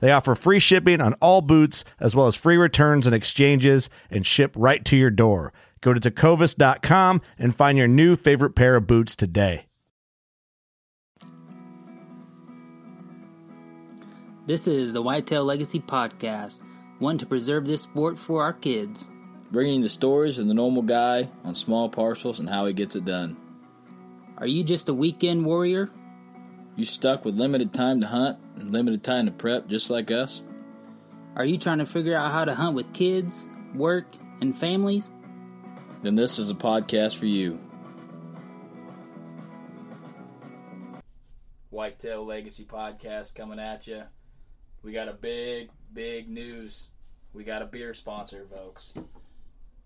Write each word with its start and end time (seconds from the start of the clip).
They 0.00 0.12
offer 0.12 0.34
free 0.34 0.58
shipping 0.60 1.00
on 1.00 1.14
all 1.14 1.40
boots, 1.42 1.84
as 1.98 2.14
well 2.14 2.26
as 2.26 2.36
free 2.36 2.56
returns 2.56 3.06
and 3.06 3.14
exchanges, 3.14 3.90
and 4.10 4.24
ship 4.26 4.52
right 4.56 4.84
to 4.84 4.96
your 4.96 5.10
door. 5.10 5.52
Go 5.80 5.92
to 5.94 6.00
tecovas.com 6.00 7.20
and 7.38 7.54
find 7.54 7.78
your 7.78 7.88
new 7.88 8.16
favorite 8.16 8.54
pair 8.54 8.76
of 8.76 8.86
boots 8.86 9.14
today. 9.16 9.66
This 14.46 14.66
is 14.66 14.92
the 14.92 15.02
Whitetail 15.02 15.44
Legacy 15.44 15.78
Podcast, 15.80 16.62
one 17.00 17.18
to 17.18 17.26
preserve 17.26 17.66
this 17.66 17.82
sport 17.82 18.18
for 18.18 18.42
our 18.42 18.52
kids. 18.52 19.08
bringing 19.50 19.80
the 19.80 19.88
stories 19.88 20.38
of 20.38 20.46
the 20.46 20.52
normal 20.52 20.82
guy 20.82 21.26
on 21.42 21.54
small 21.54 21.88
parcels 21.88 22.38
and 22.38 22.46
how 22.48 22.66
he 22.66 22.72
gets 22.74 22.96
it 22.96 23.06
done. 23.06 23.34
Are 24.36 24.46
you 24.46 24.62
just 24.62 24.90
a 24.90 24.94
weekend 24.94 25.44
warrior? 25.44 25.88
You 26.76 26.84
stuck 26.84 27.24
with 27.24 27.34
limited 27.34 27.72
time 27.72 28.00
to 28.02 28.06
hunt 28.06 28.38
and 28.38 28.47
limited 28.64 29.02
time 29.02 29.26
to 29.26 29.32
prep, 29.32 29.68
just 29.68 29.90
like 29.90 30.10
us? 30.10 30.42
Are 31.36 31.44
you 31.44 31.56
trying 31.56 31.78
to 31.78 31.86
figure 31.86 32.16
out 32.16 32.32
how 32.32 32.44
to 32.44 32.54
hunt 32.54 32.74
with 32.74 32.92
kids, 32.92 33.46
work, 33.74 34.06
and 34.40 34.56
families? 34.56 35.10
Then 36.02 36.14
this 36.14 36.38
is 36.38 36.50
a 36.50 36.54
podcast 36.54 37.16
for 37.16 37.26
you. 37.26 37.58
Whitetail 41.70 42.24
Legacy 42.24 42.64
Podcast 42.64 43.34
coming 43.34 43.58
at 43.60 43.86
you. 43.86 44.02
We 44.82 44.92
got 44.92 45.08
a 45.08 45.12
big, 45.12 45.70
big 45.92 46.28
news. 46.28 46.88
We 47.32 47.44
got 47.44 47.62
a 47.62 47.66
beer 47.66 47.94
sponsor, 47.94 48.46
folks. 48.50 48.94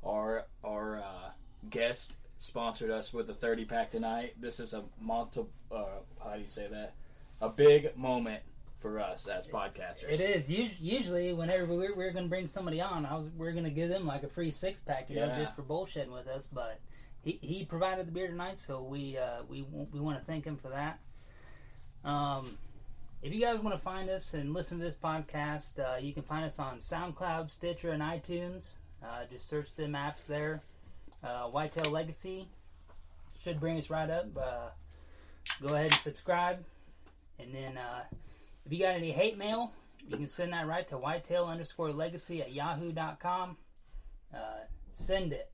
Our 0.04 0.46
our 0.64 0.98
uh, 0.98 1.30
guest 1.68 2.16
sponsored 2.38 2.90
us 2.90 3.12
with 3.12 3.30
a 3.30 3.34
30 3.34 3.64
pack 3.66 3.90
tonight. 3.90 4.34
This 4.40 4.58
is 4.58 4.74
a 4.74 4.84
multi, 5.00 5.42
uh, 5.70 5.84
how 6.22 6.34
do 6.34 6.40
you 6.40 6.48
say 6.48 6.66
that? 6.70 6.94
A 7.40 7.48
big 7.48 7.96
moment 7.96 8.42
for 8.82 9.00
us 9.00 9.28
as 9.28 9.46
podcasters. 9.46 10.10
It 10.10 10.20
is. 10.20 10.50
Usually, 10.50 11.32
whenever 11.32 11.64
we're, 11.66 11.94
we're 11.94 12.10
going 12.10 12.24
to 12.24 12.28
bring 12.28 12.48
somebody 12.48 12.80
on, 12.80 13.06
I 13.06 13.16
was 13.16 13.28
we're 13.38 13.52
going 13.52 13.64
to 13.64 13.70
give 13.70 13.88
them 13.88 14.04
like 14.06 14.24
a 14.24 14.28
free 14.28 14.50
six 14.50 14.82
pack, 14.82 15.08
you 15.08 15.16
know, 15.16 15.34
just 15.38 15.54
for 15.56 15.62
bullshitting 15.62 16.12
with 16.12 16.26
us. 16.26 16.48
But 16.52 16.80
he, 17.22 17.38
he 17.40 17.64
provided 17.64 18.08
the 18.08 18.12
beer 18.12 18.26
tonight, 18.26 18.58
so 18.58 18.82
we 18.82 19.16
uh, 19.16 19.42
we 19.48 19.62
we 19.62 20.00
want 20.00 20.18
to 20.18 20.24
thank 20.24 20.44
him 20.44 20.56
for 20.56 20.68
that. 20.70 20.98
Um, 22.04 22.58
if 23.22 23.32
you 23.32 23.40
guys 23.40 23.60
want 23.60 23.76
to 23.76 23.82
find 23.82 24.10
us 24.10 24.34
and 24.34 24.52
listen 24.52 24.78
to 24.78 24.84
this 24.84 24.96
podcast, 24.96 25.78
uh, 25.78 25.98
you 25.98 26.12
can 26.12 26.24
find 26.24 26.44
us 26.44 26.58
on 26.58 26.78
SoundCloud, 26.78 27.48
Stitcher, 27.48 27.90
and 27.90 28.02
iTunes. 28.02 28.72
Uh, 29.02 29.24
just 29.30 29.48
search 29.48 29.74
the 29.76 29.86
maps 29.86 30.26
there. 30.26 30.60
Uh, 31.22 31.44
Whitetail 31.44 31.92
Legacy 31.92 32.48
should 33.40 33.60
bring 33.60 33.78
us 33.78 33.90
right 33.90 34.10
up. 34.10 34.26
Uh, 34.36 34.68
go 35.64 35.74
ahead 35.74 35.92
and 35.92 36.00
subscribe. 36.00 36.64
And 37.38 37.54
then 37.54 37.76
uh, 37.76 38.02
if 38.66 38.72
you 38.72 38.78
got 38.78 38.94
any 38.94 39.12
hate 39.12 39.38
mail, 39.38 39.72
you 40.08 40.16
can 40.16 40.28
send 40.28 40.52
that 40.52 40.66
right 40.66 40.88
to 40.88 40.98
whitetail 40.98 41.46
underscore 41.46 41.92
legacy 41.92 42.42
at 42.42 42.52
yahoo.com. 42.52 43.56
Uh, 44.34 44.38
send 44.92 45.32
it. 45.32 45.50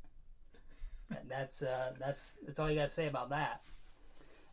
That's 1.29 1.63
uh, 1.63 1.93
that's 1.99 2.37
that's 2.47 2.59
all 2.59 2.71
you 2.71 2.77
got 2.77 2.89
to 2.89 2.95
say 2.95 3.07
about 3.07 3.31
that. 3.31 3.63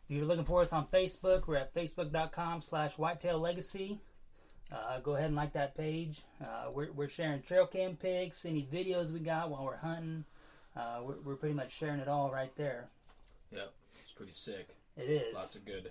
If 0.08 0.16
you're 0.16 0.24
looking 0.24 0.44
for 0.44 0.62
us 0.62 0.72
on 0.72 0.86
Facebook, 0.86 1.46
we're 1.46 1.56
at 1.56 1.74
facebook.com 1.74 2.60
slash 2.60 2.96
whitetail 2.96 3.38
legacy. 3.38 4.00
Uh, 4.72 5.00
go 5.00 5.14
ahead 5.14 5.26
and 5.26 5.36
like 5.36 5.52
that 5.52 5.76
page. 5.76 6.22
Uh, 6.40 6.70
we're, 6.72 6.90
we're 6.92 7.08
sharing 7.08 7.42
trail 7.42 7.66
cam 7.66 7.96
pics, 7.96 8.46
any 8.46 8.66
videos 8.72 9.12
we 9.12 9.20
got 9.20 9.50
while 9.50 9.64
we're 9.64 9.76
hunting. 9.76 10.24
Uh, 10.76 11.00
we're, 11.02 11.20
we're 11.24 11.36
pretty 11.36 11.54
much 11.54 11.72
sharing 11.72 12.00
it 12.00 12.08
all 12.08 12.32
right 12.32 12.54
there. 12.56 12.88
Yep, 13.52 13.72
it's 13.88 14.12
pretty 14.12 14.32
sick. 14.32 14.68
It 14.96 15.10
is. 15.10 15.34
Lots 15.34 15.56
of 15.56 15.64
good. 15.64 15.90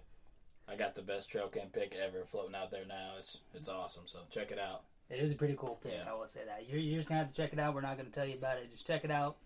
I 0.68 0.76
got 0.76 0.96
the 0.96 1.02
best 1.02 1.30
trail 1.30 1.48
cam 1.48 1.68
pick 1.68 1.94
ever 1.94 2.26
floating 2.26 2.56
out 2.56 2.72
there 2.72 2.86
now. 2.88 3.14
It's 3.20 3.38
it's 3.54 3.70
awesome. 3.70 4.04
So 4.08 4.20
check 4.32 4.52
it 4.52 4.60
out. 4.60 4.84
It 5.10 5.20
is 5.20 5.32
a 5.32 5.36
pretty 5.36 5.56
cool 5.58 5.76
thing. 5.84 5.94
Yeah. 5.94 6.12
I 6.12 6.16
will 6.16 6.28
say 6.28 6.42
that. 6.46 6.68
You're, 6.68 6.80
you're 6.80 6.98
just 7.00 7.10
gonna 7.10 7.22
have 7.22 7.32
to 7.32 7.36
check 7.36 7.54
it 7.54 7.60
out. 7.60 7.76
We're 7.76 7.82
not 7.82 7.98
gonna 7.98 8.10
tell 8.10 8.26
you 8.26 8.38
about 8.38 8.58
it. 8.58 8.72
Just 8.72 8.88
check 8.88 9.04
it 9.04 9.12
out. 9.12 9.38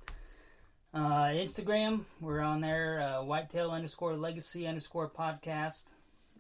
Uh, 0.94 1.28
Instagram, 1.28 2.06
we're 2.20 2.40
on 2.40 2.62
there. 2.62 3.02
Uh, 3.02 3.24
whitetail 3.24 3.72
underscore 3.72 4.16
legacy 4.16 4.66
underscore 4.66 5.10
podcast. 5.10 5.84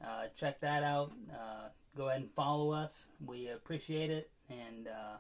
Uh, 0.03 0.28
check 0.35 0.59
that 0.62 0.84
out. 0.84 1.12
Uh, 1.31 1.68
go 1.95 2.07
ahead 2.07 2.22
and 2.22 2.31
follow 2.31 2.72
us. 2.72 3.07
We 3.25 3.50
appreciate 3.50 4.09
it, 4.09 4.31
and 4.50 4.88
uh, 4.88 5.18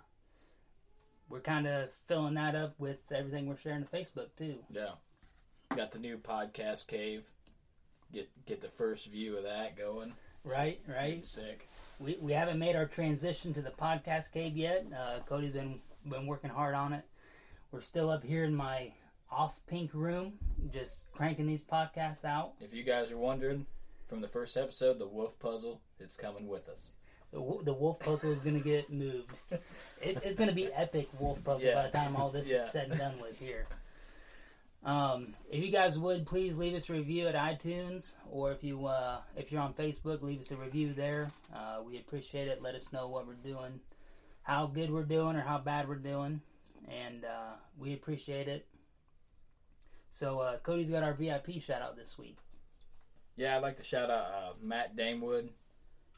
we're 1.29 1.41
kind 1.41 1.67
of 1.67 1.89
filling 2.07 2.35
that 2.35 2.55
up 2.55 2.73
with 2.79 2.99
everything 3.11 3.47
we're 3.47 3.57
sharing 3.57 3.83
to 3.83 3.89
Facebook 3.89 4.29
too. 4.37 4.55
Yeah, 4.71 4.91
got 5.75 5.91
the 5.91 5.99
new 5.99 6.17
podcast 6.17 6.87
cave. 6.87 7.23
Get 8.13 8.29
get 8.45 8.61
the 8.61 8.69
first 8.69 9.07
view 9.07 9.37
of 9.37 9.43
that 9.43 9.77
going. 9.77 10.13
Right, 10.43 10.79
right. 10.87 11.25
Sick. 11.25 11.67
We, 11.99 12.17
we 12.21 12.31
haven't 12.31 12.59
made 12.59 12.75
our 12.75 12.85
transition 12.85 13.53
to 13.53 13.61
the 13.61 13.71
podcast 13.71 14.31
cave 14.31 14.55
yet. 14.55 14.85
Uh, 14.97 15.19
Cody's 15.27 15.51
been 15.53 15.79
been 16.09 16.25
working 16.25 16.49
hard 16.49 16.73
on 16.75 16.93
it. 16.93 17.03
We're 17.71 17.81
still 17.81 18.09
up 18.09 18.23
here 18.23 18.45
in 18.45 18.55
my 18.55 18.93
off 19.31 19.59
pink 19.67 19.91
room, 19.93 20.33
just 20.73 21.01
cranking 21.11 21.45
these 21.45 21.61
podcasts 21.61 22.25
out. 22.25 22.53
If 22.61 22.73
you 22.73 22.83
guys 22.83 23.11
are 23.11 23.17
wondering, 23.17 23.67
from 24.07 24.21
the 24.21 24.27
first 24.27 24.57
episode, 24.57 24.97
the 24.97 25.05
wolf 25.07 25.37
puzzle, 25.39 25.81
it's 25.99 26.15
coming 26.17 26.47
with 26.47 26.67
us. 26.67 26.87
The, 27.31 27.37
the 27.63 27.73
wolf 27.73 27.99
puzzle 27.99 28.31
is 28.31 28.39
gonna 28.39 28.59
get 28.59 28.91
moved. 28.91 29.31
It, 30.01 30.21
it's 30.23 30.37
gonna 30.37 30.53
be 30.53 30.71
epic 30.71 31.09
wolf 31.19 31.43
puzzle 31.43 31.73
by 31.73 31.89
the 31.89 31.97
time 31.97 32.15
all 32.15 32.29
this 32.29 32.47
Yeah. 32.47 32.63
is 32.65 32.71
said 32.71 32.89
and 32.89 32.97
done 32.97 33.19
with 33.19 33.37
here. 33.37 33.67
Um, 34.83 35.35
if 35.51 35.63
you 35.63 35.71
guys 35.71 35.99
would 35.99 36.25
please 36.25 36.57
leave 36.57 36.73
us 36.73 36.89
a 36.89 36.93
review 36.93 37.27
at 37.27 37.35
iTunes, 37.35 38.13
or 38.31 38.51
if 38.51 38.63
you 38.63 38.85
uh, 38.85 39.19
if 39.35 39.51
you're 39.51 39.61
on 39.61 39.73
Facebook, 39.73 40.21
leave 40.21 40.39
us 40.39 40.51
a 40.51 40.55
review 40.55 40.93
there. 40.93 41.29
Uh, 41.53 41.79
we 41.85 41.97
appreciate 41.97 42.47
it. 42.47 42.61
Let 42.61 42.75
us 42.75 42.93
know 42.93 43.07
what 43.09 43.27
we're 43.27 43.33
doing, 43.33 43.79
how 44.43 44.67
good 44.67 44.89
we're 44.89 45.03
doing, 45.03 45.35
or 45.35 45.41
how 45.41 45.57
bad 45.57 45.89
we're 45.89 45.95
doing, 45.95 46.41
and 46.87 47.25
uh, 47.25 47.55
we 47.77 47.93
appreciate 47.93 48.47
it. 48.47 48.65
So 50.11 50.39
uh, 50.39 50.57
Cody's 50.59 50.89
got 50.89 51.03
our 51.03 51.13
VIP 51.13 51.61
shout 51.61 51.81
out 51.81 51.97
this 51.97 52.17
week. 52.17 52.37
Yeah, 53.35 53.55
I'd 53.55 53.61
like 53.63 53.77
to 53.77 53.83
shout 53.83 54.09
out 54.09 54.25
uh, 54.25 54.53
Matt 54.61 54.95
Damewood. 54.95 55.49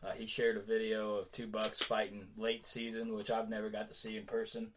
Uh, 0.04 0.12
he 0.18 0.25
shared 0.25 0.58
a 0.58 0.62
video 0.62 1.16
of 1.16 1.31
two 1.31 1.46
bucks 1.46 1.81
fighting 1.84 2.25
late 2.38 2.66
season, 2.66 3.13
which 3.13 3.30
I've 3.30 3.50
never 3.50 3.69
got 3.69 3.90
to 3.90 3.94
see 3.94 4.18
in 4.18 4.25
person, 4.25 4.72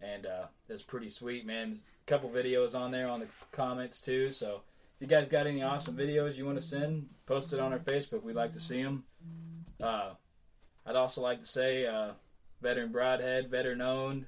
and 0.00 0.26
uh, 0.26 0.46
that's 0.68 0.82
pretty 0.82 1.10
sweet, 1.10 1.46
man. 1.46 1.78
A 2.06 2.10
couple 2.10 2.30
videos 2.30 2.74
on 2.74 2.90
there 2.90 3.08
on 3.08 3.20
the 3.20 3.26
comments 3.52 4.00
too. 4.00 4.30
So 4.30 4.60
if 4.96 5.00
you 5.00 5.06
guys 5.06 5.28
got 5.28 5.46
any 5.46 5.62
awesome 5.62 5.96
videos 5.96 6.36
you 6.36 6.46
want 6.46 6.58
to 6.58 6.64
send, 6.64 7.08
post 7.26 7.52
it 7.52 7.60
on 7.60 7.72
our 7.72 7.78
Facebook. 7.78 8.22
We'd 8.22 8.36
like 8.36 8.54
to 8.54 8.60
see 8.60 8.82
them. 8.82 9.04
Uh, 9.82 10.12
I'd 10.86 10.96
also 10.96 11.20
like 11.20 11.40
to 11.40 11.46
say, 11.46 11.86
uh, 11.86 12.12
veteran 12.62 12.92
broadhead, 12.92 13.50
veteran 13.50 13.80
owned, 13.80 14.26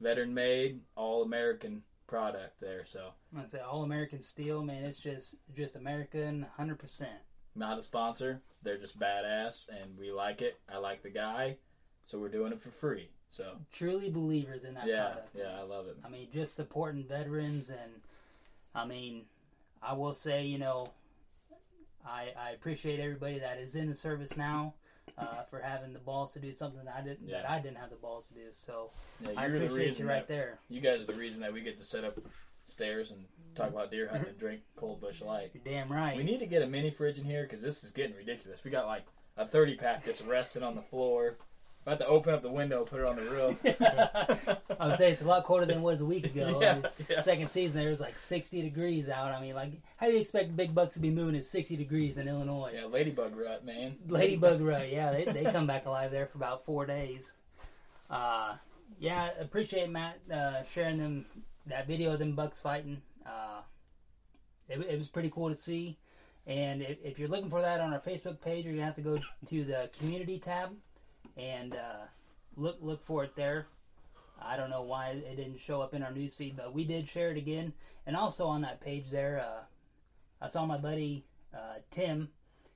veteran 0.00 0.32
made, 0.34 0.80
all 0.96 1.22
American 1.22 1.82
product 2.06 2.60
there. 2.60 2.84
So 2.86 3.10
gonna 3.34 3.48
say 3.48 3.60
all 3.60 3.82
American 3.82 4.20
steel, 4.22 4.62
man. 4.62 4.84
It's 4.84 4.98
just 4.98 5.36
just 5.56 5.76
American, 5.76 6.46
hundred 6.56 6.78
percent. 6.78 7.18
not 7.54 7.78
a 7.78 7.82
sponsor. 7.82 8.40
They're 8.62 8.78
just 8.78 8.98
badass, 8.98 9.68
and 9.68 9.96
we 9.98 10.12
like 10.12 10.42
it. 10.42 10.58
I 10.72 10.78
like 10.78 11.02
the 11.02 11.10
guy, 11.10 11.56
so 12.04 12.18
we're 12.18 12.28
doing 12.28 12.52
it 12.52 12.60
for 12.60 12.70
free. 12.70 13.08
So 13.30 13.52
Truly 13.72 14.10
believers 14.10 14.64
in 14.64 14.74
that 14.74 14.86
yeah, 14.86 15.04
product. 15.06 15.28
yeah, 15.36 15.58
I 15.58 15.62
love 15.62 15.86
it. 15.88 15.96
I 16.04 16.08
mean, 16.08 16.28
just 16.32 16.54
supporting 16.54 17.04
veterans, 17.04 17.70
and 17.70 17.92
I 18.74 18.86
mean, 18.86 19.24
I 19.82 19.92
will 19.94 20.14
say, 20.14 20.44
you 20.46 20.58
know, 20.58 20.86
I 22.06 22.28
I 22.38 22.50
appreciate 22.52 23.00
everybody 23.00 23.38
that 23.40 23.58
is 23.58 23.74
in 23.74 23.88
the 23.88 23.94
service 23.94 24.36
now 24.36 24.74
uh, 25.18 25.42
for 25.50 25.60
having 25.60 25.92
the 25.92 25.98
balls 25.98 26.32
to 26.34 26.38
do 26.40 26.52
something 26.52 26.84
that 26.84 26.94
I 26.96 27.02
didn't 27.02 27.28
that 27.30 27.48
I 27.50 27.58
didn't 27.58 27.78
have 27.78 27.90
the 27.90 27.96
balls 27.96 28.28
to 28.28 28.34
do. 28.34 28.46
So 28.52 28.90
Yeah, 29.20 29.30
I 29.36 29.46
you're 29.46 29.58
the 29.58 29.64
appreciate 29.66 29.86
reason 29.88 30.04
you 30.06 30.10
right 30.10 30.26
that- 30.26 30.32
there. 30.34 30.58
You 30.68 30.80
guys 30.80 31.00
are 31.00 31.06
the 31.06 31.14
reason 31.18 31.42
that 31.42 31.52
we 31.52 31.60
get 31.60 31.78
to 31.78 31.84
sit 31.84 32.04
up 32.04 32.18
stairs 32.68 33.10
and 33.12 33.24
talk 33.54 33.68
about 33.70 33.90
deer 33.90 34.08
hunting 34.08 34.30
and 34.30 34.38
drink 34.38 34.60
cold 34.76 35.00
Busch 35.00 35.20
Light. 35.20 35.50
You're 35.54 35.62
damn 35.64 35.90
right. 35.92 36.16
We 36.16 36.24
need 36.24 36.40
to 36.40 36.46
get 36.46 36.62
a 36.62 36.66
mini 36.66 36.90
fridge 36.90 37.18
in 37.18 37.24
here 37.24 37.42
because 37.44 37.60
this 37.60 37.84
is 37.84 37.92
getting 37.92 38.16
ridiculous. 38.16 38.64
We 38.64 38.70
got 38.70 38.86
like 38.86 39.04
a 39.36 39.46
30 39.46 39.76
pack 39.76 40.04
just 40.04 40.24
resting 40.26 40.62
on 40.62 40.74
the 40.74 40.82
floor. 40.82 41.36
About 41.86 42.00
to 42.00 42.06
open 42.08 42.34
up 42.34 42.42
the 42.42 42.50
window, 42.50 42.84
put 42.84 42.98
it 42.98 43.06
on 43.06 43.14
the 43.14 43.22
roof. 43.22 43.60
I 44.80 44.88
would 44.88 44.96
say 44.96 45.12
it's 45.12 45.22
a 45.22 45.26
lot 45.28 45.44
colder 45.44 45.66
than 45.66 45.78
it 45.78 45.82
was 45.82 46.00
a 46.00 46.04
week 46.04 46.26
ago. 46.26 46.58
Yeah, 46.60 46.70
I 46.70 46.74
mean, 46.74 46.86
yeah. 47.08 47.20
Second 47.20 47.48
season, 47.48 47.78
there 47.78 47.90
was 47.90 48.00
like 48.00 48.18
60 48.18 48.60
degrees 48.60 49.08
out. 49.08 49.30
I 49.30 49.40
mean, 49.40 49.54
like, 49.54 49.70
how 49.96 50.06
do 50.06 50.12
you 50.12 50.18
expect 50.18 50.56
big 50.56 50.74
bucks 50.74 50.94
to 50.94 51.00
be 51.00 51.10
moving 51.10 51.36
at 51.36 51.44
60 51.44 51.76
degrees 51.76 52.18
in 52.18 52.26
Illinois? 52.26 52.72
yeah, 52.74 52.86
ladybug 52.86 53.36
rut, 53.36 53.64
man. 53.64 53.94
Ladybug 54.08 54.62
Rut, 54.62 54.90
yeah, 54.90 55.12
they, 55.12 55.26
they 55.26 55.44
come 55.44 55.68
back 55.68 55.86
alive 55.86 56.10
there 56.10 56.26
for 56.26 56.38
about 56.38 56.64
four 56.64 56.86
days. 56.86 57.30
Uh, 58.10 58.56
yeah, 58.98 59.30
appreciate 59.38 59.88
Matt 59.88 60.18
uh, 60.32 60.64
sharing 60.64 60.98
them 60.98 61.24
that 61.66 61.86
video 61.86 62.14
of 62.14 62.18
them 62.18 62.34
bucks 62.34 62.60
fighting. 62.60 63.00
Uh, 63.24 63.60
it, 64.68 64.80
it 64.80 64.98
was 64.98 65.06
pretty 65.06 65.30
cool 65.30 65.50
to 65.50 65.56
see. 65.56 65.96
And 66.48 66.82
if, 66.82 66.98
if 67.04 67.18
you're 67.18 67.28
looking 67.28 67.50
for 67.50 67.60
that 67.62 67.80
on 67.80 67.92
our 67.92 68.00
Facebook 68.00 68.40
page, 68.40 68.64
you're 68.64 68.74
gonna 68.74 68.86
have 68.86 68.96
to 68.96 69.02
go 69.02 69.16
to 69.46 69.64
the 69.64 69.88
community 69.96 70.40
tab 70.40 70.70
and 71.36 71.74
uh, 71.74 72.06
look 72.56 72.78
look 72.80 73.04
for 73.04 73.24
it 73.24 73.36
there. 73.36 73.66
I 74.40 74.56
don't 74.56 74.70
know 74.70 74.82
why 74.82 75.08
it 75.10 75.36
didn't 75.36 75.60
show 75.60 75.80
up 75.80 75.94
in 75.94 76.02
our 76.02 76.12
newsfeed, 76.12 76.56
but 76.56 76.72
we 76.74 76.84
did 76.84 77.08
share 77.08 77.30
it 77.30 77.38
again. 77.38 77.72
And 78.06 78.14
also 78.16 78.46
on 78.46 78.60
that 78.62 78.80
page 78.80 79.10
there, 79.10 79.40
uh, 79.40 79.64
I 80.40 80.48
saw 80.48 80.66
my 80.66 80.76
buddy 80.76 81.24
uh, 81.54 81.78
Tim. 81.90 82.28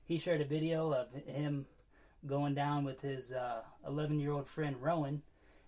He 0.05 0.17
shared 0.17 0.41
a 0.41 0.45
video 0.45 0.91
of 0.91 1.07
him 1.25 1.65
going 2.25 2.53
down 2.55 2.83
with 2.83 2.99
his 3.01 3.31
11 3.87 4.19
year 4.19 4.31
old 4.31 4.47
friend 4.47 4.75
Rowan 4.81 5.21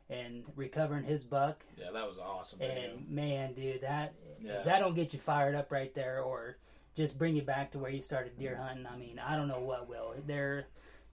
and 0.10 0.44
recovering 0.56 1.04
his 1.04 1.24
buck. 1.24 1.63
Yeah, 1.78 1.92
that 1.94 2.07
was 2.07 2.18
awesome. 2.18 2.60
video. 2.60 2.92
And 2.96 3.10
man, 3.10 3.54
dude, 3.54 3.81
that 3.81 4.13
Yeah. 4.42 4.63
that 4.63 4.80
don't 4.80 4.96
get 4.96 5.13
you 5.13 5.19
fired 5.19 5.56
up 5.56 5.72
right 5.72 5.94
there, 5.94 6.22
or 6.22 6.57
just 6.96 7.18
bring 7.18 7.36
you 7.36 7.42
back 7.44 7.72
to 7.72 7.80
where 7.80 7.89
you 7.92 8.04
started 8.04 8.38
deer 8.38 8.56
hunting. 8.56 8.86
I 8.86 8.98
mean, 8.98 9.19
I 9.19 9.36
don't 9.36 9.48
know 9.48 9.62
what 9.62 9.88
will. 9.88 10.13
They're 10.28 10.66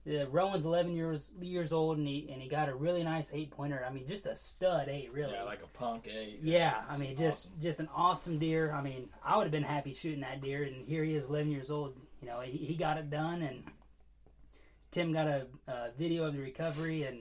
the 0.05 0.27
Rowan's 0.29 0.65
11 0.65 0.95
years 0.95 1.33
years 1.41 1.71
old, 1.71 1.97
and 1.97 2.07
he 2.07 2.27
and 2.31 2.41
he 2.41 2.49
got 2.49 2.69
a 2.69 2.73
really 2.75 3.03
nice 3.03 3.29
eight 3.33 3.51
pointer. 3.51 3.85
I 3.87 3.91
mean, 3.93 4.07
just 4.07 4.25
a 4.25 4.35
stud 4.35 4.87
eight, 4.89 5.11
really. 5.13 5.33
Yeah, 5.33 5.43
like 5.43 5.61
a 5.63 5.77
punk 5.77 6.07
eight. 6.07 6.39
Yeah, 6.41 6.81
I 6.89 6.97
mean, 6.97 7.15
just 7.15 7.47
Awesome. 7.47 7.61
just 7.61 7.79
an 7.79 7.89
awesome 7.95 8.39
deer. 8.39 8.71
I 8.73 8.81
mean, 8.81 9.09
I 9.23 9.37
would 9.37 9.43
have 9.43 9.51
been 9.51 9.61
happy 9.63 9.93
shooting 9.93 10.21
that 10.21 10.41
deer, 10.41 10.63
and 10.63 10.87
here 10.87 11.03
he 11.03 11.13
is, 11.15 11.27
11 11.27 11.51
years 11.51 11.69
old. 11.69 11.95
You 12.21 12.27
know, 12.27 12.39
he, 12.41 12.57
he 12.57 12.75
got 12.75 12.97
it 12.97 13.09
done, 13.09 13.41
and 13.43 13.63
Tim 14.91 15.13
got 15.13 15.27
a, 15.27 15.47
a 15.67 15.89
video 15.97 16.23
of 16.25 16.33
the 16.33 16.39
recovery, 16.39 17.03
and 17.03 17.19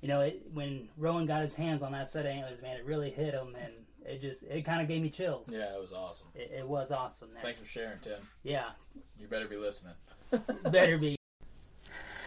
you 0.00 0.08
know, 0.08 0.20
it, 0.20 0.42
when 0.52 0.88
Rowan 0.96 1.26
got 1.26 1.42
his 1.42 1.54
hands 1.54 1.82
on 1.82 1.92
that 1.92 2.08
set 2.08 2.24
of 2.26 2.30
antlers, 2.32 2.60
man, 2.62 2.76
it 2.76 2.84
really 2.84 3.10
hit 3.10 3.34
him, 3.34 3.56
and 3.60 3.72
it 4.04 4.20
just 4.20 4.44
it 4.44 4.64
kind 4.64 4.80
of 4.80 4.88
gave 4.88 5.02
me 5.02 5.10
chills. 5.10 5.50
Yeah, 5.52 5.74
it 5.74 5.80
was 5.80 5.92
awesome. 5.92 6.28
It, 6.34 6.52
it 6.58 6.68
was 6.68 6.92
awesome. 6.92 7.30
There. 7.34 7.42
Thanks 7.42 7.60
for 7.60 7.66
sharing, 7.66 7.98
Tim. 8.00 8.20
Yeah, 8.44 8.66
You 9.18 9.26
better 9.26 9.48
be 9.48 9.56
listening. 9.56 9.94
better 10.70 10.98
be. 10.98 11.16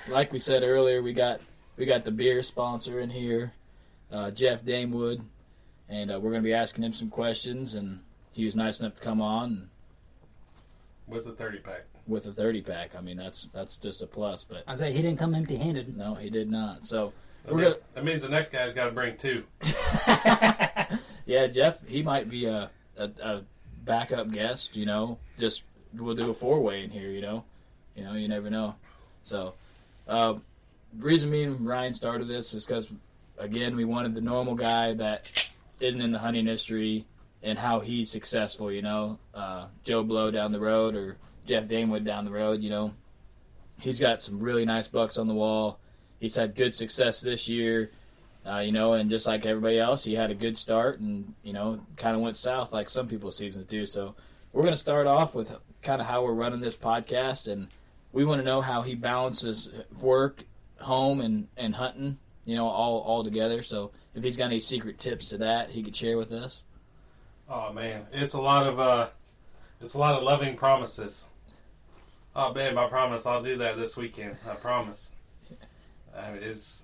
Like 0.10 0.32
we 0.32 0.40
said 0.40 0.64
earlier, 0.64 1.02
we 1.02 1.14
got 1.14 1.42
we 1.78 1.86
got 1.86 2.04
the 2.04 2.12
beer 2.12 2.42
sponsor 2.44 3.00
in 3.00 3.10
here, 3.10 3.54
uh, 4.12 4.32
Jeff 4.32 4.64
Damewood, 4.66 5.22
and 5.88 6.12
uh, 6.12 6.20
we're 6.20 6.32
going 6.32 6.42
to 6.44 6.48
be 6.48 6.54
asking 6.54 6.84
him 6.84 6.94
some 6.94 7.10
questions. 7.10 7.76
And 7.76 8.00
he 8.32 8.46
was 8.46 8.56
nice 8.56 8.80
enough 8.80 8.96
to 8.96 9.02
come 9.02 9.22
on 9.22 9.70
with 11.08 11.28
a 11.28 11.32
30 11.32 11.60
pack. 11.60 11.86
with 12.08 12.26
a 12.28 12.32
thirty 12.34 12.62
pack. 12.62 12.96
I 12.96 13.02
mean, 13.02 13.18
that's 13.18 13.48
that's 13.54 13.78
just 13.78 14.02
a 14.02 14.08
plus. 14.08 14.44
But 14.44 14.64
I 14.68 14.76
say 14.76 14.92
he 14.92 15.02
didn't 15.02 15.20
come 15.20 15.34
empty-handed. 15.36 15.96
no, 15.98 16.16
he 16.16 16.30
did 16.30 16.50
not. 16.50 16.84
So 16.84 17.14
That, 17.46 17.54
We're 17.56 17.62
means, 17.64 17.78
that 17.94 18.04
means 18.04 18.22
the 18.22 18.30
next 18.30 18.52
guy's 18.52 18.74
got 18.74 18.86
to 18.86 18.92
bring 18.92 19.16
two. 19.18 19.44
yeah, 21.26 21.48
Jeff, 21.48 21.86
he 21.88 22.02
might 22.04 22.30
be 22.30 22.46
a, 22.46 22.70
a, 22.98 23.10
a 23.22 23.42
backup 23.86 24.32
guest. 24.32 24.76
You 24.76 24.86
know, 24.86 25.18
just 25.40 25.64
we'll 25.98 26.16
do 26.16 26.30
a 26.30 26.34
four 26.34 26.60
way 26.62 26.84
in 26.84 26.90
here. 26.90 27.10
You 27.10 27.22
know, 27.22 27.44
you 27.96 28.04
know, 28.04 28.14
you 28.14 28.28
never 28.28 28.50
know. 28.50 28.76
So, 29.24 29.54
uh, 30.10 30.38
reason 30.98 31.30
me 31.30 31.44
and 31.44 31.66
Ryan 31.66 31.94
started 31.94 32.28
this 32.28 32.54
is 32.54 32.66
because 32.66 32.90
again, 33.38 33.76
we 33.76 33.86
wanted 33.86 34.16
the 34.16 34.22
normal 34.22 34.56
guy 34.56 34.94
that 34.96 35.48
isn't 35.80 36.02
in 36.02 36.12
the 36.12 36.20
hunting 36.20 36.42
industry 36.42 37.06
and 37.42 37.58
how 37.58 37.80
he's 37.80 38.10
successful. 38.10 38.72
You 38.72 38.82
know, 38.82 39.20
uh, 39.34 39.68
Joe 39.84 40.04
Blow 40.04 40.32
down 40.32 40.52
the 40.52 40.60
road 40.60 40.96
or 40.96 41.18
Jeff 41.46 41.68
Damewood 41.68 42.04
down 42.04 42.26
the 42.26 42.32
road. 42.32 42.62
You 42.62 42.70
know, 42.70 42.94
he's 43.80 44.00
got 44.00 44.22
some 44.22 44.40
really 44.40 44.66
nice 44.66 44.88
bucks 44.88 45.18
on 45.18 45.28
the 45.28 45.34
wall. 45.34 45.80
He's 46.20 46.36
had 46.36 46.56
good 46.56 46.74
success 46.76 47.22
this 47.22 47.48
year. 47.48 47.92
Uh, 48.46 48.60
you 48.60 48.72
know, 48.72 48.94
and 48.94 49.10
just 49.10 49.28
like 49.28 49.46
everybody 49.46 49.78
else, 49.78 50.04
he 50.04 50.16
had 50.16 50.32
a 50.32 50.36
good 50.36 50.58
start, 50.58 51.00
and 51.00 51.34
you 51.44 51.52
know, 51.52 51.80
kind 51.98 52.16
of 52.16 52.22
went 52.22 52.38
south 52.38 52.72
like 52.72 52.90
some 52.90 53.08
people's 53.08 53.36
seasons 53.36 53.66
do. 53.66 53.86
So, 53.86 54.16
we're 54.54 54.64
going 54.64 54.74
to 54.74 54.78
start 54.78 55.08
off 55.08 55.36
with 55.36 55.56
kind 55.84 56.02
of 56.02 56.08
how 56.08 56.24
we're 56.24 56.34
running 56.34 56.62
this 56.62 56.78
podcast, 56.78 57.52
and 57.52 57.68
we 58.12 58.26
want 58.26 58.42
to 58.42 58.46
know 58.46 58.62
how 58.62 58.82
he 58.82 58.96
balances 58.96 59.72
work, 60.00 60.44
home, 60.80 61.22
and 61.22 61.48
and 61.58 61.76
hunting. 61.76 62.18
You 62.46 62.56
know, 62.56 62.68
all 62.68 63.00
all 63.02 63.24
together. 63.24 63.62
So, 63.62 63.92
if 64.16 64.24
he's 64.24 64.38
got 64.38 64.46
any 64.46 64.60
secret 64.60 64.98
tips 64.98 65.30
to 65.30 65.38
that, 65.40 65.70
he 65.70 65.84
could 65.84 65.96
share 65.96 66.18
with 66.18 66.32
us. 66.32 66.64
Oh 67.50 67.74
man, 67.74 68.06
it's 68.12 68.34
a 68.34 68.42
lot 68.42 68.68
of 68.68 68.80
uh, 68.80 69.10
it's 69.82 69.94
a 69.94 70.00
lot 70.00 70.16
of 70.16 70.24
loving 70.24 70.56
promises. 70.56 71.28
Oh 72.36 72.54
babe, 72.54 72.78
I 72.78 72.88
promise 72.88 73.26
I'll 73.26 73.44
do 73.44 73.58
that 73.58 73.76
this 73.78 73.98
weekend. 73.98 74.38
I 74.50 74.54
promise. 74.56 75.12
I 76.16 76.32
mean, 76.32 76.44
it's 76.44 76.84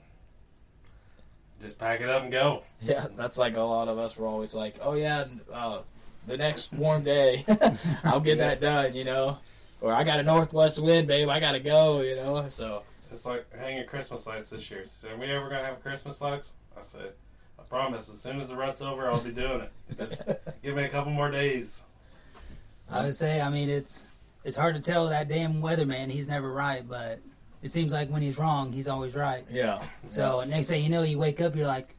just 1.61 1.77
pack 1.77 2.01
it 2.01 2.09
up 2.09 2.23
and 2.23 2.31
go. 2.31 2.63
Yeah, 2.81 3.07
that's 3.17 3.39
like 3.39 3.57
a 3.57 3.61
lot 3.61 3.87
of 3.87 3.97
us. 3.97 4.15
We're 4.15 4.27
always 4.27 4.53
like, 4.53 4.75
oh 4.79 4.93
yeah, 4.93 5.25
uh, 5.51 5.79
the 6.27 6.37
next 6.37 6.71
warm 6.73 7.03
day, 7.03 7.43
I'll 8.03 8.19
get 8.19 8.37
that 8.37 8.61
done. 8.61 8.93
You 8.93 9.05
know, 9.05 9.37
or 9.81 9.93
I 9.93 10.03
got 10.03 10.19
a 10.19 10.23
northwest 10.23 10.81
wind, 10.81 11.07
babe. 11.07 11.29
I 11.29 11.39
gotta 11.39 11.59
go. 11.59 12.01
You 12.01 12.15
know, 12.15 12.47
so. 12.49 12.83
It's 13.11 13.25
like 13.25 13.45
hanging 13.53 13.85
Christmas 13.85 14.25
lights 14.27 14.49
this 14.49 14.69
year. 14.69 14.83
She 14.83 14.89
said, 14.89 15.11
"Are 15.13 15.17
we 15.17 15.27
ever 15.27 15.47
gonna 15.47 15.63
have 15.63 15.81
Christmas 15.81 16.19
lights?" 16.21 16.53
I 16.77 16.81
said, 16.81 17.13
"I 17.57 17.61
promise. 17.63 18.09
As 18.09 18.19
soon 18.19 18.39
as 18.39 18.49
the 18.49 18.55
rut's 18.55 18.81
over, 18.81 19.09
I'll 19.09 19.21
be 19.21 19.31
doing 19.31 19.61
it. 19.61 19.71
Just 19.97 20.23
give 20.63 20.75
me 20.75 20.83
a 20.83 20.89
couple 20.89 21.11
more 21.11 21.31
days." 21.31 21.83
I 22.89 23.03
would 23.03 23.15
say, 23.15 23.41
I 23.41 23.49
mean, 23.49 23.69
it's 23.69 24.05
it's 24.43 24.57
hard 24.57 24.75
to 24.75 24.81
tell 24.81 25.07
that 25.09 25.27
damn 25.27 25.61
weatherman. 25.61 26.09
He's 26.09 26.27
never 26.27 26.51
right, 26.51 26.87
but 26.87 27.19
it 27.63 27.71
seems 27.71 27.93
like 27.93 28.09
when 28.09 28.21
he's 28.21 28.37
wrong, 28.37 28.71
he's 28.71 28.87
always 28.87 29.15
right. 29.15 29.45
Yeah. 29.49 29.81
So 30.07 30.43
next 30.47 30.67
thing 30.67 30.83
you 30.83 30.89
know, 30.89 31.03
you 31.03 31.17
wake 31.17 31.41
up, 31.41 31.55
you're 31.55 31.65
like, 31.65 31.95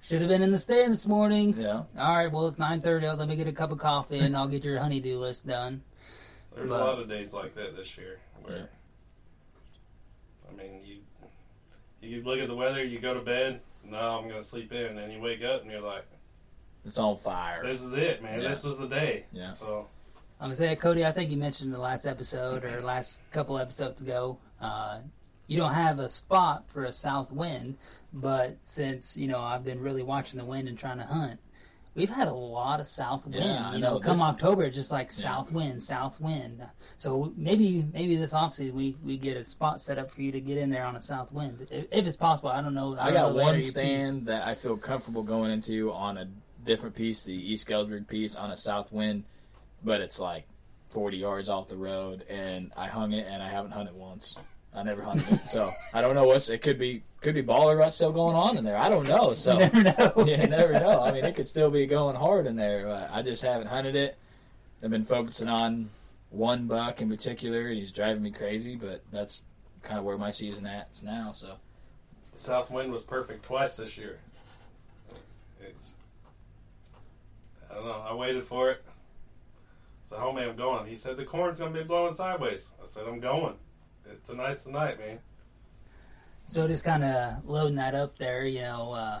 should 0.00 0.20
have 0.20 0.28
been 0.28 0.42
in 0.42 0.50
the 0.50 0.58
stand 0.58 0.92
this 0.92 1.06
morning. 1.06 1.54
Yeah. 1.56 1.82
All 1.98 2.16
right, 2.16 2.30
well 2.30 2.46
it's 2.46 2.58
nine 2.58 2.80
thirty. 2.80 3.06
Let 3.06 3.28
me 3.28 3.36
get 3.36 3.46
a 3.46 3.52
cup 3.52 3.72
of 3.72 3.78
coffee 3.78 4.18
and 4.18 4.36
I'll 4.36 4.48
get 4.48 4.64
your 4.64 4.78
honeydew 4.78 5.18
list 5.18 5.46
done. 5.46 5.82
There's 6.54 6.68
But- 6.70 6.80
a 6.80 6.84
lot 6.84 6.98
of 6.98 7.08
days 7.08 7.32
like 7.32 7.54
that 7.54 7.76
this 7.76 7.96
year 7.96 8.18
where, 8.42 8.56
Yeah. 8.56 8.66
I 10.50 10.54
mean, 10.54 10.84
you 10.84 10.96
you 12.02 12.22
look 12.22 12.38
at 12.38 12.48
the 12.48 12.54
weather, 12.54 12.82
you 12.82 12.98
go 12.98 13.12
to 13.12 13.20
bed. 13.20 13.60
No, 13.84 14.18
I'm 14.18 14.26
gonna 14.26 14.40
sleep 14.40 14.72
in, 14.72 14.86
and 14.86 14.98
then 14.98 15.10
you 15.10 15.20
wake 15.20 15.44
up 15.44 15.60
and 15.62 15.70
you're 15.70 15.80
like, 15.82 16.06
It's 16.84 16.96
on 16.98 17.18
fire. 17.18 17.62
"This 17.62 17.82
is 17.82 17.92
it, 17.92 18.22
man. 18.22 18.40
Yeah. 18.40 18.48
This 18.48 18.64
was 18.64 18.78
the 18.78 18.88
day." 18.88 19.26
Yeah. 19.32 19.50
So 19.50 19.86
I'm 20.40 20.46
gonna 20.46 20.54
say, 20.56 20.74
Cody. 20.76 21.04
I 21.04 21.12
think 21.12 21.30
you 21.30 21.36
mentioned 21.36 21.68
in 21.68 21.72
the 21.74 21.80
last 21.80 22.06
episode 22.06 22.64
or 22.64 22.80
last 22.80 23.30
couple 23.32 23.58
episodes 23.58 24.00
ago. 24.00 24.38
Uh, 24.62 25.00
you 25.46 25.58
don't 25.58 25.74
have 25.74 26.00
a 26.00 26.08
spot 26.08 26.64
for 26.70 26.84
a 26.84 26.92
south 26.92 27.30
wind, 27.32 27.76
but 28.14 28.56
since 28.62 29.16
you 29.18 29.28
know 29.28 29.38
I've 29.38 29.62
been 29.64 29.80
really 29.80 30.02
watching 30.02 30.38
the 30.38 30.46
wind 30.46 30.68
and 30.68 30.78
trying 30.78 30.98
to 30.98 31.04
hunt, 31.04 31.38
we've 31.94 32.10
had 32.10 32.28
a 32.28 32.32
lot 32.32 32.80
of 32.80 32.86
south 32.86 33.24
wind. 33.26 33.36
Yeah, 33.44 33.72
you 33.74 33.80
know, 33.80 33.94
know. 33.94 34.00
come 34.00 34.18
This- 34.18 34.22
October, 34.22 34.70
just 34.70 34.92
like 34.92 35.10
south 35.10 35.52
wind, 35.52 35.82
south 35.82 36.20
wind. 36.20 36.62
So 36.98 37.32
maybe 37.36 37.86
maybe 37.92 38.16
this 38.16 38.32
offseason 38.32 38.72
we 38.74 38.96
we 39.04 39.16
get 39.16 39.36
a 39.36 39.44
spot 39.44 39.80
set 39.80 39.98
up 39.98 40.10
for 40.10 40.22
you 40.22 40.32
to 40.32 40.40
get 40.40 40.58
in 40.58 40.70
there 40.70 40.84
on 40.84 40.96
a 40.96 41.02
south 41.02 41.32
wind, 41.32 41.66
if, 41.70 41.86
if 41.90 42.06
it's 42.06 42.16
possible. 42.16 42.50
I 42.50 42.60
don't 42.60 42.74
know. 42.74 42.96
I 42.98 43.06
don't 43.06 43.14
got 43.14 43.28
know 43.30 43.42
one 43.42 43.54
your 43.54 43.62
piece. 43.62 43.70
stand 43.70 44.26
that 44.26 44.46
I 44.46 44.54
feel 44.54 44.76
comfortable 44.76 45.22
going 45.22 45.50
into 45.50 45.92
on 45.92 46.18
a 46.18 46.28
different 46.64 46.94
piece, 46.94 47.22
the 47.22 47.32
East 47.34 47.66
Galesburg 47.66 48.06
piece 48.06 48.36
on 48.36 48.50
a 48.50 48.56
south 48.56 48.92
wind, 48.92 49.24
but 49.82 50.00
it's 50.00 50.20
like 50.20 50.46
40 50.90 51.16
yards 51.16 51.48
off 51.48 51.68
the 51.68 51.76
road, 51.76 52.24
and 52.28 52.72
I 52.76 52.86
hung 52.88 53.12
it 53.12 53.26
and 53.28 53.42
I 53.42 53.48
haven't 53.48 53.70
hunted 53.72 53.94
once. 53.94 54.36
I 54.74 54.82
never 54.84 55.02
hunted 55.02 55.32
it, 55.32 55.48
so 55.48 55.72
I 55.92 56.00
don't 56.00 56.14
know 56.14 56.24
what's. 56.24 56.48
It 56.48 56.62
could 56.62 56.78
be 56.78 57.02
could 57.20 57.34
be 57.34 57.42
baller 57.42 57.76
rut 57.76 57.92
still 57.92 58.12
going 58.12 58.36
on 58.36 58.56
in 58.56 58.64
there. 58.64 58.78
I 58.78 58.88
don't 58.88 59.08
know. 59.08 59.34
So 59.34 59.58
You 59.58 59.58
never 59.58 59.82
know. 59.82 60.12
yeah, 60.26 60.46
never 60.46 60.72
know. 60.74 61.02
I 61.02 61.12
mean, 61.12 61.24
it 61.24 61.34
could 61.34 61.48
still 61.48 61.70
be 61.70 61.86
going 61.86 62.16
hard 62.16 62.46
in 62.46 62.56
there. 62.56 62.86
But 62.86 63.10
I 63.12 63.22
just 63.22 63.42
haven't 63.42 63.66
hunted 63.66 63.96
it. 63.96 64.16
I've 64.82 64.90
been 64.90 65.04
focusing 65.04 65.48
on 65.48 65.90
one 66.30 66.66
buck 66.66 67.02
in 67.02 67.10
particular, 67.10 67.66
and 67.66 67.78
he's 67.78 67.92
driving 67.92 68.22
me 68.22 68.30
crazy. 68.30 68.76
But 68.76 69.02
that's 69.12 69.42
kind 69.82 69.98
of 69.98 70.04
where 70.04 70.16
my 70.16 70.30
season 70.30 70.66
at 70.66 70.88
now. 71.02 71.32
So 71.32 71.56
South 72.34 72.70
wind 72.70 72.92
was 72.92 73.02
perfect 73.02 73.44
twice 73.44 73.76
this 73.76 73.98
year. 73.98 74.18
It's, 75.60 75.94
I 77.70 77.74
don't 77.74 77.84
know. 77.84 78.04
I 78.08 78.14
waited 78.14 78.44
for 78.44 78.70
it. 78.70 78.84
So, 80.04 80.16
homie, 80.16 80.48
I'm 80.48 80.56
going. 80.56 80.86
He 80.86 80.96
said 80.96 81.16
the 81.16 81.24
corn's 81.24 81.58
gonna 81.58 81.70
be 81.70 81.82
blowing 81.82 82.14
sideways. 82.14 82.72
I 82.80 82.86
said 82.86 83.04
I'm 83.06 83.20
going. 83.20 83.54
Tonight's 84.24 84.64
the 84.64 84.70
night, 84.70 84.98
man. 84.98 85.18
So 86.46 86.66
just 86.66 86.84
kind 86.84 87.04
of 87.04 87.46
loading 87.46 87.76
that 87.76 87.94
up 87.94 88.18
there, 88.18 88.44
you 88.44 88.62
know, 88.62 88.92
uh, 88.92 89.20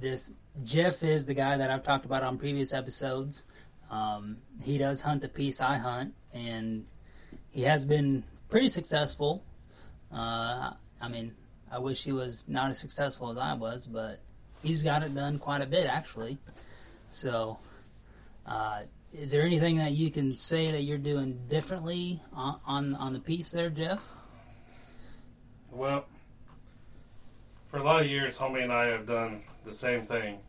this 0.00 0.32
Jeff 0.64 1.02
is 1.02 1.26
the 1.26 1.34
guy 1.34 1.56
that 1.56 1.70
I've 1.70 1.82
talked 1.82 2.04
about 2.04 2.22
on 2.22 2.38
previous 2.38 2.72
episodes. 2.72 3.44
Um, 3.90 4.36
he 4.62 4.78
does 4.78 5.00
hunt 5.00 5.22
the 5.22 5.28
piece 5.28 5.60
I 5.60 5.76
hunt, 5.76 6.14
and 6.32 6.84
he 7.50 7.62
has 7.62 7.84
been 7.84 8.22
pretty 8.48 8.68
successful. 8.68 9.42
Uh, 10.12 10.72
I 11.00 11.08
mean, 11.08 11.34
I 11.70 11.78
wish 11.78 12.04
he 12.04 12.12
was 12.12 12.44
not 12.48 12.70
as 12.70 12.78
successful 12.78 13.30
as 13.30 13.38
I 13.38 13.54
was, 13.54 13.86
but 13.86 14.20
he's 14.62 14.82
got 14.82 15.02
it 15.02 15.14
done 15.14 15.38
quite 15.38 15.62
a 15.62 15.66
bit 15.66 15.86
actually. 15.86 16.38
So, 17.08 17.58
uh, 18.46 18.82
is 19.12 19.30
there 19.30 19.42
anything 19.42 19.78
that 19.78 19.92
you 19.92 20.10
can 20.10 20.34
say 20.34 20.70
that 20.72 20.82
you're 20.82 20.98
doing 20.98 21.38
differently 21.48 22.20
on 22.32 22.60
on, 22.66 22.94
on 22.94 23.12
the 23.12 23.20
piece 23.20 23.50
there, 23.50 23.70
Jeff? 23.70 24.04
Well, 25.70 26.06
for 27.68 27.78
a 27.78 27.82
lot 27.82 28.00
of 28.00 28.06
years, 28.06 28.38
homie 28.38 28.62
and 28.62 28.72
I 28.72 28.86
have 28.86 29.06
done 29.06 29.42
the 29.64 29.72
same 29.72 30.02
thing. 30.02 30.40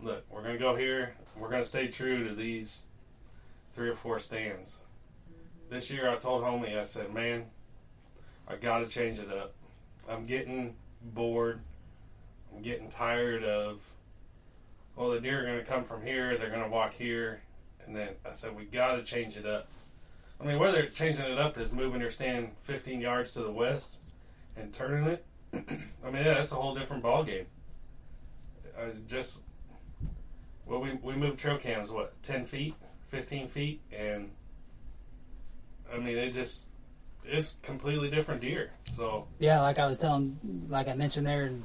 Look, 0.00 0.24
we're 0.30 0.42
gonna 0.42 0.58
go 0.58 0.74
here. 0.74 1.14
We're 1.36 1.50
gonna 1.50 1.64
stay 1.64 1.88
true 1.88 2.28
to 2.28 2.34
these 2.34 2.84
three 3.72 3.88
or 3.88 3.94
four 3.94 4.18
stands. 4.18 4.80
This 5.68 5.90
year, 5.90 6.10
I 6.10 6.16
told 6.16 6.42
homie, 6.42 6.76
I 6.76 6.82
said, 6.82 7.12
"Man, 7.12 7.46
I 8.48 8.56
gotta 8.56 8.86
change 8.86 9.18
it 9.18 9.30
up. 9.30 9.54
I'm 10.08 10.26
getting 10.26 10.76
bored. 11.02 11.60
I'm 12.52 12.62
getting 12.62 12.88
tired 12.88 13.44
of. 13.44 13.92
Well, 14.96 15.10
the 15.10 15.20
deer 15.20 15.42
are 15.42 15.46
gonna 15.46 15.64
come 15.64 15.84
from 15.84 16.02
here. 16.02 16.36
They're 16.36 16.50
gonna 16.50 16.68
walk 16.68 16.94
here, 16.94 17.42
and 17.86 17.96
then 17.96 18.08
I 18.26 18.30
said 18.30 18.56
we 18.56 18.64
gotta 18.64 19.02
change 19.02 19.36
it 19.36 19.46
up. 19.46 19.68
I 20.40 20.44
mean, 20.44 20.58
whether 20.58 20.86
changing 20.86 21.24
it 21.24 21.38
up 21.38 21.58
is 21.58 21.72
moving 21.72 22.00
your 22.00 22.10
stand 22.10 22.52
15 22.62 23.00
yards 23.00 23.34
to 23.34 23.40
the 23.42 23.52
west." 23.52 24.00
and 24.56 24.72
turning 24.72 25.06
it, 25.06 25.24
I 25.54 26.10
mean, 26.10 26.24
yeah, 26.24 26.34
that's 26.34 26.52
a 26.52 26.56
whole 26.56 26.74
different 26.74 27.02
ball 27.02 27.24
game. 27.24 27.46
I 28.78 28.82
uh, 28.82 28.88
just, 29.06 29.40
well, 30.66 30.80
we 30.80 30.94
we 31.02 31.14
moved 31.14 31.38
trail 31.38 31.58
cams 31.58 31.90
what 31.90 32.20
ten 32.22 32.44
feet, 32.44 32.74
fifteen 33.08 33.48
feet, 33.48 33.80
and 33.92 34.30
I 35.92 35.98
mean, 35.98 36.16
it 36.16 36.32
just 36.32 36.66
it's 37.24 37.56
completely 37.62 38.10
different 38.10 38.40
deer. 38.40 38.70
So 38.92 39.26
Yeah, 39.38 39.60
like 39.60 39.78
I 39.78 39.86
was 39.86 39.98
telling, 39.98 40.38
like 40.68 40.88
I 40.88 40.94
mentioned 40.94 41.26
there 41.26 41.46
in 41.46 41.64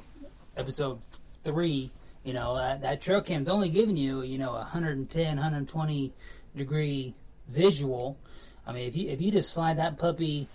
episode 0.56 0.98
three, 1.44 1.90
you 2.26 2.32
know, 2.32 2.56
that, 2.56 2.82
that 2.82 3.00
trail 3.00 3.22
cam's 3.22 3.48
only 3.48 3.68
giving 3.68 3.96
you, 3.96 4.22
you 4.22 4.36
know, 4.36 4.50
a 4.50 4.58
110, 4.58 5.26
120 5.28 6.12
degree 6.56 7.14
visual. 7.48 8.18
I 8.66 8.72
mean, 8.72 8.88
if 8.88 8.96
you 8.96 9.08
if 9.08 9.20
you 9.20 9.30
just 9.30 9.52
slide 9.52 9.78
that 9.78 9.96
puppy, 9.96 10.48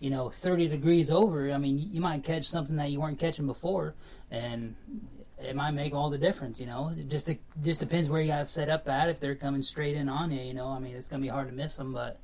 you 0.00 0.08
know, 0.08 0.30
30 0.30 0.68
degrees 0.68 1.10
over, 1.10 1.52
I 1.52 1.58
mean, 1.58 1.76
you 1.92 2.00
might 2.00 2.24
catch 2.24 2.46
something 2.46 2.76
that 2.76 2.90
you 2.90 3.00
weren't 3.00 3.18
catching 3.18 3.46
before, 3.46 3.94
and 4.30 4.74
it 5.38 5.54
might 5.54 5.72
make 5.72 5.92
all 5.92 6.08
the 6.08 6.16
difference. 6.16 6.58
You 6.58 6.66
know, 6.66 6.92
it 6.98 7.08
just 7.08 7.28
it 7.28 7.40
just 7.62 7.80
depends 7.80 8.08
where 8.08 8.22
you 8.22 8.28
got 8.28 8.48
set 8.48 8.70
up 8.70 8.88
at. 8.88 9.10
If 9.10 9.20
they're 9.20 9.34
coming 9.34 9.60
straight 9.60 9.96
in 9.96 10.08
on 10.08 10.32
you, 10.32 10.40
you 10.40 10.54
know, 10.54 10.68
I 10.68 10.78
mean, 10.78 10.96
it's 10.96 11.10
gonna 11.10 11.20
be 11.20 11.28
hard 11.28 11.48
to 11.48 11.54
miss 11.54 11.76
them, 11.76 11.92
but 11.92 12.16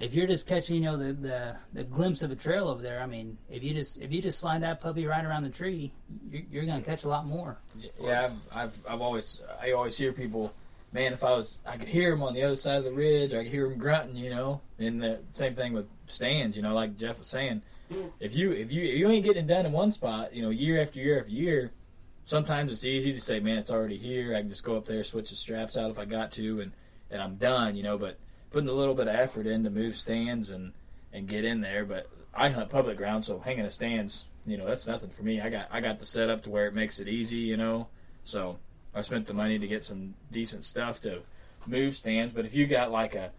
if 0.00 0.14
you're 0.14 0.26
just 0.26 0.46
catching, 0.46 0.76
you 0.76 0.82
know, 0.82 0.96
the, 0.96 1.12
the 1.12 1.56
the 1.74 1.84
glimpse 1.84 2.22
of 2.22 2.30
a 2.30 2.36
trail 2.36 2.68
over 2.68 2.82
there, 2.82 3.00
I 3.00 3.06
mean, 3.06 3.36
if 3.50 3.62
you 3.62 3.74
just 3.74 4.00
if 4.00 4.10
you 4.10 4.22
just 4.22 4.38
slide 4.38 4.62
that 4.62 4.80
puppy 4.80 5.06
right 5.06 5.24
around 5.24 5.44
the 5.44 5.50
tree, 5.50 5.92
you're, 6.30 6.42
you're 6.50 6.66
gonna 6.66 6.80
catch 6.82 7.04
a 7.04 7.08
lot 7.08 7.26
more. 7.26 7.58
Yeah, 8.00 8.24
I've, 8.24 8.56
I've, 8.56 8.86
I've 8.88 9.00
always, 9.02 9.42
I 9.62 9.72
always 9.72 9.96
hear 9.98 10.12
people, 10.12 10.52
man, 10.92 11.12
if 11.12 11.22
I 11.22 11.32
was, 11.32 11.58
I 11.66 11.76
could 11.76 11.88
hear 11.88 12.12
him 12.14 12.22
on 12.22 12.32
the 12.32 12.42
other 12.42 12.56
side 12.56 12.78
of 12.78 12.84
the 12.84 12.92
ridge, 12.92 13.34
I 13.34 13.42
could 13.42 13.52
hear 13.52 13.66
him 13.66 13.78
grunting, 13.78 14.16
you 14.16 14.30
know. 14.30 14.62
And 14.78 15.02
the 15.02 15.20
same 15.34 15.54
thing 15.54 15.74
with 15.74 15.86
stands, 16.06 16.56
you 16.56 16.62
know, 16.62 16.74
like 16.74 16.96
Jeff 16.96 17.18
was 17.18 17.28
saying, 17.28 17.60
if 18.20 18.34
you, 18.34 18.52
if 18.52 18.72
you, 18.72 18.84
if 18.84 18.96
you 18.96 19.08
ain't 19.08 19.24
getting 19.24 19.46
done 19.46 19.66
in 19.66 19.72
one 19.72 19.92
spot, 19.92 20.34
you 20.34 20.42
know, 20.42 20.50
year 20.50 20.80
after 20.80 20.98
year 20.98 21.18
after 21.18 21.32
year, 21.32 21.72
sometimes 22.24 22.72
it's 22.72 22.84
easy 22.84 23.12
to 23.12 23.20
say, 23.20 23.40
man, 23.40 23.58
it's 23.58 23.70
already 23.70 23.98
here. 23.98 24.34
I 24.34 24.40
can 24.40 24.48
just 24.48 24.64
go 24.64 24.76
up 24.76 24.86
there, 24.86 25.04
switch 25.04 25.30
the 25.30 25.36
straps 25.36 25.76
out 25.76 25.90
if 25.90 25.98
I 25.98 26.06
got 26.06 26.32
to, 26.32 26.60
and 26.60 26.72
and 27.10 27.20
I'm 27.20 27.36
done, 27.36 27.76
you 27.76 27.82
know. 27.82 27.98
But 27.98 28.18
putting 28.50 28.68
a 28.68 28.72
little 28.72 28.94
bit 28.94 29.08
of 29.08 29.14
effort 29.14 29.46
in 29.46 29.64
to 29.64 29.70
move 29.70 29.96
stands 29.96 30.50
and 30.50 30.72
and 31.12 31.28
get 31.28 31.44
in 31.44 31.60
there. 31.60 31.84
But 31.84 32.08
I 32.34 32.50
hunt 32.50 32.70
public 32.70 32.96
ground, 32.96 33.24
so 33.24 33.38
hanging 33.38 33.64
a 33.64 33.70
stands, 33.70 34.26
you 34.46 34.56
know, 34.56 34.66
that's 34.66 34.86
nothing 34.86 35.10
for 35.10 35.22
me. 35.22 35.40
I 35.40 35.48
got 35.50 35.68
I 35.70 35.80
got 35.80 35.98
the 35.98 36.06
setup 36.06 36.42
to 36.44 36.50
where 36.50 36.66
it 36.66 36.74
makes 36.74 37.00
it 37.00 37.08
easy, 37.08 37.36
you 37.36 37.56
know. 37.56 37.88
So 38.24 38.58
I 38.94 39.00
spent 39.02 39.26
the 39.26 39.34
money 39.34 39.58
to 39.58 39.66
get 39.66 39.84
some 39.84 40.14
decent 40.32 40.64
stuff 40.64 41.00
to 41.02 41.20
move 41.66 41.96
stands. 41.96 42.32
But 42.32 42.44
if 42.44 42.54
you 42.54 42.66
got 42.66 42.90
like 42.90 43.14
a 43.14 43.30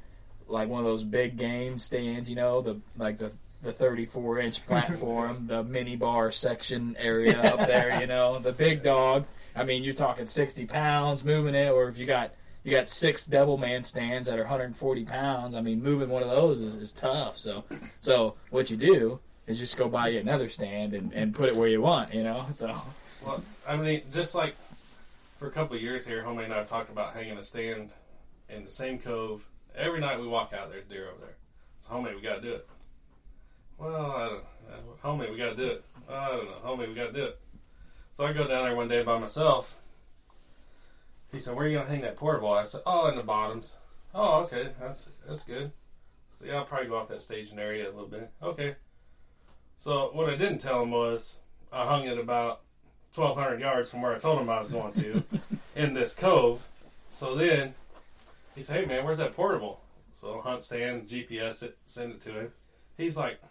like 0.47 0.69
one 0.69 0.79
of 0.79 0.85
those 0.85 1.03
big 1.03 1.37
game 1.37 1.79
stands, 1.79 2.29
you 2.29 2.35
know, 2.35 2.61
the 2.61 2.79
like 2.97 3.17
the 3.17 3.31
the 3.61 3.71
34 3.71 4.39
inch 4.39 4.65
platform, 4.67 5.47
the 5.47 5.63
mini 5.63 5.95
bar 5.95 6.31
section 6.31 6.95
area 6.97 7.41
up 7.41 7.67
there, 7.67 7.99
you 7.99 8.07
know, 8.07 8.39
the 8.39 8.51
big 8.51 8.83
dog. 8.83 9.25
I 9.55 9.63
mean, 9.63 9.83
you're 9.83 9.93
talking 9.93 10.25
60 10.25 10.65
pounds 10.65 11.25
moving 11.25 11.55
it, 11.55 11.69
or 11.71 11.89
if 11.89 11.97
you 11.97 12.05
got 12.05 12.31
you 12.63 12.71
got 12.71 12.87
six 12.89 13.23
double 13.23 13.57
man 13.57 13.83
stands 13.83 14.27
that 14.27 14.37
are 14.37 14.43
140 14.43 15.05
pounds. 15.05 15.55
I 15.55 15.61
mean, 15.61 15.81
moving 15.81 16.09
one 16.09 16.23
of 16.23 16.29
those 16.29 16.61
is, 16.61 16.77
is 16.77 16.91
tough. 16.91 17.37
So, 17.37 17.63
so 18.01 18.35
what 18.49 18.69
you 18.69 18.77
do 18.77 19.19
is 19.47 19.57
just 19.57 19.77
go 19.77 19.89
buy 19.89 20.09
you 20.09 20.19
another 20.19 20.49
stand 20.49 20.93
and, 20.93 21.11
and 21.13 21.33
put 21.33 21.49
it 21.49 21.55
where 21.55 21.67
you 21.67 21.81
want, 21.81 22.13
you 22.13 22.23
know. 22.23 22.45
So, 22.53 22.75
Well, 23.25 23.43
I 23.67 23.75
mean, 23.77 24.03
just 24.11 24.35
like 24.35 24.55
for 25.39 25.47
a 25.47 25.51
couple 25.51 25.75
of 25.75 25.81
years 25.81 26.05
here, 26.05 26.23
homie 26.23 26.43
and 26.43 26.53
I 26.53 26.57
have 26.57 26.69
talked 26.69 26.91
about 26.91 27.13
hanging 27.15 27.37
a 27.37 27.43
stand 27.43 27.89
in 28.49 28.63
the 28.63 28.69
same 28.69 28.99
cove. 28.99 29.45
Every 29.75 29.99
night 29.99 30.19
we 30.19 30.27
walk 30.27 30.53
out 30.53 30.71
there, 30.71 30.81
deer 30.81 31.09
over 31.09 31.21
there. 31.21 31.35
So, 31.79 31.89
homie, 31.89 32.13
we 32.15 32.21
got 32.21 32.35
to 32.35 32.41
do 32.41 32.53
it. 32.53 32.67
Well, 33.77 34.11
I 34.11 34.27
don't 34.27 34.43
know. 34.43 34.43
Homie, 35.03 35.31
we 35.31 35.37
got 35.37 35.51
to 35.51 35.55
do 35.55 35.67
it. 35.67 35.85
I 36.07 36.27
don't 36.29 36.45
know. 36.45 36.57
Homie, 36.63 36.87
we 36.87 36.93
got 36.93 37.07
to 37.07 37.13
do 37.13 37.25
it. 37.25 37.39
So 38.11 38.25
I 38.25 38.33
go 38.33 38.47
down 38.47 38.65
there 38.65 38.75
one 38.75 38.87
day 38.87 39.03
by 39.03 39.17
myself. 39.17 39.75
He 41.31 41.39
said, 41.39 41.55
"Where 41.55 41.65
are 41.65 41.67
you 41.69 41.77
gonna 41.77 41.89
hang 41.89 42.01
that 42.01 42.17
portable?" 42.17 42.53
I 42.53 42.63
said, 42.63 42.81
"Oh, 42.85 43.07
in 43.07 43.15
the 43.15 43.23
bottoms." 43.23 43.73
Oh, 44.13 44.41
okay, 44.43 44.69
that's 44.79 45.07
that's 45.25 45.43
good. 45.43 45.71
So 46.33 46.45
yeah, 46.45 46.57
I'll 46.57 46.65
probably 46.65 46.87
go 46.87 46.97
off 46.97 47.07
that 47.07 47.21
staging 47.21 47.59
area 47.59 47.85
a 47.85 47.91
little 47.91 48.07
bit. 48.07 48.29
Okay. 48.41 48.75
So 49.77 50.11
what 50.13 50.29
I 50.29 50.35
didn't 50.35 50.59
tell 50.59 50.83
him 50.83 50.91
was 50.91 51.39
I 51.71 51.85
hung 51.85 52.05
it 52.05 52.17
about 52.17 52.61
1,200 53.15 53.59
yards 53.59 53.89
from 53.89 54.01
where 54.01 54.15
I 54.15 54.19
told 54.19 54.39
him 54.39 54.49
I 54.49 54.59
was 54.59 54.69
going 54.69 54.93
to 54.93 55.23
in 55.75 55.93
this 55.93 56.13
cove. 56.13 56.67
So 57.09 57.35
then 57.35 57.73
he 58.55 58.61
said, 58.61 58.81
"Hey 58.81 58.85
man, 58.85 59.05
where's 59.05 59.17
that 59.17 59.35
portable?" 59.35 59.81
So 60.11 60.39
I 60.39 60.43
hunt 60.43 60.61
stand, 60.61 61.07
GPS 61.07 61.63
it, 61.63 61.77
send 61.85 62.13
it 62.13 62.21
to 62.21 62.31
him. 62.31 62.51
He's 62.97 63.17
like, 63.17 63.41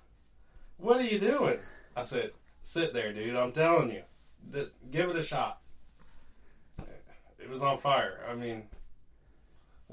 "What 0.77 0.99
are 0.99 1.05
you 1.05 1.19
doing?" 1.19 1.59
I 1.97 2.03
said, 2.03 2.33
"Sit 2.63 2.93
there, 2.93 3.13
dude. 3.13 3.37
I'm 3.37 3.53
telling 3.53 3.91
you, 3.91 4.03
just 4.53 4.77
give 4.91 5.09
it 5.09 5.17
a 5.17 5.23
shot." 5.23 5.60
It 7.41 7.49
was 7.49 7.63
on 7.63 7.79
fire. 7.79 8.21
I 8.29 8.35
mean, 8.35 8.65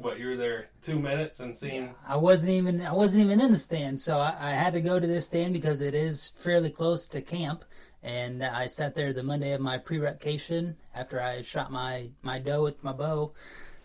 what 0.02 0.20
you 0.20 0.28
were 0.28 0.36
there 0.36 0.68
two 0.82 1.00
minutes 1.00 1.40
and 1.40 1.56
seen 1.56 1.90
I 2.08 2.16
wasn't 2.16 2.52
even 2.52 2.82
I 2.82 2.94
wasn't 2.94 3.26
even 3.26 3.42
in 3.42 3.52
the 3.52 3.60
stand, 3.60 4.00
so 4.00 4.20
I, 4.20 4.36
I 4.40 4.52
had 4.52 4.74
to 4.74 4.82
go 4.82 5.00
to 5.00 5.08
this 5.08 5.26
stand 5.26 5.54
because 5.54 5.82
it 5.82 5.96
is 5.96 6.34
fairly 6.36 6.70
close 6.70 7.08
to 7.08 7.22
camp. 7.22 7.66
And 8.04 8.44
I 8.44 8.68
sat 8.68 8.96
there 8.96 9.12
the 9.12 9.24
Monday 9.24 9.54
of 9.54 9.60
my 9.60 9.78
pre-recation 9.78 10.78
after 10.94 11.20
I 11.20 11.42
shot 11.42 11.72
my 11.72 12.10
my 12.22 12.40
doe 12.40 12.64
with 12.64 12.84
my 12.84 12.94
bow. 12.94 13.34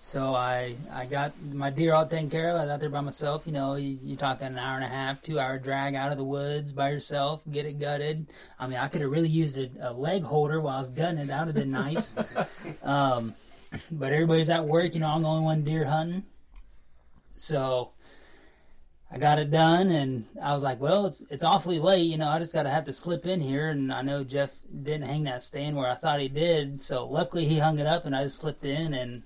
So 0.03 0.35
I 0.35 0.77
I 0.93 1.07
got 1.07 1.33
my 1.53 1.71
deer 1.71 1.95
all 1.95 2.07
taken 2.07 2.29
care 2.29 2.51
of. 2.51 2.57
I 2.57 2.65
was 2.65 2.71
out 2.71 2.81
there 2.81 2.91
by 2.91 3.01
myself. 3.01 3.45
You 3.47 3.53
know, 3.53 3.77
you, 3.77 3.99
you're 4.03 4.17
talking 4.17 4.49
an 4.49 4.59
hour 4.59 4.77
and 4.77 4.85
a 4.85 4.89
half, 4.89 5.23
two 5.23 5.41
hour 5.41 5.59
drag 5.59 5.95
out 5.95 6.13
of 6.13 6.19
the 6.19 6.25
woods 6.25 6.73
by 6.73 6.91
yourself, 6.91 7.41
get 7.51 7.65
it 7.65 7.79
gutted. 7.79 8.27
I 8.59 8.67
mean, 8.67 8.79
I 8.79 8.89
could 8.89 9.01
have 9.01 9.11
really 9.11 9.29
used 9.29 9.59
a, 9.59 9.71
a 9.81 9.93
leg 9.93 10.25
holder 10.25 10.61
while 10.61 10.77
I 10.77 10.81
was 10.81 10.91
gutting 10.91 11.19
it. 11.19 11.29
That 11.29 11.47
would 11.47 11.57
have 11.57 11.65
been 11.65 11.71
nice. 11.71 12.15
um, 12.83 13.35
but 13.91 14.13
everybody's 14.13 14.51
at 14.51 14.65
work. 14.65 14.95
You 14.95 15.01
know, 15.01 15.09
I'm 15.09 15.23
the 15.23 15.29
only 15.29 15.45
one 15.45 15.65
deer 15.65 15.85
hunting. 15.85 16.25
So 17.35 17.93
I 19.11 19.19
got 19.19 19.39
it 19.39 19.51
done, 19.51 19.91
and 19.91 20.27
I 20.41 20.53
was 20.53 20.63
like, 20.63 20.81
well, 20.81 21.07
it's 21.07 21.23
it's 21.31 21.45
awfully 21.45 21.79
late. 21.79 22.03
You 22.03 22.19
know, 22.19 22.29
I 22.29 22.39
just 22.39 22.53
got 22.53 22.63
to 22.65 22.71
have 22.71 22.85
to 22.85 22.93
slip 22.93 23.27
in 23.27 23.41
here. 23.41 23.71
And 23.71 23.93
I 23.93 24.03
know 24.03 24.25
Jeff 24.25 24.51
didn't 24.83 25.09
hang 25.09 25.25
that 25.25 25.43
stand 25.43 25.77
where 25.77 25.89
I 25.89 25.95
thought 25.95 26.21
he 26.21 26.29
did. 26.29 26.81
So 26.81 27.07
luckily 27.07 27.47
he 27.47 27.59
hung 27.59 27.79
it 27.79 27.87
up, 27.87 28.07
and 28.07 28.15
I 28.17 28.25
just 28.25 28.39
slipped 28.39 28.65
in, 28.65 28.95
and 28.95 29.23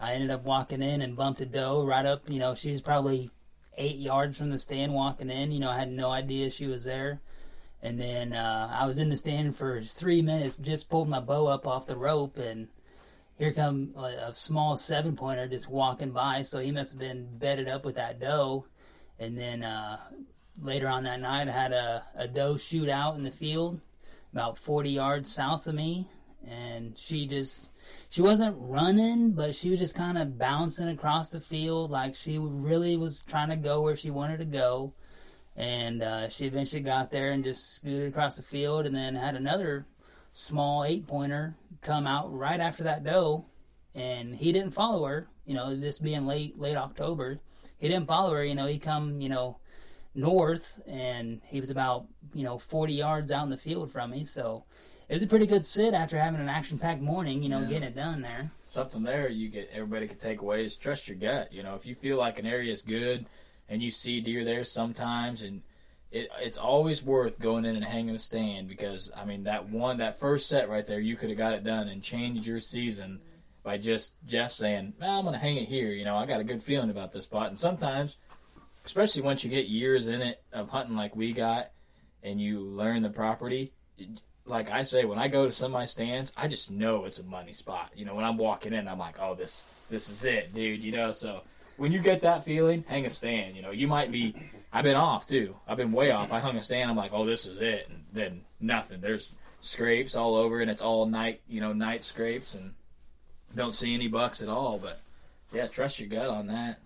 I 0.00 0.14
ended 0.14 0.30
up 0.30 0.44
walking 0.44 0.82
in 0.82 1.02
and 1.02 1.16
bumped 1.16 1.40
a 1.40 1.46
doe 1.46 1.84
right 1.84 2.06
up. 2.06 2.28
You 2.28 2.38
know, 2.38 2.54
she 2.54 2.70
was 2.70 2.82
probably 2.82 3.30
eight 3.76 3.96
yards 3.96 4.36
from 4.36 4.50
the 4.50 4.58
stand 4.58 4.92
walking 4.92 5.30
in. 5.30 5.52
You 5.52 5.60
know, 5.60 5.70
I 5.70 5.78
had 5.78 5.90
no 5.90 6.10
idea 6.10 6.50
she 6.50 6.66
was 6.66 6.84
there. 6.84 7.20
And 7.82 7.98
then 7.98 8.34
uh, 8.34 8.70
I 8.72 8.86
was 8.86 8.98
in 8.98 9.08
the 9.08 9.16
stand 9.16 9.56
for 9.56 9.80
three 9.80 10.20
minutes, 10.20 10.56
just 10.56 10.90
pulled 10.90 11.08
my 11.08 11.20
bow 11.20 11.46
up 11.46 11.66
off 11.66 11.86
the 11.86 11.96
rope, 11.96 12.36
and 12.38 12.68
here 13.40 13.52
come 13.54 13.94
a, 13.96 14.34
small 14.34 14.76
seven 14.76 15.16
pointer 15.16 15.48
just 15.48 15.66
walking 15.66 16.10
by. 16.10 16.42
So 16.42 16.58
he 16.58 16.70
must 16.70 16.92
have 16.92 17.00
been 17.00 17.26
bedded 17.38 17.68
up 17.68 17.86
with 17.86 17.94
that 17.96 18.20
doe. 18.20 18.66
And 19.18 19.36
then 19.36 19.62
uh, 19.62 19.96
later 20.60 20.88
on 20.88 21.04
that 21.04 21.20
night, 21.20 21.48
I 21.48 21.50
had 21.50 21.72
a, 21.72 22.04
a 22.16 22.28
doe 22.28 22.58
shoot 22.58 22.90
out 22.90 23.16
in 23.16 23.22
the 23.22 23.30
field 23.30 23.80
about 24.34 24.58
40 24.58 24.90
yards 24.90 25.32
south 25.32 25.66
of 25.66 25.74
me. 25.74 26.06
And 26.46 26.92
she 26.98 27.26
just, 27.26 27.70
she 28.10 28.20
wasn't 28.20 28.56
running, 28.60 29.32
but 29.32 29.54
she 29.54 29.70
was 29.70 29.78
just 29.78 29.94
kind 29.94 30.18
of 30.18 30.36
bouncing 30.36 30.88
across 30.88 31.30
the 31.30 31.40
field 31.40 31.90
like 31.90 32.14
she 32.14 32.36
really 32.36 32.98
was 32.98 33.22
trying 33.22 33.48
to 33.48 33.56
go 33.56 33.80
where 33.80 33.96
she 33.96 34.10
wanted 34.10 34.40
to 34.40 34.44
go. 34.44 34.92
And 35.56 36.02
uh, 36.02 36.28
she 36.28 36.44
eventually 36.44 36.82
got 36.82 37.10
there 37.10 37.30
and 37.30 37.42
just 37.42 37.72
scooted 37.72 38.08
across 38.08 38.36
the 38.36 38.42
field 38.42 38.84
and 38.84 38.94
then 38.94 39.14
had 39.14 39.34
another 39.34 39.86
small 40.34 40.84
eight 40.84 41.06
pointer 41.06 41.54
come 41.82 42.06
out 42.06 42.32
right 42.36 42.60
after 42.60 42.82
that 42.84 43.04
doe. 43.04 43.44
And 43.94 44.34
he 44.34 44.52
didn't 44.52 44.70
follow 44.72 45.04
her, 45.06 45.26
you 45.46 45.54
know, 45.54 45.74
this 45.74 45.98
being 45.98 46.26
late, 46.26 46.58
late 46.58 46.76
October. 46.76 47.40
He 47.78 47.88
didn't 47.88 48.06
follow 48.06 48.32
her, 48.34 48.44
you 48.44 48.54
know, 48.54 48.66
he 48.66 48.78
come, 48.78 49.20
you 49.20 49.28
know, 49.28 49.58
north 50.14 50.80
and 50.86 51.40
he 51.44 51.60
was 51.60 51.70
about, 51.70 52.06
you 52.34 52.44
know, 52.44 52.58
40 52.58 52.92
yards 52.92 53.32
out 53.32 53.44
in 53.44 53.50
the 53.50 53.56
field 53.56 53.90
from 53.90 54.10
me. 54.10 54.24
So 54.24 54.64
it 55.08 55.14
was 55.14 55.22
a 55.22 55.26
pretty 55.26 55.46
good 55.46 55.64
sit 55.66 55.94
after 55.94 56.18
having 56.18 56.40
an 56.40 56.48
action 56.48 56.78
packed 56.78 57.00
morning, 57.02 57.42
you 57.42 57.48
know, 57.48 57.60
Yeah. 57.60 57.66
getting 57.66 57.88
it 57.88 57.96
done 57.96 58.20
there. 58.22 58.50
something 58.68 59.02
there 59.02 59.28
you 59.28 59.48
get 59.48 59.68
everybody 59.72 60.06
can 60.06 60.18
take 60.18 60.40
away 60.42 60.64
is 60.64 60.76
trust 60.76 61.08
your 61.08 61.16
gut. 61.16 61.52
You 61.52 61.64
know, 61.64 61.74
if 61.74 61.84
you 61.86 61.96
feel 61.96 62.16
like 62.16 62.38
an 62.38 62.46
area 62.46 62.72
is 62.72 62.82
good 62.82 63.26
and 63.68 63.82
you 63.82 63.90
see 63.90 64.20
deer 64.20 64.44
there 64.44 64.62
sometimes 64.62 65.42
and 65.42 65.62
it, 66.10 66.28
it's 66.40 66.58
always 66.58 67.02
worth 67.02 67.38
going 67.38 67.64
in 67.64 67.76
and 67.76 67.84
hanging 67.84 68.14
a 68.14 68.18
stand 68.18 68.68
because 68.68 69.10
I 69.16 69.24
mean 69.24 69.44
that 69.44 69.68
one 69.68 69.98
that 69.98 70.18
first 70.18 70.48
set 70.48 70.68
right 70.68 70.86
there 70.86 71.00
you 71.00 71.16
could 71.16 71.28
have 71.28 71.38
got 71.38 71.52
it 71.52 71.64
done 71.64 71.88
and 71.88 72.02
changed 72.02 72.46
your 72.46 72.60
season 72.60 73.20
by 73.62 73.76
just 73.76 74.14
Jeff 74.26 74.52
saying, 74.52 74.94
well, 75.00 75.18
I'm 75.18 75.24
gonna 75.24 75.38
hang 75.38 75.56
it 75.56 75.68
here, 75.68 75.88
you 75.88 76.04
know, 76.04 76.16
I 76.16 76.26
got 76.26 76.40
a 76.40 76.44
good 76.44 76.62
feeling 76.62 76.90
about 76.90 77.12
this 77.12 77.24
spot 77.24 77.48
and 77.48 77.58
sometimes 77.58 78.16
especially 78.84 79.22
once 79.22 79.44
you 79.44 79.50
get 79.50 79.66
years 79.66 80.08
in 80.08 80.22
it 80.22 80.42
of 80.52 80.70
hunting 80.70 80.96
like 80.96 81.14
we 81.14 81.32
got 81.32 81.70
and 82.22 82.40
you 82.40 82.60
learn 82.60 83.02
the 83.02 83.10
property 83.10 83.72
like 84.50 84.70
I 84.70 84.82
say, 84.82 85.04
when 85.04 85.18
I 85.18 85.28
go 85.28 85.46
to 85.46 85.52
some 85.52 85.66
of 85.66 85.72
my 85.72 85.86
stands, 85.86 86.32
I 86.36 86.48
just 86.48 86.70
know 86.70 87.04
it's 87.04 87.18
a 87.18 87.22
money 87.22 87.52
spot. 87.52 87.90
You 87.94 88.04
know, 88.04 88.14
when 88.14 88.24
I'm 88.24 88.36
walking 88.36 88.72
in, 88.72 88.88
I'm 88.88 88.98
like, 88.98 89.16
oh, 89.20 89.34
this 89.34 89.62
this 89.88 90.10
is 90.10 90.24
it, 90.24 90.52
dude. 90.54 90.82
You 90.82 90.92
know, 90.92 91.12
so 91.12 91.42
when 91.76 91.92
you 91.92 92.00
get 92.00 92.22
that 92.22 92.44
feeling, 92.44 92.84
hang 92.86 93.06
a 93.06 93.10
stand. 93.10 93.56
You 93.56 93.62
know, 93.62 93.70
you 93.70 93.88
might 93.88 94.10
be. 94.10 94.34
I've 94.72 94.84
been 94.84 94.96
off 94.96 95.26
too. 95.26 95.56
I've 95.66 95.76
been 95.76 95.92
way 95.92 96.10
off. 96.12 96.32
I 96.32 96.38
hung 96.40 96.56
a 96.56 96.62
stand. 96.62 96.90
I'm 96.90 96.96
like, 96.96 97.12
oh, 97.12 97.26
this 97.26 97.46
is 97.46 97.58
it, 97.58 97.88
and 97.88 98.04
then 98.12 98.42
nothing. 98.60 99.00
There's 99.00 99.32
scrapes 99.60 100.14
all 100.16 100.34
over, 100.36 100.60
and 100.60 100.70
it's 100.70 100.82
all 100.82 101.06
night. 101.06 101.40
You 101.48 101.60
know, 101.60 101.72
night 101.72 102.04
scrapes, 102.04 102.54
and 102.54 102.74
don't 103.54 103.74
see 103.74 103.94
any 103.94 104.08
bucks 104.08 104.42
at 104.42 104.48
all. 104.48 104.78
But 104.78 105.00
yeah, 105.52 105.66
trust 105.66 105.98
your 105.98 106.08
gut 106.08 106.28
on 106.28 106.46
that. 106.48 106.78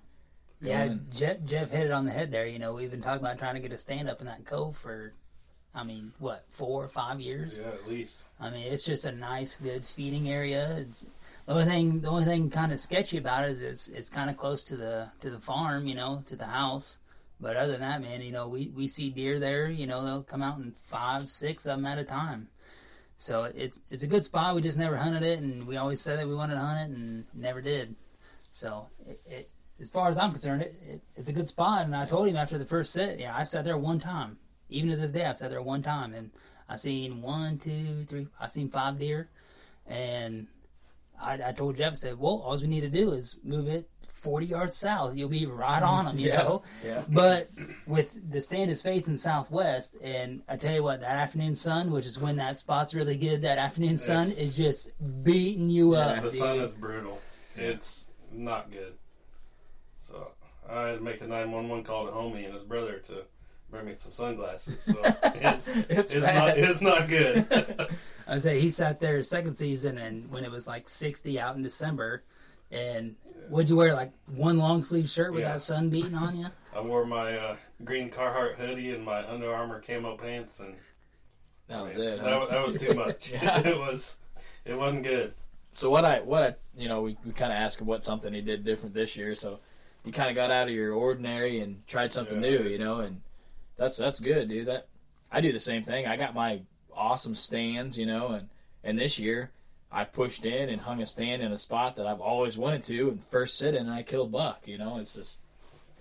Yeah, 0.60 0.86
Going- 0.86 1.06
Jeff, 1.12 1.44
Jeff 1.44 1.70
hit 1.70 1.86
it 1.86 1.92
on 1.92 2.06
the 2.06 2.10
head 2.12 2.30
there. 2.30 2.46
You 2.46 2.58
know, 2.58 2.72
we've 2.74 2.90
been 2.90 3.02
talking 3.02 3.20
about 3.24 3.38
trying 3.38 3.54
to 3.56 3.60
get 3.60 3.72
a 3.72 3.78
stand 3.78 4.08
up 4.08 4.20
in 4.20 4.26
that 4.26 4.46
cove 4.46 4.76
for, 4.78 5.12
I 5.74 5.84
mean, 5.84 6.12
what, 6.20 6.46
four 6.52 6.82
or 6.82 6.88
five 6.88 7.20
years? 7.20 7.58
Yeah, 7.60 7.68
at 7.68 7.86
least. 7.86 8.28
I 8.40 8.48
mean, 8.48 8.72
it's 8.72 8.82
just 8.82 9.04
a 9.04 9.12
nice, 9.12 9.56
good 9.56 9.84
feeding 9.84 10.30
area. 10.30 10.76
It's 10.78 11.04
the 11.44 11.52
only 11.52 11.64
thing, 11.66 12.00
the 12.00 12.08
only 12.08 12.24
thing 12.24 12.48
kind 12.48 12.72
of 12.72 12.80
sketchy 12.80 13.18
about 13.18 13.44
it 13.44 13.50
is 13.50 13.60
it's 13.60 13.88
it's 13.88 14.08
kind 14.08 14.30
of 14.30 14.38
close 14.38 14.64
to 14.66 14.76
the 14.76 15.10
to 15.20 15.28
the 15.28 15.38
farm, 15.40 15.86
you 15.86 15.96
know, 15.96 16.22
to 16.26 16.36
the 16.36 16.46
house. 16.46 16.98
But 17.44 17.56
other 17.56 17.72
than 17.72 17.82
that, 17.82 18.00
man, 18.00 18.22
you 18.22 18.32
know, 18.32 18.48
we 18.48 18.72
we 18.74 18.88
see 18.88 19.10
deer 19.10 19.38
there. 19.38 19.68
You 19.68 19.86
know, 19.86 20.02
they'll 20.02 20.22
come 20.22 20.42
out 20.42 20.58
in 20.60 20.72
five, 20.72 21.28
six 21.28 21.66
of 21.66 21.76
them 21.76 21.84
at 21.84 21.98
a 21.98 22.04
time. 22.04 22.48
So 23.18 23.44
it's 23.54 23.82
it's 23.90 24.02
a 24.02 24.06
good 24.06 24.24
spot. 24.24 24.54
We 24.54 24.62
just 24.62 24.78
never 24.78 24.96
hunted 24.96 25.22
it, 25.22 25.40
and 25.40 25.66
we 25.66 25.76
always 25.76 26.00
said 26.00 26.18
that 26.18 26.26
we 26.26 26.34
wanted 26.34 26.54
to 26.54 26.60
hunt 26.60 26.90
it, 26.90 26.96
and 26.96 27.26
never 27.34 27.60
did. 27.60 27.96
So 28.50 28.86
it, 29.06 29.20
it 29.26 29.50
as 29.78 29.90
far 29.90 30.08
as 30.08 30.16
I'm 30.16 30.30
concerned, 30.30 30.62
it, 30.62 30.74
it, 30.86 31.02
it's 31.16 31.28
a 31.28 31.34
good 31.34 31.46
spot. 31.46 31.84
And 31.84 31.94
I 31.94 32.06
told 32.06 32.28
him 32.28 32.36
after 32.36 32.56
the 32.56 32.64
first 32.64 32.94
sit, 32.94 33.20
yeah, 33.20 33.36
I 33.36 33.42
sat 33.42 33.66
there 33.66 33.76
one 33.76 33.98
time. 33.98 34.38
Even 34.70 34.88
to 34.88 34.96
this 34.96 35.10
day, 35.10 35.26
I've 35.26 35.38
sat 35.38 35.50
there 35.50 35.60
one 35.60 35.82
time, 35.82 36.14
and 36.14 36.30
I 36.70 36.76
seen 36.76 37.20
one, 37.20 37.58
two, 37.58 38.06
three. 38.08 38.26
I 38.40 38.48
seen 38.48 38.70
five 38.70 38.98
deer, 38.98 39.28
and 39.86 40.46
I, 41.20 41.38
I 41.48 41.52
told 41.52 41.76
Jeff, 41.76 41.92
I 41.92 41.94
said, 41.94 42.18
"Well, 42.18 42.40
all 42.42 42.56
we 42.56 42.68
need 42.68 42.80
to 42.80 42.88
do 42.88 43.12
is 43.12 43.36
move 43.44 43.68
it 43.68 43.86
40 44.24 44.46
yards 44.46 44.76
south. 44.76 45.14
You'll 45.16 45.28
be 45.28 45.46
right 45.46 45.82
mm-hmm. 45.82 45.94
on 45.94 46.04
them, 46.06 46.18
you 46.18 46.28
Yeah, 46.28 46.42
know." 46.42 46.62
yeah. 46.84 47.04
But 47.08 47.50
with 47.86 48.18
the 48.30 48.40
stand 48.40 48.70
is 48.70 48.82
facing 48.82 49.16
southwest, 49.16 49.96
and 50.02 50.42
I 50.48 50.56
tell 50.56 50.74
you 50.74 50.82
what, 50.82 51.00
that 51.02 51.16
afternoon 51.16 51.54
sun, 51.54 51.90
which 51.92 52.06
is 52.06 52.18
when 52.18 52.36
that 52.36 52.58
spot's 52.58 52.94
really 52.94 53.16
good, 53.16 53.42
that 53.42 53.58
afternoon 53.58 53.98
sun 53.98 54.28
Yes. 54.28 54.38
is 54.38 54.56
just 54.56 54.92
beating 55.22 55.68
you 55.70 55.92
Yeah. 55.94 56.00
up. 56.06 56.22
The 56.22 56.30
dude. 56.30 56.38
sun 56.38 56.58
is 56.60 56.72
brutal. 56.72 57.20
It's 57.54 58.08
not 58.32 58.72
good. 58.72 58.94
So 60.00 60.32
I 60.68 60.88
had 60.88 60.98
to 60.98 61.04
make 61.04 61.20
a 61.20 61.26
911 61.26 61.84
call 61.84 62.06
to 62.06 62.12
homie 62.12 62.44
and 62.44 62.54
his 62.54 62.62
brother 62.62 62.98
to 62.98 63.24
bring 63.70 63.86
me 63.86 63.94
some 63.94 64.12
sunglasses. 64.12 64.80
So 64.82 64.94
it's 65.24 65.76
It's 65.76 66.14
it's, 66.14 66.26
not 66.26 66.58
it's 66.58 66.80
not 66.80 67.08
good. 67.08 67.88
I 68.26 68.38
say 68.38 68.58
he 68.60 68.70
sat 68.70 69.00
there 69.00 69.20
second 69.22 69.56
season, 69.56 69.98
and 69.98 70.30
when 70.30 70.44
it 70.44 70.50
was 70.50 70.66
like 70.66 70.88
60 70.88 71.38
out 71.38 71.56
in 71.56 71.62
December, 71.62 72.22
and 72.70 73.16
would 73.50 73.68
you 73.70 73.76
wear 73.76 73.92
like 73.94 74.12
one 74.36 74.58
long 74.58 74.82
sleeve 74.82 75.08
shirt 75.08 75.32
with 75.32 75.42
Yeah. 75.42 75.52
that 75.52 75.60
sun 75.60 75.88
beating 75.90 76.14
on 76.14 76.36
you? 76.36 76.46
I 76.76 76.80
wore 76.80 77.04
my 77.06 77.36
uh, 77.38 77.56
green 77.84 78.10
Carhartt 78.10 78.54
hoodie 78.56 78.92
and 78.94 79.04
my 79.04 79.26
Under 79.30 79.52
Armour 79.54 79.80
camo 79.86 80.16
pants, 80.16 80.60
and 80.60 80.74
That 81.68 81.82
was 81.82 81.92
it. 81.98 81.98
that, 81.98 82.18
huh? 82.20 82.38
wa- 82.40 82.46
that 82.46 82.64
was 82.64 82.80
too 82.80 82.94
much. 82.94 83.32
Yeah. 83.32 83.58
it 83.64 83.78
was 83.78 84.18
it 84.64 84.76
wasn't 84.76 85.04
good. 85.04 85.34
So 85.76 85.90
what 85.90 86.04
I 86.04 86.20
what 86.20 86.42
I 86.42 86.54
you 86.76 86.88
know 86.88 87.02
we, 87.02 87.16
we 87.24 87.32
kind 87.32 87.52
of 87.52 87.58
asked 87.58 87.80
him 87.80 87.86
what 87.86 88.04
something 88.04 88.32
he 88.32 88.40
did 88.40 88.64
different 88.64 88.94
this 88.94 89.16
year. 89.16 89.34
So 89.34 89.60
you 90.04 90.12
kind 90.12 90.28
of 90.30 90.36
got 90.36 90.50
out 90.50 90.68
of 90.68 90.74
your 90.74 90.92
ordinary 90.92 91.60
and 91.60 91.86
tried 91.86 92.12
something 92.12 92.42
Yeah. 92.42 92.50
new, 92.58 92.62
you 92.64 92.78
know, 92.78 93.00
and 93.00 93.20
that's 93.76 93.96
that's 93.96 94.20
good, 94.20 94.48
dude. 94.48 94.66
That 94.66 94.86
I 95.32 95.40
do 95.40 95.52
the 95.52 95.60
same 95.60 95.82
thing. 95.82 96.06
I 96.06 96.16
got 96.16 96.34
my 96.34 96.60
awesome 96.92 97.34
stands, 97.34 97.96
you 97.98 98.06
know, 98.06 98.28
and 98.28 98.48
and 98.84 98.98
this 98.98 99.18
year 99.18 99.50
I 99.94 100.02
pushed 100.02 100.44
in 100.44 100.70
and 100.70 100.80
hung 100.80 101.00
a 101.00 101.06
stand 101.06 101.40
in 101.40 101.52
a 101.52 101.58
spot 101.58 101.94
that 101.96 102.06
I've 102.06 102.20
always 102.20 102.58
wanted 102.58 102.82
to, 102.84 103.10
and 103.10 103.22
first 103.22 103.56
sit 103.56 103.76
in 103.76 103.82
and 103.82 103.90
I 103.90 104.02
killed 104.02 104.32
buck. 104.32 104.66
You 104.66 104.76
know, 104.76 104.98
it's 104.98 105.14
just 105.14 105.38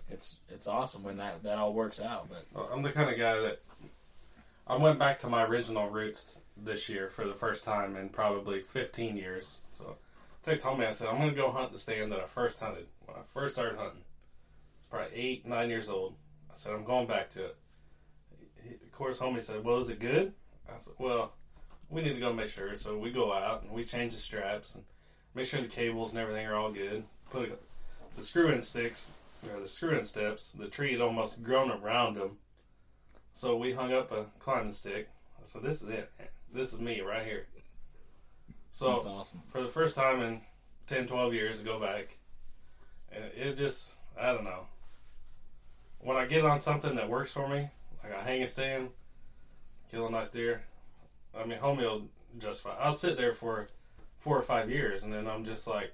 it's 0.10 0.38
it's 0.49 0.67
awesome 0.67 1.03
when 1.03 1.17
that 1.17 1.43
that 1.43 1.60
all 1.60 1.73
works 1.73 2.01
out. 2.01 2.27
But 2.27 2.69
I'm 2.73 2.82
the 2.82 2.91
kind 2.91 3.12
of 3.12 3.19
guy 3.19 3.39
that 3.39 3.62
I 4.65 4.77
went 4.77 4.97
back 4.97 5.19
to 5.19 5.27
my 5.27 5.43
original 5.43 5.89
roots 5.89 6.41
this 6.58 6.89
year 6.89 7.08
for 7.08 7.27
the 7.27 7.36
first 7.36 7.63
time 7.63 7.95
in 7.95 8.10
probably 8.10 8.62
15 8.62 9.15
years. 9.15 9.62
So 9.77 9.95
I 10.45 10.49
texted 10.49 10.63
homie, 10.63 10.88
I 10.88 10.89
said, 10.89 11.08
I'm 11.08 11.17
going 11.17 11.29
to 11.29 11.36
go 11.36 11.51
hunt 11.51 11.71
the 11.71 11.77
stand 11.77 12.12
that 12.12 12.19
I 12.19 12.25
first 12.25 12.60
hunted 12.60 12.88
when 13.06 13.17
I 13.17 13.21
first 13.34 13.56
started 13.56 13.77
hunting. 13.77 14.01
It's 14.77 14.88
probably 14.88 15.15
eight, 15.15 15.45
nine 15.45 15.69
years 15.69 15.88
old. 15.88 16.15
I 16.49 16.56
said, 16.56 16.73
I'm 16.73 16.84
going 16.84 17.08
back 17.08 17.29
to 17.32 17.45
it. 17.45 17.58
Of 18.84 18.91
course, 18.91 19.19
homie 19.19 19.41
said, 19.41 19.63
Well, 19.63 19.77
is 19.77 19.89
it 19.89 19.99
good? 19.99 20.34
I 20.67 20.79
said, 20.79 20.93
Well, 20.97 21.34
we 21.93 22.01
need 22.01 22.13
to 22.13 22.19
go 22.19 22.34
make 22.34 22.49
sure. 22.49 22.75
So 22.75 22.97
we 22.97 23.12
go 23.12 23.32
out 23.32 23.62
and 23.62 23.71
we 23.71 23.86
change 23.86 24.13
the 24.13 24.19
straps 24.19 24.73
and 24.73 24.84
make 25.36 25.45
sure 25.45 25.62
the 25.62 25.67
cables 25.67 26.10
and 26.10 26.19
everything 26.19 26.45
are 26.47 26.56
all 26.56 26.71
good. 26.71 27.03
Put 27.29 27.49
a, 27.49 27.53
the 28.15 28.23
screw 28.23 28.49
in 28.49 28.62
sticks, 28.62 29.10
or 29.51 29.60
the 29.60 29.67
screw 29.67 29.95
in 29.95 30.03
steps, 30.03 30.51
the 30.51 30.67
tree 30.67 30.91
had 30.91 31.01
almost 31.01 31.43
grown 31.43 31.71
around 31.71 32.15
them. 32.17 32.38
So 33.32 33.56
we 33.56 33.73
hung 33.73 33.93
up 33.93 34.12
a 34.12 34.25
climbing 34.39 34.71
stick. 34.71 35.10
So 35.43 35.60
This 35.60 35.82
is 35.82 35.89
it. 35.89 36.12
This 36.51 36.73
is 36.73 36.79
me 36.79 37.01
right 37.01 37.25
here. 37.25 37.47
So 38.71 39.01
awesome. 39.01 39.41
for 39.49 39.62
the 39.62 39.67
first 39.67 39.95
time 39.95 40.21
in 40.21 40.41
10, 40.88 41.08
12 41.08 41.34
years 41.34 41.60
to 41.60 41.65
go 41.65 41.79
back. 41.79 42.17
And 43.12 43.25
it 43.36 43.56
just, 43.56 43.93
I 44.19 44.32
don't 44.34 44.43
know. 44.43 44.65
When 45.99 46.17
I 46.17 46.25
get 46.25 46.43
on 46.43 46.60
something 46.60 46.95
that 46.95 47.10
works 47.10 47.32
for 47.32 47.47
me, 47.47 47.69
like 48.03 48.13
I 48.13 48.23
hang 48.23 48.41
a 48.41 48.47
stand, 48.47 48.89
kill 49.91 50.08
a 50.08 50.12
nice 50.12 50.29
deer, 50.29 50.63
I 51.38 51.46
mean, 51.46 51.60
homie 51.60 51.80
will 51.80 52.04
just 52.39 52.62
fine. 52.62 52.76
I'll 52.80 52.93
sit 52.93 53.17
there 53.17 53.34
for 53.34 53.67
four 54.17 54.38
or 54.38 54.41
five 54.41 54.69
years, 54.69 55.04
and 55.04 55.13
then 55.13 55.28
I'm 55.28 55.46
just 55.46 55.67
like, 55.67 55.93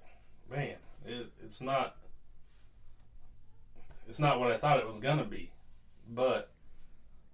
man, 0.50 0.76
it, 1.06 1.28
it's 1.44 1.62
not, 1.62 1.96
it's 4.08 4.20
not 4.20 4.40
what 4.40 4.52
I 4.52 4.58
thought 4.58 4.78
it 4.78 4.88
was 4.88 5.00
gonna 5.00 5.26
be, 5.26 5.52
but 6.10 6.50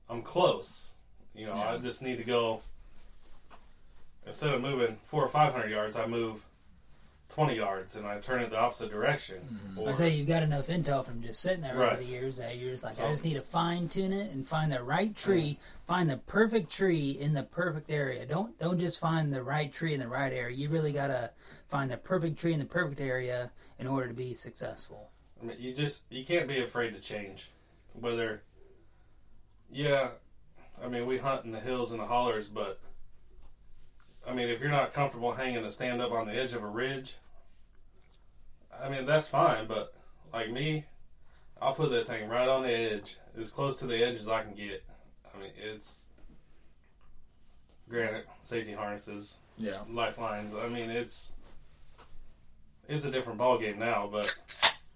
I'm 0.10 0.22
close. 0.22 0.92
You 1.34 1.48
know, 1.48 1.56
I 1.56 1.78
just 1.78 2.02
need 2.02 2.18
to 2.18 2.24
go 2.24 2.62
instead 4.26 4.54
of 4.54 4.62
moving 4.62 4.98
four 5.04 5.24
or 5.24 5.28
five 5.28 5.54
hundred 5.54 5.72
yards, 5.72 5.96
I 5.96 6.08
move 6.08 6.44
twenty 7.30 7.56
yards 7.56 7.96
and 7.96 8.06
I 8.06 8.20
turn 8.20 8.42
it 8.42 8.50
the 8.50 8.60
opposite 8.60 8.92
direction. 8.92 9.38
Mm-hmm. 9.38 9.80
Or, 9.80 9.90
I 9.90 9.92
say 9.94 10.16
you've 10.16 10.28
got 10.28 10.44
enough 10.44 10.68
intel 10.68 11.06
from 11.06 11.22
just 11.22 11.42
sitting 11.42 11.62
there 11.62 11.84
over 11.84 11.98
the 11.98 12.06
years 12.06 12.38
that 12.38 12.58
you're 12.58 12.72
just 12.72 12.84
like, 12.84 13.00
I 13.00 13.10
just 13.10 13.26
need 13.26 13.34
to 13.34 13.42
fine 13.42 13.90
tune 13.90 14.14
it 14.14 14.32
and 14.32 14.48
find 14.48 14.72
the 14.72 14.82
right 14.84 15.16
tree, 15.16 15.58
find 15.88 16.10
the 16.10 16.18
perfect 16.18 16.72
tree 16.72 17.12
in 17.20 17.34
the 17.34 17.44
perfect 17.44 17.90
area. 17.90 18.26
Don't 18.26 18.58
don't 18.60 18.80
just 18.80 19.00
find 19.00 19.34
the 19.34 19.44
right 19.44 19.72
tree 19.74 19.94
in 19.94 20.00
the 20.00 20.08
right 20.08 20.32
area. 20.32 20.56
You 20.56 20.70
really 20.70 20.92
mm-hmm. 20.92 21.08
gotta 21.08 21.32
find 21.68 21.92
the 21.92 21.98
perfect 21.98 22.40
tree 22.40 22.54
in 22.54 22.60
the 22.60 22.66
perfect 22.66 23.02
area 23.02 23.52
in 23.80 23.88
order 23.88 24.08
to 24.08 24.14
be 24.14 24.34
successful. 24.34 25.10
I 25.42 25.46
mean, 25.46 25.58
you 25.60 25.74
just 25.74 26.04
you 26.10 26.26
can't 26.26 26.48
be 26.48 26.62
afraid 26.64 26.94
to 26.94 27.00
change. 27.00 27.50
Whether, 27.94 28.44
yeah, 29.70 30.10
I 30.84 30.90
mean, 30.90 31.06
we 31.06 31.18
hunt 31.18 31.46
in 31.46 31.52
the 31.52 31.62
hills 31.62 31.92
and 31.92 32.00
the 32.02 32.06
hollers, 32.06 32.48
but 32.48 32.82
I 34.28 34.34
mean, 34.34 34.50
if 34.50 34.60
you're 34.60 34.70
not 34.72 34.94
comfortable 34.94 35.34
hanging 35.34 35.64
a 35.64 35.70
stand 35.70 36.02
up 36.02 36.12
on 36.12 36.28
the 36.28 36.34
edge 36.34 36.54
of 36.54 36.64
a 36.64 36.68
ridge, 36.68 37.16
I 38.84 38.90
mean, 38.90 39.06
that's 39.06 39.28
fine. 39.28 39.68
But 39.68 39.94
like 40.34 40.52
me, 40.52 40.86
I'll 41.62 41.74
put 41.74 41.92
that 41.92 42.08
thing 42.08 42.28
right 42.30 42.48
on 42.48 42.64
the 42.64 42.72
edge, 42.74 43.18
as 43.38 43.50
close 43.50 43.78
to 43.80 43.86
the 43.88 44.04
edge 44.04 44.16
as 44.16 44.28
I 44.28 44.42
can 44.44 44.54
get. 44.56 44.84
I 45.34 45.40
mean, 45.40 45.52
it's 45.58 46.06
granite 47.90 48.26
safety 48.40 48.74
harnesses, 48.74 49.40
Yeah. 49.58 49.82
lifelines. 49.90 50.54
I 50.56 50.68
mean, 50.68 50.90
it's 50.90 51.34
it's 52.88 53.06
a 53.06 53.12
different 53.12 53.40
ball 53.40 53.58
game 53.58 53.80
now. 53.80 54.08
But 54.12 54.36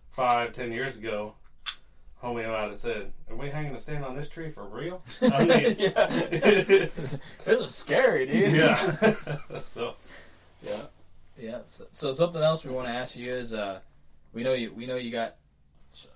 five, 0.09 0.53
ten 0.53 0.71
years 0.71 0.97
ago, 0.97 1.35
homie 2.23 2.47
might 2.47 2.67
have 2.67 2.75
said, 2.75 3.11
"Are 3.29 3.35
we 3.35 3.49
hanging 3.49 3.75
a 3.75 3.79
stand 3.79 4.03
on 4.03 4.15
this 4.15 4.29
tree 4.29 4.49
for 4.49 4.63
real?" 4.65 5.01
I 5.21 5.45
mean, 5.45 5.75
yeah. 5.77 6.07
this 6.29 7.21
is 7.47 7.75
scary, 7.75 8.25
dude. 8.25 8.51
yeah. 8.51 8.75
so 9.61 9.95
Yeah, 10.61 10.81
yeah. 11.37 11.59
So, 11.65 11.85
so 11.91 12.11
something 12.11 12.41
else 12.41 12.65
we 12.65 12.71
want 12.71 12.87
to 12.87 12.93
ask 12.93 13.15
you 13.17 13.31
is, 13.31 13.53
uh, 13.53 13.79
we 14.33 14.43
know 14.43 14.53
you 14.53 14.73
we 14.73 14.85
know 14.85 14.95
you 14.95 15.11
got 15.11 15.35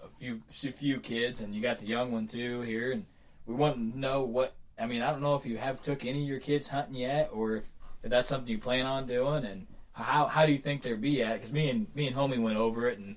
a 0.03 0.09
few 0.19 0.41
a 0.49 0.71
few 0.71 0.99
kids, 0.99 1.41
and 1.41 1.55
you 1.55 1.61
got 1.61 1.79
the 1.79 1.87
young 1.87 2.11
one 2.11 2.27
too 2.27 2.61
here, 2.61 2.91
and 2.91 3.05
we 3.45 3.55
want 3.55 3.75
to 3.75 3.99
know 3.99 4.23
what. 4.23 4.53
I 4.79 4.87
mean, 4.87 5.01
I 5.03 5.11
don't 5.11 5.21
know 5.21 5.35
if 5.35 5.45
you 5.45 5.57
have 5.57 5.83
took 5.83 6.03
any 6.03 6.23
of 6.23 6.27
your 6.27 6.39
kids 6.39 6.67
hunting 6.67 6.95
yet, 6.95 7.29
or 7.31 7.57
if, 7.57 7.69
if 8.01 8.09
that's 8.09 8.27
something 8.27 8.49
you 8.49 8.57
plan 8.57 8.87
on 8.87 9.05
doing, 9.05 9.45
and 9.45 9.67
how 9.93 10.25
how 10.25 10.45
do 10.45 10.51
you 10.51 10.57
think 10.57 10.81
they'll 10.81 10.97
be 10.97 11.21
at? 11.21 11.33
Because 11.35 11.51
me 11.51 11.69
and 11.69 11.87
me 11.95 12.07
and 12.07 12.15
homie 12.15 12.41
went 12.41 12.57
over 12.57 12.89
it, 12.89 12.97
and 12.97 13.15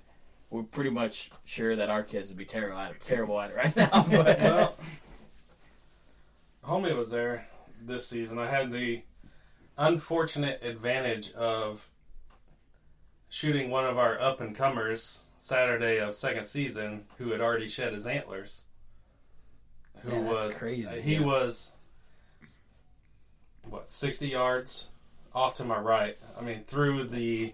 we're 0.51 0.63
pretty 0.63 0.91
much 0.91 1.31
sure 1.45 1.75
that 1.77 1.91
our 1.91 2.03
kids 2.03 2.29
would 2.29 2.39
be 2.39 2.45
terrible 2.45 2.79
at 2.79 2.93
it, 2.93 3.01
terrible 3.05 3.41
at 3.41 3.51
it 3.51 3.57
right 3.57 3.77
now. 3.77 4.07
But 4.09 4.39
well, 4.41 4.77
homie 6.65 6.97
was 6.97 7.11
there 7.11 7.47
this 7.83 8.07
season. 8.09 8.39
I 8.39 8.49
had 8.49 8.71
the 8.71 9.03
unfortunate 9.79 10.63
advantage 10.63 11.33
of 11.33 11.89
shooting 13.29 13.71
one 13.71 13.85
of 13.85 13.99
our 13.99 14.21
up 14.21 14.41
and 14.41 14.55
comers 14.55 15.21
Saturday 15.37 15.99
of 15.99 16.13
second 16.13 16.45
season, 16.45 17.05
who 17.19 17.31
had 17.31 17.41
already 17.41 17.69
shed 17.69 17.93
his 17.93 18.07
antlers. 18.07 18.65
Who 20.03 20.11
Man, 20.11 20.25
was 20.27 20.55
crazy, 20.57 21.01
He 21.01 21.15
yeah. 21.15 21.21
was 21.25 21.75
what 23.69 23.91
sixty 23.91 24.29
yards 24.29 24.89
off 25.35 25.57
to 25.57 25.65
my 25.65 25.79
right. 25.79 26.17
I 26.39 26.43
mean, 26.43 26.63
through 26.65 27.05
the 27.05 27.53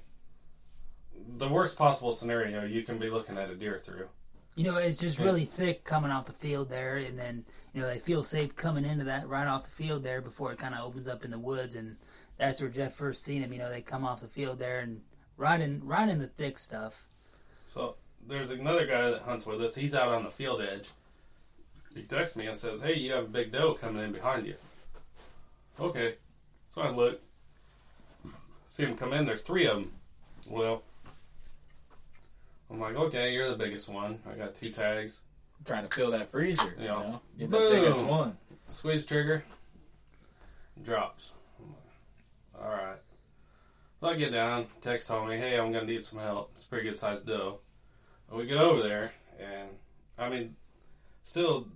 the 1.39 1.49
worst 1.49 1.77
possible 1.77 2.13
scenario 2.13 2.65
you 2.65 2.83
can 2.83 2.99
be 2.99 3.11
looking 3.11 3.39
at 3.39 3.51
a 3.51 3.55
deer 3.55 3.79
through. 3.79 4.09
You 4.55 4.65
know, 4.65 4.77
it's 4.77 4.99
just 4.99 5.19
really 5.19 5.47
thick 5.47 5.83
coming 5.85 6.11
off 6.11 6.27
the 6.27 6.33
field 6.33 6.69
there, 6.69 6.97
and 6.97 7.19
then 7.19 7.45
you 7.73 7.81
know 7.81 7.87
they 7.87 7.99
feel 7.99 8.23
safe 8.23 8.55
coming 8.55 8.85
into 8.85 9.05
that 9.05 9.27
right 9.27 9.47
off 9.47 9.65
the 9.65 9.71
field 9.71 10.03
there 10.03 10.21
before 10.21 10.53
it 10.53 10.59
kind 10.59 10.75
of 10.75 10.85
opens 10.85 11.09
up 11.09 11.25
in 11.25 11.31
the 11.31 11.39
woods, 11.39 11.75
and 11.75 11.97
that's 12.37 12.61
where 12.61 12.69
Jeff 12.69 12.93
first 12.93 13.25
seen 13.25 13.43
him. 13.43 13.53
You 13.53 13.61
know, 13.61 13.71
they 13.71 13.81
come 13.81 14.05
off 14.05 14.21
the 14.21 14.29
field 14.29 14.59
there 14.59 14.81
and 14.81 15.01
right 15.39 15.61
in 15.61 15.83
right 15.85 16.09
in 16.09 16.19
the 16.19 16.27
thick 16.27 16.59
stuff. 16.59 17.07
So 17.65 17.97
there's 18.29 18.51
another 18.51 18.87
guy 18.87 19.11
that 19.11 19.23
hunts 19.23 19.47
with 19.47 19.63
us. 19.63 19.75
He's 19.75 19.95
out 19.95 20.09
on 20.09 20.25
the 20.25 20.31
field 20.31 20.61
edge. 20.61 20.91
He 21.95 22.03
texts 22.03 22.37
me 22.37 22.47
and 22.47 22.57
says, 22.57 22.83
"Hey, 22.83 22.99
you 22.99 23.13
have 23.13 23.25
a 23.25 23.29
big 23.29 23.53
doe 23.53 23.73
coming 23.75 24.03
in 24.03 24.13
behind 24.13 24.47
you." 24.47 24.57
Okay, 25.81 26.17
so 26.67 26.83
I 26.83 26.91
look, 26.91 27.21
see 28.67 28.85
him 28.85 28.97
come 28.97 29.15
in. 29.15 29.25
There's 29.25 29.43
three 29.43 29.67
of 29.67 29.77
them. 29.77 29.93
Well, 30.49 30.83
I'm 32.73 32.81
like, 32.81 32.97
"Okay, 32.97 33.33
you're 33.35 33.49
the 33.51 33.57
biggest 33.57 33.89
one. 33.89 34.19
I 34.29 34.35
got 34.35 34.55
two 34.55 34.71
tags. 34.71 35.21
trying 35.65 35.87
to 35.87 35.95
fill 35.95 36.11
that 36.11 36.29
freezer, 36.29 36.75
you 36.77 36.87
Yeah. 36.87 36.91
know, 36.95 37.21
get 37.39 37.51
the 37.51 37.59
biggest 37.59 38.05
one. 38.05 38.37
Squeeze 38.69 39.07
trigger, 39.07 39.45
drops. 40.83 41.33
Like, 42.53 42.63
All 42.65 42.69
right. 42.71 42.99
So 44.01 44.09
I 44.09 44.15
get 44.17 44.33
down, 44.33 44.67
text 44.81 45.09
homie, 45.09 45.39
hey, 45.39 45.57
I'm 45.59 45.71
gonna 45.71 45.87
need 45.87 46.03
some 46.05 46.19
help. 46.19 46.51
It's 46.57 46.65
a 46.65 46.69
pretty 46.69 46.85
good 46.89 46.97
sized 46.97 47.27
doe. 47.27 47.61
And 48.29 48.39
we 48.39 48.47
get 48.47 48.57
over 48.59 48.83
there, 48.83 49.13
and 49.39 49.69
I 50.19 50.29
mean, 50.29 50.57
still, 51.23 51.69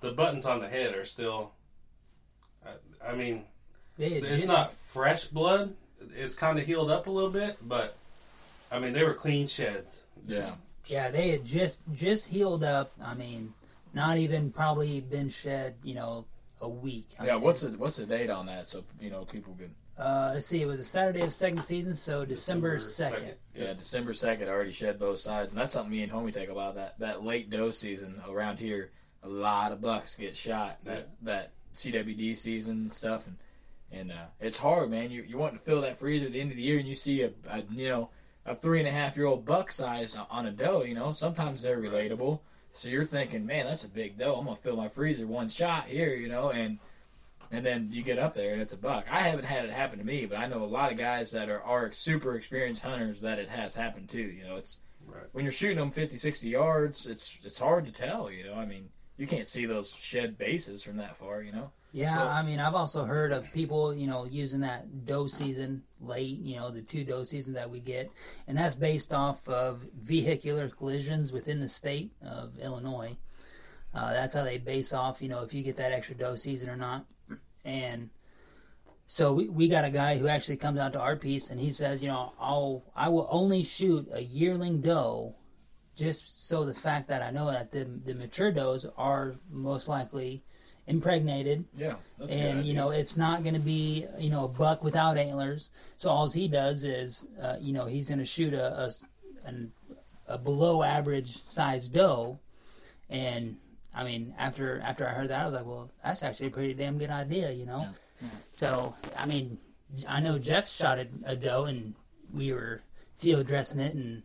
the 0.00 0.10
buttons 0.12 0.44
on 0.44 0.60
the 0.60 0.68
head 0.68 0.94
are 0.96 1.04
still. 1.04 1.52
I, 2.66 3.10
I 3.10 3.14
mean, 3.14 3.44
Yeah, 3.96 4.08
it's 4.08 4.40
Jeff- 4.40 4.48
not 4.48 4.72
fresh 4.72 5.24
blood. 5.24 5.76
It's 6.16 6.34
kind 6.34 6.58
of 6.58 6.66
healed 6.66 6.90
up 6.90 7.06
a 7.06 7.10
little 7.10 7.30
bit, 7.30 7.58
but 7.62 7.96
I 8.72 8.80
mean, 8.80 8.92
they 8.92 9.04
were 9.04 9.14
clean 9.14 9.46
sheds. 9.46 10.00
Yeah. 10.26 10.50
Yeah, 10.86 11.10
they 11.10 11.30
had 11.30 11.44
just 11.44 11.82
just 11.92 12.28
healed 12.28 12.62
up. 12.64 12.92
I 13.02 13.14
mean, 13.14 13.54
not 13.94 14.18
even 14.18 14.50
probably 14.50 15.00
been 15.00 15.30
shed. 15.30 15.74
You 15.82 15.94
know, 15.94 16.26
a 16.60 16.68
week. 16.68 17.08
I 17.18 17.26
Yeah, 17.26 17.34
mean, 17.34 17.42
what's 17.42 17.62
the 17.62 17.70
what's 17.78 17.96
the 17.96 18.06
date 18.06 18.30
on 18.30 18.46
that 18.46 18.68
so 18.68 18.84
you 19.00 19.10
know 19.10 19.20
people 19.22 19.54
can 19.54 19.74
Uh, 19.96 20.32
let's 20.34 20.46
see. 20.46 20.60
It 20.60 20.66
was 20.66 20.80
a 20.80 20.84
Saturday 20.84 21.20
of 21.22 21.32
second 21.32 21.62
season, 21.62 21.94
so 21.94 22.24
December 22.24 22.78
second. 22.80 23.34
yeah, 23.54 23.72
December 23.74 24.12
second 24.12 24.48
already 24.48 24.72
shed 24.72 24.98
both 24.98 25.20
sides, 25.20 25.52
and 25.52 25.60
that's 25.60 25.72
something 25.72 25.92
me 25.92 26.02
and 26.02 26.12
homie 26.12 26.34
take 26.34 26.48
about 26.50 26.74
that 26.74 26.98
that 26.98 27.24
late 27.24 27.48
doe 27.48 27.70
season 27.70 28.20
around 28.28 28.58
here. 28.60 28.90
A 29.22 29.28
lot 29.28 29.72
of 29.72 29.80
bucks 29.80 30.16
get 30.16 30.36
shot 30.36 30.78
that 30.84 31.08
that 31.22 31.52
CWD 31.74 32.36
season 32.36 32.76
and 32.82 32.92
stuff, 32.92 33.26
and 33.26 33.36
and 33.90 34.12
uh, 34.12 34.26
it's 34.40 34.58
hard, 34.58 34.90
man. 34.90 35.10
You 35.10 35.22
you 35.22 35.38
want 35.38 35.54
to 35.54 35.60
fill 35.60 35.80
that 35.82 35.98
freezer 35.98 36.26
at 36.26 36.32
the 36.32 36.40
end 36.40 36.50
of 36.50 36.56
the 36.56 36.62
year, 36.62 36.78
and 36.78 36.86
you 36.88 36.94
see 36.94 37.22
a, 37.22 37.30
a 37.48 37.62
you 37.70 37.88
know 37.88 38.10
a 38.46 38.54
three 38.54 38.78
and 38.78 38.88
a 38.88 38.92
half 38.92 39.16
year 39.16 39.26
old 39.26 39.44
buck 39.44 39.72
size 39.72 40.16
on 40.30 40.46
a 40.46 40.50
doe. 40.50 40.82
You 40.82 40.94
know, 40.94 41.12
sometimes 41.12 41.62
they're 41.62 41.80
relatable. 41.80 42.40
So 42.72 42.88
you're 42.88 43.04
thinking, 43.04 43.46
man, 43.46 43.66
that's 43.66 43.84
a 43.84 43.88
big 43.88 44.18
doe. 44.18 44.34
I'm 44.34 44.44
gonna 44.46 44.56
fill 44.56 44.76
my 44.76 44.88
freezer 44.88 45.26
one 45.26 45.48
shot 45.48 45.86
here, 45.86 46.14
you 46.14 46.28
know, 46.28 46.50
and 46.50 46.78
and 47.50 47.64
then 47.64 47.88
you 47.92 48.02
get 48.02 48.18
up 48.18 48.34
there 48.34 48.52
and 48.52 48.60
it's 48.62 48.72
a 48.72 48.76
buck. 48.76 49.04
I 49.10 49.20
haven't 49.20 49.44
had 49.44 49.64
it 49.64 49.70
happen 49.70 49.98
to 49.98 50.04
me, 50.04 50.26
but 50.26 50.38
I 50.38 50.46
know 50.46 50.62
a 50.62 50.66
lot 50.66 50.90
of 50.90 50.98
guys 50.98 51.30
that 51.32 51.48
are, 51.48 51.62
are 51.62 51.92
super 51.92 52.34
experienced 52.34 52.82
hunters 52.82 53.20
that 53.20 53.38
it 53.38 53.48
has 53.48 53.76
happened 53.76 54.08
to. 54.10 54.20
You 54.20 54.44
know, 54.44 54.56
it's 54.56 54.78
Right. 55.06 55.24
when 55.32 55.44
you're 55.44 55.52
shooting 55.52 55.76
them 55.76 55.90
50, 55.90 56.16
60 56.16 56.48
yards, 56.48 57.06
it's 57.06 57.38
it's 57.44 57.58
hard 57.58 57.84
to 57.84 57.92
tell. 57.92 58.30
You 58.30 58.44
know, 58.44 58.54
I 58.54 58.64
mean, 58.64 58.88
you 59.18 59.26
can't 59.26 59.46
see 59.46 59.66
those 59.66 59.90
shed 59.94 60.38
bases 60.38 60.82
from 60.82 60.96
that 60.96 61.16
far. 61.16 61.42
You 61.42 61.52
know, 61.52 61.70
Yeah, 61.94 62.16
So- 62.16 62.26
I 62.26 62.42
mean, 62.42 62.58
I've 62.58 62.74
also 62.74 63.04
heard 63.04 63.30
of 63.30 63.50
people, 63.52 63.94
you 63.94 64.08
know, 64.08 64.24
using 64.24 64.60
that 64.62 65.06
doe 65.06 65.28
season 65.28 65.84
late, 66.00 66.40
you 66.40 66.56
know, 66.56 66.72
the 66.72 66.82
two 66.82 67.04
doe 67.04 67.22
seasons 67.22 67.54
that 67.54 67.70
we 67.70 67.78
get, 67.78 68.10
and 68.48 68.58
that's 68.58 68.74
based 68.74 69.14
off 69.14 69.48
of 69.48 69.86
vehicular 70.02 70.68
collisions 70.68 71.30
within 71.32 71.60
the 71.60 71.68
state 71.68 72.10
of 72.20 72.58
Illinois. 72.58 73.16
Uh, 73.94 74.12
that's 74.12 74.34
how 74.34 74.42
they 74.42 74.58
base 74.58 74.92
off, 74.92 75.22
you 75.22 75.28
know, 75.28 75.44
if 75.44 75.54
you 75.54 75.62
get 75.62 75.76
that 75.76 75.92
extra 75.92 76.16
doe 76.16 76.34
season 76.34 76.68
or 76.68 76.76
not. 76.76 77.06
And 77.64 78.10
so 79.06 79.32
we, 79.32 79.48
we 79.48 79.68
got 79.68 79.84
a 79.84 79.90
guy 79.90 80.18
who 80.18 80.26
actually 80.26 80.56
comes 80.56 80.80
out 80.80 80.92
to 80.94 81.00
our 81.00 81.14
piece 81.14 81.50
and 81.50 81.60
he 81.60 81.72
says, 81.72 82.02
you 82.02 82.08
know, 82.08 82.32
I'll 82.40 82.82
I 82.96 83.08
will 83.08 83.28
only 83.30 83.62
shoot 83.62 84.08
a 84.12 84.20
yearling 84.20 84.80
doe 84.80 85.36
just 85.94 86.48
so 86.48 86.64
the 86.64 86.74
fact 86.74 87.06
that 87.06 87.22
I 87.22 87.30
know 87.30 87.46
that 87.52 87.70
the 87.70 87.84
the 88.04 88.14
mature 88.16 88.50
does 88.50 88.84
are 88.96 89.36
most 89.48 89.86
likely 89.86 90.42
impregnated. 90.86 91.64
Yeah, 91.76 91.94
that's 92.18 92.32
a 92.32 92.34
good 92.34 92.44
and 92.44 92.64
you 92.66 92.74
know 92.74 92.90
it's 92.90 93.16
not 93.16 93.42
going 93.42 93.54
to 93.54 93.60
be 93.60 94.06
you 94.18 94.30
know 94.30 94.44
a 94.44 94.48
buck 94.48 94.84
without 94.84 95.16
antlers. 95.16 95.70
So 95.96 96.10
all 96.10 96.28
he 96.28 96.48
does 96.48 96.84
is 96.84 97.26
uh, 97.40 97.56
you 97.60 97.72
know 97.72 97.86
he's 97.86 98.08
going 98.08 98.18
to 98.18 98.24
shoot 98.24 98.54
a, 98.54 98.84
a, 98.84 98.90
an- 99.46 99.72
a 100.26 100.38
below 100.38 100.82
average 100.82 101.36
size 101.36 101.88
doe. 101.88 102.38
And 103.10 103.56
i 103.96 104.02
mean 104.02 104.34
after 104.38 104.80
after 104.80 105.06
i 105.06 105.12
heard 105.12 105.28
that 105.28 105.40
i 105.40 105.44
was 105.44 105.54
like 105.54 105.64
well 105.64 105.88
that's 106.02 106.24
actually 106.24 106.48
a 106.48 106.50
pretty 106.50 106.74
damn 106.74 106.98
good 106.98 107.10
idea 107.10 107.52
you 107.52 107.64
know? 107.64 107.86
So 108.50 108.92
i 109.16 109.24
mean 109.24 109.56
i 110.08 110.18
know 110.18 110.36
jeff 110.36 110.68
shot 110.68 110.98
a, 110.98 111.06
a 111.24 111.36
doe 111.36 111.66
and 111.66 111.94
we 112.32 112.52
were 112.52 112.82
field 113.18 113.46
dressing 113.46 113.78
it 113.78 113.94
and 113.94 114.22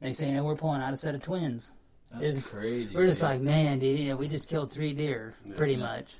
they 0.00 0.14
say 0.14 0.28
you 0.28 0.34
know 0.34 0.44
we're 0.44 0.56
pulling 0.56 0.80
out 0.80 0.94
a 0.94 0.96
set 0.96 1.14
of 1.14 1.20
twins 1.20 1.72
that's 2.12 2.24
it's- 2.24 2.50
crazy. 2.50 2.94
we're 2.94 3.06
just 3.06 3.22
like 3.22 3.40
man 3.40 3.78
dude 3.78 3.98
you 3.98 4.08
know, 4.08 4.16
we 4.16 4.28
just 4.28 4.48
killed 4.48 4.72
three 4.72 4.92
deer 4.92 5.34
pretty 5.56 5.76
much 5.76 6.16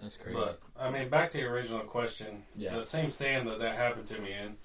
that's 0.00 0.16
crazy. 0.16 0.38
But 0.38 0.60
I 0.78 0.90
mean, 0.90 1.08
back 1.08 1.30
to 1.30 1.38
your 1.38 1.50
original 1.52 1.80
question. 1.80 2.44
Yeah. 2.54 2.74
The 2.74 2.82
same 2.82 3.10
stand 3.10 3.48
that 3.48 3.58
that 3.58 3.76
happened 3.76 4.06
to 4.06 4.20
me 4.20 4.32
in. 4.32 4.56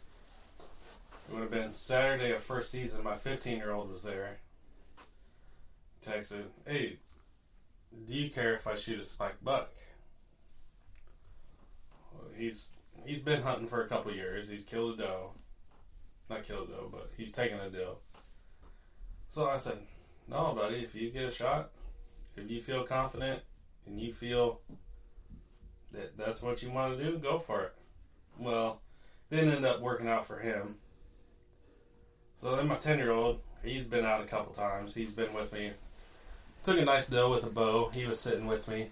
It 1.28 1.34
would 1.34 1.41
have 1.41 1.52
been 1.52 1.71
Saturday 1.71 2.32
of 2.32 2.43
first 2.43 2.69
season. 2.69 3.04
My 3.04 3.15
15 3.15 3.58
year 3.58 3.71
old 3.71 3.89
was 3.89 4.04
there. 4.04 4.39
Texted, 6.06 6.45
"Hey, 6.67 6.99
do 8.06 8.13
you 8.13 8.30
care 8.30 8.54
if 8.56 8.67
I 8.67 8.76
shoot 8.76 8.99
a 8.99 9.04
spike 9.04 9.41
buck?" 9.41 9.71
Well, 12.13 12.30
he's 12.36 12.71
he's 13.06 13.21
been 13.23 13.41
hunting 13.41 13.67
for 13.67 13.82
a 13.82 13.88
couple 13.88 14.13
years. 14.13 14.49
He's 14.49 14.63
killed 14.63 14.99
a 14.99 15.04
doe, 15.04 15.32
not 16.30 16.43
killed 16.43 16.69
a 16.69 16.73
doe, 16.73 16.89
but 16.91 17.12
he's 17.15 17.32
taken 17.32 17.60
a 17.60 17.69
doe. 17.69 17.97
So 19.30 19.49
I 19.49 19.56
said, 19.56 19.80
"No, 20.28 20.54
buddy. 20.54 20.78
If 20.78 20.96
you 20.96 21.10
get 21.10 21.26
a 21.26 21.30
shot, 21.30 21.72
if 22.36 22.50
you 22.50 22.62
feel 22.62 22.84
confident 22.84 23.42
and 23.86 24.00
you 24.00 24.14
feel 24.14 24.62
that 25.92 26.18
that's 26.18 26.42
what 26.42 26.62
you 26.64 26.72
want 26.72 26.98
to 26.98 27.04
do, 27.04 27.18
go 27.18 27.38
for 27.38 27.64
it. 27.64 27.74
Well, 28.40 28.82
didn't 29.30 29.54
end 29.54 29.66
up 29.66 29.82
working 29.82 30.08
out 30.08 30.26
for 30.26 30.40
him. 30.40 30.76
So 32.36 32.56
then 32.56 32.68
my 32.68 32.76
10 32.76 32.98
year 32.98 33.12
old, 33.12 33.40
he's 33.64 33.86
been 33.86 34.06
out 34.06 34.22
a 34.22 34.26
couple 34.26 34.54
times. 34.54 34.94
He's 34.94 35.12
been 35.12 35.34
with 35.34 35.54
me. 35.54 35.72
Took 36.64 36.78
a 36.78 36.86
nice 36.86 37.08
doe 37.08 37.30
with 37.30 37.44
a 37.44 37.50
bow. 37.50 37.90
He 37.94 38.06
was 38.06 38.20
sitting 38.20 38.48
with 38.48 38.68
me. 38.68 38.90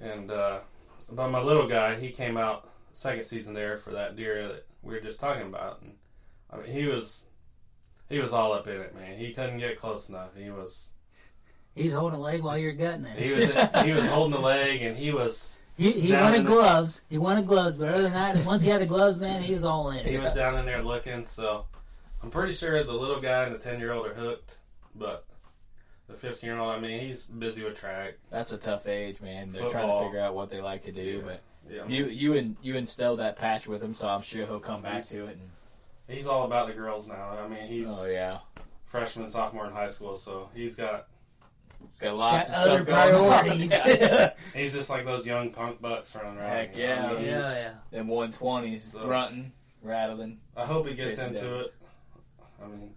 And 0.00 0.30
uh, 0.30 0.60
about 1.08 1.30
my 1.30 1.40
little 1.40 1.66
guy, 1.66 1.94
he 1.96 2.10
came 2.10 2.36
out 2.36 2.68
second 2.92 3.24
season 3.24 3.54
there 3.54 3.78
for 3.78 3.90
that 3.92 4.16
deer 4.16 4.48
that 4.48 4.66
we 4.82 4.94
were 4.94 5.00
just 5.00 5.20
talking 5.20 5.46
about. 5.46 5.80
And 5.82 5.94
I 6.50 6.58
mean, 6.58 6.72
he 6.72 6.86
was 6.86 7.26
he 8.08 8.18
was 8.18 8.32
all 8.32 8.52
up 8.52 8.66
in 8.66 8.80
it, 8.80 8.94
man. 8.94 9.16
He 9.16 9.32
couldn't 9.32 9.58
get 9.58 9.78
close 9.78 10.08
enough. 10.08 10.36
He 10.36 10.50
was 10.50 10.90
He's 11.74 11.92
holding 11.92 12.18
a 12.18 12.22
leg 12.22 12.42
while 12.42 12.56
you're 12.56 12.72
gutting 12.72 13.04
it. 13.04 13.18
he 13.18 13.32
was 13.32 13.84
he 13.84 13.92
was 13.92 14.06
holding 14.14 14.38
a 14.38 14.40
leg, 14.40 14.82
and 14.82 14.96
he 14.96 15.10
was 15.12 15.56
He, 15.76 15.90
he 15.92 16.12
wanted 16.12 16.38
in 16.38 16.44
the- 16.44 16.50
gloves. 16.50 17.00
He 17.10 17.18
wanted 17.18 17.46
gloves, 17.48 17.74
but 17.76 17.88
other 17.88 18.02
than 18.02 18.12
that, 18.12 18.44
once 18.46 18.62
he 18.62 18.70
had 18.70 18.80
the 18.80 18.86
gloves, 18.86 19.18
man, 19.18 19.42
he 19.42 19.54
was 19.54 19.64
all 19.64 19.90
in. 19.90 20.04
he 20.04 20.18
was 20.18 20.32
down 20.32 20.56
in 20.58 20.66
there 20.66 20.82
looking. 20.82 21.24
So 21.24 21.64
I'm 22.22 22.30
pretty 22.30 22.52
sure 22.52 22.82
the 22.84 22.92
little 22.92 23.20
guy 23.20 23.44
and 23.44 23.54
the 23.54 23.58
ten 23.58 23.80
year 23.80 23.92
old 23.92 24.06
are 24.06 24.14
hooked, 24.14 24.58
but 24.94 25.24
the 26.06 26.14
fifteen 26.14 26.50
year 26.50 26.58
old, 26.60 26.70
I 26.70 26.78
mean, 26.78 27.00
he's 27.00 27.22
busy 27.24 27.64
with 27.64 27.74
track. 27.74 28.14
That's 28.30 28.52
a 28.52 28.58
tough 28.58 28.86
age, 28.86 29.20
man. 29.20 29.50
They're 29.50 29.68
trying 29.70 29.88
to 29.88 30.04
figure 30.04 30.20
out 30.20 30.34
what 30.36 30.50
they 30.50 30.60
like 30.60 30.84
to 30.84 30.92
do, 30.92 31.22
but 31.26 31.40
Yeah, 31.68 31.86
you 31.88 32.06
you 32.06 32.34
and 32.34 32.54
you 32.62 32.76
instilled 32.76 33.18
that 33.18 33.36
patch 33.36 33.66
with 33.66 33.82
him, 33.82 33.94
so 33.94 34.06
I'm 34.06 34.22
sure 34.22 34.46
he'll 34.46 34.60
come 34.60 34.82
back 34.82 35.04
to 35.06 35.24
it. 35.26 35.30
And, 35.30 35.50
he's 36.08 36.26
all 36.26 36.44
about 36.44 36.66
the 36.66 36.72
girls 36.72 37.08
now. 37.08 37.30
I 37.42 37.48
mean, 37.48 37.66
he's 37.66 37.88
oh 37.90 38.06
yeah, 38.06 38.38
freshman, 38.86 39.26
sophomore 39.26 39.66
in 39.66 39.72
high 39.72 39.86
school, 39.86 40.14
so 40.14 40.48
he's 40.54 40.74
got 40.76 41.06
he's 41.86 41.98
got 41.98 42.08
Got 42.10 42.16
lots 42.16 42.48
of 42.50 42.54
other 42.56 42.84
stuff 42.84 42.86
going 42.86 43.14
on. 43.14 43.40
priorities. 43.44 43.70
yeah, 43.86 44.30
he's 44.54 44.72
just 44.72 44.90
like 44.90 45.04
those 45.04 45.26
young 45.26 45.50
punk 45.50 45.80
bucks 45.82 46.14
running 46.14 46.38
around. 46.38 46.48
Heck 46.50 46.76
you 46.76 46.86
know? 46.86 46.92
yeah. 46.92 47.10
I 47.12 47.18
he's- 47.20 47.56
yeah. 47.56 47.72
Them 47.90 48.08
120s, 48.08 48.80
So- 48.92 49.04
grunting, 49.04 49.52
rattling. 49.82 50.38
I 50.56 50.64
hope 50.64 50.86
he 50.88 50.94
gets 50.94 51.18
Chasing 51.18 51.34
into 51.34 51.42
down. 51.42 51.60
it. 51.60 51.74
I 52.62 52.66
mean, 52.68 52.94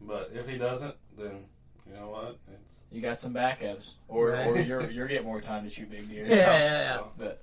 but 0.00 0.30
if 0.34 0.48
he 0.48 0.56
doesn't, 0.58 0.94
then 1.16 1.44
you 1.86 1.94
know 1.94 2.08
what? 2.10 2.38
It's, 2.52 2.80
You 2.90 3.00
got 3.02 3.20
some 3.20 3.34
backups, 3.34 3.94
or 4.08 4.30
Right. 4.30 4.46
or 4.48 4.60
you're 4.60 4.90
you're 4.90 5.06
getting 5.06 5.26
more 5.26 5.40
time 5.40 5.64
to 5.64 5.70
shoot 5.70 5.90
big 5.90 6.08
deer. 6.08 6.24
Yeah, 6.26 6.34
so- 6.36 6.40
yeah, 6.42 6.58
yeah. 6.58 6.96
so, 6.96 7.10
But 7.18 7.42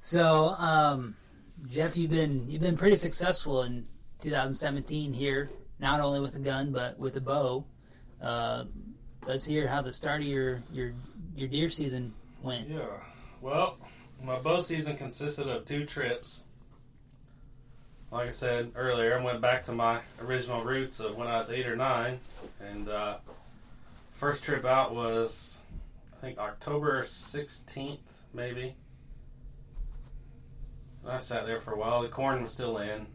So, 0.00 0.48
um, 0.58 1.16
Jeff, 1.64 1.96
you've 1.96 2.10
been 2.10 2.48
you've 2.48 2.62
been 2.62 2.76
pretty 2.76 2.96
successful 2.96 3.62
in 3.62 3.86
2017 4.20 5.12
here, 5.12 5.50
not 5.78 6.00
only 6.00 6.20
with 6.20 6.32
the 6.32 6.38
gun 6.38 6.72
but 6.72 6.98
with 6.98 7.14
the 7.14 7.20
bow. 7.20 7.64
Uh, 8.22 8.64
let's 9.26 9.44
hear 9.44 9.66
how 9.66 9.82
the 9.82 9.92
start 9.92 10.20
of 10.20 10.26
your 10.26 10.62
your 10.72 10.92
your 11.34 11.48
deer 11.48 11.70
season 11.70 12.12
went. 12.42 12.68
Yeah. 12.68 12.86
Well, 13.40 13.78
my 14.22 14.38
bow 14.38 14.60
season 14.60 14.96
consisted 14.96 15.48
of 15.48 15.64
two 15.64 15.84
trips. 15.84 16.42
Like 18.10 18.28
I 18.28 18.30
said 18.30 18.72
earlier, 18.76 19.18
I 19.18 19.24
went 19.24 19.40
back 19.40 19.62
to 19.62 19.72
my 19.72 20.00
original 20.20 20.62
roots 20.62 21.00
of 21.00 21.16
when 21.16 21.26
I 21.26 21.38
was 21.38 21.50
eight 21.50 21.66
or 21.66 21.76
nine, 21.76 22.20
and 22.60 22.88
uh, 22.88 23.18
first 24.12 24.44
trip 24.44 24.64
out 24.64 24.94
was 24.94 25.60
I 26.12 26.20
think 26.20 26.38
October 26.38 27.02
sixteenth, 27.04 28.22
maybe. 28.32 28.76
I 31.08 31.18
sat 31.18 31.46
there 31.46 31.60
for 31.60 31.72
a 31.72 31.78
while. 31.78 32.02
The 32.02 32.08
corn 32.08 32.42
was 32.42 32.52
still 32.52 32.78
in. 32.78 33.06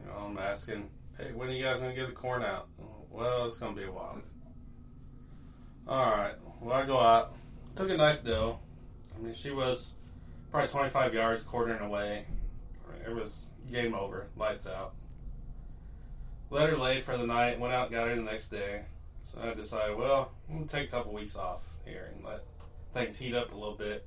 You 0.00 0.06
know, 0.06 0.26
I'm 0.26 0.38
asking, 0.38 0.90
"Hey, 1.16 1.32
when 1.32 1.48
are 1.48 1.52
you 1.52 1.62
guys 1.64 1.78
gonna 1.78 1.94
get 1.94 2.06
the 2.06 2.12
corn 2.12 2.42
out?" 2.42 2.68
Well, 3.10 3.46
it's 3.46 3.58
gonna 3.58 3.76
be 3.76 3.84
a 3.84 3.92
while. 3.92 4.20
All 5.86 6.10
right. 6.10 6.34
Well, 6.60 6.76
I 6.76 6.84
go 6.84 7.00
out. 7.00 7.34
Took 7.74 7.90
a 7.90 7.96
nice 7.96 8.20
doe. 8.20 8.58
I 9.16 9.20
mean, 9.20 9.34
she 9.34 9.50
was 9.50 9.94
probably 10.50 10.68
25 10.68 11.14
yards, 11.14 11.42
quartering 11.42 11.80
away. 11.80 12.26
It 13.06 13.14
was 13.14 13.50
game 13.70 13.94
over, 13.94 14.26
lights 14.36 14.66
out. 14.66 14.94
Let 16.50 16.68
her 16.68 16.76
lay 16.76 17.00
for 17.00 17.16
the 17.16 17.26
night. 17.26 17.58
Went 17.58 17.72
out, 17.72 17.90
got 17.90 18.08
her 18.08 18.16
the 18.16 18.22
next 18.22 18.48
day. 18.48 18.84
So 19.22 19.38
I 19.40 19.54
decided, 19.54 19.96
well, 19.96 20.32
I'm 20.48 20.56
gonna 20.56 20.66
take 20.66 20.88
a 20.88 20.90
couple 20.90 21.12
weeks 21.12 21.36
off 21.36 21.68
here 21.84 22.10
and 22.14 22.24
let 22.24 22.44
things 22.92 23.16
heat 23.16 23.34
up 23.34 23.52
a 23.52 23.56
little 23.56 23.76
bit. 23.76 24.06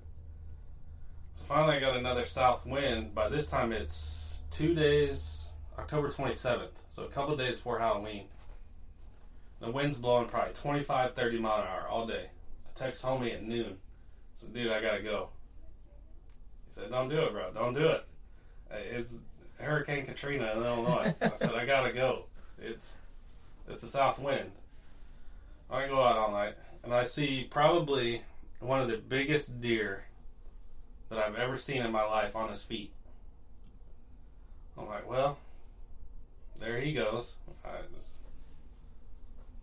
So 1.34 1.46
finally, 1.46 1.78
I 1.78 1.80
got 1.80 1.98
another 1.98 2.26
south 2.26 2.66
wind. 2.66 3.16
By 3.16 3.30
this 3.30 3.50
time, 3.50 3.72
it's 3.72 4.40
two 4.50 4.74
days, 4.74 5.50
October 5.78 6.10
27th. 6.10 6.72
So 6.90 7.04
a 7.04 7.08
couple 7.08 7.36
days 7.36 7.58
before 7.58 7.80
Halloween. 7.80 8.26
The 9.60 9.72
wind's 9.72 9.96
blowing 9.96 10.28
probably 10.28 10.54
25, 10.54 11.14
30 11.14 11.40
mile 11.40 11.62
an 11.62 11.68
hour 11.68 11.88
all 11.88 12.08
day. 12.08 12.26
I 12.66 12.70
text 12.74 13.04
homie 13.04 13.34
at 13.34 13.44
noon. 13.44 13.78
So, 14.34 14.48
dude, 14.48 14.72
I 14.72 14.82
gotta 14.82 15.04
go. 15.04 15.30
He 16.66 16.72
said, 16.74 16.90
don't 16.90 17.10
do 17.10 17.20
it, 17.20 17.32
bro. 17.32 17.52
Don't 17.54 17.74
do 17.74 17.88
it. 17.88 18.08
It's 18.72 19.20
Hurricane 19.60 20.06
Katrina 20.06 20.52
in 20.54 20.64
Illinois. 20.64 21.14
I 21.22 21.30
said, 21.34 21.54
I 21.54 21.66
gotta 21.66 21.94
go. 21.94 22.26
It's 22.60 22.98
it's 23.68 23.84
a 23.84 23.88
south 23.88 24.20
wind. 24.20 24.52
I 25.70 25.88
go 25.88 26.04
out 26.04 26.18
all 26.18 26.32
night 26.32 26.56
and 26.84 26.94
I 26.94 27.04
see 27.04 27.48
probably 27.50 28.24
one 28.60 28.82
of 28.82 28.90
the 28.90 28.98
biggest 28.98 29.62
deer 29.62 30.04
that 31.12 31.20
I've 31.20 31.36
ever 31.36 31.58
seen 31.58 31.82
in 31.82 31.92
my 31.92 32.06
life 32.06 32.38
on 32.38 32.48
his 32.48 32.64
feet. 32.64 32.90
I'm 34.78 34.88
like, 34.88 35.08
well, 35.08 35.38
there 36.58 36.80
he 36.80 36.94
goes. 36.94 37.36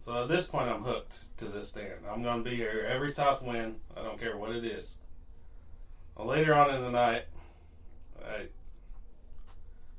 So 0.01 0.23
at 0.23 0.29
this 0.29 0.47
point, 0.47 0.69
I'm 0.69 0.83
hooked 0.83 1.21
to 1.39 1.47
this 1.47 1.69
stand. 1.69 2.05
I'm 2.11 2.23
going 2.23 2.45
to 2.45 2.49
be 2.49 2.55
here 2.55 2.87
every 2.89 3.09
south 3.09 3.43
wind. 3.43 3.81
I 3.97 4.03
don't 4.03 4.21
care 4.21 4.37
what 4.37 4.55
it 4.55 4.65
is. 4.65 4.97
Well, 6.15 6.27
later 6.27 6.55
on 6.55 6.75
in 6.75 6.83
the 6.83 6.91
night, 6.91 7.25
I 8.23 8.47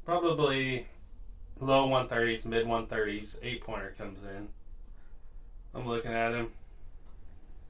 probably 0.06 0.86
low 1.60 1.88
130s, 1.88 2.46
mid 2.46 2.68
130s, 2.68 3.38
eight 3.42 3.62
pointer 3.62 3.94
comes 3.98 4.20
in. 4.24 4.50
I'm 5.74 5.88
looking 5.88 6.14
at 6.14 6.34
him. 6.34 6.52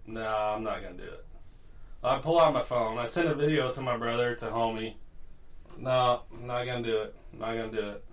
No, 0.06 0.54
I'm 0.56 0.64
not 0.64 0.82
going 0.82 0.98
to 0.98 1.04
do 1.04 1.10
it. 1.10 1.26
I 2.04 2.18
pull 2.18 2.40
out 2.40 2.54
my 2.54 2.62
phone. 2.62 2.98
I 2.98 3.06
send 3.06 3.28
a 3.28 3.36
video 3.36 3.72
to 3.72 3.82
my 3.82 3.98
brother, 3.98 4.36
to 4.36 4.46
homie. 4.46 4.94
No, 5.78 6.22
I'm 6.34 6.48
not 6.48 6.66
going 6.66 6.84
to 6.84 6.92
do 6.92 6.98
it. 6.98 7.16
I'm 7.34 7.40
not 7.40 7.54
going 7.56 7.72
to 7.72 7.78
do 7.78 7.88
it. 7.90 8.04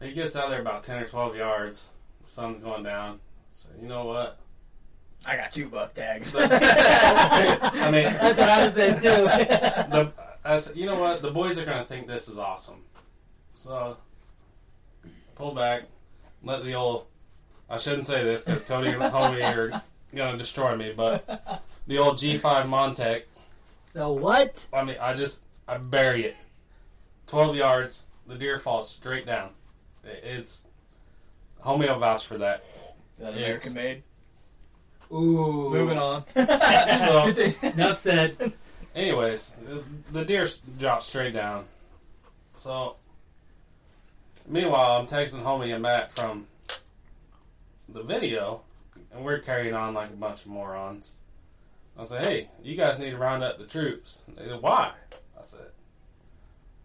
He 0.00 0.12
gets 0.12 0.34
out 0.34 0.50
there 0.50 0.60
about 0.60 0.82
10 0.82 1.02
or 1.02 1.06
12 1.06 1.36
yards. 1.36 1.88
The 2.24 2.30
sun's 2.30 2.58
going 2.58 2.82
down. 2.82 3.20
So, 3.52 3.68
you 3.80 3.88
know 3.88 4.04
what? 4.04 4.38
I 5.24 5.36
got 5.36 5.52
two 5.52 5.68
buck 5.68 5.94
tags. 5.94 6.34
I 6.38 6.48
mean, 7.90 8.04
That's 8.20 8.38
what 8.38 8.48
I 8.48 8.64
would 8.64 8.74
say 8.74 8.94
too. 8.94 9.00
the, 9.02 10.12
I 10.44 10.58
said, 10.58 10.76
you 10.76 10.86
know 10.86 10.98
what? 10.98 11.20
The 11.20 11.30
boys 11.30 11.58
are 11.58 11.64
to 11.64 11.84
think 11.84 12.06
this 12.06 12.28
is 12.28 12.38
awesome. 12.38 12.82
So, 13.54 13.98
pull 15.34 15.54
back, 15.54 15.82
let 16.42 16.64
the 16.64 16.74
old. 16.74 17.06
I 17.68 17.76
shouldn't 17.76 18.06
say 18.06 18.24
this 18.24 18.42
because 18.42 18.62
Cody 18.62 18.90
and 18.90 19.02
homie 19.02 19.44
are 19.44 19.82
going 20.14 20.32
to 20.32 20.38
destroy 20.38 20.74
me, 20.74 20.92
but 20.96 21.62
the 21.90 21.98
old 21.98 22.18
G5 22.18 22.40
Montec. 22.68 23.22
the 23.94 24.08
what? 24.08 24.64
I 24.72 24.84
mean, 24.84 24.96
I 25.00 25.12
just 25.14 25.42
I 25.66 25.76
bury 25.76 26.22
it. 26.26 26.36
Twelve 27.26 27.56
yards, 27.56 28.06
the 28.28 28.36
deer 28.36 28.60
falls 28.60 28.88
straight 28.88 29.26
down. 29.26 29.50
It's 30.04 30.64
homie 31.64 31.88
will 31.88 31.98
vouch 31.98 32.24
for 32.26 32.38
that. 32.38 32.64
that 33.18 33.34
Yes. 33.34 33.42
American 33.66 33.74
made. 33.74 34.02
Ooh. 35.12 35.68
Moving 35.70 35.98
on. 35.98 36.24
So- 36.36 37.66
Enough 37.68 37.98
said. 37.98 38.52
Anyways, 38.94 39.52
the, 39.66 39.82
the 40.12 40.24
deer 40.24 40.42
s- 40.42 40.60
dropped 40.78 41.02
straight 41.04 41.34
down. 41.34 41.64
So, 42.54 42.96
meanwhile, 44.48 44.92
I'm 45.00 45.06
texting 45.08 45.42
homie 45.42 45.72
and 45.74 45.82
Matt 45.82 46.12
from 46.12 46.46
the 47.88 48.02
video, 48.02 48.62
and 49.12 49.24
we're 49.24 49.38
carrying 49.40 49.74
on 49.74 49.94
like 49.94 50.10
a 50.10 50.16
bunch 50.16 50.40
of 50.42 50.46
morons. 50.46 51.12
I 51.98 52.04
said, 52.04 52.24
"Hey, 52.24 52.48
you 52.62 52.76
guys 52.76 52.98
need 52.98 53.10
to 53.10 53.18
round 53.18 53.42
up 53.42 53.58
the 53.58 53.66
troops." 53.66 54.22
They 54.28 54.46
said, 54.46 54.62
"Why?" 54.62 54.92
I 55.38 55.42
said, 55.42 55.70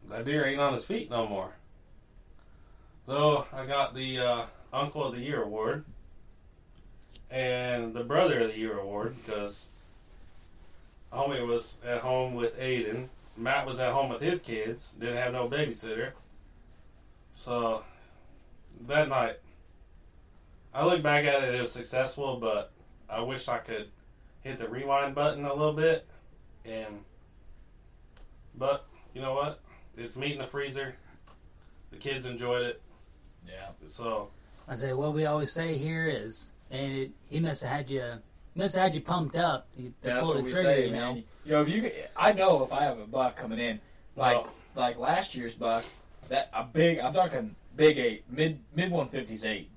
"That 0.09 0.25
deer 0.25 0.45
ain't 0.45 0.59
on 0.59 0.73
his 0.73 0.85
feet 0.85 1.09
no 1.09 1.27
more." 1.27 1.53
So 3.05 3.45
I 3.53 3.65
got 3.65 3.93
the 3.93 4.19
uh, 4.19 4.45
Uncle 4.73 5.03
of 5.05 5.13
the 5.13 5.21
Year 5.21 5.43
award 5.43 5.85
and 7.29 7.93
the 7.93 8.03
Brother 8.03 8.39
of 8.39 8.47
the 8.47 8.57
Year 8.57 8.77
award 8.79 9.15
because 9.17 9.67
homie 11.11 11.45
was 11.45 11.77
at 11.85 11.99
home 11.99 12.35
with 12.35 12.59
Aiden. 12.59 13.09
Matt 13.37 13.65
was 13.65 13.79
at 13.79 13.91
home 13.91 14.09
with 14.09 14.21
his 14.21 14.41
kids. 14.41 14.91
Didn't 14.99 15.17
have 15.17 15.33
no 15.33 15.47
babysitter. 15.47 16.11
So 17.31 17.83
that 18.87 19.09
night, 19.09 19.37
I 20.73 20.85
look 20.85 21.03
back 21.03 21.25
at 21.25 21.43
it. 21.43 21.55
It 21.55 21.59
was 21.59 21.71
successful, 21.71 22.37
but 22.37 22.71
I 23.09 23.21
wish 23.21 23.47
I 23.47 23.57
could 23.57 23.89
hit 24.45 24.58
the 24.60 24.69
rewind 24.69 25.13
button 25.15 25.43
a 25.43 25.53
little 25.53 25.73
bit. 25.73 26.05
And 26.65 27.03
but 28.58 28.86
you 29.13 29.21
know 29.21 29.34
what? 29.34 29.60
It's 29.97 30.15
meat 30.15 30.31
in 30.34 30.38
the 30.38 30.45
freezer. 30.45 30.95
The 31.91 31.97
kids 31.97 32.25
enjoyed 32.25 32.63
it. 32.63 32.81
Yeah. 33.45 33.69
So 33.86 34.29
I 34.69 34.75
say 34.75 34.93
what 34.93 35.13
we 35.13 35.25
always 35.25 35.51
say 35.51 35.77
here 35.77 36.08
is, 36.08 36.51
and 36.71 36.91
it, 36.93 37.12
he 37.29 37.39
must 37.39 37.63
have 37.63 37.71
had 37.71 37.89
you, 37.89 38.03
must 38.55 38.75
have 38.75 38.84
had 38.86 38.95
you 38.95 39.01
pumped 39.01 39.36
up 39.36 39.67
to 39.77 39.91
That's 40.01 40.19
pull 40.19 40.29
what 40.29 40.38
the 40.38 40.43
we 40.43 40.51
trigger. 40.51 40.63
say, 40.63 40.86
you 40.86 40.91
know. 40.91 41.13
man. 41.15 41.23
You 41.45 41.51
know, 41.51 41.62
if 41.62 41.69
you, 41.69 41.91
I 42.15 42.34
know 42.34 42.63
if 42.63 42.71
I 42.73 42.84
have 42.84 42.97
a 42.99 43.05
buck 43.05 43.36
coming 43.36 43.60
in, 43.60 43.79
like 44.15 44.36
Well- 44.43 44.53
like 44.75 44.97
last 44.97 45.36
year's 45.36 45.55
buck, 45.55 45.86
that 46.27 46.49
a 46.53 46.63
big, 46.65 46.99
I'm 46.99 47.13
talking 47.13 47.55
big 47.77 47.97
eight, 47.97 48.23
mid 48.29 48.60
mid 48.75 48.91
one 48.91 49.08
fifties 49.08 49.45
eight, 49.45 49.69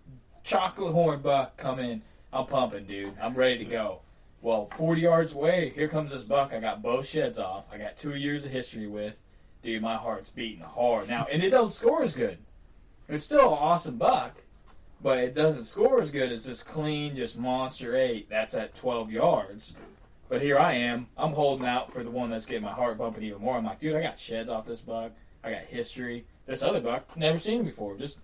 chocolate 0.42 0.92
horn 0.92 1.20
buck 1.20 1.56
coming 1.56 1.88
in. 1.90 2.02
I'm 2.32 2.46
pumping, 2.46 2.84
dude. 2.84 3.12
I'm 3.22 3.34
ready 3.34 3.58
to 3.58 3.64
go. 3.64 4.00
Well, 4.48 4.70
40 4.78 5.02
yards 5.02 5.34
away, 5.34 5.72
here 5.74 5.88
comes 5.88 6.10
this 6.10 6.22
buck. 6.22 6.54
I 6.54 6.58
got 6.58 6.80
both 6.80 7.06
sheds 7.06 7.38
off. 7.38 7.68
I 7.70 7.76
got 7.76 7.98
two 7.98 8.14
years 8.14 8.46
of 8.46 8.50
history 8.50 8.86
with. 8.86 9.20
Dude, 9.62 9.82
my 9.82 9.96
heart's 9.96 10.30
beating 10.30 10.64
hard 10.64 11.06
now, 11.10 11.26
and 11.30 11.42
it 11.42 11.50
don't 11.50 11.70
score 11.70 12.02
as 12.02 12.14
good. 12.14 12.38
It's 13.08 13.22
still 13.22 13.52
an 13.52 13.58
awesome 13.58 13.98
buck, 13.98 14.40
but 15.02 15.18
it 15.18 15.34
doesn't 15.34 15.64
score 15.64 16.00
as 16.00 16.10
good 16.10 16.32
as 16.32 16.46
this 16.46 16.62
clean, 16.62 17.14
just 17.14 17.36
monster 17.36 17.94
eight. 17.94 18.30
That's 18.30 18.54
at 18.54 18.74
12 18.74 19.12
yards. 19.12 19.76
But 20.30 20.40
here 20.40 20.58
I 20.58 20.72
am. 20.72 21.08
I'm 21.18 21.34
holding 21.34 21.66
out 21.66 21.92
for 21.92 22.02
the 22.02 22.10
one 22.10 22.30
that's 22.30 22.46
getting 22.46 22.64
my 22.64 22.72
heart 22.72 22.96
bumping 22.96 23.24
even 23.24 23.42
more. 23.42 23.58
I'm 23.58 23.66
like, 23.66 23.80
dude, 23.80 23.96
I 23.96 24.00
got 24.00 24.18
sheds 24.18 24.48
off 24.48 24.64
this 24.64 24.80
buck. 24.80 25.12
I 25.44 25.50
got 25.50 25.64
history. 25.64 26.24
This 26.46 26.62
other 26.62 26.80
buck, 26.80 27.18
never 27.18 27.38
seen 27.38 27.60
him 27.60 27.66
before. 27.66 27.98
Just, 27.98 28.20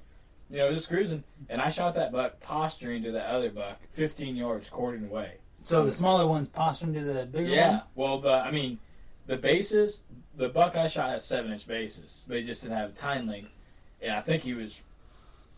you 0.49 0.57
know, 0.57 0.73
just 0.73 0.89
cruising. 0.89 1.23
And 1.51 1.61
I 1.61 1.69
shot 1.69 1.95
that 1.97 2.13
buck 2.13 2.41
posturing 2.41 3.03
to 3.03 3.13
that 3.13 3.27
other 3.27 3.51
buck, 3.51 3.79
15 3.91 4.37
yards, 4.37 4.71
quartering 4.71 5.05
away. 5.05 5.35
So 5.65 5.85
the 5.87 5.93
smaller 5.95 6.27
one's 6.27 6.47
posturing 6.47 6.93
to 6.93 7.01
the 7.01 7.25
bigger 7.25 7.49
Yeah. 7.49 7.67
one. 7.69 7.77
Yeah. 7.77 7.81
Well, 7.95 8.19
the 8.21 8.33
I 8.33 8.51
mean, 8.51 8.79
the 9.27 9.39
bases, 9.39 10.03
the 10.37 10.49
buck 10.51 10.77
I 10.77 10.89
shot 10.89 11.09
has 11.09 11.25
seven 11.25 11.53
inch 11.53 11.67
bases, 11.67 12.25
but 12.29 12.37
he 12.37 12.43
just 12.45 12.63
didn't 12.63 12.77
have 12.77 12.95
tine 12.97 13.27
length, 13.27 13.57
and 14.03 14.13
I 14.13 14.21
think 14.21 14.43
he 14.43 14.53
was 14.53 14.83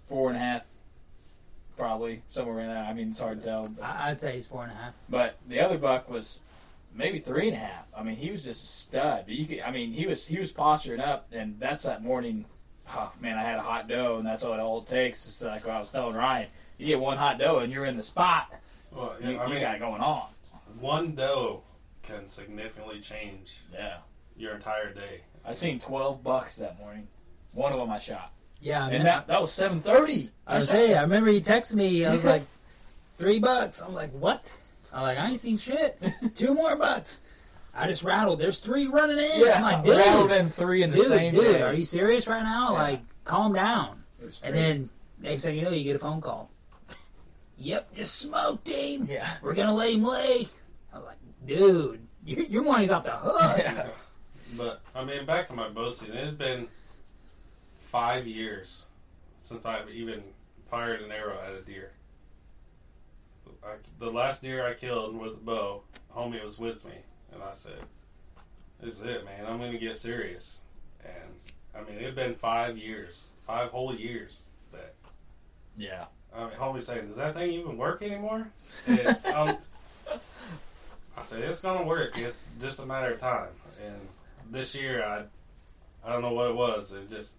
four 0.06 0.28
and 0.28 0.36
a 0.36 0.40
half, 0.40 0.64
probably 1.76 2.22
somewhere 2.30 2.60
in 2.60 2.68
there. 2.68 2.78
I 2.84 2.92
mean, 2.92 3.10
it's 3.10 3.18
hard 3.20 3.40
to 3.40 3.44
tell. 3.44 3.66
But, 3.66 3.84
I- 3.84 4.10
I'd 4.10 4.20
say 4.20 4.34
he's 4.34 4.46
four 4.46 4.62
and 4.62 4.72
a 4.72 4.76
half. 4.76 4.94
but 5.08 5.36
the 5.48 5.60
other 5.60 5.76
buck 5.76 6.08
was 6.08 6.40
maybe 6.94 7.18
three 7.18 7.48
and 7.48 7.56
a 7.56 7.60
half. 7.60 7.86
I 7.96 8.04
mean, 8.04 8.14
he 8.14 8.30
was 8.30 8.44
just 8.44 8.62
a 8.64 8.68
stud. 8.68 9.24
But 9.26 9.34
you 9.34 9.44
could, 9.46 9.60
I 9.60 9.72
mean, 9.72 9.90
he 9.92 10.06
was 10.06 10.24
he 10.26 10.38
was 10.38 10.52
posturing 10.52 11.00
up, 11.00 11.26
and 11.32 11.58
that's 11.58 11.82
that 11.82 12.04
morning. 12.04 12.44
Oh 12.94 13.10
man, 13.20 13.36
I 13.36 13.42
had 13.42 13.58
a 13.58 13.62
hot 13.62 13.88
doe, 13.88 14.18
and 14.18 14.26
that's 14.26 14.44
all 14.44 14.54
it 14.54 14.60
all 14.60 14.82
takes. 14.82 15.26
It's 15.26 15.42
like 15.42 15.66
what 15.66 15.74
I 15.74 15.80
was 15.80 15.90
telling 15.90 16.14
Ryan. 16.14 16.46
You 16.78 16.86
get 16.86 17.00
one 17.00 17.16
hot 17.16 17.38
doe, 17.38 17.58
and 17.58 17.72
you're 17.72 17.86
in 17.86 17.96
the 17.96 18.02
spot. 18.04 18.52
Well, 18.96 19.14
You, 19.20 19.32
yeah, 19.32 19.38
I 19.40 19.44
you 19.46 19.50
mean, 19.52 19.60
got 19.62 19.78
going 19.78 20.00
on. 20.00 20.28
one 20.80 21.14
doe 21.14 21.62
can 22.02 22.24
significantly 22.24 23.00
change 23.00 23.58
Yeah. 23.72 23.98
your 24.36 24.54
entire 24.54 24.92
day. 24.92 25.20
I 25.44 25.52
seen 25.52 25.78
twelve 25.78 26.22
bucks 26.24 26.56
that 26.56 26.78
morning. 26.78 27.06
One 27.52 27.72
of 27.72 27.78
them 27.78 27.90
I 27.90 27.98
shot, 27.98 28.32
Yeah, 28.60 28.82
I 28.82 28.86
mean, 28.86 28.96
and 28.96 29.06
that 29.06 29.26
that 29.28 29.40
was 29.40 29.52
seven 29.52 29.80
thirty. 29.80 30.30
I 30.46 30.56
was 30.56 30.68
saying, 30.68 30.96
I 30.96 31.02
remember 31.02 31.30
he 31.30 31.40
texted 31.40 31.74
me. 31.74 32.04
I 32.04 32.12
was 32.12 32.24
like, 32.34 32.42
three 33.18 33.38
bucks. 33.38 33.80
I'm 33.82 33.94
like, 33.94 34.12
what? 34.12 34.52
I'm 34.92 35.02
like, 35.02 35.18
I 35.18 35.28
ain't 35.30 35.40
seen 35.40 35.58
shit. 35.58 36.00
Two 36.34 36.54
more 36.54 36.74
bucks. 36.76 37.20
I 37.74 37.86
just 37.88 38.02
rattled. 38.04 38.40
There's 38.40 38.58
three 38.60 38.86
running 38.86 39.18
in. 39.18 39.40
Yeah, 39.40 39.56
I'm 39.56 39.62
like, 39.84 39.94
I 39.94 39.98
rattled 39.98 40.32
in 40.32 40.48
three 40.48 40.82
in 40.82 40.90
the 40.90 40.96
dude, 40.96 41.06
same 41.06 41.34
dude, 41.34 41.44
day. 41.44 41.62
are 41.62 41.74
you 41.74 41.84
serious 41.84 42.26
right 42.26 42.42
now? 42.42 42.68
Yeah. 42.72 42.82
Like, 42.82 43.00
calm 43.24 43.52
down. 43.52 44.02
And 44.42 44.56
then 44.56 44.88
next 45.20 45.44
thing 45.44 45.56
you 45.56 45.62
know, 45.62 45.70
you 45.70 45.84
get 45.84 45.96
a 45.96 45.98
phone 45.98 46.20
call. 46.22 46.50
Yep, 47.58 47.94
just 47.94 48.16
smoked 48.16 48.68
him. 48.68 49.06
yeah, 49.10 49.36
We're 49.42 49.54
gonna 49.54 49.74
let 49.74 49.92
him 49.92 50.04
lay. 50.04 50.48
I 50.92 50.98
was 50.98 51.06
like, 51.06 51.18
dude, 51.46 52.06
your, 52.24 52.44
your 52.46 52.62
money's 52.62 52.90
off 52.92 53.04
the 53.04 53.12
hook. 53.12 53.58
yeah, 53.58 53.88
But 54.56 54.82
I 54.94 55.04
mean, 55.04 55.24
back 55.26 55.46
to 55.46 55.54
my 55.54 55.68
bow 55.68 55.88
season. 55.88 56.16
It 56.16 56.24
has 56.24 56.34
been 56.34 56.68
five 57.78 58.26
years 58.26 58.86
since 59.36 59.64
I've 59.64 59.88
even 59.90 60.22
fired 60.66 61.00
an 61.00 61.10
arrow 61.12 61.38
at 61.46 61.52
a 61.54 61.60
deer. 61.62 61.92
I, 63.64 63.76
the 63.98 64.10
last 64.10 64.42
deer 64.42 64.66
I 64.66 64.74
killed 64.74 65.16
with 65.18 65.34
a 65.34 65.38
bow, 65.38 65.82
homie 66.14 66.42
was 66.42 66.58
with 66.58 66.84
me, 66.84 66.92
and 67.32 67.42
I 67.42 67.52
said, 67.52 67.78
"This 68.80 69.00
is 69.00 69.02
it, 69.02 69.24
man. 69.24 69.46
I'm 69.46 69.58
going 69.58 69.72
to 69.72 69.78
get 69.78 69.94
serious." 69.94 70.60
And 71.04 71.40
I 71.74 71.82
mean, 71.88 71.98
it 71.98 72.04
had 72.04 72.14
been 72.14 72.34
five 72.34 72.76
years, 72.78 73.28
five 73.46 73.70
whole 73.70 73.94
years 73.94 74.42
that 74.72 74.94
yeah. 75.76 76.06
I 76.36 76.40
mean, 76.44 76.50
homie 76.58 76.82
saying, 76.82 77.06
"Does 77.06 77.16
that 77.16 77.34
thing 77.34 77.50
even 77.50 77.76
work 77.76 78.02
anymore?" 78.02 78.48
And, 78.86 79.08
um, 79.26 79.56
I 81.16 81.22
said, 81.22 81.40
"It's 81.42 81.60
gonna 81.60 81.84
work. 81.86 82.18
It's 82.18 82.46
just 82.60 82.78
a 82.80 82.86
matter 82.86 83.12
of 83.12 83.18
time." 83.18 83.48
And 83.84 84.08
this 84.50 84.74
year, 84.74 85.02
I, 85.04 85.24
I 86.04 86.12
don't 86.12 86.22
know 86.22 86.32
what 86.32 86.50
it 86.50 86.54
was. 86.56 86.92
It 86.92 87.08
just 87.10 87.36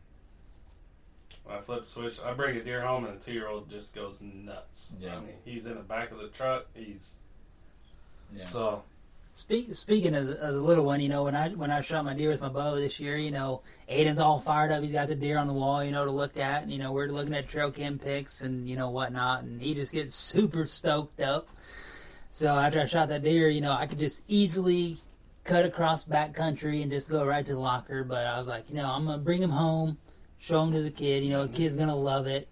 when 1.44 1.56
I 1.58 1.62
flip 1.62 1.82
the 1.82 1.86
switch, 1.86 2.20
I 2.20 2.34
bring 2.34 2.58
a 2.58 2.64
deer 2.64 2.82
home, 2.82 3.06
and 3.06 3.20
the 3.20 3.24
two-year-old 3.24 3.70
just 3.70 3.96
goes 3.96 4.20
nuts. 4.22 4.92
Yeah. 5.00 5.16
I 5.16 5.20
mean, 5.20 5.36
he's 5.46 5.66
in 5.66 5.76
the 5.76 5.82
back 5.82 6.12
of 6.12 6.18
the 6.18 6.28
truck. 6.28 6.66
He's 6.74 7.16
Yeah. 8.34 8.44
so 8.46 8.84
Speak, 9.38 9.76
speaking 9.76 10.16
of 10.16 10.26
the, 10.26 10.42
of 10.42 10.56
the 10.56 10.60
little 10.60 10.84
one, 10.84 11.00
you 11.00 11.10
know, 11.10 11.26
when 11.26 11.36
I 11.36 11.50
when 11.50 11.70
I 11.70 11.82
shot 11.82 12.04
my 12.04 12.16
deer 12.16 12.32
with 12.32 12.42
my 12.42 12.50
bow 12.50 12.74
this 12.74 13.00
year, 13.00 13.18
you 13.18 13.30
know, 13.30 13.62
Aiden's 13.88 14.20
all 14.20 14.40
fired 14.40 14.72
up. 14.72 14.82
He's 14.82 14.94
got 14.94 15.10
the 15.10 15.16
deer 15.16 15.38
on 15.38 15.46
the 15.46 15.54
wall, 15.54 15.84
you 15.84 15.92
know, 15.92 16.06
to 16.06 16.10
look 16.10 16.40
at. 16.40 16.64
And, 16.64 16.72
you 16.72 16.80
know, 16.80 16.92
we're 16.92 17.06
looking 17.06 17.36
at 17.36 17.48
trail 17.48 17.70
cam 17.70 18.00
pics 18.00 18.42
and 18.42 18.68
you 18.68 18.76
know 18.76 18.90
whatnot, 18.90 19.44
and 19.44 19.62
he 19.62 19.76
just 19.76 19.94
gets 19.94 20.16
super 20.16 20.66
stoked 20.66 21.22
up. 21.22 21.50
So 22.32 22.48
after 22.48 22.82
I 22.82 22.88
shot 22.88 23.10
that 23.10 23.24
deer, 23.24 23.48
you 23.50 23.62
know, 23.62 23.74
I 23.74 23.86
could 23.86 24.00
just 24.00 24.24
easily 24.28 24.98
cut 25.44 25.66
across 25.66 26.04
back 26.04 26.34
country 26.34 26.82
and 26.82 26.92
just 26.92 27.08
go 27.08 27.24
right 27.24 27.46
to 27.46 27.54
the 27.54 27.60
locker. 27.60 28.04
But 28.04 28.26
I 28.26 28.40
was 28.40 28.48
like, 28.48 28.68
you 28.72 28.76
know, 28.76 28.86
I'm 28.86 29.06
gonna 29.06 29.20
bring 29.20 29.44
him 29.44 29.52
home, 29.52 30.00
show 30.40 30.64
him 30.64 30.72
to 30.72 30.82
the 30.82 30.90
kid. 30.90 31.24
You 31.24 31.30
know, 31.30 31.44
the 31.44 31.50
mm-hmm. 31.50 31.58
kid's 31.58 31.76
gonna 31.78 31.96
love 31.96 32.26
it. 32.26 32.48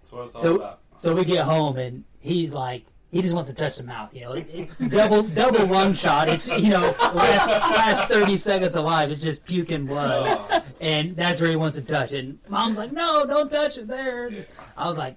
that's 0.00 0.12
what 0.12 0.26
it's 0.26 0.34
all 0.34 0.42
So- 0.42 0.56
about. 0.56 0.80
So 0.96 1.14
we 1.14 1.24
get 1.24 1.44
home 1.44 1.76
and 1.76 2.02
he's 2.18 2.52
like, 2.52 2.84
he 3.14 3.22
just 3.22 3.32
wants 3.32 3.48
to 3.48 3.54
touch 3.54 3.76
the 3.76 3.84
mouth. 3.84 4.12
You 4.12 4.22
know, 4.22 4.32
it, 4.32 4.46
it, 4.52 4.90
double 4.90 5.22
double 5.22 5.66
lung 5.66 5.92
shot. 5.94 6.28
It's 6.28 6.48
you 6.48 6.68
know 6.68 6.82
last 7.14 7.46
last 7.48 8.08
thirty 8.08 8.36
seconds 8.36 8.74
alive. 8.76 9.10
It's 9.12 9.20
just 9.20 9.44
puking 9.46 9.86
blood, 9.86 10.36
Oh, 10.50 10.62
and 10.80 11.14
that's 11.16 11.40
where 11.40 11.48
he 11.48 11.54
wants 11.56 11.76
to 11.76 11.82
touch 11.82 12.12
it. 12.12 12.24
And 12.24 12.38
mom's 12.48 12.76
like, 12.76 12.90
no, 12.92 13.24
don't 13.24 13.50
touch 13.50 13.78
it 13.78 13.86
there. 13.86 14.46
I 14.76 14.88
was 14.88 14.98
like, 14.98 15.16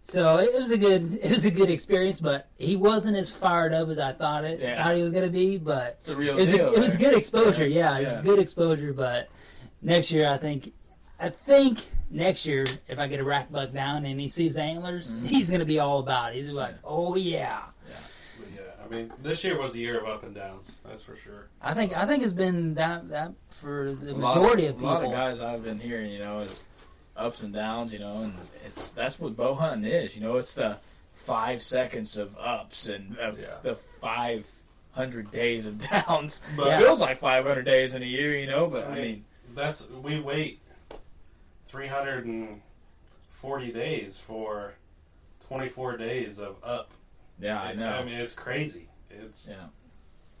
so 0.00 0.38
it 0.38 0.54
was 0.54 0.70
a 0.70 0.78
good 0.78 1.18
it 1.20 1.30
was 1.32 1.44
a 1.44 1.50
good 1.50 1.70
experience, 1.70 2.20
but 2.20 2.46
he 2.56 2.76
wasn't 2.76 3.16
as 3.16 3.32
fired 3.32 3.74
up 3.74 3.88
as 3.88 3.98
I 3.98 4.12
thought 4.12 4.44
it 4.44 4.60
Yeah. 4.60 4.82
thought 4.84 4.94
he 4.94 5.02
was 5.02 5.10
gonna 5.12 5.28
be. 5.28 5.58
But 5.58 5.96
It's 6.00 6.10
a 6.10 6.16
real 6.16 6.34
it 6.38 6.40
was, 6.42 6.50
deal. 6.50 6.68
a, 6.68 6.72
it 6.74 6.78
was 6.80 6.96
good 6.96 7.14
exposure. 7.16 7.66
Yeah, 7.66 7.98
it 7.98 8.04
was 8.04 8.12
Yeah. 8.16 8.22
good 8.22 8.38
exposure. 8.38 8.92
But 8.92 9.28
next 9.82 10.12
year, 10.12 10.28
I 10.28 10.36
think, 10.38 10.72
I 11.20 11.28
think 11.30 11.80
next 12.10 12.46
year, 12.46 12.64
if 12.86 12.98
I 12.98 13.08
get 13.08 13.20
a 13.20 13.24
rack 13.24 13.50
buck 13.50 13.72
down 13.72 14.04
and 14.06 14.20
he 14.20 14.28
sees 14.28 14.54
the 14.54 14.62
antlers, 14.62 15.14
Mm-hmm. 15.16 15.24
he's 15.26 15.50
gonna 15.50 15.64
be 15.64 15.78
all 15.78 15.98
about 16.00 16.32
it. 16.32 16.36
He's 16.36 16.50
like, 16.50 16.74
oh 16.84 17.16
yeah. 17.16 17.62
but 18.38 18.48
yeah, 18.54 18.62
I 18.84 18.88
mean, 18.88 19.12
this 19.22 19.42
year 19.44 19.58
was 19.58 19.74
a 19.74 19.78
year 19.78 19.98
of 20.00 20.06
up 20.06 20.22
and 20.22 20.34
downs. 20.34 20.78
That's 20.84 21.02
for 21.02 21.16
sure. 21.16 21.48
I 21.60 21.74
think 21.74 21.96
I 21.96 22.06
think 22.06 22.22
it's 22.22 22.32
been 22.32 22.74
that 22.74 23.08
that 23.08 23.32
for 23.50 23.90
the 23.92 24.14
A 24.14 24.18
majority 24.18 24.66
of 24.66 24.76
a 24.76 24.78
people. 24.78 24.90
A 24.90 24.92
lot 24.92 25.04
of 25.04 25.10
guys 25.12 25.40
I've 25.40 25.64
been 25.64 25.80
hearing, 25.80 26.12
you 26.12 26.20
know, 26.20 26.40
is 26.40 26.62
ups 27.16 27.42
and 27.42 27.52
downs, 27.52 27.92
you 27.92 27.98
know, 27.98 28.22
and 28.22 28.34
it's 28.64 28.88
that's 28.90 29.18
what 29.18 29.36
bow 29.36 29.54
hunting 29.54 29.90
is. 29.90 30.14
You 30.16 30.22
know, 30.22 30.36
it's 30.36 30.54
the 30.54 30.78
five 31.16 31.62
seconds 31.64 32.16
of 32.16 32.36
ups 32.38 32.86
and 32.86 33.18
uh, 33.18 33.32
Yeah. 33.36 33.46
the 33.62 33.74
five 33.74 34.48
hundred 34.92 35.32
days 35.32 35.66
of 35.66 35.80
downs. 35.90 36.42
But- 36.56 36.68
it 36.68 36.78
feels 36.84 37.00
like 37.00 37.18
five 37.18 37.44
hundred 37.44 37.64
days 37.64 37.94
in 37.96 38.02
a 38.04 38.06
year, 38.06 38.38
you 38.38 38.46
know. 38.46 38.68
But 38.68 38.86
I 38.88 38.94
mean, 38.94 39.24
that's 39.56 39.88
we 40.02 40.20
wait 40.20 40.60
340 41.68 43.72
days 43.72 44.18
for 44.18 44.74
24 45.46 45.96
days 45.96 46.38
of 46.38 46.56
up. 46.64 46.92
yeah, 47.38 47.60
I 47.60 47.74
know. 47.74 47.88
I 47.88 48.04
mean, 48.04 48.14
it's 48.14 48.34
crazy. 48.34 48.88
It's 49.10 49.48
Yeah. 49.48 49.66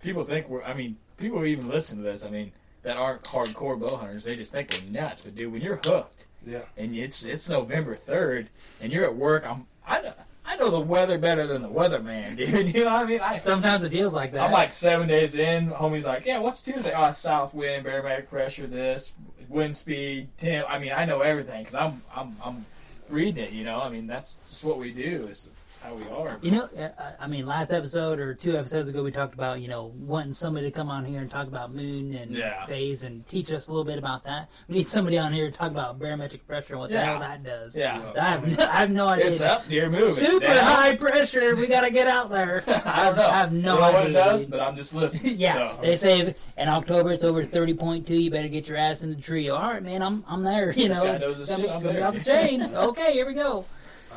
People 0.02 0.24
think 0.24 0.48
we're. 0.48 0.62
I 0.62 0.74
mean, 0.74 0.96
people 1.16 1.44
even 1.44 1.68
listen 1.68 1.98
to 1.98 2.04
this. 2.04 2.24
I 2.24 2.30
mean, 2.30 2.52
that 2.82 2.96
aren't 2.96 3.24
hardcore 3.24 3.78
bow 3.78 3.96
hunters. 3.96 4.24
They 4.24 4.36
just 4.36 4.52
think 4.52 4.72
we're 4.72 4.90
nuts. 4.90 5.22
But 5.22 5.34
dude, 5.34 5.52
when 5.52 5.60
you're 5.60 5.80
hooked 5.84 6.28
yeah. 6.46 6.62
and 6.76 6.96
it's 6.96 7.24
it's 7.24 7.48
November 7.48 7.96
third 7.96 8.48
and 8.80 8.92
you're 8.92 9.04
at 9.04 9.16
work, 9.16 9.44
I'm 9.46 9.66
I 9.86 10.12
I 10.48 10.56
know 10.56 10.70
the 10.70 10.80
weather 10.80 11.18
better 11.18 11.46
than 11.46 11.60
the 11.60 11.68
weatherman, 11.68 12.36
dude. 12.38 12.74
You 12.74 12.84
know 12.84 12.94
what 12.94 13.04
I 13.04 13.08
mean? 13.08 13.20
I, 13.20 13.36
Sometimes 13.36 13.84
it 13.84 13.90
feels 13.90 14.14
like 14.14 14.32
that. 14.32 14.46
I'm 14.46 14.52
like 14.52 14.72
seven 14.72 15.06
days 15.06 15.36
in. 15.36 15.70
Homie's 15.70 16.06
like, 16.06 16.24
yeah, 16.24 16.38
what's 16.38 16.62
Tuesday? 16.62 16.92
Oh, 16.96 17.06
it's 17.06 17.18
south 17.18 17.52
wind, 17.52 17.84
barometric 17.84 18.30
pressure, 18.30 18.66
this 18.66 19.12
wind 19.50 19.76
speed, 19.76 20.28
temp. 20.38 20.66
I 20.70 20.78
mean, 20.78 20.92
I 20.92 21.04
know 21.04 21.20
everything 21.20 21.64
because 21.64 21.74
I'm 21.74 22.02
I'm 22.14 22.34
I'm 22.42 22.66
reading 23.10 23.44
it. 23.44 23.52
You 23.52 23.64
know, 23.64 23.80
I 23.80 23.90
mean, 23.90 24.06
that's 24.06 24.38
just 24.46 24.64
what 24.64 24.78
we 24.78 24.90
do. 24.90 25.26
It's, 25.28 25.50
how 25.78 25.94
we 25.94 26.04
are. 26.08 26.38
You 26.42 26.50
know, 26.50 26.64
uh, 26.78 26.88
I 27.20 27.26
mean, 27.26 27.46
last 27.46 27.72
episode 27.72 28.18
or 28.18 28.34
two 28.34 28.56
episodes 28.56 28.88
ago, 28.88 29.02
we 29.02 29.10
talked 29.10 29.34
about 29.34 29.60
you 29.60 29.68
know 29.68 29.92
wanting 29.98 30.32
somebody 30.32 30.66
to 30.66 30.72
come 30.72 30.90
on 30.90 31.04
here 31.04 31.20
and 31.20 31.30
talk 31.30 31.46
about 31.46 31.74
moon 31.74 32.14
and 32.14 32.32
Yeah. 32.32 32.64
phase 32.66 33.02
and 33.02 33.26
teach 33.26 33.50
us 33.52 33.68
a 33.68 33.70
little 33.70 33.84
bit 33.84 33.98
about 33.98 34.24
that. 34.24 34.50
We 34.68 34.76
need 34.76 34.88
somebody 34.88 35.18
on 35.18 35.32
here 35.32 35.46
to 35.50 35.52
talk 35.56 35.70
about 35.70 35.98
barometric 35.98 36.46
pressure 36.46 36.74
and 36.74 36.80
what 36.80 36.90
the 36.90 37.00
hell 37.00 37.18
that 37.20 37.42
does. 37.42 37.76
Yeah, 37.76 38.00
I 38.20 38.24
have 38.30 38.46
no, 38.58 38.64
I 38.66 38.76
have 38.76 38.90
no 38.90 39.06
idea. 39.08 39.26
it's 39.30 39.40
up, 39.40 39.66
dear 39.68 39.88
move. 39.88 40.02
It's 40.08 40.16
Super 40.18 40.46
high 40.48 40.94
pressure. 40.96 41.54
We 41.56 41.66
got 41.66 41.82
to 41.82 41.90
get 41.90 42.06
out 42.06 42.30
there. 42.30 42.62
I 42.84 43.04
don't 43.06 43.16
know. 43.16 43.26
I 43.28 43.36
have 43.38 43.52
no 43.52 43.76
don't 43.76 43.80
know 43.80 43.84
idea. 43.86 43.98
what 44.00 44.06
it 44.10 44.12
does, 44.12 44.46
but 44.46 44.60
I'm 44.60 44.76
just 44.76 44.94
listening. 44.94 45.34
yeah, 45.38 45.74
So. 45.76 45.80
they 45.82 45.96
say 45.96 46.34
in 46.56 46.68
October 46.68 47.12
it's 47.12 47.24
over 47.24 47.44
thirty 47.44 47.74
point 47.74 48.06
two. 48.06 48.16
You 48.16 48.30
better 48.30 48.48
get 48.48 48.68
your 48.68 48.76
ass 48.76 49.02
in 49.02 49.10
the 49.10 49.20
tree. 49.20 49.48
All 49.48 49.60
right, 49.62 49.82
man, 49.82 50.02
I'm 50.02 50.24
I'm 50.28 50.42
there. 50.42 50.72
You 50.72 50.88
This 50.88 50.98
know, 50.98 51.04
guy 51.04 51.18
knows 51.18 51.38
shit, 51.38 51.50
I'm 51.70 51.80
gonna 51.80 51.94
be 51.94 52.02
off 52.02 52.14
the 52.14 52.24
chain. 52.24 52.62
okay, 52.74 53.12
here 53.12 53.26
we 53.26 53.34
go. 53.34 53.64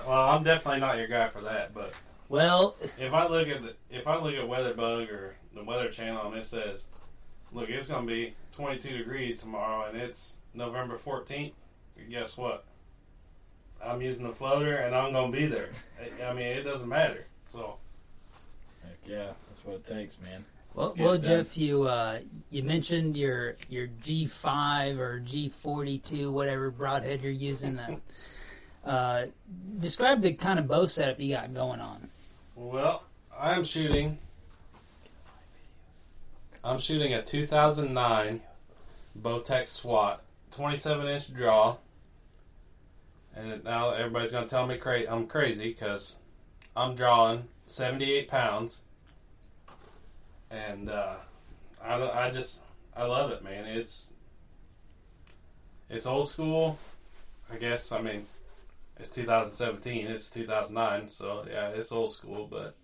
Well, 0.08 0.30
I'm 0.30 0.44
definitely 0.44 0.80
not 0.82 0.98
your 0.98 1.08
guy 1.08 1.28
for 1.30 1.42
that. 1.42 1.74
But 1.74 1.94
Well, 2.30 2.76
if 2.98 3.14
I 3.14 3.28
look 3.28 3.48
at 3.48 3.62
the, 3.62 3.76
if 3.90 4.08
I 4.08 4.18
look 4.18 4.36
at 4.36 4.46
WeatherBug 4.46 5.12
or 5.12 5.36
the 5.54 5.64
Weather 5.64 5.90
Channel 5.90 6.28
and 6.28 6.36
it 6.36 6.46
says, 6.46 6.86
"Look, 7.52 7.70
it's 7.70 7.88
going 7.88 8.08
to 8.08 8.14
be 8.14 8.34
22 8.54 8.98
degrees 8.98 9.38
tomorrow 9.38 9.88
and 9.88 9.98
it's 9.98 10.38
November 10.54 10.98
14th," 10.98 11.54
guess 12.10 12.38
what? 12.38 12.66
I'm 13.84 14.02
using 14.02 14.26
the 14.28 14.32
floater, 14.34 14.76
and 14.76 14.96
I'm 14.96 15.12
gonna 15.14 15.32
be 15.32 15.48
there. 15.48 15.70
I- 16.00 16.26
I 16.26 16.34
mean, 16.34 16.46
it 16.46 16.62
doesn't 16.64 16.88
matter. 16.88 17.26
So 17.46 17.78
Heck 18.84 18.98
yeah, 19.06 19.34
that's 19.50 19.66
what 19.66 19.78
it 19.78 19.86
takes, 19.86 20.20
man. 20.22 20.46
Well, 20.74 20.96
well, 20.98 21.18
done. 21.18 21.24
Jeff, 21.44 21.58
you 21.58 21.84
uh, 21.84 22.22
you 22.52 22.64
mentioned 22.64 23.18
your 23.18 23.56
your 23.70 23.88
G5 23.88 25.00
or 25.00 25.20
G42, 25.20 26.32
whatever 26.32 26.70
broadhead 26.72 27.22
you're 27.22 27.32
using. 27.32 27.76
That 27.76 27.90
uh, 28.86 29.26
describe 29.80 30.22
the 30.22 30.34
kind 30.34 30.60
of 30.60 30.68
bow 30.68 30.86
setup 30.86 31.20
you 31.20 31.34
got 31.36 31.54
going 31.54 31.80
on. 31.80 32.10
Well, 32.56 33.04
I'm 33.38 33.64
shooting. 33.64 34.18
I'm 36.64 36.80
shooting 36.80 37.14
a 37.14 37.24
2009 37.24 38.42
Bowtech 39.20 39.68
SWAT, 39.68 40.22
27 40.52 41.08
inch 41.08 41.34
draw. 41.34 41.78
And 43.36 43.64
now 43.64 43.92
everybody's 43.92 44.32
gonna 44.32 44.48
tell 44.48 44.68
me 44.68 44.78
cra- 44.78 45.10
I'm 45.10 45.26
crazy 45.26 45.70
because 45.70 46.18
I'm 46.76 46.96
drawing 46.96 47.46
78 47.66 48.28
pounds, 48.28 48.82
and 50.50 50.90
uh, 50.90 51.16
I, 51.82 52.28
I 52.28 52.32
just 52.32 52.60
I 52.96 53.04
love 53.04 53.32
it, 53.32 53.44
man. 53.44 53.66
It's 53.66 54.14
it's 55.90 56.06
old 56.06 56.28
school, 56.28 56.78
I 57.52 57.56
guess. 57.56 57.92
I 57.92 58.02
mean, 58.02 58.26
it's 59.02 59.10
2017. 59.10 60.08
It's 60.08 60.30
2009, 60.30 61.10
so 61.10 61.44
yeah, 61.50 61.70
it's 61.70 61.92
old 61.92 62.12
school, 62.12 62.48
but 62.50 62.76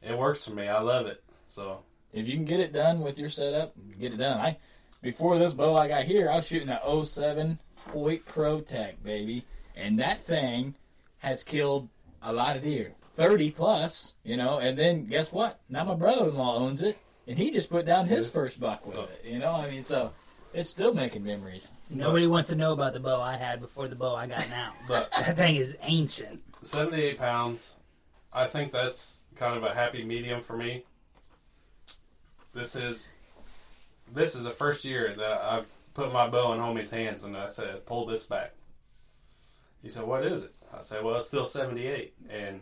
it 0.00 0.16
works 0.16 0.44
for 0.44 0.52
me. 0.52 0.68
I 0.68 0.80
love 0.80 1.06
it. 1.06 1.22
So 1.44 1.82
If 2.12 2.28
you 2.28 2.34
can 2.34 2.44
get 2.44 2.60
it 2.60 2.72
done 2.72 3.00
with 3.00 3.18
your 3.18 3.28
setup, 3.28 3.74
get 3.98 4.12
it 4.14 4.18
done. 4.18 4.40
I 4.40 4.56
before 5.02 5.38
this 5.38 5.52
bow 5.52 5.74
I 5.76 5.88
got 5.88 6.04
here, 6.04 6.30
I 6.30 6.36
was 6.36 6.46
shooting 6.46 6.68
a 6.68 7.04
07 7.04 7.58
Hoyt 7.92 8.24
Pro 8.24 8.60
Tech, 8.60 9.02
baby, 9.02 9.44
and 9.76 9.98
that 9.98 10.20
thing 10.20 10.74
has 11.18 11.42
killed 11.44 11.88
a 12.22 12.32
lot 12.32 12.56
of 12.56 12.62
deer, 12.62 12.92
30 13.14 13.50
plus, 13.50 14.14
you 14.24 14.36
know. 14.36 14.58
And 14.58 14.78
then 14.78 15.06
guess 15.06 15.32
what? 15.32 15.60
Now 15.68 15.84
my 15.84 15.94
brother-in-law 15.94 16.56
owns 16.56 16.82
it, 16.82 16.98
and 17.26 17.36
he 17.36 17.50
just 17.50 17.70
put 17.70 17.84
down 17.84 18.06
his 18.06 18.30
first 18.30 18.58
buck 18.60 18.86
with 18.86 18.94
So- 18.94 19.02
it. 19.02 19.24
You 19.24 19.38
know, 19.40 19.52
I 19.52 19.70
mean, 19.70 19.82
so 19.82 20.12
it's 20.56 20.70
still 20.70 20.94
making 20.94 21.22
memories. 21.22 21.68
Nobody 21.90 22.26
wants 22.26 22.48
to 22.48 22.56
know 22.56 22.72
about 22.72 22.94
the 22.94 23.00
bow 23.00 23.20
I 23.20 23.36
had 23.36 23.60
before 23.60 23.88
the 23.88 23.94
bow 23.94 24.14
I 24.14 24.26
got 24.26 24.48
now. 24.48 24.72
But 24.88 25.10
that 25.12 25.36
thing 25.36 25.56
is 25.56 25.76
ancient. 25.82 26.42
78 26.62 27.18
pounds, 27.18 27.74
I 28.32 28.46
think 28.46 28.72
that's 28.72 29.20
kind 29.34 29.56
of 29.56 29.64
a 29.64 29.74
happy 29.74 30.02
medium 30.02 30.40
for 30.40 30.56
me. 30.56 30.84
This 32.54 32.74
is 32.74 33.12
this 34.12 34.34
is 34.34 34.44
the 34.44 34.50
first 34.50 34.84
year 34.84 35.14
that 35.14 35.40
I've 35.42 35.66
put 35.92 36.12
my 36.12 36.26
bow 36.26 36.52
in 36.54 36.58
homie's 36.58 36.90
hands 36.90 37.24
and 37.24 37.36
I 37.36 37.48
said, 37.48 37.84
pull 37.84 38.06
this 38.06 38.22
back. 38.22 38.52
He 39.82 39.90
said, 39.90 40.04
what 40.04 40.24
is 40.24 40.42
it? 40.42 40.54
I 40.76 40.80
said, 40.80 41.04
well, 41.04 41.16
it's 41.16 41.26
still 41.26 41.44
78. 41.44 42.14
And 42.30 42.60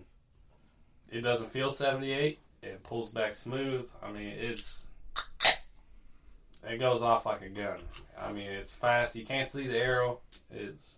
it 1.11 1.20
doesn't 1.20 1.51
feel 1.51 1.70
78. 1.70 2.38
It 2.62 2.82
pulls 2.82 3.11
back 3.11 3.34
smooth. 3.34 3.88
I 4.03 4.11
mean, 4.11 4.32
it's. 4.36 4.84
It 6.66 6.78
goes 6.78 7.02
off 7.02 7.26
like 7.26 7.42
a 7.42 7.48
gun. 7.48 7.78
I 8.20 8.32
mean, 8.32 8.50
it's 8.50 8.70
fast. 8.70 9.14
You 9.16 9.24
can't 9.24 9.50
see 9.50 9.66
the 9.66 9.78
arrow. 9.78 10.20
It's. 10.50 10.96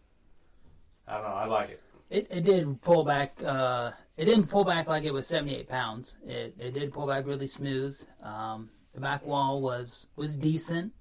I 1.08 1.14
don't 1.14 1.24
know. 1.24 1.34
I 1.34 1.46
like 1.46 1.70
it. 1.70 1.82
It, 2.08 2.26
it 2.30 2.44
did 2.44 2.80
pull 2.82 3.04
back. 3.04 3.40
Uh, 3.44 3.90
it 4.16 4.26
didn't 4.26 4.46
pull 4.46 4.64
back 4.64 4.86
like 4.86 5.04
it 5.04 5.12
was 5.12 5.26
78 5.26 5.68
pounds. 5.68 6.16
It, 6.24 6.54
it 6.58 6.72
did 6.72 6.92
pull 6.92 7.06
back 7.06 7.26
really 7.26 7.46
smooth. 7.48 8.00
Um, 8.22 8.70
the 8.94 9.00
back 9.00 9.24
wall 9.26 9.60
was 9.60 10.06
was 10.16 10.36
decent. 10.36 10.92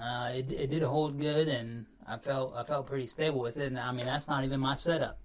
Uh, 0.00 0.30
it, 0.34 0.50
it 0.50 0.70
did 0.70 0.82
hold 0.82 1.20
good, 1.20 1.48
and 1.48 1.86
I 2.06 2.16
felt 2.16 2.54
I 2.56 2.64
felt 2.64 2.86
pretty 2.86 3.06
stable 3.06 3.40
with 3.40 3.56
it. 3.58 3.66
And 3.66 3.78
I 3.78 3.92
mean, 3.92 4.06
that's 4.06 4.26
not 4.28 4.44
even 4.44 4.60
my 4.60 4.74
setup. 4.74 5.18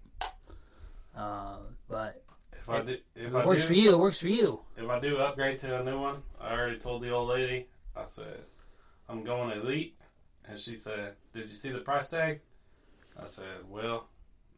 Uh, 1.16 1.58
but 1.88 2.24
If 2.54 2.70
I 2.70 2.82
do, 2.82 2.92
if 3.16 3.28
if 3.28 3.36
I 3.36 3.42
it 3.42 3.48
works 3.48 3.62
do, 3.62 3.68
for 3.70 3.74
you, 3.74 3.92
it 3.92 3.98
works 4.00 4.20
for 4.20 4.28
you. 4.30 4.62
if 4.78 4.88
I 4.90 5.00
do 5.00 5.18
upgrade 5.18 5.58
to 5.60 5.80
a 5.80 5.84
new 5.84 6.00
one, 6.00 6.22
I 6.40 6.54
already 6.54 6.78
told 6.78 7.02
the 7.04 7.10
old 7.10 7.30
lady. 7.30 7.68
I 8.00 8.06
said 8.06 8.44
I'm 9.08 9.24
going 9.24 9.52
elite, 9.52 9.96
and 10.48 10.58
she 10.58 10.76
said, 10.76 11.16
"Did 11.34 11.50
you 11.50 11.56
see 11.56 11.70
the 11.70 11.80
price 11.80 12.08
tag?" 12.08 12.42
I 13.22 13.26
said, 13.26 13.44
"Well, 13.70 14.08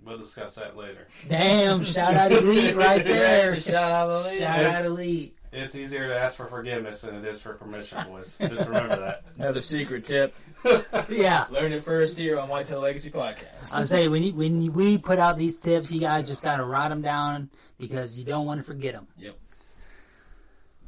we'll 0.03 0.17
discuss 0.17 0.55
that 0.55 0.77
later." 0.77 1.07
Damn! 1.29 1.83
shout 1.85 2.13
out 2.15 2.31
Elite 2.31 2.75
right 2.75 3.03
there. 3.03 3.59
Shout 3.59 3.91
out 3.91 4.23
to 4.25 4.29
Shout 4.37 4.59
It's- 4.59 4.79
out 4.79 4.85
Elite. 4.85 5.37
It's 5.53 5.75
easier 5.75 6.07
to 6.07 6.17
ask 6.17 6.37
for 6.37 6.45
forgiveness 6.45 7.01
than 7.01 7.13
it 7.15 7.25
is 7.25 7.41
for 7.41 7.53
permission, 7.55 7.97
boys. 8.07 8.37
Just 8.37 8.69
remember 8.69 8.95
that. 8.95 9.29
Another 9.37 9.61
secret 9.61 10.05
tip: 10.05 10.33
Yeah. 11.09 11.45
learn 11.49 11.73
it 11.73 11.83
first 11.83 12.17
here 12.17 12.39
on 12.39 12.47
Whitetail 12.47 12.79
Legacy 12.79 13.11
Podcast. 13.11 13.69
I'm 13.73 13.85
saying 13.85 14.11
when 14.11 14.23
you, 14.23 14.33
when 14.33 14.71
we 14.71 14.97
put 14.97 15.19
out 15.19 15.37
these 15.37 15.57
tips, 15.57 15.91
you 15.91 15.99
guys 15.99 16.25
just 16.25 16.41
got 16.41 16.57
to 16.57 16.63
write 16.63 16.87
them 16.87 17.01
down 17.01 17.49
because 17.77 18.17
you 18.17 18.23
don't 18.23 18.45
want 18.45 18.61
to 18.61 18.63
forget 18.63 18.93
them. 18.93 19.07
Yep. 19.17 19.35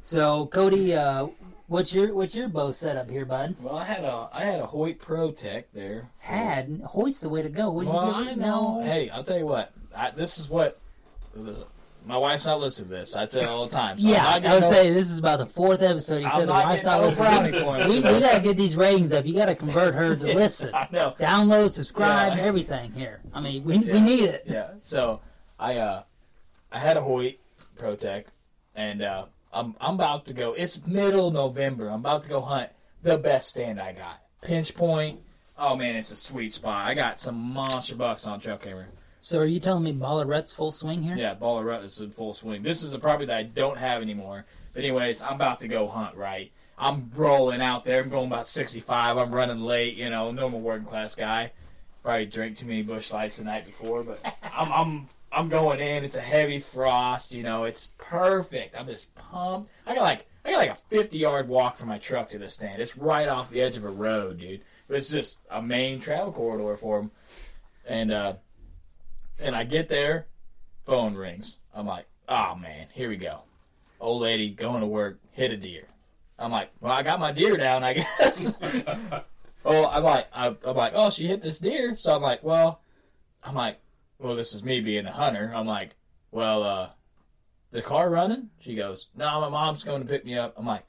So 0.00 0.46
Cody, 0.46 0.94
uh, 0.94 1.26
what's 1.66 1.94
your 1.94 2.14
what's 2.14 2.34
your 2.34 2.48
bow 2.48 2.72
setup 2.72 3.10
here, 3.10 3.24
bud? 3.24 3.56
Well, 3.60 3.76
I 3.76 3.84
had 3.84 4.04
a 4.04 4.28
I 4.32 4.44
had 4.44 4.60
a 4.60 4.66
Hoyt 4.66 4.98
Pro 4.98 5.30
Tech 5.32 5.72
there. 5.72 6.08
Had 6.18 6.80
Hoyt's 6.84 7.20
the 7.20 7.28
way 7.28 7.42
to 7.42 7.48
go. 7.48 7.70
What 7.70 7.86
Well, 7.86 8.22
you 8.22 8.30
I 8.30 8.34
know. 8.34 8.80
No. 8.80 8.82
Hey, 8.82 9.10
I'll 9.10 9.24
tell 9.24 9.38
you 9.38 9.46
what. 9.46 9.72
I, 9.96 10.10
this 10.10 10.38
is 10.38 10.48
what 10.50 10.78
my 12.06 12.18
wife's 12.18 12.44
not 12.44 12.60
listening 12.60 12.90
to 12.90 12.96
this. 12.96 13.16
I 13.16 13.24
tell 13.26 13.48
all 13.48 13.66
the 13.66 13.74
time. 13.74 13.98
So 13.98 14.06
yeah, 14.08 14.22
not 14.22 14.32
would 14.34 14.42
getting 14.42 14.62
say 14.64 14.90
this 14.92 15.10
is 15.10 15.18
about 15.18 15.38
the 15.38 15.46
fourth 15.46 15.80
episode. 15.82 16.22
He 16.22 16.28
said 16.30 16.48
the 16.48 16.52
wife's 16.52 16.84
not 16.84 17.00
no 17.00 17.06
listening. 17.08 17.52
We, 17.88 17.96
we 17.96 18.20
gotta 18.20 18.40
get 18.40 18.56
these 18.56 18.76
ratings 18.76 19.12
up. 19.12 19.24
You 19.24 19.34
gotta 19.34 19.54
convert 19.54 19.94
her 19.94 20.14
to 20.14 20.24
listen, 20.34 20.70
I 20.74 20.86
know. 20.92 21.14
download, 21.18 21.70
subscribe, 21.70 22.36
Yeah. 22.36 22.44
everything 22.44 22.92
here. 22.92 23.20
I 23.32 23.40
mean, 23.40 23.64
we, 23.64 23.78
we 23.78 24.00
need 24.00 24.24
it. 24.24 24.44
Yeah. 24.46 24.72
So 24.82 25.20
I 25.58 25.76
uh 25.78 26.02
I 26.70 26.78
had 26.78 26.96
a 26.96 27.00
Hoyt 27.00 27.36
Protec 27.78 28.24
and 28.74 29.02
uh 29.02 29.26
I'm 29.54 29.74
I'm 29.80 29.94
about 29.94 30.26
to 30.26 30.34
go 30.34 30.52
it's 30.52 30.86
middle 30.86 31.30
November. 31.30 31.88
I'm 31.88 32.00
about 32.00 32.24
to 32.24 32.28
go 32.28 32.40
hunt 32.40 32.70
the 33.02 33.18
best 33.18 33.50
stand 33.50 33.80
I 33.80 33.92
got. 33.92 34.20
Pinch 34.42 34.74
point. 34.74 35.20
Oh 35.56 35.76
man, 35.76 35.96
it's 35.96 36.10
a 36.10 36.16
sweet 36.16 36.52
spot. 36.52 36.86
I 36.86 36.94
got 36.94 37.18
some 37.18 37.36
monster 37.36 37.94
bucks 37.94 38.26
on 38.26 38.40
trail 38.40 38.58
camera. 38.58 38.86
So 39.20 39.38
are 39.38 39.46
you 39.46 39.60
telling 39.60 39.84
me 39.84 39.92
Ballerette's 39.94 40.52
full 40.52 40.72
swing 40.72 41.02
here? 41.02 41.16
Yeah, 41.16 41.34
baller 41.34 41.64
rut 41.64 41.82
is 41.82 41.98
in 42.00 42.10
full 42.10 42.34
swing. 42.34 42.62
This 42.62 42.82
is 42.82 42.92
a 42.92 42.98
property 42.98 43.24
that 43.26 43.36
I 43.36 43.44
don't 43.44 43.78
have 43.78 44.02
anymore. 44.02 44.44
But 44.74 44.84
anyways, 44.84 45.22
I'm 45.22 45.36
about 45.36 45.60
to 45.60 45.68
go 45.68 45.86
hunt, 45.88 46.14
right? 46.16 46.52
I'm 46.76 47.10
rolling 47.14 47.62
out 47.62 47.84
there. 47.84 48.02
I'm 48.02 48.10
going 48.10 48.26
about 48.26 48.48
65. 48.48 49.16
I'm 49.16 49.34
running 49.34 49.60
late, 49.60 49.96
you 49.96 50.10
know, 50.10 50.30
normal 50.30 50.60
working 50.60 50.86
class 50.86 51.14
guy. 51.14 51.52
Probably 52.02 52.26
drank 52.26 52.58
too 52.58 52.66
many 52.66 52.82
Busch 52.82 53.12
Lights 53.12 53.38
the 53.38 53.44
night 53.44 53.64
before, 53.64 54.02
but 54.02 54.20
I'm 54.52 54.70
I'm 54.70 55.08
I'm 55.34 55.48
going 55.48 55.80
in. 55.80 56.04
It's 56.04 56.16
a 56.16 56.20
heavy 56.20 56.58
frost, 56.58 57.34
you 57.34 57.42
know. 57.42 57.64
It's 57.64 57.88
perfect. 57.98 58.78
I'm 58.78 58.86
just 58.86 59.12
pumped. 59.16 59.70
I 59.86 59.94
got 59.94 60.02
like 60.02 60.26
I 60.44 60.52
got 60.52 60.58
like 60.58 60.70
a 60.70 60.76
50 60.76 61.18
yard 61.18 61.48
walk 61.48 61.76
from 61.76 61.88
my 61.88 61.98
truck 61.98 62.30
to 62.30 62.38
the 62.38 62.48
stand. 62.48 62.80
It's 62.80 62.96
right 62.96 63.28
off 63.28 63.50
the 63.50 63.60
edge 63.60 63.76
of 63.76 63.84
a 63.84 63.90
road, 63.90 64.38
dude. 64.38 64.62
But 64.86 64.98
it's 64.98 65.08
just 65.08 65.38
a 65.50 65.60
main 65.60 66.00
travel 66.00 66.32
corridor 66.32 66.76
for 66.76 67.00
them. 67.00 67.10
And 67.86 68.12
uh, 68.12 68.34
and 69.42 69.56
I 69.56 69.64
get 69.64 69.88
there, 69.88 70.26
phone 70.84 71.14
rings. 71.14 71.56
I'm 71.74 71.86
like, 71.86 72.06
oh 72.28 72.54
man, 72.54 72.86
here 72.92 73.08
we 73.08 73.16
go. 73.16 73.40
Old 74.00 74.22
lady 74.22 74.50
going 74.50 74.80
to 74.80 74.86
work, 74.86 75.18
hit 75.32 75.50
a 75.50 75.56
deer. 75.56 75.86
I'm 76.38 76.50
like, 76.50 76.70
well, 76.80 76.92
I 76.92 77.02
got 77.02 77.20
my 77.20 77.32
deer 77.32 77.56
down, 77.56 77.82
I 77.82 77.92
guess. 78.18 78.52
oh, 79.64 79.86
I'm 79.86 80.04
like, 80.04 80.26
I'm 80.32 80.56
like, 80.62 80.92
oh, 80.94 81.10
she 81.10 81.26
hit 81.26 81.42
this 81.42 81.58
deer. 81.58 81.96
So 81.96 82.14
I'm 82.14 82.22
like, 82.22 82.42
well, 82.44 82.80
I'm 83.42 83.54
like, 83.54 83.78
well, 84.18 84.36
this 84.36 84.54
is 84.54 84.64
me 84.64 84.80
being 84.80 85.06
a 85.06 85.12
hunter. 85.12 85.52
I'm 85.54 85.66
like, 85.66 85.90
well, 86.30 86.62
uh, 86.62 86.90
the 87.70 87.82
car 87.82 88.08
running? 88.10 88.50
She 88.60 88.74
goes, 88.74 89.08
no, 89.16 89.40
my 89.40 89.48
mom's 89.48 89.84
going 89.84 90.02
to 90.02 90.08
pick 90.08 90.24
me 90.24 90.38
up. 90.38 90.54
I'm 90.56 90.66
like, 90.66 90.84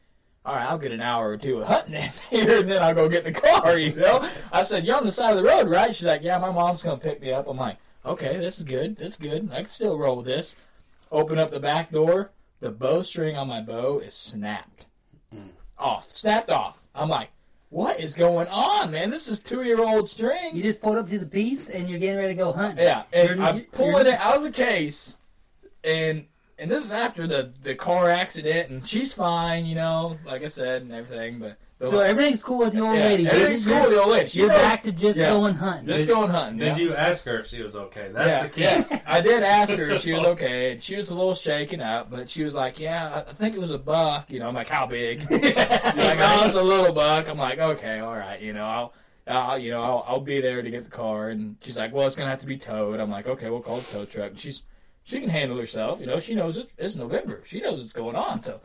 all 0.45 0.55
right, 0.55 0.69
I'll 0.69 0.77
get 0.77 0.91
an 0.91 1.01
hour 1.01 1.29
or 1.29 1.37
two 1.37 1.59
of 1.59 1.67
hunting 1.67 1.95
in 1.95 2.11
here, 2.29 2.59
and 2.59 2.69
then 2.69 2.81
I'll 2.81 2.93
go 2.93 3.09
get 3.09 3.23
the 3.23 3.31
car. 3.31 3.77
You 3.79 3.95
know? 3.95 4.29
I 4.51 4.63
said, 4.63 4.85
you're 4.85 4.95
on 4.95 5.05
the 5.05 5.11
side 5.11 5.31
of 5.31 5.37
the 5.37 5.43
road, 5.43 5.67
right? 5.67 5.93
She's 5.95 6.05
like, 6.05 6.21
yeah, 6.21 6.37
my 6.37 6.51
mom's 6.51 6.83
gonna 6.83 6.97
pick 6.97 7.21
me 7.21 7.31
up. 7.31 7.47
I'm 7.47 7.57
like, 7.57 7.77
okay, 8.05 8.37
this 8.37 8.57
is 8.57 8.63
good. 8.63 8.95
This 8.95 9.11
is 9.11 9.17
good. 9.17 9.49
I 9.51 9.63
can 9.63 9.69
still 9.69 9.97
roll 9.97 10.17
with 10.17 10.27
this. 10.27 10.55
Open 11.11 11.39
up 11.39 11.49
the 11.49 11.59
back 11.59 11.91
door. 11.91 12.31
The 12.59 12.71
bowstring 12.71 13.35
on 13.35 13.47
my 13.47 13.61
bow 13.61 13.99
is 13.99 14.13
snapped 14.13 14.85
off, 15.77 16.15
snapped 16.15 16.49
off. 16.49 16.87
I'm 16.93 17.09
like, 17.09 17.29
what 17.75 17.99
is 17.99 18.15
going 18.15 18.47
on, 18.47 18.89
man? 18.91 19.09
This 19.09 19.27
is 19.27 19.37
two 19.39 19.63
year 19.63 19.81
old 19.83 20.07
string. 20.07 20.51
You 20.55 20.63
just 20.63 20.81
pulled 20.81 20.97
up 20.97 21.09
to 21.09 21.19
the 21.19 21.25
piece 21.25 21.67
and 21.67 21.89
you're 21.89 21.99
getting 21.99 22.15
ready 22.15 22.29
to 22.29 22.37
go 22.37 22.53
hunt. 22.53 22.79
Yeah, 22.79 23.03
and 23.11 23.29
You're- 23.31 23.41
I'm 23.43 23.55
you're- 23.57 23.67
pulling 23.73 24.07
it 24.07 24.13
out 24.13 24.37
of 24.37 24.43
the 24.43 24.51
case, 24.51 25.17
and 25.83 26.25
and 26.57 26.71
this 26.71 26.85
is 26.85 26.93
after 26.93 27.27
the 27.27 27.51
the 27.63 27.75
car 27.75 28.09
accident, 28.09 28.69
and 28.69 28.87
she's 28.87 29.13
fine, 29.13 29.65
you 29.65 29.75
know, 29.75 30.17
like 30.25 30.41
I 30.41 30.47
said, 30.47 30.83
and 30.83 30.93
everything. 30.93 31.37
But 31.39 31.57
the- 31.79 31.87
So 31.87 31.99
everything's 31.99 32.41
cool 32.41 32.59
with 32.59 32.73
the 32.73 32.81
old 32.81 32.97
Yeah, 32.97 33.05
lady. 33.05 33.27
everything's 33.27 33.65
You're- 33.65 33.79
cool 33.79 33.87
with 33.87 33.95
the 33.95 34.01
old 34.03 34.11
lady. 34.11 34.29
She 34.29 34.39
You're 34.39 34.49
knows- 34.49 34.61
back 34.61 34.83
to 34.83 34.91
just 34.91 35.19
Yeah. 35.19 35.29
going 35.29 35.55
hunting. 35.55 35.87
just 35.87 36.07
going 36.07 36.29
hunting. 36.29 36.57
Did 36.59 36.77
yeah. 36.77 36.83
you 36.83 36.95
ask 36.95 37.23
her 37.25 37.39
if 37.39 37.47
she 37.47 37.61
was 37.61 37.75
okay? 37.75 38.09
That's 38.13 38.29
yeah, 38.29 38.43
the 38.43 38.49
key. 38.49 38.61
yeah. 38.95 38.99
I 39.05 39.21
did 39.21 39.43
ask 39.43 39.75
her 39.77 39.87
if 39.89 40.01
she 40.01 40.13
was 40.13 40.23
okay, 40.23 40.71
and 40.71 40.81
she 40.83 40.95
was 40.95 41.09
a 41.09 41.15
little 41.15 41.35
shaken 41.35 41.81
up, 41.81 42.09
but 42.09 42.29
she 42.29 42.43
was 42.43 42.53
like, 42.55 42.79
"Yeah, 42.79 43.23
I 43.27 43.33
think 43.33 43.55
it 43.55 43.59
was 43.59 43.71
a 43.71 43.77
buck." 43.77 44.29
You 44.31 44.39
know, 44.39 44.47
I'm 44.47 44.55
like, 44.55 44.69
"How 44.69 44.85
big?" 44.85 45.19
She's 45.27 45.41
like, 45.41 46.19
"Oh, 46.19 46.43
it's 46.45 46.55
a 46.55 46.63
little 46.63 46.93
buck." 46.93 47.27
I'm 47.29 47.37
like, 47.37 47.59
"Okay, 47.59 47.99
all 47.99 48.15
right." 48.15 48.39
You 48.41 48.53
know, 48.53 48.65
I'll 48.65 48.93
uh, 49.27 49.55
you 49.55 49.71
know, 49.71 49.81
I'll, 49.81 50.05
I'll 50.07 50.19
be 50.21 50.39
there 50.39 50.61
to 50.61 50.69
get 50.69 50.83
the 50.85 50.91
car. 50.91 51.29
And 51.29 51.55
she's 51.61 51.77
like, 51.77 51.91
well, 51.91 52.05
it's 52.05 52.15
gonna 52.15 52.29
have 52.29 52.41
to 52.41 52.45
be 52.47 52.57
towed. 52.57 52.99
I'm 52.99 53.09
like, 53.09 53.27
okay, 53.27 53.49
we'll 53.49 53.61
call 53.61 53.77
the 53.77 53.91
tow 53.91 54.05
truck. 54.05 54.31
And 54.31 54.39
she's 54.39 54.61
she 55.03 55.19
can 55.19 55.29
handle 55.29 55.57
herself. 55.57 55.99
You 55.99 56.05
know, 56.05 56.19
she 56.19 56.35
knows 56.35 56.57
it's, 56.57 56.71
it's 56.77 56.95
November. 56.95 57.41
She 57.45 57.59
knows 57.59 57.79
what's 57.79 57.91
going 57.93 58.15
on. 58.15 58.41
So 58.43 58.61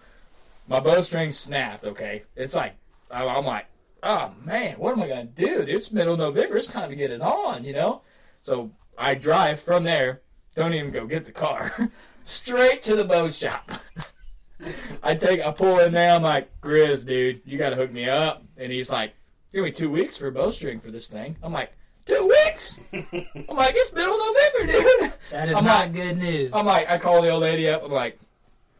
my 0.68 0.78
bowstring 0.80 1.32
snapped. 1.32 1.84
Okay, 1.84 2.24
it's 2.36 2.54
like 2.54 2.74
I'm 3.12 3.28
I'm 3.28 3.44
like, 3.44 3.66
oh 4.02 4.32
man, 4.44 4.74
what 4.78 4.92
am 4.96 5.02
I 5.02 5.08
gonna 5.08 5.24
do? 5.24 5.64
It's 5.66 5.92
middle 5.92 6.14
of 6.14 6.18
November. 6.20 6.56
It's 6.56 6.66
time 6.66 6.90
to 6.90 6.96
get 6.96 7.10
it 7.10 7.20
on. 7.20 7.64
You 7.64 7.72
know, 7.74 8.02
so 8.42 8.70
I 8.98 9.14
drive 9.14 9.60
from 9.60 9.84
there. 9.84 10.22
Don't 10.56 10.74
even 10.74 10.90
go 10.90 11.06
get 11.06 11.24
the 11.24 11.32
car. 11.32 11.72
Straight 12.24 12.82
to 12.84 12.96
the 12.96 13.04
bow 13.04 13.30
shop. 13.30 13.70
I 15.02 15.14
take, 15.14 15.40
I 15.40 15.50
pull 15.52 15.78
in 15.80 15.92
there. 15.92 16.12
I'm 16.12 16.22
like, 16.22 16.50
Grizz, 16.60 17.06
dude, 17.06 17.40
you 17.44 17.56
got 17.56 17.70
to 17.70 17.76
hook 17.76 17.92
me 17.92 18.08
up. 18.08 18.44
And 18.58 18.70
he's 18.70 18.90
like, 18.90 19.14
give 19.52 19.64
me 19.64 19.70
two 19.70 19.90
weeks 19.90 20.16
for 20.16 20.26
a 20.26 20.32
bowstring 20.32 20.80
for 20.80 20.90
this 20.90 21.06
thing. 21.06 21.36
I'm 21.42 21.52
like, 21.52 21.72
two 22.06 22.26
weeks? 22.28 22.78
I'm 22.92 23.56
like, 23.56 23.72
it's 23.74 23.92
middle 23.92 24.14
of 24.14 24.20
November, 24.20 24.72
dude. 25.00 25.12
That 25.30 25.48
is 25.48 25.54
I'm 25.54 25.64
not 25.64 25.86
like- 25.86 25.94
good 25.94 26.18
news. 26.18 26.52
I'm 26.54 26.66
like, 26.66 26.90
I 26.90 26.98
call 26.98 27.22
the 27.22 27.30
old 27.30 27.42
lady 27.42 27.68
up. 27.68 27.82
I'm 27.84 27.90
like, 27.90 28.18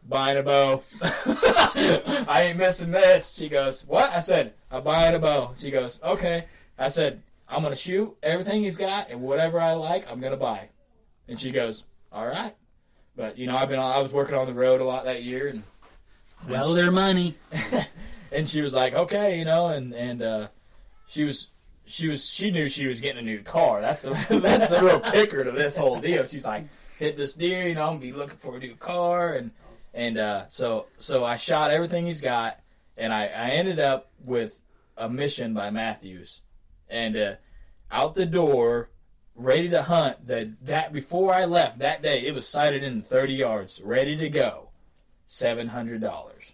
buying 0.07 0.37
a 0.37 0.43
bow. 0.43 0.83
I 1.01 2.47
ain't 2.47 2.57
missing 2.57 2.91
this. 2.91 3.33
She 3.33 3.49
goes, 3.49 3.85
what? 3.87 4.11
I 4.11 4.19
said, 4.19 4.53
I'm 4.69 4.83
buying 4.83 5.15
a 5.15 5.19
bow. 5.19 5.53
She 5.57 5.71
goes, 5.71 5.99
okay. 6.03 6.45
I 6.77 6.89
said, 6.89 7.21
I'm 7.47 7.63
gonna 7.63 7.75
shoot 7.75 8.15
everything 8.23 8.63
he's 8.63 8.77
got, 8.77 9.09
and 9.09 9.21
whatever 9.21 9.59
I 9.59 9.73
like, 9.73 10.09
I'm 10.09 10.21
gonna 10.21 10.37
buy. 10.37 10.69
And 11.27 11.39
she 11.39 11.51
goes, 11.51 11.83
all 12.11 12.25
right. 12.25 12.55
But 13.15 13.37
you 13.37 13.45
know, 13.45 13.55
I've 13.55 13.69
been 13.69 13.79
on, 13.79 13.91
I 13.91 14.01
was 14.01 14.11
working 14.13 14.35
on 14.35 14.47
the 14.47 14.53
road 14.53 14.79
a 14.79 14.85
lot 14.85 15.03
that 15.05 15.23
year, 15.23 15.49
and 15.49 15.63
well, 16.47 16.73
their 16.73 16.91
money. 16.91 17.35
and 18.31 18.47
she 18.47 18.61
was 18.61 18.73
like, 18.73 18.93
okay, 18.93 19.37
you 19.37 19.45
know, 19.45 19.67
and 19.67 19.93
and 19.93 20.21
uh, 20.21 20.47
she 21.07 21.25
was 21.25 21.47
she 21.85 22.07
was 22.07 22.25
she 22.25 22.51
knew 22.51 22.69
she 22.69 22.87
was 22.87 23.01
getting 23.01 23.19
a 23.19 23.25
new 23.25 23.41
car. 23.41 23.81
That's 23.81 24.03
the 24.03 24.11
that's 24.41 24.69
the 24.69 24.81
real 24.81 25.01
kicker 25.01 25.43
to 25.43 25.51
this 25.51 25.75
whole 25.75 25.99
deal. 25.99 26.25
She's 26.25 26.45
like, 26.45 26.63
hit 26.97 27.17
this 27.17 27.33
deer, 27.33 27.67
you 27.67 27.75
know, 27.75 27.81
I'm 27.81 27.97
gonna 27.97 27.99
be 27.99 28.13
looking 28.13 28.37
for 28.37 28.55
a 28.55 28.59
new 28.59 28.75
car, 28.75 29.33
and 29.33 29.51
and 29.93 30.17
uh, 30.17 30.47
so 30.47 30.87
so 30.97 31.23
I 31.23 31.37
shot 31.37 31.71
everything 31.71 32.05
he's 32.05 32.21
got, 32.21 32.59
and 32.97 33.13
I 33.13 33.25
I 33.25 33.49
ended 33.51 33.79
up 33.79 34.11
with 34.23 34.61
a 34.97 35.09
mission 35.09 35.53
by 35.53 35.69
Mathews, 35.69 36.41
and 36.89 37.17
uh, 37.17 37.35
out 37.91 38.15
the 38.15 38.25
door. 38.25 38.89
Ready 39.33 39.69
to 39.69 39.81
hunt 39.81 40.27
that 40.27 40.49
that 40.67 40.91
before 40.91 41.33
I 41.33 41.45
left 41.45 41.79
that 41.79 42.03
day, 42.03 42.27
it 42.27 42.35
was 42.35 42.45
sighted 42.45 42.83
in 42.83 43.01
30 43.01 43.33
yards, 43.33 43.81
ready 43.81 44.15
to 44.17 44.29
go. 44.29 44.69
Seven 45.25 45.69
hundred 45.69 46.01
dollars 46.01 46.51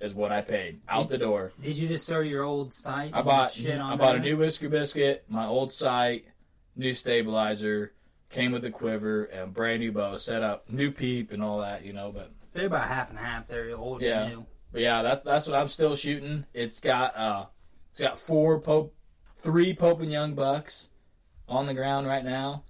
is 0.00 0.14
what 0.14 0.30
I 0.30 0.42
paid 0.42 0.80
out 0.88 1.08
the 1.08 1.18
door. 1.18 1.52
Did 1.62 1.76
you 1.76 1.88
just 1.88 2.06
throw 2.06 2.20
your 2.20 2.44
old 2.44 2.72
sight? 2.72 3.10
I 3.12 3.22
bought 3.22 3.52
shit 3.52 3.80
on 3.80 3.92
I 3.92 3.96
bought 3.96 4.16
a 4.16 4.20
new 4.20 4.36
whisker 4.36 4.68
biscuit, 4.68 5.24
my 5.28 5.46
old 5.46 5.72
sight, 5.72 6.26
new 6.76 6.94
stabilizer, 6.94 7.92
came 8.30 8.52
with 8.52 8.64
a 8.64 8.70
quiver, 8.70 9.24
and 9.24 9.40
a 9.40 9.46
brand 9.46 9.80
new 9.80 9.92
bow, 9.92 10.16
set 10.16 10.42
up, 10.42 10.70
new 10.70 10.90
peep 10.90 11.32
and 11.32 11.42
all 11.42 11.60
that, 11.60 11.84
you 11.84 11.92
know. 11.92 12.12
But 12.12 12.30
They're 12.58 12.66
about 12.66 12.88
half 12.88 13.08
and 13.10 13.18
half. 13.18 13.46
They're 13.46 13.76
old 13.76 14.02
Yeah. 14.02 14.24
and 14.24 14.32
new. 14.34 14.46
but 14.72 14.80
yeah, 14.80 15.00
that's 15.02 15.22
that's 15.22 15.46
what 15.46 15.56
I'm 15.56 15.68
still 15.68 15.94
shooting. 15.94 16.44
It's 16.52 16.80
got 16.80 17.16
uh, 17.16 17.46
it's 17.92 18.00
got 18.00 18.18
four 18.18 18.58
Pope, 18.60 18.92
three 19.36 19.72
Pope 19.72 20.00
and 20.00 20.10
Young 20.10 20.34
bucks 20.34 20.88
on 21.48 21.66
the 21.66 21.74
ground 21.74 22.08
right 22.08 22.24
now, 22.24 22.64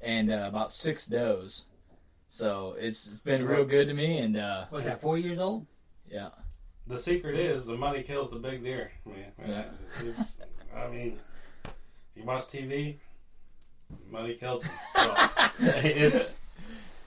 and 0.00 0.30
uh, 0.32 0.46
about 0.48 0.72
six 0.72 1.04
does. 1.04 1.66
So 2.30 2.74
it's, 2.80 3.06
it's 3.08 3.20
been 3.20 3.46
real 3.46 3.64
good 3.66 3.86
to 3.88 3.94
me, 3.94 4.18
and 4.18 4.36
uh, 4.38 4.64
Was 4.70 4.86
that 4.86 5.00
four 5.02 5.18
years 5.18 5.38
old? 5.38 5.66
yeah. 6.10 6.30
The 6.86 6.98
secret 6.98 7.36
is 7.36 7.64
the 7.66 7.76
money 7.76 8.02
kills 8.02 8.30
the 8.30 8.38
big 8.38 8.62
deer. 8.64 8.90
Man, 9.06 9.32
Yeah. 9.46 9.64
It's, 10.02 10.38
I 10.74 10.88
mean, 10.88 11.18
you 12.14 12.24
watch 12.24 12.42
TV, 12.42 12.96
money 14.10 14.34
kills 14.34 14.64
them. 14.64 14.72
So 14.96 15.14
it's 15.60 16.38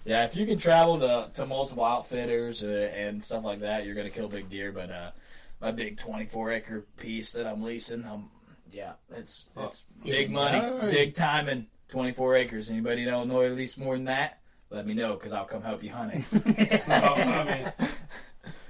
Yeah, 0.08 0.24
if 0.24 0.38
you 0.38 0.46
can 0.46 0.58
travel 0.58 0.98
to, 1.00 1.30
to 1.34 1.46
multiple 1.46 1.84
outfitters 1.84 2.64
uh, 2.64 2.92
and 2.96 3.22
stuff 3.22 3.44
like 3.44 3.60
that, 3.60 3.86
you're 3.86 3.94
gonna 3.94 4.10
kill 4.10 4.30
big 4.30 4.50
deer. 4.50 4.72
But 4.72 4.90
uh, 4.90 5.12
my 5.60 5.72
big 5.72 5.98
24 6.00 6.52
acre 6.52 6.86
piece 6.96 7.34
that 7.34 7.46
I'm 7.46 7.62
leasing, 7.62 8.06
um, 8.06 8.32
yeah, 8.72 8.94
it's 9.12 9.46
it's 9.58 9.84
big 10.06 10.32
money, 10.32 10.62
big 10.92 11.14
time, 11.14 11.50
and 11.50 11.66
24 11.90 12.36
acres. 12.38 12.70
Anybody 12.70 13.04
in 13.04 13.10
Illinois 13.10 13.50
lease 13.50 13.78
more 13.78 13.96
than 13.96 14.06
that? 14.06 14.40
Let 14.70 14.88
me 14.88 14.94
know 14.94 15.14
because 15.16 15.34
I'll 15.34 15.46
come 15.46 15.62
help 15.62 15.84
you 15.84 15.92
hunt 15.92 16.14
it. 16.14 16.84
well, 16.88 17.16
I 17.16 17.44
mean, 17.44 17.90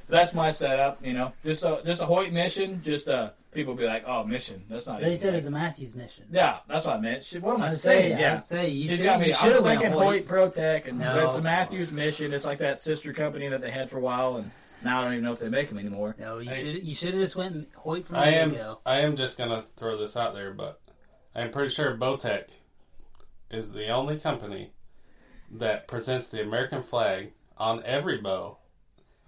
That's 0.09 0.33
my 0.33 0.51
setup. 0.51 1.05
You 1.05 1.13
know, 1.13 1.33
just 1.43 1.63
a 1.63 1.81
just 1.85 2.01
a 2.01 2.05
Hoyt 2.05 2.31
mission. 2.31 2.81
Just 2.83 3.09
uh, 3.09 3.31
people 3.51 3.75
be 3.75 3.85
like, 3.85 4.03
oh, 4.07 4.23
mission. 4.23 4.63
That's 4.69 4.87
not. 4.87 4.99
It." 4.99 5.01
They 5.01 5.07
even 5.07 5.17
said 5.17 5.33
it's 5.35 5.45
a 5.47 5.51
Mathews 5.51 5.95
mission. 5.95 6.25
Yeah, 6.31 6.59
that's 6.67 6.85
what 6.87 6.95
I 6.95 6.99
meant. 6.99 7.25
Shit, 7.25 7.41
What 7.43 7.55
am 7.55 7.63
I, 7.63 7.67
I 7.67 7.69
saying? 7.71 8.13
say, 8.15 8.19
yeah. 8.21 8.33
I 8.33 8.35
say, 8.37 8.69
you 8.69 8.89
should 8.89 9.05
have 9.05 9.21
I'm 9.21 9.63
thinking 9.63 9.91
Hoyt. 9.91 10.27
Hoyt 10.27 10.27
ProTech, 10.27 10.87
and 10.87 10.99
No. 10.99 11.27
it's 11.27 11.37
a 11.37 11.41
Mathews 11.41 11.91
mission. 11.91 12.33
It's 12.33 12.45
like 12.45 12.59
that 12.59 12.79
sister 12.79 13.11
company 13.13 13.47
that 13.49 13.59
they 13.61 13.71
had 13.71 13.89
for 13.89 13.97
a 13.97 14.01
while, 14.01 14.37
and 14.37 14.49
now 14.83 15.01
I 15.01 15.03
don't 15.03 15.13
even 15.13 15.25
know 15.25 15.33
if 15.33 15.39
they 15.39 15.49
make 15.49 15.67
them 15.69 15.77
anymore. 15.79 16.15
No, 16.17 16.39
you 16.39 16.53
should 16.55 16.83
you 16.85 16.95
should 16.95 17.13
have 17.13 17.21
just 17.23 17.35
went 17.35 17.67
Hoyt 17.75 18.05
from 18.05 18.15
the 18.15 18.21
I 18.21 18.27
am 18.27 18.51
get-go. 18.51 18.79
I 18.85 18.99
am 19.01 19.15
just 19.17 19.37
gonna 19.37 19.61
throw 19.75 19.97
this 19.97 20.15
out 20.15 20.33
there, 20.33 20.53
but 20.53 20.79
I'm 21.35 21.51
pretty 21.51 21.69
sure 21.73 21.97
Bowtech 21.97 22.45
is 23.51 23.73
the 23.73 23.89
only 23.89 24.17
company 24.19 24.71
that 25.51 25.87
presents 25.87 26.29
the 26.29 26.41
American 26.41 26.81
flag 26.83 27.31
on 27.57 27.81
every 27.85 28.17
bow, 28.17 28.57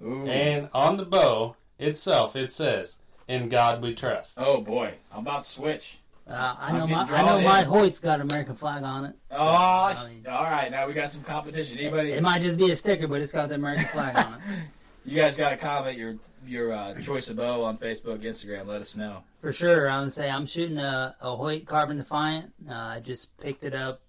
Ooh. 0.03 0.25
and 0.27 0.69
on 0.73 0.97
the 0.97 1.05
bow 1.05 1.55
itself 1.77 2.35
it 2.35 2.51
says 2.53 2.99
"In 3.27 3.49
God 3.49 3.81
We 3.81 3.93
Trust." 3.93 4.37
oh 4.39 4.61
boy, 4.61 4.93
I'm 5.11 5.19
about 5.19 5.43
to 5.45 5.49
switch. 5.49 5.99
Uh, 6.27 6.55
I 6.59 6.67
I'm 6.69 6.77
know 6.77 6.87
my 6.87 7.01
I 7.01 7.05
drawn 7.07 7.25
know 7.25 7.41
my. 7.41 7.63
Hoyt's 7.63 7.99
got 7.99 8.21
American 8.21 8.55
flag 8.55 8.83
on 8.83 9.05
it. 9.05 9.15
Oh, 9.31 9.45
I 9.47 9.95
mean- 10.07 10.25
all 10.27 10.43
right. 10.43 10.69
Now 10.69 10.85
we 10.85 10.93
got 10.93 11.11
some 11.11 11.23
competition. 11.23 11.77
Anybody? 11.79 12.11
It 12.11 12.21
might 12.21 12.41
just 12.43 12.59
be 12.59 12.69
a 12.69 12.75
sticker, 12.75 13.07
but 13.07 13.19
it's 13.19 13.31
got 13.31 13.49
the 13.49 13.55
American 13.55 13.85
flag 13.85 14.15
on 14.15 14.33
it. 14.35 14.59
you 15.05 15.15
guys 15.15 15.35
got 15.35 15.49
to 15.49 15.57
comment 15.57 15.97
your 15.97 16.17
your 16.45 16.71
uh, 16.71 16.93
choice 17.01 17.29
of 17.29 17.37
bow 17.37 17.63
on 17.63 17.77
Facebook, 17.79 18.19
Instagram. 18.23 18.67
Let 18.67 18.79
us 18.81 18.95
know. 18.95 19.23
For 19.41 19.51
sure, 19.51 19.89
I 19.89 20.01
would 20.01 20.11
say 20.11 20.29
I'm 20.29 20.45
shooting 20.45 20.77
a, 20.77 21.15
a 21.19 21.35
Hoyt 21.35 21.65
Carbon 21.65 21.97
Defiant. 21.97 22.53
Uh, 22.69 22.73
I 22.73 22.99
just 22.99 23.35
picked 23.39 23.63
it 23.63 23.73
up 23.73 24.01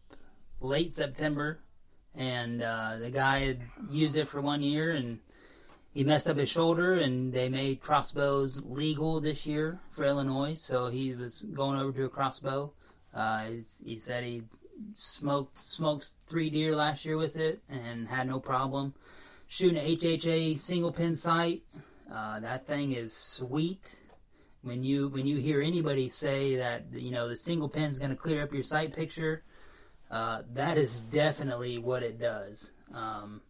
late 0.61 0.93
September, 0.93 1.61
and 2.15 2.63
uh, 2.63 2.97
the 3.01 3.11
guy 3.11 3.47
had 3.47 3.61
used 3.91 4.17
it 4.19 4.29
for 4.29 4.41
one 4.43 4.61
year, 4.63 4.93
and 4.93 5.19
he 5.93 6.05
messed 6.05 6.29
up 6.29 6.37
his 6.37 6.49
shoulder, 6.49 6.95
and 6.95 7.33
they 7.33 7.49
made 7.49 7.81
crossbows 7.81 8.61
legal 8.63 9.21
this 9.21 9.47
year 9.47 9.81
for 9.91 10.05
Illinois. 10.05 10.55
So 10.55 10.89
he 10.89 11.15
was 11.15 11.43
going 11.43 11.81
over 11.81 11.93
to 11.93 12.05
a 12.05 12.09
crossbow. 12.09 12.73
Uh, 13.13 13.47
he's- 13.47 13.83
he 13.85 13.99
said 13.99 14.25
he 14.25 14.43
smoked 14.95 15.59
smoked 15.59 16.15
three 16.27 16.49
deer 16.49 16.75
last 16.75 17.05
year 17.05 17.17
with 17.17 17.37
it 17.37 17.61
and 17.69 18.09
had 18.09 18.29
no 18.29 18.41
problem. 18.41 18.95
Shooting 19.49 19.77
a 19.77 19.97
HHA 19.97 20.55
single 20.57 20.93
pin 20.93 21.17
sight. 21.17 21.65
Uh, 22.11 22.41
that 22.41 22.67
thing 22.67 22.93
is 22.93 23.13
sweet 23.13 23.97
when 24.63 24.85
you 24.85 25.09
when 25.09 25.27
you 25.27 25.37
hear 25.39 25.61
anybody 25.61 26.09
say 26.09 26.57
that 26.57 26.85
you 26.93 27.11
know 27.11 27.29
the 27.29 27.37
single 27.37 27.69
pin's 27.69 27.99
going 27.99 28.11
to 28.11 28.17
clear 28.17 28.43
up 28.43 28.53
your 28.53 28.63
sight 28.63 28.93
picture, 28.95 29.43
uh, 30.11 30.43
that 30.53 30.77
is 30.77 30.99
definitely 31.11 31.79
what 31.79 32.03
it 32.03 32.19
does. 32.19 32.73
Um, 32.93 33.41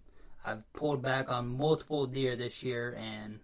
I've 0.44 0.70
pulled 0.72 1.02
back 1.02 1.30
on 1.30 1.58
multiple 1.58 2.06
deer 2.06 2.36
this 2.36 2.62
year, 2.62 2.96
and 2.98 3.40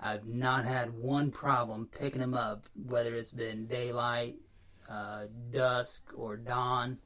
I've 0.00 0.26
not 0.26 0.64
had 0.64 0.96
one 0.96 1.30
problem 1.30 1.88
picking 1.98 2.20
them 2.20 2.34
up, 2.34 2.66
whether 2.86 3.14
it's 3.14 3.32
been 3.32 3.66
daylight, 3.66 4.36
uh, 4.88 5.26
dusk, 5.50 6.02
or 6.16 6.36
dawn. 6.36 6.98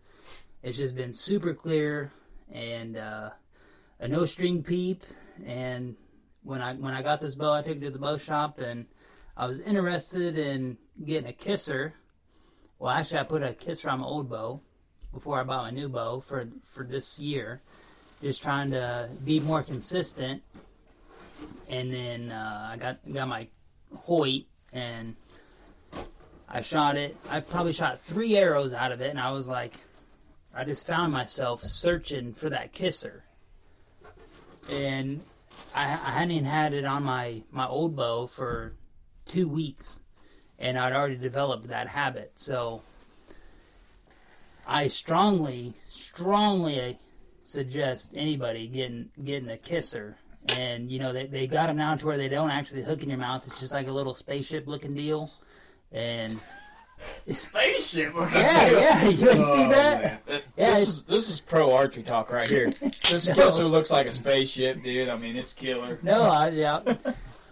It's 0.62 0.76
just 0.76 0.96
been 0.96 1.12
super 1.12 1.54
clear 1.54 2.12
and 2.52 2.96
uh, 2.96 3.30
a 4.00 4.08
no 4.08 4.24
string 4.24 4.62
peep. 4.62 5.04
And 5.46 5.96
when 6.42 6.60
I 6.60 6.74
when 6.74 6.94
I 6.94 7.02
got 7.02 7.20
this 7.20 7.34
bow, 7.34 7.52
I 7.52 7.62
took 7.62 7.76
it 7.76 7.80
to 7.80 7.90
the 7.90 7.98
bow 7.98 8.18
shop 8.18 8.58
and 8.58 8.86
I 9.36 9.46
was 9.46 9.60
interested 9.60 10.36
in 10.36 10.76
getting 11.04 11.28
a 11.28 11.32
kisser. 11.32 11.94
Well, 12.78 12.90
actually, 12.90 13.20
I 13.20 13.24
put 13.24 13.42
a 13.42 13.54
kisser 13.54 13.88
on 13.90 14.00
my 14.00 14.06
old 14.06 14.28
bow 14.28 14.60
before 15.12 15.38
I 15.38 15.44
bought 15.44 15.64
my 15.64 15.70
new 15.70 15.88
bow 15.88 16.20
for 16.20 16.48
for 16.64 16.84
this 16.84 17.18
year, 17.18 17.62
just 18.22 18.42
trying 18.42 18.70
to 18.70 19.10
be 19.24 19.40
more 19.40 19.62
consistent. 19.62 20.42
And 21.68 21.92
then 21.92 22.32
uh, 22.32 22.70
I 22.72 22.76
got 22.76 22.98
got 23.12 23.28
my 23.28 23.48
Hoyt 23.94 24.44
and 24.72 25.16
I 26.48 26.62
shot 26.62 26.96
it. 26.96 27.16
I 27.28 27.40
probably 27.40 27.72
shot 27.72 28.00
three 28.00 28.36
arrows 28.36 28.72
out 28.72 28.92
of 28.92 29.00
it, 29.00 29.10
and 29.10 29.20
I 29.20 29.32
was 29.32 29.48
like, 29.48 29.74
I 30.54 30.64
just 30.64 30.86
found 30.86 31.12
myself 31.12 31.62
searching 31.62 32.32
for 32.32 32.48
that 32.50 32.72
kisser, 32.72 33.22
and 34.70 35.20
I, 35.74 35.84
I 35.84 36.10
hadn't 36.10 36.44
had 36.44 36.72
it 36.72 36.86
on 36.86 37.02
my 37.02 37.42
my 37.50 37.66
old 37.66 37.96
bow 37.96 38.26
for 38.26 38.74
two 39.26 39.46
weeks, 39.46 40.00
and 40.58 40.78
I'd 40.78 40.94
already 40.94 41.16
developed 41.16 41.68
that 41.68 41.86
habit. 41.86 42.32
So 42.36 42.80
I 44.66 44.88
strongly, 44.88 45.74
strongly 45.90 46.98
suggest 47.48 48.12
anybody 48.16 48.66
getting 48.66 49.08
getting 49.24 49.48
a 49.50 49.56
kisser. 49.56 50.16
And 50.56 50.90
you 50.90 50.98
know 50.98 51.12
they 51.12 51.26
they 51.26 51.46
got 51.46 51.66
them 51.66 51.76
now 51.76 51.94
to 51.96 52.06
where 52.06 52.16
they 52.16 52.28
don't 52.28 52.50
actually 52.50 52.82
hook 52.82 53.02
in 53.02 53.08
your 53.08 53.18
mouth. 53.18 53.46
It's 53.46 53.60
just 53.60 53.72
like 53.74 53.88
a 53.88 53.92
little 53.92 54.14
spaceship 54.14 54.66
looking 54.66 54.94
deal, 54.94 55.30
and 55.92 56.38
Spaceship. 57.30 58.12
Yeah, 58.32 58.70
yeah. 58.70 59.04
You 59.08 59.16
didn't 59.16 59.44
Oh, 59.44 59.56
see 59.56 59.66
that? 59.70 60.02
man. 60.28 60.40
Yeah, 60.56 60.74
this 60.74 60.88
is 60.88 61.02
this 61.02 61.30
is 61.30 61.40
pro 61.40 61.72
archery 61.72 62.02
talk 62.02 62.32
right 62.32 62.42
here. 62.42 62.70
This 62.70 63.28
No. 63.28 63.34
kisser 63.34 63.64
looks 63.64 63.90
like 63.90 64.06
a 64.06 64.12
spaceship, 64.12 64.82
dude. 64.82 65.08
I 65.08 65.16
mean, 65.16 65.36
it's 65.36 65.52
killer. 65.52 65.98
No, 66.02 66.22
I, 66.22 66.48
yeah. 66.48 66.80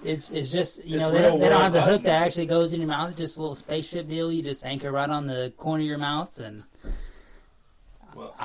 It's 0.05 0.31
it's 0.31 0.51
just 0.51 0.85
you 0.85 0.97
It's 0.97 1.07
know 1.07 1.13
they, 1.13 1.23
don't- 1.23 1.41
they 1.41 1.49
don't 1.49 1.61
have 1.61 1.73
the 1.73 1.83
hook 1.83 2.03
that 2.05 2.23
actually 2.23 2.47
goes 2.47 2.73
in 2.73 2.81
your 2.81 2.89
mouth. 2.89 3.09
It's 3.11 3.19
just 3.19 3.37
a 3.39 3.41
little 3.41 3.55
spaceship 3.57 4.09
deal. 4.09 4.33
You 4.33 4.43
just 4.43 4.65
anchor 4.65 4.91
right 4.93 5.09
on 5.11 5.27
the 5.27 5.53
corner 5.57 5.83
of 5.83 5.87
your 5.89 5.99
mouth, 5.99 6.39
and 6.39 6.59
Well- 6.59 6.67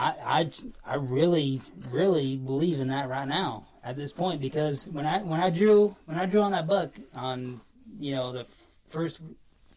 I 0.01 0.15
I 0.39 0.51
I 0.85 0.95
really 0.95 1.61
really 1.91 2.35
believe 2.37 2.79
in 2.79 2.87
that 2.87 3.07
right 3.09 3.27
now 3.27 3.67
at 3.83 3.95
this 3.95 4.11
point 4.11 4.41
because 4.41 4.87
when 4.89 5.05
I 5.05 5.19
when 5.21 5.39
I 5.39 5.49
drew 5.49 5.95
when 6.05 6.17
I 6.17 6.25
drew 6.25 6.41
on 6.41 6.51
that 6.51 6.67
buck 6.67 6.89
on 7.13 7.61
you 7.99 8.15
know 8.15 8.31
the 8.31 8.45
first 8.89 9.21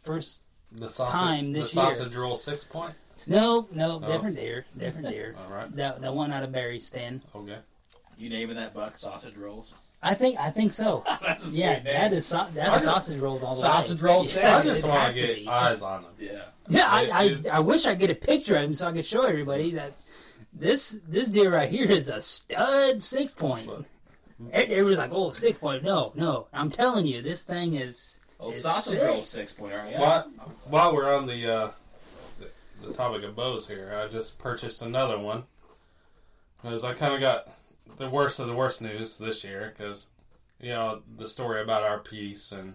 first 0.03 0.43
The 0.73 0.89
sausage, 0.89 1.13
Time 1.13 1.53
the 1.53 1.61
this 1.61 1.75
year. 1.75 1.85
sausage 1.85 2.15
roll 2.17 2.37
six 2.37 2.65
point. 2.65 2.95
no 3.27 3.69
no 3.73 4.01
Oh. 4.03 4.13
different 4.13 4.37
deer 4.37 4.65
different 4.79 5.09
deer 5.09 5.35
All 5.47 5.55
right. 5.55 5.71
that 5.77 6.01
that 6.01 6.15
one 6.15 6.33
out 6.33 6.43
of 6.43 6.53
Barry's 6.53 6.87
stand. 6.87 7.23
Okay. 7.35 7.59
You 8.17 8.31
naming 8.31 8.57
that 8.57 8.73
buck 8.75 8.97
sausage 8.97 9.37
rolls? 9.37 9.75
I 10.03 10.15
think 10.15 10.39
I 10.39 10.51
think 10.51 10.73
so. 10.73 11.03
That's 11.27 11.45
a 11.45 11.49
sweet 11.49 11.59
Yeah, 11.61 11.75
name. 11.75 11.85
that 11.85 12.13
is 12.13 12.27
so, 12.27 12.47
that's 12.55 12.71
just- 12.71 12.85
sausage 12.85 13.21
rolls 13.21 13.43
all 13.43 13.55
the 13.55 13.61
Sausage 13.61 14.03
way. 14.03 14.11
rolls, 14.11 14.37
Yeah, 14.37 14.57
I 14.59 14.63
just 14.63 14.87
want 14.87 15.13
to 15.13 15.21
to 15.29 15.35
get 15.35 15.49
eyes 15.49 15.83
on 15.83 16.03
them. 16.03 16.13
Yeah. 16.21 16.43
Yeah, 16.69 16.87
I, 16.89 17.01
I, 17.13 17.59
I 17.59 17.61
wish 17.61 17.85
I 17.87 17.91
could 17.93 18.01
get 18.01 18.11
a 18.11 18.15
picture 18.15 18.57
of 18.57 18.63
him 18.65 18.75
so 18.75 18.87
I 18.87 18.93
could 18.93 19.05
show 19.05 19.23
everybody 19.23 19.73
that 19.73 19.93
this 20.55 20.99
this 21.09 21.31
deer 21.31 21.53
right 21.53 21.69
here 21.69 21.91
is 21.91 22.09
a 22.09 22.21
stud 22.21 23.03
six 23.03 23.35
point. 23.35 23.67
Look. 23.67 23.87
It, 24.53 24.71
it 24.71 24.83
was 24.83 24.99
like, 24.99 25.11
oh, 25.13 25.31
six 25.31 25.59
point. 25.59 25.83
No, 25.83 26.13
no. 26.15 26.49
I'm 26.53 26.71
telling 26.71 27.07
you, 27.07 27.23
this 27.23 27.43
thing 27.43 27.75
is. 27.75 28.21
Old 28.41 28.55
is 28.55 28.63
sausage 28.63 28.99
sick. 28.99 29.09
roll 29.09 29.23
six 29.23 29.53
pointer. 29.53 29.87
Yeah. 29.91 30.01
While, 30.01 30.31
while 30.69 30.95
we're 30.95 31.15
on 31.15 31.27
the, 31.27 31.55
uh, 31.55 31.71
the 32.41 32.87
the 32.87 32.93
topic 32.93 33.23
of 33.23 33.37
bows 33.37 33.69
here, 33.69 33.97
I 33.97 34.09
just 34.09 34.39
purchased 34.39 34.83
another 34.83 35.19
one 35.19 35.45
because 36.61 36.85
I 36.85 36.95
kind 36.95 37.15
of 37.15 37.21
got 37.21 37.49
the 37.97 38.11
worst 38.11 38.41
of 38.41 38.49
the 38.49 38.55
worst 38.55 38.83
news 38.83 39.19
this 39.19 39.45
year 39.45 39.73
because 39.77 40.07
you 40.61 40.71
know 40.71 41.03
the 41.17 41.29
story 41.29 41.61
about 41.61 41.83
our 41.83 41.99
piece 41.99 42.53
and 42.53 42.75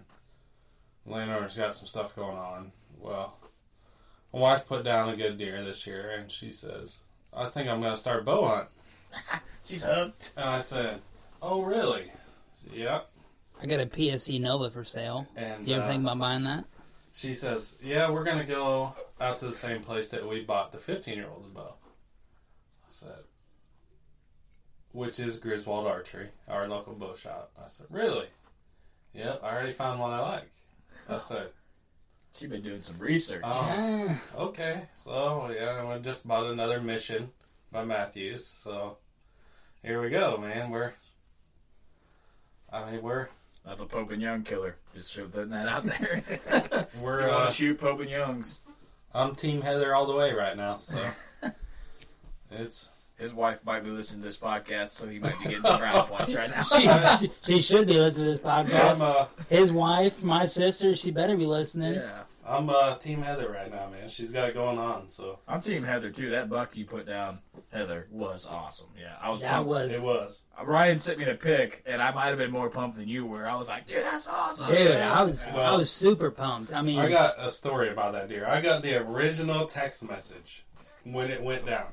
landowner's 1.04 1.56
got 1.56 1.74
some 1.74 1.86
stuff 1.86 2.16
going 2.16 2.38
on. 2.38 2.72
Well, 2.98 3.36
my 4.32 4.38
wife 4.40 4.66
put 4.66 4.84
down 4.84 5.08
a 5.08 5.16
good 5.16 5.38
deer 5.38 5.62
this 5.62 5.86
year, 5.86 6.10
and 6.10 6.30
she 6.30 6.52
says, 6.52 7.00
"I 7.34 7.46
think 7.46 7.68
I'm 7.68 7.80
going 7.80 7.92
to 7.92 7.96
start 7.96 8.24
bow 8.24 8.46
hunt." 8.46 8.68
She's 9.64 9.84
hooked. 9.84 10.32
And 10.36 10.48
I 10.48 10.58
said, 10.58 11.00
"Oh, 11.42 11.62
really?" 11.62 12.10
Yep. 12.72 13.10
I 13.62 13.66
got 13.66 13.80
a 13.80 13.86
PSE 13.86 14.40
Nova 14.40 14.70
for 14.70 14.84
sale. 14.84 15.26
And 15.36 15.68
You 15.68 15.76
ever 15.76 15.84
uh, 15.84 15.88
think 15.88 16.02
about 16.02 16.18
buying 16.18 16.44
that? 16.44 16.64
She 17.12 17.34
says, 17.34 17.76
"Yeah, 17.82 18.10
we're 18.10 18.24
gonna 18.24 18.44
go 18.44 18.94
out 19.20 19.38
to 19.38 19.46
the 19.46 19.52
same 19.52 19.82
place 19.82 20.08
that 20.08 20.26
we 20.26 20.42
bought 20.42 20.72
the 20.72 20.78
15 20.78 21.14
year 21.14 21.26
old's 21.28 21.48
bow." 21.48 21.74
I 22.84 22.88
said, 22.88 23.24
"Which 24.92 25.18
is 25.18 25.36
Griswold 25.36 25.86
Archery, 25.86 26.28
our 26.48 26.68
local 26.68 26.94
bow 26.94 27.14
shop." 27.14 27.52
I 27.62 27.66
said, 27.66 27.86
"Really?" 27.90 28.28
Yep, 29.14 29.40
I 29.42 29.50
already 29.50 29.72
found 29.72 30.00
one 30.00 30.12
I 30.12 30.20
like. 30.20 30.50
I 31.08 31.18
said, 31.18 31.48
She's 32.34 32.48
been 32.48 32.62
doing 32.62 32.82
some 32.82 32.98
research. 32.98 33.42
"Oh, 33.44 34.20
okay." 34.36 34.82
So 34.94 35.50
yeah, 35.54 35.86
I 35.86 35.98
just 35.98 36.26
bought 36.26 36.46
another 36.46 36.80
Mission 36.80 37.30
by 37.72 37.84
Mathews. 37.84 38.46
So 38.46 38.98
here 39.82 40.00
we 40.00 40.10
go, 40.10 40.36
man. 40.38 40.70
We're, 40.70 40.92
I 42.72 42.90
mean, 42.90 43.02
we're 43.02 43.28
That's 43.64 43.82
a 43.82 43.86
Pope 43.86 44.10
and 44.12 44.22
Young 44.22 44.42
killer. 44.42 44.76
Just 44.94 45.14
putting 45.32 45.50
that 45.50 45.68
out 45.68 45.84
there. 45.84 46.88
we're. 47.00 47.28
Uh, 47.28 47.46
to 47.46 47.52
shoot 47.52 47.80
Pope 47.80 48.00
and 48.00 48.10
Youngs? 48.10 48.60
I'm 49.14 49.34
Team 49.34 49.62
Heather 49.62 49.94
all 49.94 50.06
the 50.06 50.14
way 50.14 50.32
right 50.32 50.56
now. 50.56 50.78
So 50.78 50.96
it's. 52.50 52.90
His 53.20 53.34
wife 53.34 53.64
might 53.64 53.84
be 53.84 53.90
listening 53.90 54.22
to 54.22 54.28
this 54.28 54.38
podcast, 54.38 54.96
so 54.96 55.06
he 55.06 55.18
might 55.18 55.38
be 55.38 55.44
getting 55.44 55.62
some 55.62 55.78
brownie 55.78 56.08
points 56.08 56.34
right 56.34 56.50
now. 56.50 56.62
she, 56.62 57.30
she 57.44 57.60
should 57.62 57.86
be 57.86 57.94
listening 57.98 58.26
to 58.26 58.30
this 58.38 58.40
I'm 58.46 58.66
podcast. 58.66 59.00
uh, 59.02 59.26
His 59.48 59.70
wife, 59.70 60.22
my 60.22 60.46
sister, 60.46 60.96
she 60.96 61.10
better 61.10 61.36
be 61.36 61.46
listening. 61.46 61.94
yeah. 61.94 62.22
I'm 62.46 62.68
uh, 62.68 62.96
Team 62.96 63.22
Heather 63.22 63.48
right 63.48 63.70
now, 63.70 63.88
man. 63.90 64.08
She's 64.08 64.32
got 64.32 64.48
it 64.48 64.54
going 64.54 64.76
on, 64.78 65.08
so 65.08 65.38
I'm 65.46 65.60
Team 65.60 65.84
Heather 65.84 66.10
too. 66.10 66.30
That 66.30 66.48
buck 66.48 66.76
you 66.76 66.84
put 66.84 67.06
down, 67.06 67.38
Heather, 67.72 68.08
was 68.10 68.44
awesome. 68.50 68.88
Yeah, 68.98 69.14
I 69.22 69.30
was. 69.30 69.42
That 69.42 69.50
pumped. 69.52 69.68
was, 69.68 69.94
it 69.94 70.02
was. 70.02 70.42
Ryan 70.64 70.98
sent 70.98 71.18
me 71.18 71.26
the 71.26 71.34
pic, 71.36 71.84
and 71.86 72.02
I 72.02 72.10
might 72.10 72.26
have 72.28 72.38
been 72.38 72.50
more 72.50 72.68
pumped 72.68 72.96
than 72.96 73.06
you 73.06 73.24
were. 73.24 73.46
I 73.48 73.54
was 73.54 73.68
like, 73.68 73.86
dude, 73.86 74.02
that's 74.02 74.26
awesome. 74.26 74.66
dude. 74.74 74.90
I 74.96 75.22
was, 75.22 75.54
I 75.54 75.76
was 75.76 75.90
super 75.92 76.30
pumped. 76.32 76.72
I 76.72 76.82
mean, 76.82 76.98
I 76.98 77.08
got 77.08 77.38
a 77.38 77.52
story 77.52 77.90
about 77.90 78.14
that 78.14 78.28
deer. 78.28 78.46
I 78.48 78.60
got 78.60 78.82
the 78.82 78.96
original 78.96 79.66
text 79.66 80.02
message 80.08 80.64
when 81.04 81.30
it 81.30 81.40
went 81.40 81.66
down. 81.66 81.86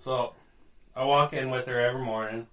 So 0.00 0.32
I 0.96 1.04
walk 1.04 1.34
in 1.34 1.50
with 1.50 1.66
her 1.66 1.78
every 1.78 2.00
morning. 2.00 2.46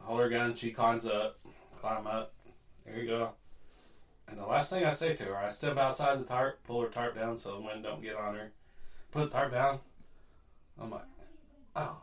I 0.00 0.06
hold 0.06 0.20
her 0.20 0.28
gun. 0.28 0.54
She 0.54 0.70
climbs 0.70 1.04
up, 1.04 1.40
climb 1.80 2.06
up. 2.06 2.32
There 2.86 2.96
you 2.96 3.08
go. 3.08 3.32
And 4.28 4.38
the 4.38 4.46
last 4.46 4.70
thing 4.70 4.84
I 4.84 4.90
say 4.90 5.14
to 5.14 5.24
her, 5.24 5.36
I 5.36 5.48
step 5.48 5.76
outside 5.76 6.20
the 6.20 6.24
tarp, 6.24 6.62
pull 6.62 6.80
her 6.82 6.88
tarp 6.88 7.16
down 7.16 7.38
so 7.38 7.56
the 7.56 7.60
wind 7.60 7.82
don't 7.82 8.00
get 8.00 8.14
on 8.14 8.36
her. 8.36 8.52
Put 9.10 9.32
the 9.32 9.36
tarp 9.36 9.50
down. 9.50 9.80
I'm 10.80 10.92
like, 10.92 11.02
oh. 11.74 11.96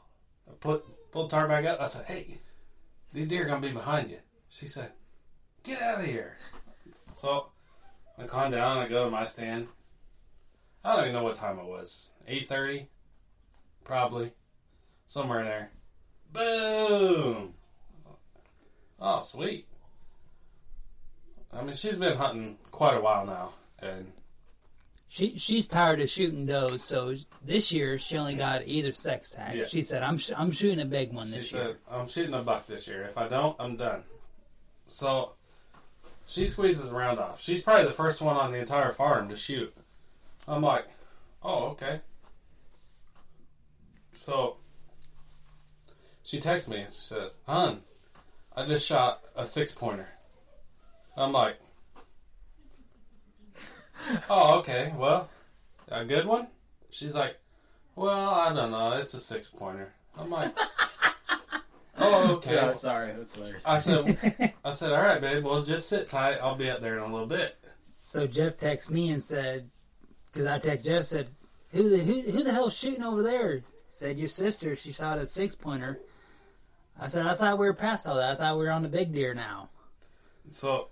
I 0.49 0.53
put 0.59 0.83
pull 1.13 1.27
the 1.27 1.35
tarp 1.37 1.47
back 1.47 1.63
up. 1.63 1.79
I 1.79 1.85
said, 1.85 2.05
hey, 2.07 2.41
these 3.13 3.29
deer 3.29 3.43
are 3.43 3.47
gonna 3.47 3.61
be 3.61 3.71
behind 3.71 4.09
you. 4.09 4.19
She 4.49 4.67
said, 4.67 4.91
get 5.63 5.81
out 5.81 6.01
of 6.01 6.05
here. 6.05 6.35
So 7.13 7.51
I 8.17 8.23
climb 8.23 8.51
down. 8.51 8.79
I 8.79 8.89
go 8.89 9.05
to 9.05 9.09
my 9.09 9.23
stand. 9.23 9.69
I 10.83 10.93
don't 10.93 11.05
even 11.05 11.13
know 11.13 11.23
what 11.23 11.35
time 11.35 11.57
it 11.57 11.65
was. 11.65 12.11
Eight 12.27 12.49
thirty, 12.49 12.89
probably 13.85 14.33
somewhere 15.11 15.41
in 15.41 15.45
there. 15.45 15.71
Boom! 16.31 17.53
Oh, 18.97 19.21
sweet. 19.23 19.67
I 21.51 21.61
mean, 21.63 21.75
she's 21.75 21.97
been 21.97 22.15
hunting 22.15 22.57
quite 22.71 22.95
a 22.95 23.01
while 23.01 23.25
now, 23.25 23.49
and 23.81 24.13
she 25.09 25.37
she's 25.37 25.67
tired 25.67 25.99
of 25.99 26.09
shooting 26.09 26.45
does. 26.45 26.81
So 26.81 27.13
this 27.43 27.73
year 27.73 27.97
she 27.97 28.17
only 28.17 28.35
got 28.35 28.65
either 28.65 28.93
sex 28.93 29.31
tag. 29.31 29.57
Yeah. 29.57 29.65
She 29.67 29.81
said, 29.81 30.01
"I'm 30.01 30.17
sh- 30.17 30.31
I'm 30.37 30.49
shooting 30.49 30.79
a 30.79 30.85
big 30.85 31.11
one 31.11 31.27
she 31.27 31.33
this 31.33 31.51
year." 31.51 31.61
She 31.61 31.67
said, 31.67 31.77
"I'm 31.91 32.07
shooting 32.07 32.33
a 32.33 32.41
buck 32.41 32.65
this 32.67 32.87
year. 32.87 33.03
If 33.03 33.17
I 33.17 33.27
don't, 33.27 33.57
I'm 33.59 33.75
done." 33.75 34.03
So 34.87 35.33
she 36.25 36.45
squeezes 36.45 36.87
the 36.87 36.95
round 36.95 37.19
off. 37.19 37.41
She's 37.41 37.61
probably 37.61 37.85
the 37.85 37.91
first 37.91 38.21
one 38.21 38.37
on 38.37 38.53
the 38.53 38.59
entire 38.59 38.93
farm 38.93 39.27
to 39.27 39.35
shoot. 39.35 39.75
I'm 40.47 40.61
like, 40.61 40.85
"Oh, 41.43 41.65
okay." 41.71 41.99
So 44.13 44.55
she 46.31 46.39
texts 46.39 46.69
me 46.69 46.77
and 46.77 46.89
she 46.89 47.01
says, 47.01 47.39
"Hun, 47.45 47.81
I 48.55 48.65
just 48.65 48.85
shot 48.85 49.21
a 49.35 49.45
six 49.45 49.73
pointer." 49.73 50.07
I'm 51.17 51.33
like, 51.33 51.59
"Oh, 54.29 54.59
okay. 54.59 54.93
Well, 54.95 55.29
a 55.89 56.05
good 56.05 56.25
one?" 56.25 56.47
She's 56.89 57.15
like, 57.15 57.37
"Well, 57.97 58.29
I 58.29 58.53
don't 58.53 58.71
know. 58.71 58.93
It's 58.93 59.13
a 59.13 59.19
six 59.19 59.49
pointer." 59.49 59.93
I'm 60.17 60.29
like, 60.29 60.57
"Oh, 61.97 62.35
okay." 62.35 62.55
Yeah, 62.55 62.71
sorry, 62.75 63.11
that's 63.11 63.35
hilarious. 63.35 63.63
I 63.65 63.77
said, 63.77 64.53
"I 64.63 64.71
said, 64.71 64.93
all 64.93 65.03
right, 65.03 65.19
babe. 65.19 65.43
Well, 65.43 65.61
just 65.63 65.89
sit 65.89 66.07
tight. 66.07 66.37
I'll 66.41 66.55
be 66.55 66.69
up 66.69 66.79
there 66.79 66.95
in 66.95 67.03
a 67.03 67.11
little 67.11 67.27
bit." 67.27 67.57
So 67.99 68.25
Jeff 68.25 68.57
texted 68.57 68.91
me 68.91 69.11
and 69.11 69.21
said, 69.21 69.69
because 70.31 70.47
I 70.47 70.59
texted 70.59 70.85
Jeff 70.85 71.03
said, 71.03 71.27
"Who 71.73 71.89
the 71.89 71.97
who, 71.97 72.21
who 72.21 72.43
the 72.43 72.53
hell's 72.53 72.77
shooting 72.77 73.03
over 73.03 73.21
there?" 73.21 73.63
Said 73.89 74.17
your 74.17 74.29
sister. 74.29 74.77
She 74.77 74.93
shot 74.93 75.17
a 75.17 75.27
six 75.27 75.55
pointer. 75.55 75.99
I 76.99 77.07
said, 77.07 77.25
"I 77.25 77.35
thought 77.35 77.57
we 77.57 77.65
were 77.65 77.73
past 77.73 78.07
all 78.07 78.15
that. 78.15 78.31
I 78.31 78.35
thought 78.35 78.57
we 78.57 78.65
were 78.65 78.71
on 78.71 78.83
the 78.83 78.89
big 78.89 79.13
deer 79.13 79.33
now." 79.33 79.69
So 80.47 80.89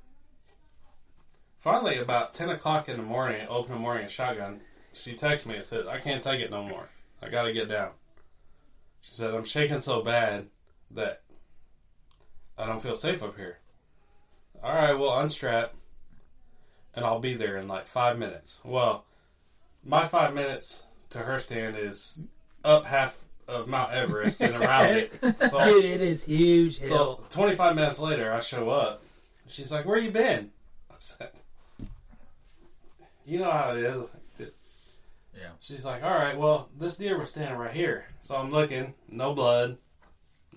finally, 1.57 1.97
about 1.97 2.33
ten 2.33 2.49
o'clock 2.49 2.89
in 2.89 2.97
the 2.97 3.03
morning, 3.03 3.47
open 3.49 3.73
the 3.73 3.79
morning 3.79 4.07
shotgun. 4.07 4.61
She 4.93 5.15
texts 5.15 5.45
me 5.45 5.55
and 5.55 5.63
says, 5.63 5.87
"I 5.87 5.99
can't 5.99 6.23
take 6.23 6.41
it 6.41 6.51
no 6.51 6.63
more. 6.63 6.89
I 7.21 7.29
got 7.29 7.43
to 7.43 7.53
get 7.53 7.69
down." 7.69 7.91
She 9.01 9.13
said, 9.13 9.33
"I'm 9.33 9.45
shaking 9.45 9.81
so 9.81 10.01
bad 10.01 10.49
that 10.91 11.21
I 12.57 12.65
don't 12.65 12.81
feel 12.81 12.95
safe 12.95 13.21
up 13.21 13.37
here." 13.37 13.59
All 14.61 14.73
right, 14.73 14.97
well, 14.97 15.17
unstrap, 15.19 15.73
and 16.93 17.05
I'll 17.05 17.19
be 17.19 17.33
there 17.33 17.55
in 17.55 17.67
like 17.67 17.87
five 17.87 18.17
minutes. 18.17 18.59
Well, 18.63 19.05
my 19.83 20.05
five 20.05 20.33
minutes 20.33 20.87
to 21.11 21.19
her 21.19 21.39
stand 21.39 21.77
is 21.77 22.19
up 22.63 22.85
half 22.85 23.23
of 23.49 23.67
Mount 23.67 23.91
Everest 23.91 24.41
and 24.41 24.55
around 24.55 24.89
it. 24.91 25.13
So 25.49 25.63
Dude, 25.65 25.85
it 25.85 26.01
is 26.01 26.23
huge 26.23 26.77
hill. 26.77 27.17
so 27.17 27.23
25 27.29 27.75
minutes 27.75 27.99
later, 27.99 28.31
I 28.31 28.39
show 28.39 28.69
up. 28.69 29.01
She's 29.47 29.71
like, 29.71 29.85
"Where 29.85 29.97
you 29.97 30.11
been?" 30.11 30.51
I 30.91 30.95
said, 30.99 31.31
"You 33.25 33.39
know 33.39 33.51
how 33.51 33.71
it 33.75 33.83
is." 33.83 34.11
Yeah. 34.39 35.51
She's 35.59 35.85
like, 35.85 36.03
"All 36.03 36.13
right, 36.13 36.37
well, 36.37 36.69
this 36.77 36.97
deer 36.97 37.17
was 37.17 37.29
standing 37.29 37.57
right 37.57 37.71
here, 37.73 38.05
so 38.21 38.35
I'm 38.35 38.51
looking. 38.51 38.93
No 39.07 39.33
blood, 39.33 39.77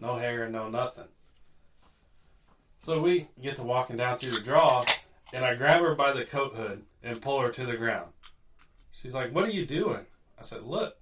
no 0.01 0.17
hair, 0.17 0.49
no 0.49 0.69
nothing." 0.69 1.09
So 2.79 3.01
we 3.01 3.29
get 3.41 3.57
to 3.57 3.63
walking 3.63 3.97
down 3.97 4.19
through 4.19 4.33
the 4.33 4.41
draw, 4.41 4.85
and 5.33 5.45
I 5.45 5.55
grab 5.55 5.81
her 5.81 5.95
by 5.95 6.13
the 6.13 6.25
coat 6.25 6.55
hood 6.55 6.83
and 7.03 7.23
pull 7.23 7.41
her 7.41 7.51
to 7.51 7.65
the 7.65 7.77
ground. 7.77 8.13
She's 8.91 9.15
like, 9.15 9.33
"What 9.33 9.45
are 9.45 9.51
you 9.53 9.65
doing?" 9.65 10.05
I 10.39 10.43
said, 10.43 10.65
"Look." 10.65 10.97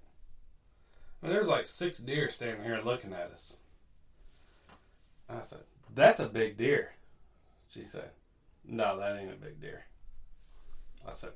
And 1.21 1.31
there's 1.31 1.47
like 1.47 1.65
six 1.65 1.97
deer 1.97 2.29
standing 2.29 2.63
here 2.63 2.81
looking 2.83 3.13
at 3.13 3.31
us. 3.31 3.57
I 5.29 5.39
said, 5.41 5.59
"That's 5.93 6.19
a 6.19 6.27
big 6.27 6.57
deer." 6.57 6.91
She 7.69 7.83
said, 7.83 8.09
"No, 8.65 8.97
that 8.99 9.17
ain't 9.17 9.31
a 9.31 9.35
big 9.35 9.61
deer." 9.61 9.85
I 11.07 11.11
said, 11.11 11.31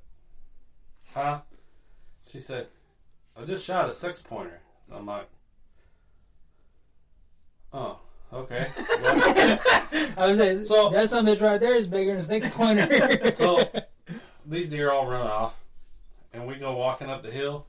"Huh?" 1.13 1.41
She 2.27 2.39
said, 2.39 2.67
"I 3.37 3.43
just 3.45 3.65
shot 3.65 3.89
a 3.89 3.93
six 3.93 4.21
pointer." 4.21 4.59
I'm 4.91 5.05
like, 5.05 5.29
"Oh, 7.73 7.99
okay." 8.33 8.67
Well, 9.01 9.59
I 10.17 10.27
was 10.29 10.37
saying, 10.37 10.63
So- 10.63 10.89
that 10.89 11.09
some 11.09 11.25
bitch 11.25 11.41
right 11.41 11.59
there 11.61 11.75
is 11.75 11.87
bigger 11.87 12.11
than 12.11 12.19
a 12.19 12.23
six 12.23 12.49
pointer. 12.49 13.31
so 13.31 13.63
these 14.45 14.69
deer 14.71 14.91
all 14.91 15.07
run 15.07 15.25
off, 15.27 15.63
and 16.33 16.47
we 16.47 16.55
go 16.55 16.75
walking 16.75 17.09
up 17.09 17.23
the 17.23 17.31
hill. 17.31 17.65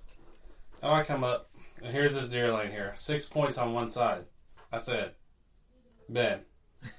And 0.83 0.93
I 0.93 1.05
come 1.05 1.25
up, 1.25 1.51
and 1.83 1.93
here's 1.93 2.15
this 2.15 2.27
deer 2.27 2.53
laying 2.53 2.73
here, 2.73 2.93
six 2.95 3.25
points 3.25 3.59
on 3.59 3.73
one 3.73 3.91
side. 3.91 4.25
I 4.73 4.79
said, 4.79 5.13
Ben, 6.09 6.41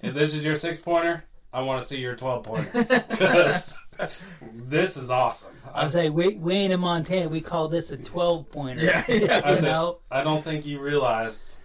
if 0.01 0.13
this 0.13 0.33
is 0.33 0.43
your 0.43 0.55
six 0.55 0.79
pointer, 0.79 1.23
I 1.53 1.61
want 1.61 1.81
to 1.81 1.87
see 1.87 1.99
your 1.99 2.15
12 2.15 2.43
pointer. 2.43 2.83
Because 3.09 3.77
this 4.53 4.97
is 4.97 5.09
awesome. 5.09 5.53
I 5.73 5.85
was 5.85 5.93
say, 5.93 6.09
we, 6.09 6.35
we 6.35 6.53
ain't 6.53 6.73
in 6.73 6.79
Montana. 6.79 7.29
We 7.29 7.41
call 7.41 7.67
this 7.67 7.91
a 7.91 7.97
12 7.97 8.51
pointer. 8.51 8.83
Yeah, 8.83 9.03
yeah. 9.07 9.41
I 9.43 9.51
you 9.51 9.57
said, 9.57 9.71
know? 9.71 9.99
I 10.11 10.23
don't 10.23 10.43
think 10.43 10.65
you 10.65 10.79
realized. 10.79 11.55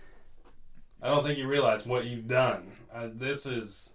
I 1.02 1.08
don't 1.08 1.24
think 1.24 1.38
you 1.38 1.48
realized 1.48 1.86
what 1.86 2.06
you've 2.06 2.28
done. 2.28 2.70
Uh, 2.94 3.08
this 3.12 3.46
is. 3.46 3.91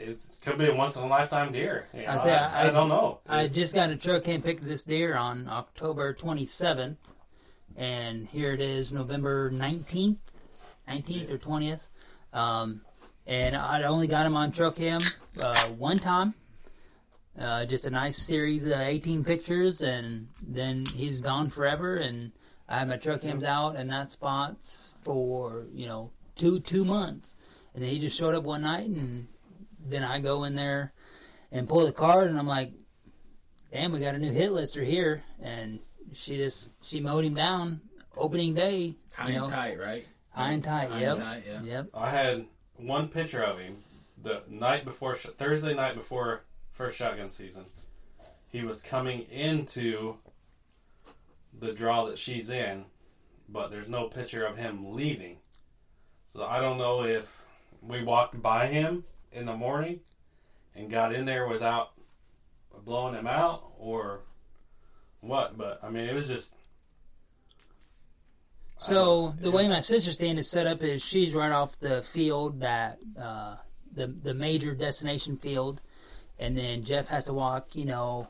It 0.00 0.24
could 0.40 0.56
be 0.56 0.66
a 0.66 0.74
once 0.74 0.96
in 0.96 1.02
a 1.02 1.06
lifetime 1.06 1.52
deer. 1.52 1.86
You 1.92 2.02
know, 2.06 2.08
I 2.12 2.16
say, 2.16 2.34
I, 2.34 2.62
I- 2.64 2.68
I 2.68 2.70
don't 2.70 2.88
know. 2.88 3.20
I 3.28 3.40
It's- 3.42 3.54
just 3.54 3.74
got 3.74 3.90
a 3.90 3.96
truck 3.96 4.26
and 4.28 4.42
picked 4.42 4.64
this 4.64 4.84
deer 4.84 5.14
on 5.14 5.46
October 5.46 6.14
27th, 6.14 6.96
and 7.76 8.26
here 8.28 8.52
it 8.52 8.60
is, 8.62 8.92
November 8.94 9.50
19th, 9.50 10.16
19th 10.88 11.30
or 11.30 11.38
20th. 11.38 11.80
Um, 12.32 12.80
and 13.26 13.54
I 13.54 13.82
only 13.82 14.06
got 14.06 14.24
him 14.24 14.36
on 14.36 14.52
truck 14.52 14.76
cam 14.76 15.00
uh, 15.42 15.66
one 15.68 15.98
time. 15.98 16.32
Uh, 17.38 17.64
just 17.66 17.84
a 17.86 17.90
nice 17.90 18.16
series 18.16 18.66
of 18.66 18.72
18 18.72 19.22
pictures, 19.22 19.82
and 19.82 20.28
then 20.42 20.84
he's 20.86 21.20
gone 21.20 21.48
forever. 21.50 21.96
And 21.96 22.32
I 22.68 22.78
had 22.80 22.88
my 22.88 22.96
truck 22.96 23.20
cams 23.20 23.44
out 23.44 23.76
in 23.76 23.86
that 23.88 24.10
spots 24.10 24.94
for 25.04 25.66
you 25.74 25.86
know 25.86 26.10
two 26.36 26.60
two 26.60 26.84
months, 26.84 27.36
and 27.74 27.82
then 27.84 27.90
he 27.90 27.98
just 27.98 28.18
showed 28.18 28.34
up 28.34 28.44
one 28.44 28.62
night, 28.62 28.88
and 28.88 29.28
then 29.88 30.02
I 30.02 30.20
go 30.20 30.44
in 30.44 30.54
there 30.54 30.92
and 31.52 31.68
pull 31.68 31.86
the 31.86 31.92
card, 31.92 32.28
and 32.28 32.38
I'm 32.38 32.46
like, 32.46 32.72
damn, 33.72 33.92
we 33.92 34.00
got 34.00 34.14
a 34.14 34.18
new 34.18 34.32
hit 34.32 34.52
lister 34.52 34.82
here, 34.82 35.22
and 35.42 35.80
she 36.12 36.36
just 36.36 36.70
she 36.82 37.00
mowed 37.00 37.24
him 37.24 37.34
down 37.34 37.80
opening 38.16 38.54
day. 38.54 38.94
High 39.14 39.28
you 39.28 39.34
know, 39.36 39.44
and 39.44 39.52
tight, 39.52 39.78
right? 39.78 40.06
high 40.30 40.52
and 40.52 40.64
tight. 40.64 40.90
High 40.90 41.00
yep, 41.00 41.16
and 41.16 41.24
tight, 41.24 41.42
yeah. 41.46 41.62
yep. 41.62 41.88
I 41.94 42.10
had 42.10 42.46
one 42.76 43.08
picture 43.08 43.42
of 43.42 43.58
him 43.58 43.76
the 44.22 44.42
night 44.48 44.84
before 44.84 45.14
sh- 45.14 45.26
Thursday 45.36 45.74
night 45.74 45.94
before 45.94 46.44
first 46.72 46.96
shotgun 46.96 47.28
season. 47.28 47.64
He 48.48 48.62
was 48.62 48.80
coming 48.80 49.22
into 49.30 50.16
the 51.58 51.72
draw 51.72 52.04
that 52.06 52.18
she's 52.18 52.50
in, 52.50 52.84
but 53.48 53.70
there's 53.70 53.88
no 53.88 54.08
picture 54.08 54.44
of 54.44 54.56
him 54.56 54.92
leaving. 54.94 55.38
So 56.26 56.44
I 56.44 56.60
don't 56.60 56.78
know 56.78 57.04
if 57.04 57.46
we 57.82 58.02
walked 58.02 58.40
by 58.40 58.66
him 58.66 59.04
in 59.32 59.46
the 59.46 59.56
morning 59.56 60.00
and 60.74 60.90
got 60.90 61.14
in 61.14 61.24
there 61.24 61.46
without 61.48 61.92
blowing 62.84 63.14
him 63.14 63.26
out 63.26 63.64
or 63.78 64.20
what. 65.20 65.56
But 65.58 65.82
I 65.82 65.90
mean, 65.90 66.04
it 66.08 66.14
was 66.14 66.26
just 66.28 66.52
So 68.78 69.34
the 69.40 69.50
way 69.50 69.64
was- 69.64 69.72
my 69.72 69.80
sister's 69.80 70.14
stand 70.14 70.38
is 70.38 70.48
set 70.48 70.66
up 70.66 70.82
is 70.82 71.02
she's 71.02 71.34
right 71.34 71.52
off 71.52 71.78
the 71.80 72.02
field 72.02 72.60
that 72.60 72.98
uh, 73.18 73.56
the 73.92 74.06
the 74.06 74.34
major 74.34 74.74
destination 74.74 75.36
field, 75.36 75.80
and 76.38 76.56
then 76.56 76.82
Jeff 76.82 77.06
has 77.08 77.26
to 77.26 77.34
walk. 77.34 77.74
You 77.76 77.84
know, 77.84 78.26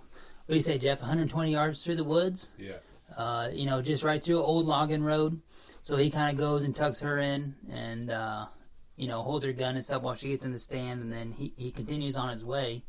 what 0.47 0.53
do 0.53 0.57
you 0.57 0.63
say, 0.63 0.79
Jeff? 0.79 1.01
120 1.01 1.53
yards 1.53 1.85
through 1.85 1.97
the 1.97 2.05
woods. 2.05 2.51
yeah. 2.59 2.79
uh, 3.17 3.49
you 3.53 3.67
know, 3.67 3.83
just 3.83 4.03
right 4.05 4.23
through 4.23 4.39
old 4.39 4.67
logging 4.67 5.03
road. 5.03 5.41
So 5.83 5.97
he 5.97 6.11
kind 6.11 6.31
of 6.33 6.39
goes 6.39 6.65
and 6.65 6.75
tucks 6.77 7.01
her 7.01 7.19
in 7.19 7.55
and, 7.71 8.11
uh, 8.11 8.47
you 9.01 9.09
know, 9.09 9.23
holds 9.23 9.47
her 9.47 9.53
gun 9.53 9.77
and 9.77 9.85
stuff 9.85 10.03
while 10.03 10.15
she 10.15 10.29
gets 10.29 10.45
in 10.45 10.53
the 10.53 10.59
stand, 10.59 11.01
and 11.01 11.11
then 11.11 11.33
he, 11.33 11.55
he 11.57 11.71
continues 11.71 12.17
on 12.17 12.29
his 12.29 12.45
way. 12.45 12.83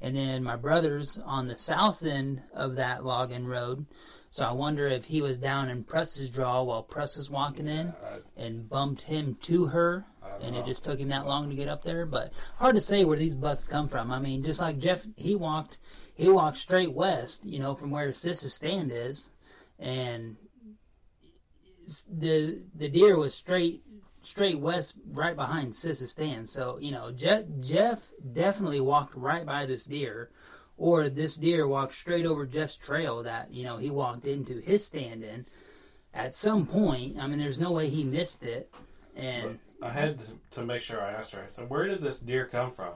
And 0.00 0.16
then 0.16 0.44
my 0.44 0.54
brother's 0.54 1.18
on 1.18 1.48
the 1.48 1.58
south 1.58 2.04
end 2.04 2.44
of 2.54 2.76
that 2.76 3.04
logging 3.04 3.46
road. 3.46 3.84
So 4.30 4.44
I 4.44 4.52
wonder 4.52 4.86
if 4.86 5.04
he 5.04 5.20
was 5.20 5.38
down 5.38 5.68
in 5.68 5.82
Press's 5.82 6.30
draw 6.30 6.62
while 6.62 6.84
Press 6.84 7.16
was 7.16 7.28
walking 7.28 7.66
in 7.66 7.92
and 8.36 8.68
bumped 8.68 9.02
him 9.02 9.36
to 9.42 9.66
her. 9.66 10.06
And 10.40 10.54
it 10.54 10.64
just 10.64 10.84
took 10.84 11.00
him 11.00 11.08
that 11.08 11.26
long 11.26 11.50
to 11.50 11.56
get 11.56 11.68
up 11.68 11.82
there, 11.82 12.06
but 12.06 12.32
hard 12.56 12.76
to 12.76 12.80
say 12.80 13.04
where 13.04 13.18
these 13.18 13.34
bucks 13.34 13.66
come 13.66 13.88
from. 13.88 14.12
I 14.12 14.20
mean, 14.20 14.44
just 14.44 14.60
like 14.60 14.78
Jeff, 14.78 15.04
he 15.16 15.34
walked, 15.34 15.78
he 16.14 16.28
walked 16.28 16.56
straight 16.56 16.92
west, 16.92 17.44
you 17.44 17.58
know, 17.58 17.74
from 17.74 17.90
where 17.90 18.12
Sis's 18.12 18.54
stand 18.54 18.92
is, 18.92 19.30
and 19.78 20.36
the 22.08 22.62
the 22.74 22.88
deer 22.88 23.18
was 23.18 23.34
straight 23.34 23.82
straight 24.22 24.58
west, 24.58 24.96
right 25.12 25.36
behind 25.36 25.74
Sis's 25.74 26.10
stand. 26.10 26.48
So 26.48 26.78
you 26.80 26.92
know, 26.92 27.10
Jeff 27.10 27.44
Jeff 27.60 28.10
definitely 28.32 28.80
walked 28.80 29.14
right 29.14 29.44
by 29.44 29.66
this 29.66 29.84
deer, 29.84 30.30
or 30.76 31.08
this 31.08 31.36
deer 31.36 31.66
walked 31.66 31.94
straight 31.94 32.26
over 32.26 32.46
Jeff's 32.46 32.76
trail 32.76 33.22
that 33.22 33.52
you 33.52 33.64
know 33.64 33.76
he 33.76 33.90
walked 33.90 34.26
into 34.26 34.60
his 34.60 34.84
stand 34.84 35.24
in. 35.24 35.46
At 36.14 36.36
some 36.36 36.66
point, 36.66 37.16
I 37.18 37.26
mean, 37.26 37.38
there's 37.38 37.60
no 37.60 37.72
way 37.72 37.88
he 37.88 38.04
missed 38.04 38.42
it, 38.42 38.72
and 39.16 39.58
I 39.82 39.90
had 39.90 40.18
to, 40.18 40.30
to 40.52 40.62
make 40.62 40.82
sure 40.82 41.02
I 41.02 41.12
asked 41.12 41.32
her. 41.32 41.42
I 41.42 41.46
said, 41.46 41.68
"Where 41.68 41.88
did 41.88 42.00
this 42.00 42.18
deer 42.18 42.46
come 42.46 42.70
from?" 42.70 42.94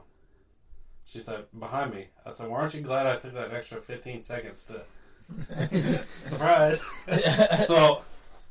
She 1.05 1.21
said, 1.21 1.47
"Behind 1.59 1.95
me." 1.95 2.09
I 2.25 2.31
said, 2.31 2.47
"Well, 2.47 2.61
aren't 2.61 2.75
you 2.75 2.83
glad 2.83 3.07
I 3.07 3.17
took 3.17 3.35
that 3.35 3.53
extra 3.53 3.81
15 3.81 4.23
seconds 4.23 4.65
to 4.65 6.05
surprise?" 6.23 6.83
so, 7.67 8.03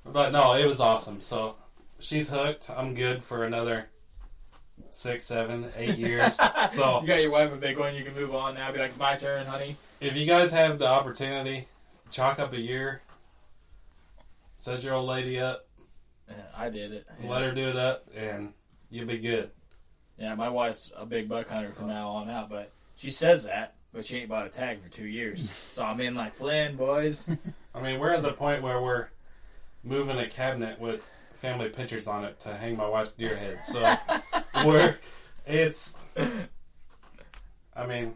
but 0.03 0.32
no, 0.32 0.55
it 0.55 0.65
was 0.65 0.80
awesome. 0.80 1.21
So 1.21 1.55
she's 1.99 2.29
hooked. 2.29 2.69
I'm 2.69 2.93
good 2.93 3.23
for 3.23 3.43
another 3.43 3.89
six, 4.89 5.23
seven, 5.25 5.67
eight 5.77 5.97
years. 5.97 6.35
so 6.71 7.01
You 7.01 7.07
got 7.07 7.21
your 7.21 7.31
wife 7.31 7.51
a 7.53 7.57
big 7.57 7.77
one. 7.77 7.95
You 7.95 8.03
can 8.03 8.13
move 8.13 8.33
on 8.35 8.55
now. 8.55 8.71
Be 8.71 8.79
like, 8.79 8.89
it's 8.89 8.97
my 8.99 9.15
turn, 9.15 9.45
honey. 9.45 9.75
if 9.99 10.15
you 10.15 10.25
guys 10.25 10.51
have 10.51 10.79
the 10.79 10.87
opportunity, 10.87 11.67
chalk 12.11 12.39
up 12.39 12.53
a 12.53 12.59
year. 12.59 13.01
Set 14.55 14.83
your 14.83 14.93
old 14.95 15.07
lady 15.07 15.39
up, 15.39 15.61
Yeah, 16.29 16.35
I 16.55 16.69
did 16.69 16.91
it. 16.93 17.05
Yeah. 17.21 17.29
let 17.29 17.41
her 17.43 17.51
do 17.51 17.67
it 17.67 17.75
up, 17.75 18.07
and 18.15 18.53
you'll 18.89 19.05
be 19.05 19.17
good. 19.17 19.51
Yeah, 20.17 20.33
my 20.35 20.47
wife's 20.49 20.91
a 20.95 21.05
big 21.05 21.27
buck 21.27 21.49
hunter 21.49 21.73
from 21.73 21.87
now 21.87 22.07
on 22.09 22.29
out, 22.29 22.49
but 22.49 22.71
she 22.95 23.11
says 23.11 23.43
that, 23.43 23.75
but 23.93 24.05
she 24.05 24.19
ain't 24.19 24.29
bought 24.29 24.45
a 24.45 24.49
tag 24.49 24.79
for 24.79 24.87
two 24.89 25.05
years. 25.07 25.49
so 25.73 25.83
I'm 25.83 25.99
in 25.99 26.15
like 26.15 26.33
Flynn, 26.33 26.77
boys. 26.77 27.29
I 27.75 27.81
mean, 27.81 27.99
we're 27.99 28.13
at 28.13 28.21
the 28.23 28.31
point 28.31 28.63
where 28.63 28.81
we're 28.81 29.09
moving 29.83 30.17
a 30.17 30.27
cabinet 30.27 30.79
with 30.79 31.05
family 31.45 31.69
pictures 31.69 32.07
on 32.07 32.25
it 32.25 32.39
to 32.39 32.49
hang 32.49 32.75
my 32.75 32.87
wife's 32.87 33.11
deer 33.11 33.35
head. 33.35 33.59
So 33.63 33.95
we're 34.65 34.97
it's. 35.45 35.93
I 37.75 37.85
mean, 37.85 38.15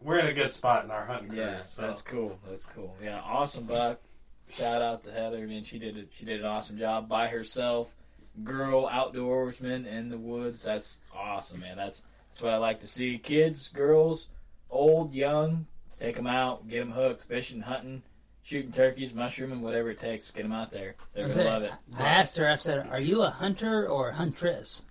we're 0.00 0.20
in 0.20 0.26
a 0.26 0.32
good 0.32 0.52
spot 0.52 0.84
in 0.84 0.90
our 0.90 1.04
hunting 1.04 1.28
career. 1.28 1.56
Yeah, 1.58 1.62
so 1.64 1.82
that's 1.82 2.02
cool. 2.02 2.38
That's 2.48 2.64
cool. 2.64 2.96
Yeah, 3.02 3.20
awesome 3.20 3.64
buck. 3.64 4.00
Shout 4.48 4.80
out 4.80 5.02
to 5.04 5.12
Heather. 5.12 5.38
I 5.38 5.46
mean, 5.46 5.64
she 5.64 5.78
did 5.78 5.96
it. 5.96 6.08
She 6.12 6.24
did 6.24 6.40
an 6.40 6.46
awesome 6.46 6.78
job 6.78 7.08
by 7.08 7.28
herself. 7.28 7.94
Girl 8.42 8.88
outdoorsman 8.88 9.86
in 9.86 10.08
the 10.08 10.16
woods. 10.18 10.62
That's 10.62 11.00
awesome, 11.14 11.60
man. 11.60 11.76
That's 11.76 12.02
that's 12.30 12.42
what 12.42 12.54
I 12.54 12.56
like 12.56 12.80
to 12.80 12.86
see. 12.86 13.18
Kids, 13.18 13.68
girls, 13.68 14.28
old, 14.70 15.12
young, 15.12 15.66
take 15.98 16.16
them 16.16 16.28
out, 16.28 16.68
get 16.68 16.78
them 16.78 16.92
hooked, 16.92 17.24
fishing, 17.24 17.60
hunting, 17.60 18.02
shooting 18.50 18.72
turkeys, 18.72 19.14
mushrooming, 19.14 19.62
whatever 19.62 19.90
it 19.90 20.00
takes. 20.00 20.30
Get 20.32 20.42
them 20.42 20.50
out 20.52 20.72
there. 20.72 20.96
They're 21.14 21.28
gonna 21.28 21.44
love 21.44 21.62
it. 21.62 21.70
I 21.96 22.02
asked 22.02 22.36
her, 22.36 22.48
I 22.48 22.56
said, 22.56 22.88
Are 22.88 23.00
you 23.00 23.22
a 23.22 23.30
hunter 23.30 23.86
or 23.88 24.08
a 24.08 24.14
huntress? 24.14 24.84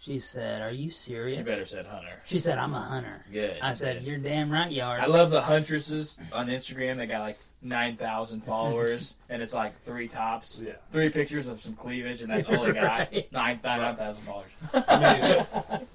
She 0.00 0.18
said, 0.18 0.62
Are 0.62 0.72
you 0.72 0.90
serious? 0.90 1.36
She 1.36 1.42
better 1.44 1.66
said 1.66 1.84
hunter. 1.86 2.22
She 2.24 2.38
said, 2.38 2.56
I'm 2.56 2.72
a 2.72 2.80
hunter. 2.80 3.22
Good. 3.30 3.58
I 3.60 3.74
said, 3.74 4.02
You're 4.02 4.16
damn 4.16 4.50
right 4.50 4.70
you 4.70 4.82
are. 4.82 4.98
I 4.98 5.04
love 5.06 5.30
the 5.30 5.42
huntresses 5.42 6.16
on 6.32 6.46
Instagram. 6.48 6.96
They 6.96 7.06
got 7.06 7.20
like 7.20 7.38
nine 7.60 7.96
thousand 7.96 8.40
followers, 8.46 9.14
and 9.28 9.42
it's 9.42 9.54
like 9.54 9.78
three 9.80 10.08
tops, 10.08 10.62
Yeah. 10.64 10.72
three 10.90 11.10
pictures 11.10 11.48
of 11.48 11.60
some 11.60 11.74
cleavage, 11.74 12.22
and 12.22 12.30
that's 12.32 12.48
all 12.48 12.64
they 12.64 12.72
got. 12.72 12.82
Right. 13.12 13.30
Nine 13.30 13.60
nine 13.62 13.94
thousand 13.96 14.24
followers. 14.24 14.56
I 14.72 15.46
mean, 15.68 15.86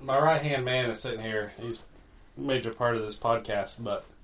my 0.00 0.16
right 0.18 0.40
hand 0.42 0.64
man 0.64 0.88
is 0.88 1.00
sitting 1.00 1.20
here. 1.20 1.52
He's 1.60 1.82
a 2.36 2.40
major 2.40 2.72
part 2.72 2.94
of 2.96 3.02
this 3.02 3.16
podcast, 3.16 3.82
but 3.82 4.04
if 4.08 4.17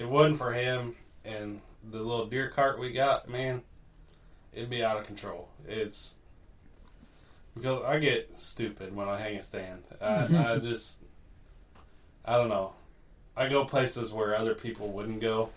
it 0.00 0.08
wasn't 0.08 0.38
for 0.38 0.52
him 0.52 0.96
and 1.26 1.60
the 1.90 1.98
little 1.98 2.26
deer 2.26 2.48
cart 2.48 2.78
we 2.78 2.90
got, 2.90 3.28
man, 3.28 3.62
it'd 4.52 4.70
be 4.70 4.82
out 4.82 4.98
of 4.98 5.06
control. 5.06 5.48
It's 5.68 6.16
because 7.54 7.82
I 7.84 7.98
get 7.98 8.34
stupid 8.36 8.96
when 8.96 9.08
I 9.08 9.20
hang 9.20 9.36
a 9.36 9.42
stand. 9.42 9.82
I, 10.00 10.54
I 10.54 10.58
just, 10.62 11.02
I 12.24 12.36
don't 12.36 12.48
know. 12.48 12.72
I 13.36 13.48
go 13.48 13.64
places 13.66 14.12
where 14.12 14.34
other 14.34 14.54
people 14.54 14.88
wouldn't 14.90 15.20
go, 15.20 15.50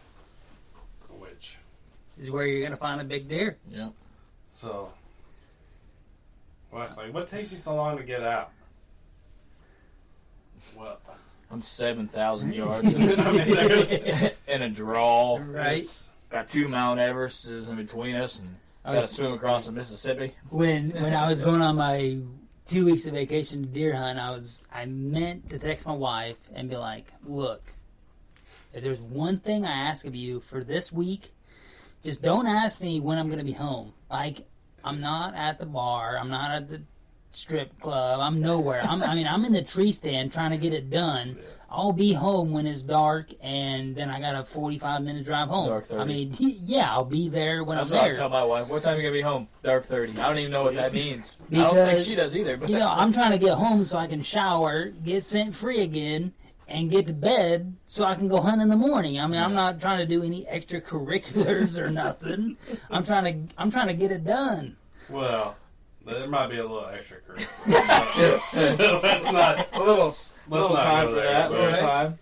which 1.20 1.56
Is 2.20 2.30
where 2.30 2.46
you're 2.46 2.64
gonna 2.64 2.76
find 2.76 3.00
a 3.00 3.06
big 3.06 3.30
deer. 3.30 3.58
Yeah. 3.72 3.90
so. 4.50 4.92
Well, 6.70 6.84
it's 6.84 6.98
like, 6.98 7.14
what 7.14 7.28
takes 7.28 7.52
you 7.52 7.58
so 7.58 7.76
long 7.76 7.98
to 7.98 8.04
get 8.04 8.24
out? 8.24 8.52
Well, 10.76 10.98
I'm 11.54 11.62
seven 11.62 12.08
thousand 12.08 12.54
yards 12.56 12.92
in, 12.92 13.20
I 13.20 13.32
mean, 13.32 13.48
there's- 13.50 14.02
in 14.48 14.62
a 14.64 14.70
draw. 14.70 15.38
Right. 15.40 15.74
it's- 15.78 16.10
Got 16.32 16.50
two 16.50 16.68
Mount 16.68 17.00
Everests 17.00 17.70
in 17.70 17.76
between 17.76 18.16
us, 18.16 18.40
and 18.40 18.56
I 18.84 18.96
got 18.96 19.02
to 19.02 19.08
swim 19.08 19.34
across 19.34 19.68
the 19.68 19.72
Mississippi. 19.72 20.34
when 20.50 20.90
when 20.90 21.14
I 21.14 21.28
was 21.28 21.44
going 21.44 21.62
on 21.62 21.76
my 21.76 22.18
two 22.66 22.86
weeks 22.86 23.06
of 23.06 23.14
vacation 23.14 23.62
to 23.62 23.68
deer 23.70 23.94
hunt, 23.96 24.18
I 24.18 24.32
was 24.32 24.66
I 24.74 24.86
meant 24.88 25.48
to 25.52 25.60
text 25.60 25.86
my 25.86 25.94
wife 25.94 26.40
and 26.56 26.72
be 26.72 26.76
like, 26.76 27.14
"Look, 27.24 27.62
if 28.74 28.84
there's 28.84 29.04
one 29.04 29.38
thing 29.38 29.64
I 29.64 29.72
ask 29.90 30.08
of 30.08 30.16
you 30.16 30.40
for 30.40 30.64
this 30.64 30.92
week, 30.92 31.34
just 32.04 32.24
don't 32.24 32.48
ask 32.48 32.82
me 32.82 33.00
when 33.00 33.20
I'm 33.20 33.28
going 33.28 33.38
to 33.38 33.46
be 33.46 33.52
home. 33.52 33.94
Like, 34.10 34.40
I'm 34.84 35.00
not 35.00 35.36
at 35.36 35.60
the 35.60 35.68
bar, 35.68 36.18
I'm 36.18 36.32
not 36.32 36.50
at 36.50 36.68
the 36.68 36.82
strip 37.36 37.80
club, 37.80 38.20
I'm 38.20 38.42
nowhere. 38.42 38.82
I'm, 38.84 39.02
I 39.04 39.16
mean, 39.16 39.28
I'm 39.28 39.46
in 39.46 39.54
the 39.54 39.62
tree 39.64 39.92
stand 39.92 40.32
trying 40.34 40.52
to 40.52 40.58
get 40.58 40.74
it 40.74 40.90
done. 40.90 41.38
I'll 41.70 41.92
be 41.92 42.14
home 42.14 42.52
when 42.52 42.68
it's 42.68 42.84
dark, 42.84 43.30
and 43.42 43.96
then 43.96 44.12
I 44.12 44.20
got 44.20 44.36
a 44.36 44.46
45 44.46 45.02
minute 45.02 45.26
drive 45.26 45.50
home. 45.50 45.70
Dark 45.70 45.86
30. 45.86 46.02
I 46.02 46.06
mean, 46.06 46.36
yeah, 46.40 46.92
I'll 46.92 47.04
be 47.04 47.30
there 47.30 47.64
when 47.64 47.80
I'm 47.80 47.86
what 47.90 47.96
I 47.96 48.08
there. 48.10 48.16
tell 48.16 48.30
my 48.30 48.44
wife. 48.44 48.68
What 48.68 48.84
time 48.84 48.94
are 48.94 48.98
you 48.98 49.02
gonna 49.04 49.14
be 49.14 49.22
home? 49.22 49.48
Dark 49.64 49.84
thirty. 49.84 50.12
I 50.20 50.28
don't 50.28 50.38
even 50.38 50.52
know 50.52 50.64
what 50.64 50.76
that 50.76 50.94
means. 50.94 51.38
I 51.52 51.56
don't 51.56 51.74
think 51.74 52.00
she 52.00 52.14
does 52.14 52.36
either. 52.36 52.58
But 52.58 52.70
You 52.70 52.78
know, 52.78 52.88
I'm 52.90 53.12
trying 53.12 53.32
to 53.32 53.40
get 53.40 53.56
home 53.56 53.84
so 53.84 53.98
I 53.98 54.06
can 54.06 54.22
shower, 54.22 54.90
get 54.90 55.24
scent 55.24 55.56
free 55.56 55.82
again, 55.82 56.32
and 56.68 56.92
get 56.92 57.08
to 57.08 57.14
bed 57.14 57.76
so 57.88 58.04
I 58.04 58.14
can 58.14 58.28
go 58.28 58.40
hunt 58.40 58.62
in 58.62 58.70
the 58.70 58.76
morning. 58.76 59.20
I 59.20 59.26
mean, 59.26 59.42
I'm 59.42 59.56
not 59.56 59.82
trying 59.82 59.98
to 59.98 60.06
do 60.06 60.22
any 60.22 60.46
extracurriculars 60.46 61.80
or 61.80 61.90
nothing. 62.04 62.56
I'm 62.92 63.04
trying 63.04 63.48
to 63.48 63.56
I'm 63.58 63.72
trying 63.72 63.88
to 63.88 63.96
get 63.96 64.12
it 64.12 64.24
done. 64.24 64.78
well, 65.10 65.56
there 66.06 66.28
might 66.28 66.48
be 66.50 66.58
a 66.58 66.64
little 66.64 66.86
extra 66.88 67.18
curriculum. 67.18 67.50
That's 69.02 69.32
not. 69.32 69.68
a 69.74 69.80
little, 69.80 70.14
little 70.50 70.74
not 70.74 70.84
time 70.84 71.08
for 71.10 71.16
there, 71.16 71.24
that. 71.26 71.50
but- 71.50 71.60
Little 71.60 71.80
time. 71.80 72.20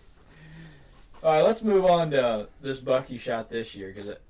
All 1.24 1.34
right, 1.34 1.44
let's 1.44 1.62
move 1.62 1.86
on 1.86 2.10
to 2.12 2.50
this 2.62 2.80
buck 2.80 3.12
you 3.12 3.20
shot 3.20 3.50
this 3.50 3.76
year 3.76 3.90
because 3.90 4.08
it. 4.08 4.22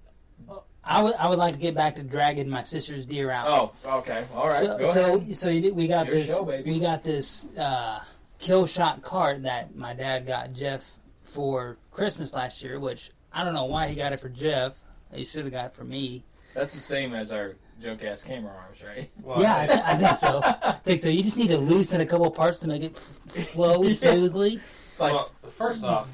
I 0.83 1.01
would 1.01 1.13
I 1.13 1.29
would 1.29 1.37
like 1.39 1.53
to 1.53 1.59
get 1.59 1.73
back 1.75 1.95
to 1.97 2.03
dragging 2.03 2.49
my 2.49 2.63
sister's 2.63 3.05
deer 3.05 3.29
out. 3.31 3.47
Oh, 3.85 3.97
okay, 3.99 4.25
all 4.35 4.47
right. 4.47 4.55
so 4.59 4.77
go 4.77 4.83
so 4.83 5.15
ahead. 5.17 5.35
so 5.37 5.47
did, 5.51 5.75
we 5.75 5.87
got 5.87 6.07
Your 6.07 6.15
this 6.15 6.27
show, 6.27 6.41
we 6.43 6.79
got 6.79 7.03
this 7.03 7.47
uh, 7.57 8.01
kill 8.39 8.65
shot 8.65 9.03
cart 9.03 9.43
that 9.43 9.75
my 9.75 9.93
dad 9.93 10.25
got 10.27 10.51
Jeff 10.53 10.83
for 11.23 11.77
Christmas 11.91 12.33
last 12.33 12.61
year, 12.63 12.79
which 12.79 13.11
I 13.31 13.43
don't 13.45 13.53
know 13.53 13.65
why 13.65 13.87
he 13.87 13.95
got 13.95 14.11
it 14.11 14.19
for 14.19 14.29
Jeff. 14.29 14.73
He 15.13 15.23
should 15.23 15.43
have 15.45 15.53
got 15.53 15.65
it 15.67 15.73
for 15.73 15.83
me. 15.83 16.23
That's 16.55 16.73
the 16.73 16.79
same 16.81 17.13
as 17.13 17.31
our 17.31 17.55
junk 17.81 18.03
ass 18.03 18.23
camera 18.23 18.51
arms, 18.53 18.83
right? 18.83 19.09
Well, 19.21 19.41
Yeah, 19.41 19.57
I, 19.57 19.67
th- 19.67 19.79
I 19.83 19.95
think 19.97 20.17
so. 20.17 20.41
I 20.63 20.71
think 20.83 21.01
so. 21.01 21.09
You 21.09 21.23
just 21.23 21.37
need 21.37 21.49
to 21.49 21.57
loosen 21.57 22.01
a 22.01 22.05
couple 22.05 22.29
parts 22.31 22.59
to 22.59 22.67
make 22.67 22.83
it 22.83 22.95
f- 22.95 23.47
flow 23.49 23.83
smoothly. 23.89 24.59
It's 24.89 24.99
like 24.99 25.13
well, 25.13 25.31
first 25.47 25.83
off, 25.83 26.09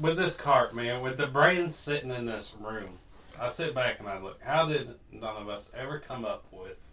with 0.00 0.16
this 0.16 0.34
cart, 0.36 0.74
man, 0.74 1.02
with 1.02 1.16
the 1.16 1.26
brains 1.26 1.76
sitting 1.76 2.10
in 2.10 2.26
this 2.26 2.54
room, 2.60 2.98
I 3.40 3.48
sit 3.48 3.74
back 3.74 4.00
and 4.00 4.08
I 4.08 4.18
look. 4.20 4.40
How 4.42 4.66
did 4.66 4.94
none 5.12 5.36
of 5.36 5.48
us 5.48 5.70
ever 5.76 5.98
come 5.98 6.24
up 6.24 6.44
with 6.52 6.90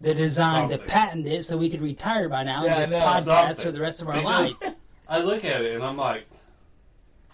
The 0.00 0.14
design 0.14 0.68
to 0.70 0.78
patent 0.78 1.26
it 1.26 1.44
so 1.44 1.56
we 1.56 1.70
could 1.70 1.80
retire 1.82 2.28
by 2.28 2.42
now 2.44 2.64
Yeah, 2.64 2.80
and 2.80 2.94
I 2.94 2.96
just 2.96 3.28
podcast 3.28 3.46
Something. 3.56 3.64
for 3.64 3.72
the 3.72 3.80
rest 3.80 4.02
of 4.02 4.08
our 4.08 4.14
Because 4.14 4.60
life. 4.62 4.74
I 5.08 5.20
look 5.20 5.44
at 5.44 5.62
it 5.62 5.74
and 5.74 5.84
I'm 5.84 5.96
like, 5.96 6.26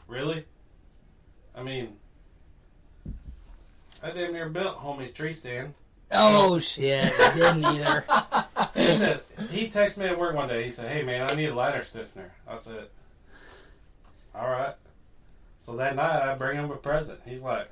really? 0.07 0.45
I 1.57 1.63
mean, 1.63 1.97
I 4.03 4.11
damn 4.11 4.33
near 4.33 4.49
built 4.49 4.79
homie's 4.79 5.13
tree 5.13 5.33
stand. 5.33 5.75
Oh 6.13 6.59
shit! 6.59 7.13
I 7.19 7.35
didn't 7.35 7.65
either. 7.65 8.05
He 8.73 8.87
said 8.93 9.21
he 9.51 9.67
texted 9.67 9.99
me 9.99 10.07
at 10.07 10.19
work 10.19 10.37
one 10.37 10.49
day. 10.49 10.63
He 10.63 10.71
said, 10.71 10.91
"Hey 10.91 11.03
man, 11.03 11.29
I 11.29 11.35
need 11.35 11.49
a 11.49 11.55
ladder 11.55 11.83
stiffener." 11.83 12.31
I 12.47 12.55
said, 12.55 12.87
"All 14.33 14.49
right." 14.49 14.75
So 15.59 15.77
that 15.77 15.97
night 15.97 16.23
I 16.23 16.35
bring 16.37 16.57
him 16.57 16.71
a 16.71 16.77
present. 16.77 17.21
He's 17.27 17.41
like, 17.41 17.67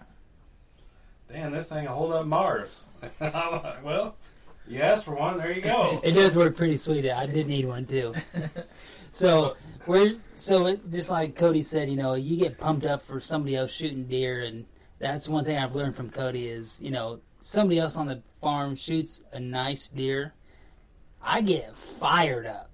"Damn, 1.28 1.52
this 1.52 1.68
thing 1.68 1.84
will 1.84 1.94
hold 1.94 2.12
up 2.12 2.26
Mars." 2.26 2.82
I'm 3.20 3.62
like, 3.62 3.84
"Well, 3.84 4.16
you 4.66 4.80
asked 4.80 5.04
for 5.04 5.14
one. 5.14 5.38
There 5.38 5.52
you 5.52 5.62
go." 5.62 6.00
It 6.04 6.12
does 6.12 6.36
work 6.36 6.56
pretty 6.56 6.76
sweet. 6.76 7.08
I 7.08 7.26
did 7.26 7.46
need 7.46 7.64
one 7.64 7.86
too. 7.86 8.14
So 9.12 9.56
we're 9.86 10.16
so 10.34 10.66
it, 10.66 10.90
just 10.90 11.10
like 11.10 11.36
Cody 11.36 11.62
said, 11.62 11.88
you 11.88 11.96
know, 11.96 12.14
you 12.14 12.36
get 12.36 12.58
pumped 12.58 12.86
up 12.86 13.02
for 13.02 13.20
somebody 13.20 13.56
else 13.56 13.70
shooting 13.70 14.04
deer, 14.04 14.42
and 14.42 14.64
that's 14.98 15.28
one 15.28 15.44
thing 15.44 15.56
I've 15.56 15.74
learned 15.74 15.94
from 15.94 16.10
Cody 16.10 16.48
is, 16.48 16.78
you 16.80 16.90
know, 16.90 17.20
somebody 17.40 17.78
else 17.78 17.96
on 17.96 18.06
the 18.06 18.20
farm 18.40 18.74
shoots 18.74 19.22
a 19.32 19.40
nice 19.40 19.88
deer, 19.88 20.34
I 21.22 21.40
get 21.40 21.74
fired 21.76 22.46
up, 22.46 22.70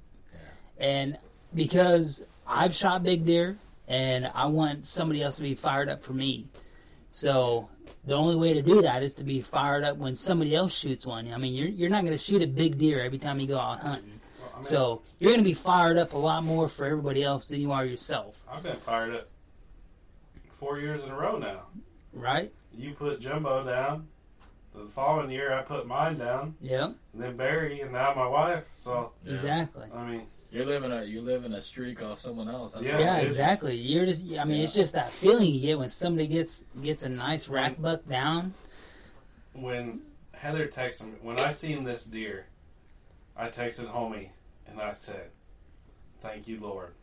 and 0.78 1.18
because 1.54 2.24
I've 2.46 2.74
shot 2.74 3.02
big 3.02 3.24
deer, 3.24 3.56
and 3.88 4.30
I 4.34 4.46
want 4.46 4.86
somebody 4.86 5.22
else 5.22 5.36
to 5.36 5.42
be 5.42 5.54
fired 5.54 5.88
up 5.88 6.02
for 6.02 6.12
me, 6.12 6.46
so. 7.10 7.68
The 8.06 8.14
only 8.14 8.36
way 8.36 8.52
to 8.52 8.60
do 8.60 8.82
that 8.82 9.02
is 9.02 9.14
to 9.14 9.24
be 9.24 9.40
fired 9.40 9.82
up 9.82 9.96
when 9.96 10.14
somebody 10.14 10.54
else 10.54 10.74
shoots 10.74 11.06
one. 11.06 11.32
I 11.32 11.38
mean, 11.38 11.54
you're, 11.54 11.68
you're 11.68 11.88
not 11.88 12.02
going 12.02 12.12
to 12.12 12.22
shoot 12.22 12.42
a 12.42 12.46
big 12.46 12.76
deer 12.76 13.00
every 13.00 13.16
time 13.16 13.40
you 13.40 13.46
go 13.46 13.58
out 13.58 13.80
hunting. 13.80 14.20
Well, 14.38 14.50
I 14.52 14.56
mean, 14.58 14.64
So 14.66 15.02
you're 15.18 15.30
going 15.30 15.42
to 15.42 15.48
be 15.48 15.54
fired 15.54 15.96
up 15.96 16.12
a 16.12 16.18
lot 16.18 16.44
more 16.44 16.68
for 16.68 16.84
everybody 16.84 17.22
else 17.22 17.48
than 17.48 17.62
you 17.62 17.72
are 17.72 17.86
yourself, 17.86 18.42
I've 18.46 18.62
been 18.62 18.76
fired 18.76 19.14
up 19.14 19.28
four 20.50 20.78
years 20.78 21.02
in 21.02 21.10
a 21.10 21.16
row 21.16 21.38
now. 21.38 21.62
Right? 22.14 22.52
You 22.76 22.92
put 22.92 23.20
Jumbo 23.20 23.64
down. 23.64 24.08
The 24.74 24.86
following 24.86 25.30
year, 25.30 25.52
I 25.54 25.62
put 25.62 25.86
mine 25.86 26.18
down, 26.18 26.56
Yeah, 26.60 26.86
and 27.12 27.22
then 27.22 27.36
Barry, 27.36 27.80
and 27.82 27.92
now 27.92 28.12
my 28.12 28.26
wife. 28.26 28.68
So 28.72 29.12
exactly. 29.24 29.86
I 29.94 30.04
mean, 30.10 30.22
you're 30.50 30.64
living 30.64 30.90
a 30.90 31.04
you're 31.04 31.22
living 31.22 31.52
a 31.52 31.62
streak 31.62 32.02
off 32.02 32.18
someone 32.18 32.48
else. 32.48 32.74
That's 32.74 32.86
Yeah, 32.86 32.98
Yeah, 32.98 33.16
exactly. 33.18 33.76
You're 33.76 34.04
just, 34.04 34.24
I 34.36 34.44
mean, 34.44 34.62
it's 34.62 34.74
just 34.74 34.94
that 34.94 35.10
feeling 35.10 35.48
you 35.52 35.60
get 35.60 35.78
when 35.78 35.90
somebody 35.90 36.26
gets 36.26 36.64
gets 36.82 37.04
a 37.04 37.08
nice 37.08 37.46
rack 37.48 37.80
buck 37.80 38.08
down. 38.08 38.52
when 39.52 40.00
Heather 40.32 40.66
texted 40.66 41.04
me, 41.06 41.12
when 41.22 41.38
I 41.38 41.50
seen 41.50 41.84
this 41.84 42.02
deer, 42.02 42.46
I 43.36 43.46
texted 43.48 43.86
homie 43.86 44.30
and 44.66 44.80
I 44.80 44.90
said, 44.90 45.30
"Thank 46.18 46.48
you, 46.48 46.58
Lord. 46.58 46.94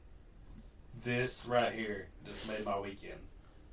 This 1.06 1.46
right 1.46 1.72
here 1.72 2.10
just 2.26 2.50
made 2.50 2.66
my 2.66 2.78
weekend." 2.78 3.20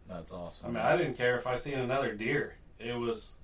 That's 0.09 0.33
awesome. 0.33 0.69
I 0.69 0.71
mean, 0.71 0.83
I 0.83 0.97
didn't 0.97 1.15
care 1.17 1.37
if 1.37 1.47
I 1.47 1.55
seen 1.57 1.75
another 1.79 2.15
deer. 2.15 2.57
It 2.79 2.97
was. 2.97 3.35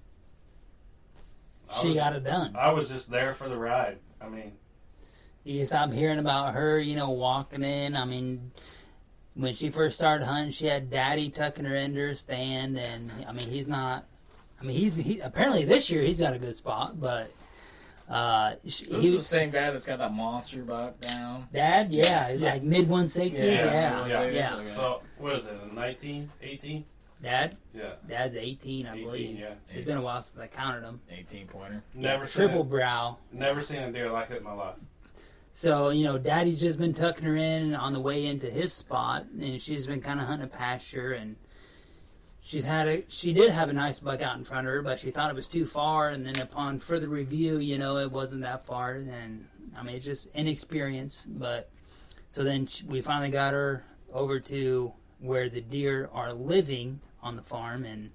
I 1.71 1.81
She 1.81 1.89
was, 1.89 1.97
got 1.97 2.15
it 2.15 2.25
done. 2.25 2.55
I 2.57 2.71
was 2.73 2.89
just 2.89 3.11
there 3.11 3.33
for 3.35 3.49
the 3.49 3.57
ride. 3.57 3.99
I 4.21 4.29
mean, 4.29 4.53
You 5.45 5.65
stop 5.67 5.93
hearing 5.93 6.19
about 6.19 6.55
her, 6.55 6.79
you 6.79 6.97
know, 6.97 7.11
walking 7.11 7.63
in. 7.63 7.97
I 7.97 8.05
mean, 8.05 8.51
when 9.35 9.53
she 9.53 9.71
first 9.71 9.97
started 9.97 10.25
hunting, 10.25 10.53
she 10.53 10.67
had 10.67 10.91
Daddy 10.91 11.29
tucking 11.29 11.65
her 11.65 11.75
into 11.75 12.01
her 12.01 12.15
stand, 12.15 12.79
and 12.79 13.11
I 13.29 13.33
mean, 13.33 13.49
he's 13.49 13.69
not. 13.69 14.07
I 14.61 14.65
mean, 14.65 14.77
he's 14.77 14.97
he 14.97 15.21
apparently 15.21 15.65
this 15.65 15.91
year 15.91 16.03
he's 16.03 16.21
got 16.21 16.33
a 16.33 16.39
good 16.39 16.57
spot, 16.57 16.99
but 17.01 17.31
uh, 18.09 18.55
she, 18.67 18.87
This 18.87 19.03
he 19.03 19.09
is 19.09 19.17
the 19.17 19.23
same 19.23 19.51
guy 19.51 19.71
that's 19.71 19.87
got 19.87 19.99
that 19.99 20.13
monster 20.13 20.63
buck 20.63 21.01
down. 21.01 21.49
Dad, 21.53 21.93
yeah, 21.93 22.37
like 22.39 22.63
mid 22.63 22.89
one 22.89 23.07
sixties, 23.07 23.43
Yeah, 23.43 24.07
yeah, 24.07 24.07
yeah. 24.07 24.25
yeah, 24.31 24.57
Okay. 24.57 24.69
so 24.69 25.03
what 25.19 25.35
is 25.37 25.47
it? 25.47 25.57
A 25.71 25.75
19, 25.75 26.31
18? 26.43 26.85
Dad, 27.23 27.57
Yeah, 27.73 27.93
Dad's 28.07 28.37
eighteen, 28.37 28.87
I 28.87 28.93
18. 28.97 29.07
believe. 29.07 29.39
Yeah, 29.39 29.55
It's 29.73 29.87
been 29.87 29.97
a 29.97 30.03
while 30.03 30.21
since 30.21 30.39
I 30.39 30.47
counted 30.47 30.83
him. 30.85 31.01
18 31.11 31.47
pointer. 31.47 31.83
never 31.95 32.27
seen 32.27 32.45
Triple 32.47 32.61
it, 32.63 32.69
brow. 32.69 33.17
never 33.33 33.63
seen 33.63 33.83
a 33.83 33.91
deer 33.91 34.11
like 34.11 34.31
it 34.31 34.39
in 34.39 34.45
my 34.45 34.53
life. 34.53 34.77
So 35.55 35.89
you 35.91 36.05
know, 36.05 36.19
Daddy's 36.19 36.61
just 36.61 36.79
been 36.79 36.93
tucking 36.93 37.25
her 37.25 37.37
in 37.37 37.75
on 37.75 37.93
the 37.95 38.01
way 38.01 38.27
into 38.27 38.51
his 38.51 38.73
spot, 38.75 39.25
and 39.41 39.63
she's 39.63 39.87
been 39.87 40.03
kind 40.03 40.21
of 40.21 40.27
hunting 40.27 40.45
a 40.47 40.51
pasture, 40.51 41.13
and 41.13 41.37
she's 42.45 42.65
had 42.65 42.87
a 42.87 43.05
she 43.09 43.33
did 43.33 43.51
have 43.51 43.69
a 43.69 43.73
nice 43.73 43.99
buck 43.99 44.23
out 44.23 44.37
in 44.37 44.45
front 44.45 44.67
of 44.69 44.73
her, 44.73 44.83
but 44.83 45.01
she 45.01 45.11
thought 45.11 45.31
it 45.31 45.35
was 45.35 45.49
too 45.49 45.67
far, 45.67 46.11
and 46.11 46.25
then 46.25 46.39
upon 46.39 46.79
further 46.79 47.09
review, 47.09 47.59
you 47.59 47.79
know, 47.79 47.97
it 47.97 48.13
wasn't 48.13 48.43
that 48.43 48.65
far, 48.65 48.93
and 48.93 49.49
I 49.77 49.83
mean, 49.83 49.97
it's 49.97 50.05
just 50.05 50.29
inexperience. 50.35 51.27
But 51.29 51.71
so 52.29 52.45
then 52.45 52.67
she, 52.67 52.85
we 52.85 53.01
finally 53.01 53.31
got 53.31 53.55
her 53.55 53.83
over 54.13 54.39
to 54.39 54.93
where 55.19 55.49
the 55.49 55.63
deer 55.63 56.09
are 56.13 56.33
living 56.33 57.01
on 57.23 57.35
the 57.35 57.43
farm, 57.43 57.85
and 57.85 58.11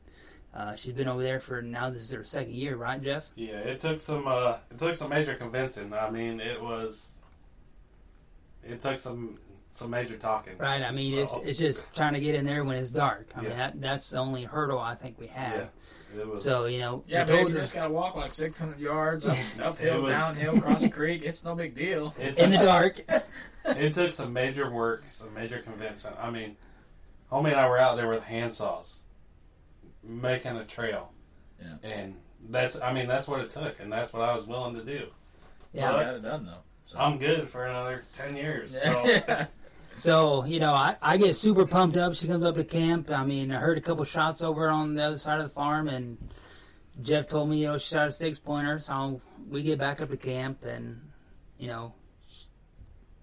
uh, 0.54 0.76
she's 0.76 0.94
been 0.94 1.08
over 1.08 1.24
there 1.24 1.40
for 1.40 1.62
now. 1.62 1.90
This 1.90 2.04
is 2.04 2.12
her 2.12 2.24
second 2.24 2.54
year, 2.54 2.76
right, 2.76 3.02
Jeff? 3.02 3.30
Yeah, 3.36 3.58
it 3.58 3.80
took 3.80 4.00
some. 4.00 4.28
Uh, 4.28 4.58
it 4.70 4.78
took 4.78 4.96
some 4.96 5.10
major 5.10 5.36
convincing. 5.36 5.92
I 5.94 6.10
mean, 6.10 6.40
it 6.40 6.62
was. 6.62 7.16
It 8.64 8.80
took 8.80 8.98
some 8.98 9.38
some 9.72 9.92
major 9.92 10.18
talking. 10.18 10.58
Right. 10.58 10.82
I 10.82 10.92
mean, 10.92 11.14
So, 11.26 11.40
it's 11.42 11.50
it's 11.50 11.60
just 11.60 11.94
trying 11.96 12.14
to 12.14 12.20
get 12.20 12.36
in 12.36 12.46
there 12.46 12.64
when 12.64 12.76
it's 12.78 12.90
dark. 12.90 13.30
I 13.36 13.42
mean, 13.42 13.52
that 13.52 13.80
that's 13.80 14.10
the 14.10 14.18
only 14.18 14.44
hurdle 14.44 14.80
I 14.80 14.96
think 14.96 15.20
we 15.20 15.28
have. 15.28 15.70
yeah, 16.16 16.22
it 16.22 16.28
was. 16.28 16.42
So 16.42 16.66
you 16.66 16.80
know, 16.80 17.04
Yeah, 17.08 17.24
we 17.24 17.28
babe, 17.28 17.38
told 17.40 17.52
you 17.52 17.58
just 17.60 17.74
gotta 17.76 17.94
walk 17.94 18.16
like 18.16 18.34
600 18.34 18.80
yards 18.80 19.26
up, 19.26 19.38
uphill, 19.62 20.02
was- 20.02 20.18
downhill, 20.18 20.58
across 20.58 20.82
the 20.82 20.90
creek. 20.90 21.22
It's 21.24 21.44
no 21.44 21.56
big 21.56 21.76
deal. 21.76 22.14
it 22.20 22.38
in 22.40 22.52
the 22.52 22.58
dark. 22.58 23.00
it 23.66 23.94
took 23.94 24.12
some 24.12 24.34
major 24.34 24.70
work, 24.72 25.04
some 25.08 25.34
major 25.34 25.60
convincing. 25.60 26.12
I 26.20 26.30
mean, 26.32 26.58
homie 27.32 27.52
and 27.52 27.58
I 27.60 27.68
were 27.70 27.78
out 27.78 27.96
there 27.96 28.10
with 28.10 28.24
handsaws, 28.24 29.00
making 30.04 30.58
a 30.58 30.66
trail. 30.66 31.12
Yeah. 31.62 31.76
And 31.84 32.16
that's, 32.50 32.80
I 32.82 32.94
mean, 32.94 33.08
that's 33.08 33.28
what 33.28 33.42
it 33.42 33.50
took, 33.50 33.80
and 33.80 33.92
that's 33.92 34.14
what 34.14 34.24
I 34.24 34.34
was 34.34 34.48
willing 34.48 34.76
to 34.76 34.84
do. 34.84 35.08
Yeah. 35.74 35.94
I 35.94 36.04
got 36.04 36.16
it 36.16 36.24
done 36.24 36.46
though. 36.46 36.64
So. 36.86 36.98
I'm 36.98 37.20
good 37.20 37.48
for 37.48 37.66
another 37.66 38.04
10 38.14 38.36
years. 38.36 38.82
So, 38.82 39.06
So 40.00 40.46
you 40.46 40.62
know, 40.62 40.72
I, 40.72 40.96
I 41.02 41.18
get 41.18 41.36
super 41.36 41.66
pumped 41.66 41.98
up. 41.98 42.14
She 42.16 42.26
comes 42.26 42.46
up 42.46 42.56
to 42.56 42.64
camp. 42.64 43.12
I 43.12 43.26
mean, 43.26 43.52
I 43.52 43.58
heard 43.58 43.78
a 43.78 43.82
couple 43.82 44.06
shots 44.06 44.42
over 44.42 44.70
on 44.70 44.96
the 44.96 45.04
other 45.04 45.18
side 45.18 45.40
of 45.40 45.44
the 45.44 45.54
farm, 45.54 45.90
and 45.90 46.18
Jeff 47.02 47.28
told 47.28 47.50
me, 47.50 47.58
you 47.58 47.68
know, 47.68 47.78
she 47.78 47.96
shot 47.96 48.08
a 48.08 48.12
six 48.12 48.40
pointer. 48.40 48.80
So 48.80 49.20
we 49.50 49.62
get 49.62 49.78
back 49.78 50.00
up 50.00 50.10
to 50.10 50.16
camp, 50.16 50.64
and 50.64 51.02
you 51.58 51.68
know, 51.68 51.94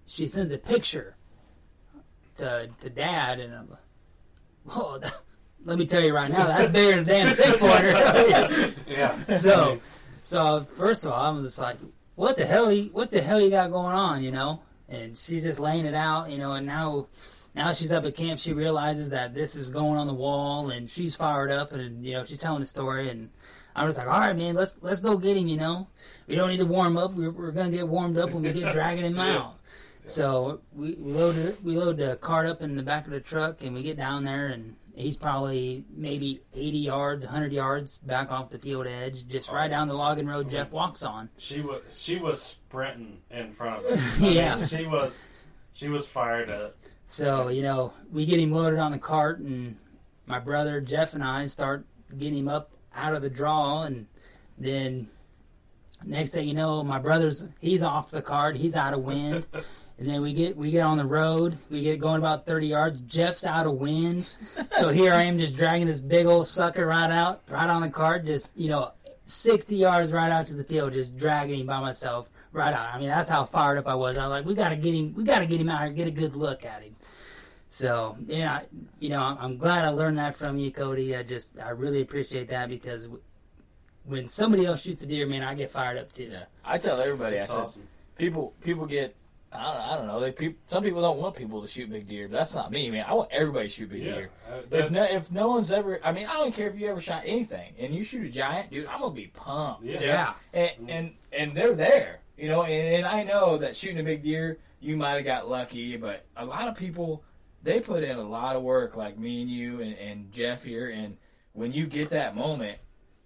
she 0.05 0.27
sends 0.27 0.53
a 0.53 0.59
picture 0.59 1.15
to 2.37 2.69
to 2.79 2.89
Dad, 2.91 3.39
and 3.39 3.55
I'm, 3.55 3.77
oh, 4.69 4.99
that, 4.99 5.15
let 5.65 5.79
me 5.79 5.87
tell 5.87 6.03
you 6.03 6.13
right 6.13 6.29
now, 6.29 6.45
that's 6.45 6.71
bigger 6.71 6.91
than 6.91 6.99
a 6.99 7.05
damn 7.05 7.33
six 7.33 7.57
pointer. 7.57 8.73
yeah. 8.87 9.35
so, 9.35 9.81
so 10.21 10.61
first 10.77 11.05
of 11.05 11.11
all, 11.11 11.25
I'm 11.25 11.41
just 11.41 11.57
like, 11.57 11.77
what 12.13 12.37
the 12.37 12.45
hell? 12.45 12.71
You, 12.71 12.91
what 12.93 13.09
the 13.09 13.19
hell 13.19 13.41
you 13.41 13.49
got 13.49 13.71
going 13.71 13.95
on? 13.95 14.23
You 14.23 14.29
know? 14.29 14.61
And 14.89 15.17
she's 15.17 15.43
just 15.43 15.59
laying 15.59 15.85
it 15.85 15.93
out, 15.93 16.29
you 16.29 16.37
know. 16.37 16.53
And 16.53 16.65
now, 16.65 17.07
now 17.55 17.73
she's 17.73 17.91
up 17.91 18.05
at 18.05 18.15
camp. 18.15 18.39
She 18.39 18.53
realizes 18.53 19.09
that 19.09 19.33
this 19.33 19.55
is 19.55 19.69
going 19.69 19.97
on 19.99 20.07
the 20.07 20.13
wall, 20.13 20.69
and 20.69 20.89
she's 20.89 21.15
fired 21.15 21.51
up, 21.51 21.73
and 21.73 22.05
you 22.05 22.13
know, 22.13 22.23
she's 22.25 22.37
telling 22.37 22.61
the 22.61 22.65
story. 22.67 23.09
And 23.09 23.29
I 23.75 23.83
was 23.85 23.97
like, 23.97 24.07
all 24.07 24.19
right, 24.19 24.35
man, 24.35 24.55
let's 24.55 24.77
let's 24.81 24.99
go 25.01 25.17
get 25.17 25.35
him. 25.37 25.47
You 25.47 25.57
know, 25.57 25.87
we 26.27 26.35
don't 26.35 26.49
need 26.49 26.57
to 26.57 26.65
warm 26.65 26.97
up. 26.97 27.13
We're, 27.13 27.31
we're 27.31 27.51
gonna 27.51 27.69
get 27.71 27.87
warmed 27.87 28.17
up 28.17 28.31
when 28.31 28.43
we 28.43 28.53
get 28.53 28.71
dragging 28.73 29.05
him 29.05 29.15
Yeah. 29.17 29.37
out. 29.37 29.55
So 30.05 30.61
we 30.73 30.95
load 30.95 31.57
we 31.63 31.75
load 31.75 31.97
the 31.97 32.15
cart 32.21 32.47
up 32.47 32.61
in 32.61 32.77
the 32.77 32.83
back 32.83 33.05
of 33.05 33.11
the 33.11 33.19
truck, 33.19 33.63
and 33.63 33.75
we 33.75 33.83
get 33.83 33.97
down 33.97 34.23
there, 34.23 34.47
and 34.47 34.75
he's 34.97 35.15
probably 35.15 35.85
maybe 35.95 36.41
80 36.53 36.77
yards, 36.77 37.25
100 37.25 37.51
yards 37.53 37.97
back 37.99 38.31
off 38.31 38.49
the 38.49 38.57
field 38.57 38.87
edge, 38.87 39.27
just 39.27 39.51
right 39.51 39.67
down 39.69 39.87
the 39.87 39.93
logging 39.93 40.25
road 40.27 40.49
Jeff 40.49 40.71
walks 40.71 41.03
on. 41.03 41.29
She 41.37 41.61
was 41.61 41.81
she 41.91 42.17
was 42.17 42.41
sprinting 42.41 43.19
in 43.31 43.51
front 43.51 43.85
of 43.85 43.91
us. 43.99 44.19
Yeah. 44.19 44.65
she 44.65 44.87
was 44.87 45.21
she 45.73 45.87
was 45.89 46.07
fired 46.07 46.49
up. 46.49 46.75
So 47.05 47.49
you 47.49 47.61
know, 47.61 47.93
we 48.11 48.25
get 48.25 48.39
him 48.39 48.51
loaded 48.51 48.79
on 48.79 48.91
the 48.91 48.99
cart, 48.99 49.39
and 49.39 49.77
my 50.25 50.39
brother 50.39 50.81
Jeff 50.81 51.13
and 51.13 51.23
I 51.23 51.47
start 51.47 51.85
getting 52.17 52.39
him 52.39 52.47
up 52.47 52.71
out 52.95 53.13
of 53.13 53.21
the 53.21 53.29
draw, 53.29 53.83
and 53.83 54.07
then 54.57 55.07
next 56.03 56.31
thing 56.31 56.47
you 56.47 56.53
know, 56.53 56.83
my 56.83 56.99
brother's 56.99 57.45
he's 57.59 57.83
off 57.83 58.09
the 58.09 58.21
cart, 58.21 58.55
he's 58.55 58.75
out 58.75 58.93
of 58.93 59.01
wind. 59.01 59.45
And 59.99 60.07
then 60.07 60.21
we 60.21 60.31
get 60.31 60.55
we 60.55 60.69
get 60.69 60.81
on 60.81 60.97
the 60.97 61.05
road. 61.05 61.57
We 61.71 61.81
get 61.81 61.99
going 61.99 62.19
about 62.19 62.45
thirty 62.45 62.67
yards. 62.67 63.01
Jeff's 63.01 63.43
out 63.45 63.65
of 63.65 63.73
wind, 63.75 64.31
so 64.73 64.89
here 64.89 65.11
I 65.13 65.23
am 65.23 65.39
just 65.39 65.57
dragging 65.57 65.87
this 65.87 65.99
big 65.99 66.27
old 66.27 66.47
sucker 66.47 66.85
right 66.85 67.09
out, 67.09 67.41
right 67.49 67.67
on 67.67 67.81
the 67.81 67.89
cart, 67.89 68.23
just 68.25 68.51
you 68.55 68.69
know, 68.69 68.91
sixty 69.25 69.75
yards 69.75 70.11
right 70.11 70.31
out 70.31 70.45
to 70.47 70.53
the 70.53 70.63
field, 70.63 70.93
just 70.93 71.17
dragging 71.17 71.61
him 71.61 71.65
by 71.65 71.79
myself 71.81 72.29
right 72.51 72.73
out. 72.73 72.93
I 72.93 72.99
mean, 72.99 73.09
that's 73.09 73.27
how 73.29 73.43
fired 73.43 73.79
up 73.79 73.87
I 73.87 73.95
was. 73.95 74.19
I 74.19 74.27
was 74.27 74.29
like, 74.39 74.45
we 74.45 74.53
got 74.53 74.69
to 74.69 74.75
get 74.75 74.93
him, 74.93 75.15
we 75.15 75.23
got 75.23 75.39
to 75.39 75.47
get 75.47 75.59
him 75.59 75.69
out 75.69 75.81
here, 75.81 75.91
get 75.91 76.07
a 76.07 76.11
good 76.11 76.35
look 76.35 76.63
at 76.63 76.83
him. 76.83 76.95
So 77.69 78.17
yeah, 78.27 78.61
you 78.99 79.09
know, 79.09 79.21
I'm 79.39 79.57
glad 79.57 79.83
I 79.83 79.89
learned 79.89 80.19
that 80.19 80.35
from 80.35 80.59
you, 80.59 80.71
Cody. 80.71 81.15
I 81.15 81.23
just 81.23 81.57
I 81.59 81.69
really 81.69 82.01
appreciate 82.01 82.49
that 82.49 82.69
because 82.69 83.07
when 84.05 84.27
somebody 84.27 84.67
else 84.67 84.81
shoots 84.83 85.01
a 85.01 85.07
deer, 85.07 85.25
man, 85.25 85.41
I 85.41 85.55
get 85.55 85.71
fired 85.71 85.97
up 85.97 86.13
too. 86.13 86.29
Yeah, 86.31 86.43
I 86.63 86.77
tell 86.77 87.01
everybody. 87.01 87.37
I 87.39 87.41
It's 87.41 87.51
said 87.51 87.61
awesome. 87.61 87.87
people 88.15 88.53
people 88.61 88.85
get. 88.85 89.15
I 89.57 89.73
don't, 89.73 89.81
I 89.91 89.95
don't 89.97 90.07
know. 90.07 90.19
They 90.19 90.31
peop 90.31 90.57
some 90.67 90.83
people 90.83 91.01
don't 91.01 91.17
want 91.19 91.35
people 91.35 91.61
to 91.61 91.67
shoot 91.67 91.89
big 91.89 92.07
deer. 92.07 92.27
But 92.27 92.37
that's 92.37 92.55
not 92.55 92.71
me, 92.71 92.89
man. 92.91 93.05
I 93.07 93.13
want 93.13 93.29
everybody 93.31 93.67
to 93.67 93.73
shoot 93.73 93.89
big 93.89 94.03
Yeah. 94.03 94.13
deer. 94.15 94.29
uh, 94.49 94.61
If 94.71 94.91
no, 94.91 95.03
if 95.03 95.31
no 95.31 95.47
one's 95.47 95.71
ever, 95.71 95.99
I 96.03 96.11
mean, 96.11 96.27
I 96.27 96.33
don't 96.33 96.53
care 96.53 96.67
if 96.69 96.79
you 96.79 96.87
ever 96.89 97.01
shot 97.01 97.23
anything, 97.25 97.73
and 97.79 97.93
you 97.93 98.03
shoot 98.03 98.25
a 98.25 98.29
giant, 98.29 98.71
dude, 98.71 98.87
I'm 98.87 98.99
gonna 99.01 99.13
be 99.13 99.27
pumped. 99.27 99.83
Yeah. 99.83 100.01
Yeah. 100.01 100.33
And 100.53 100.89
and 100.89 101.11
and 101.33 101.51
they're 101.55 101.75
there, 101.75 102.19
you 102.37 102.47
know. 102.49 102.63
And, 102.63 102.95
and 102.97 103.05
I 103.05 103.23
know 103.23 103.57
that 103.57 103.75
shooting 103.75 103.99
a 103.99 104.03
big 104.03 104.21
deer, 104.23 104.59
you 104.79 104.95
might 104.97 105.15
have 105.15 105.25
got 105.25 105.49
lucky, 105.49 105.97
but 105.97 106.25
a 106.35 106.45
lot 106.45 106.67
of 106.67 106.75
people 106.75 107.23
they 107.63 107.79
put 107.79 108.03
in 108.03 108.17
a 108.17 108.23
lot 108.23 108.55
of 108.55 108.61
work, 108.63 108.95
like 108.95 109.17
me 109.17 109.41
and 109.41 109.49
you 109.49 109.81
and, 109.81 109.97
and 109.97 110.31
Jeff 110.31 110.63
here. 110.63 110.89
And 110.89 111.17
when 111.53 111.73
you 111.73 111.87
get 111.87 112.11
that 112.11 112.35
moment, 112.35 112.77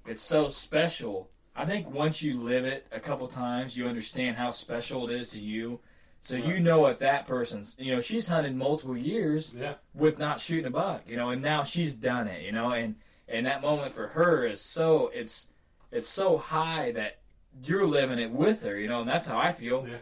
it's 0.07 0.23
so 0.23 0.49
special. 0.49 1.29
I 1.55 1.65
think 1.65 1.89
once 1.93 2.23
you 2.23 2.39
live 2.39 2.63
it 2.65 2.87
a 2.93 2.99
couple 2.99 3.27
times, 3.27 3.77
you 3.77 3.85
understand 3.87 4.37
how 4.37 4.51
special 4.51 5.09
it 5.09 5.13
is 5.13 5.29
to 5.31 5.39
you. 5.39 5.81
So 6.23 6.35
you 6.35 6.59
know 6.59 6.79
what 6.79 6.99
that 6.99 7.25
person's. 7.25 7.75
You 7.79 7.95
know, 7.95 8.01
she's 8.01 8.27
hunted 8.27 8.55
multiple 8.55 8.95
years 8.95 9.55
yeah. 9.57 9.73
with 9.95 10.19
not 10.19 10.39
shooting 10.39 10.65
a 10.65 10.69
buck, 10.69 11.03
you 11.07 11.17
know, 11.17 11.31
and 11.31 11.41
now 11.41 11.63
she's 11.63 11.93
done 11.93 12.27
it, 12.27 12.43
you 12.43 12.51
know, 12.51 12.71
and 12.71 12.95
and 13.27 13.45
that 13.47 13.61
moment 13.61 13.91
for 13.91 14.07
her 14.07 14.45
is 14.45 14.61
so 14.61 15.11
it's 15.13 15.47
it's 15.91 16.07
so 16.07 16.37
high 16.37 16.91
that 16.91 17.19
you're 17.63 17.87
living 17.87 18.19
it 18.19 18.31
with 18.31 18.63
her, 18.63 18.77
you 18.77 18.87
know, 18.87 19.01
and 19.01 19.09
that's 19.09 19.27
how 19.27 19.39
I 19.39 19.51
feel. 19.51 19.85
Yeah. 19.87 19.97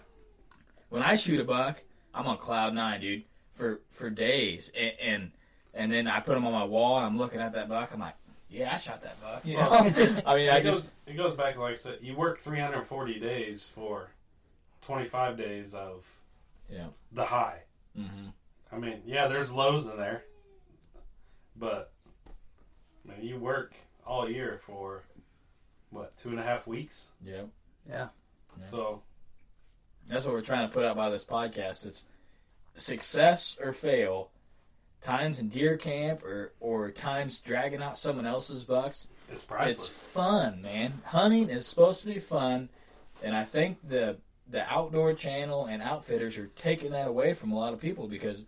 When 0.89 1.03
I 1.03 1.15
shoot 1.15 1.39
a 1.39 1.43
buck, 1.43 1.81
I'm 2.13 2.27
on 2.27 2.37
cloud 2.37 2.73
nine, 2.73 2.99
dude, 2.99 3.23
for 3.53 3.79
for 3.91 4.09
days, 4.09 4.71
and 4.77 4.93
and, 5.01 5.31
and 5.73 5.91
then 5.91 6.07
I 6.07 6.19
put 6.19 6.33
them 6.33 6.45
on 6.45 6.51
my 6.51 6.65
wall 6.65 6.97
and 6.97 7.05
I'm 7.05 7.17
looking 7.17 7.39
at 7.39 7.53
that 7.53 7.69
buck. 7.69 7.91
I'm 7.93 7.99
like, 8.01 8.15
yeah, 8.49 8.73
I 8.73 8.77
shot 8.77 9.01
that 9.03 9.21
buck. 9.21 9.45
You 9.45 9.57
know? 9.57 9.69
I 10.25 10.35
mean, 10.35 10.49
I 10.49 10.57
it 10.57 10.63
just 10.63 10.91
goes 11.05 11.13
it 11.13 11.17
goes 11.17 11.35
back 11.35 11.57
like 11.57 11.71
I 11.71 11.75
said. 11.75 11.99
You 12.01 12.15
work 12.15 12.39
340 12.39 13.19
days 13.19 13.65
for 13.65 14.09
25 14.81 15.37
days 15.37 15.73
of 15.73 16.07
yeah. 16.69 16.87
the 17.11 17.25
high. 17.25 17.63
hmm 17.95 18.29
I 18.71 18.77
mean, 18.77 19.01
yeah, 19.03 19.27
there's 19.27 19.51
lows 19.51 19.87
in 19.87 19.97
there, 19.97 20.23
but 21.55 21.91
I 23.07 23.13
mean, 23.17 23.27
you 23.27 23.39
work 23.39 23.73
all 24.05 24.29
year 24.29 24.59
for 24.61 25.03
what 25.89 26.15
two 26.17 26.29
and 26.29 26.39
a 26.39 26.43
half 26.43 26.67
weeks. 26.67 27.09
Yeah. 27.25 27.43
Yeah. 27.89 28.09
Yeah. 28.59 28.65
So 28.65 29.01
That's 30.07 30.23
what 30.25 30.35
we're 30.35 30.41
trying 30.41 30.67
to 30.67 30.73
put 30.73 30.85
out 30.85 30.95
by 30.95 31.09
this 31.09 31.25
podcast. 31.25 31.87
It's 31.87 32.05
success 32.75 33.57
or 33.61 33.73
fail. 33.73 34.29
Times 35.01 35.39
in 35.39 35.47
deer 35.49 35.77
camp 35.77 36.23
or, 36.23 36.53
or 36.59 36.91
times 36.91 37.39
dragging 37.39 37.81
out 37.81 37.97
someone 37.97 38.25
else's 38.25 38.65
bucks. 38.65 39.07
it's 39.31 39.45
priceless. 39.45 39.77
It's 39.89 40.11
fun, 40.11 40.61
man. 40.61 40.91
Hunting 41.05 41.49
is 41.49 41.65
supposed 41.65 42.01
to 42.01 42.07
be 42.07 42.19
fun, 42.19 42.69
and 43.23 43.33
I 43.35 43.45
think 43.45 43.77
the 43.87 44.17
the 44.49 44.67
outdoor 44.71 45.13
channel 45.13 45.65
and 45.65 45.81
outfitters 45.81 46.37
are 46.37 46.47
taking 46.55 46.91
that 46.91 47.07
away 47.07 47.33
from 47.33 47.51
a 47.51 47.57
lot 47.57 47.73
of 47.73 47.79
people 47.79 48.07
because 48.07 48.45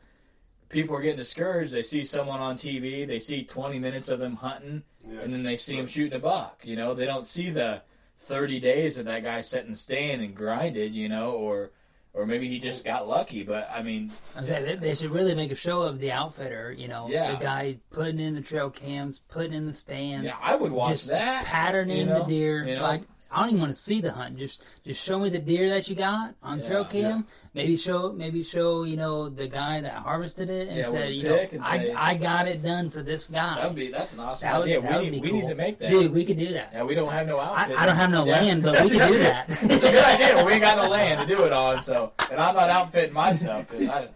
people 0.70 0.96
are 0.96 1.02
getting 1.02 1.18
discouraged. 1.18 1.74
They 1.74 1.82
see 1.84 2.04
someone 2.04 2.40
on 2.40 2.58
TV, 2.58 3.06
they 3.08 3.20
see 3.20 3.44
20 3.44 3.80
minutes 3.80 4.10
of 4.10 4.20
them 4.20 4.36
hunting, 4.36 4.84
yeah. 5.08 5.20
and 5.20 5.34
then 5.34 5.44
they 5.44 5.56
see 5.58 5.78
him 5.78 5.88
shooting 5.88 6.14
a 6.14 6.20
buck. 6.20 6.62
You 6.64 6.76
know, 6.76 6.94
they 6.94 7.06
don't 7.06 7.26
see 7.28 7.50
the 7.50 7.82
30 8.18 8.60
days 8.60 8.96
that 8.96 9.06
that 9.06 9.24
guy 9.24 9.42
sat 9.42 9.66
and 9.66 9.78
stand 9.78 10.22
and 10.22 10.36
grinded. 10.36 10.94
You 10.94 11.10
know, 11.10 11.32
or 11.34 11.72
or 12.14 12.26
maybe 12.26 12.48
he 12.48 12.60
just 12.60 12.84
got 12.84 13.08
lucky. 13.08 13.44
But 13.44 13.70
I 13.74 13.82
mean, 13.82 14.12
I'm 14.36 14.46
saying 14.46 14.66
they, 14.66 14.76
they 14.76 14.96
should 14.96 15.12
really 15.12 15.36
make 15.36 15.52
a 15.52 15.56
show 15.56 15.82
of 15.82 16.00
the 16.00 16.12
outfitter. 16.12 16.72
You 16.72 16.88
know, 16.88 17.08
Yeah. 17.10 17.32
the 17.32 17.38
guy 17.38 17.78
putting 17.92 18.20
in 18.20 18.36
the 18.36 18.42
trail 18.42 18.70
cams, 18.70 19.20
putting 19.20 19.54
in 19.54 19.66
the 19.66 19.74
stands, 19.74 20.26
yeah, 20.26 20.38
I 20.42 20.56
would 20.56 20.72
watch 20.72 20.92
just 20.92 21.10
that. 21.10 21.46
patterning 21.46 21.98
you 21.98 22.06
know, 22.06 22.20
the 22.20 22.26
deer. 22.26 22.66
you 22.68 22.76
know. 22.76 22.82
Like 22.82 23.04
I 23.34 23.40
don't 23.42 23.50
even 23.50 23.62
want 23.62 23.74
to 23.74 23.82
see 23.82 24.02
the 24.02 24.12
hunt. 24.12 24.38
Just 24.38 24.62
just 24.84 25.02
show 25.02 25.18
me 25.18 25.30
the 25.30 25.40
deer 25.40 25.70
that 25.70 25.88
you 25.88 25.96
got 25.96 26.36
on 26.44 26.60
Yeah, 26.60 26.68
trail 26.68 26.86
cam. 26.86 27.26
Maybe 27.54 27.78
show 27.78 28.12
maybe 28.12 28.44
show 28.44 28.84
you 28.84 28.98
know 28.98 29.30
the 29.30 29.48
guy 29.48 29.80
that 29.82 29.94
harvested 29.94 30.50
it 30.50 30.68
and 30.68 30.78
Yeah, 30.78 30.84
said 30.84 31.14
you 31.14 31.24
know 31.24 31.48
I, 31.62 31.78
say- 31.86 31.94
I 31.94 32.14
got 32.16 32.48
it 32.48 32.62
done 32.62 32.90
for 32.90 33.02
this 33.02 33.28
guy. 33.28 33.56
That 33.56 33.68
would 33.68 33.76
be 33.78 33.90
that's 33.90 34.14
an 34.16 34.20
awesome 34.20 34.48
That 34.50 34.60
would, 34.60 34.64
idea. 34.70 34.82
that 34.82 35.00
we 35.00 35.06
would 35.06 35.12
need, 35.14 35.22
be 35.24 35.32
we 35.32 35.42
need 35.42 35.48
to 35.48 35.56
make 35.56 35.80
that. 35.80 35.92
Dude, 35.92 36.14
we 36.14 36.26
could 36.26 36.38
do 36.40 36.52
that. 36.54 36.72
Yeah, 36.74 36.84
we 36.84 36.94
don't 36.94 37.12
have 37.12 37.28
no 37.28 37.38
I, 37.40 37.62
outfit. 37.62 37.78
I 37.80 37.86
don't 37.86 37.96
have 37.96 38.10
no 38.12 38.26
Yeah. 38.26 38.42
land, 38.42 38.64
but 38.64 38.84
we 38.84 38.90
could 38.92 39.08
do 39.08 39.18
that. 39.20 39.46
It's 39.64 39.84
a 39.84 39.92
good 39.92 40.04
idea. 40.04 40.44
We 40.46 40.52
ain't 40.54 40.62
got 40.62 40.78
no 40.78 40.90
land 40.90 41.22
to 41.28 41.36
do 41.36 41.44
it 41.46 41.54
on, 41.54 41.82
so 41.84 42.12
and 42.30 42.40
I'm 42.40 42.56
not 42.56 42.70
outfitting 42.70 43.14
my 43.14 43.32
stuff 43.34 43.70
'cause 43.70 43.88
I, 43.88 44.08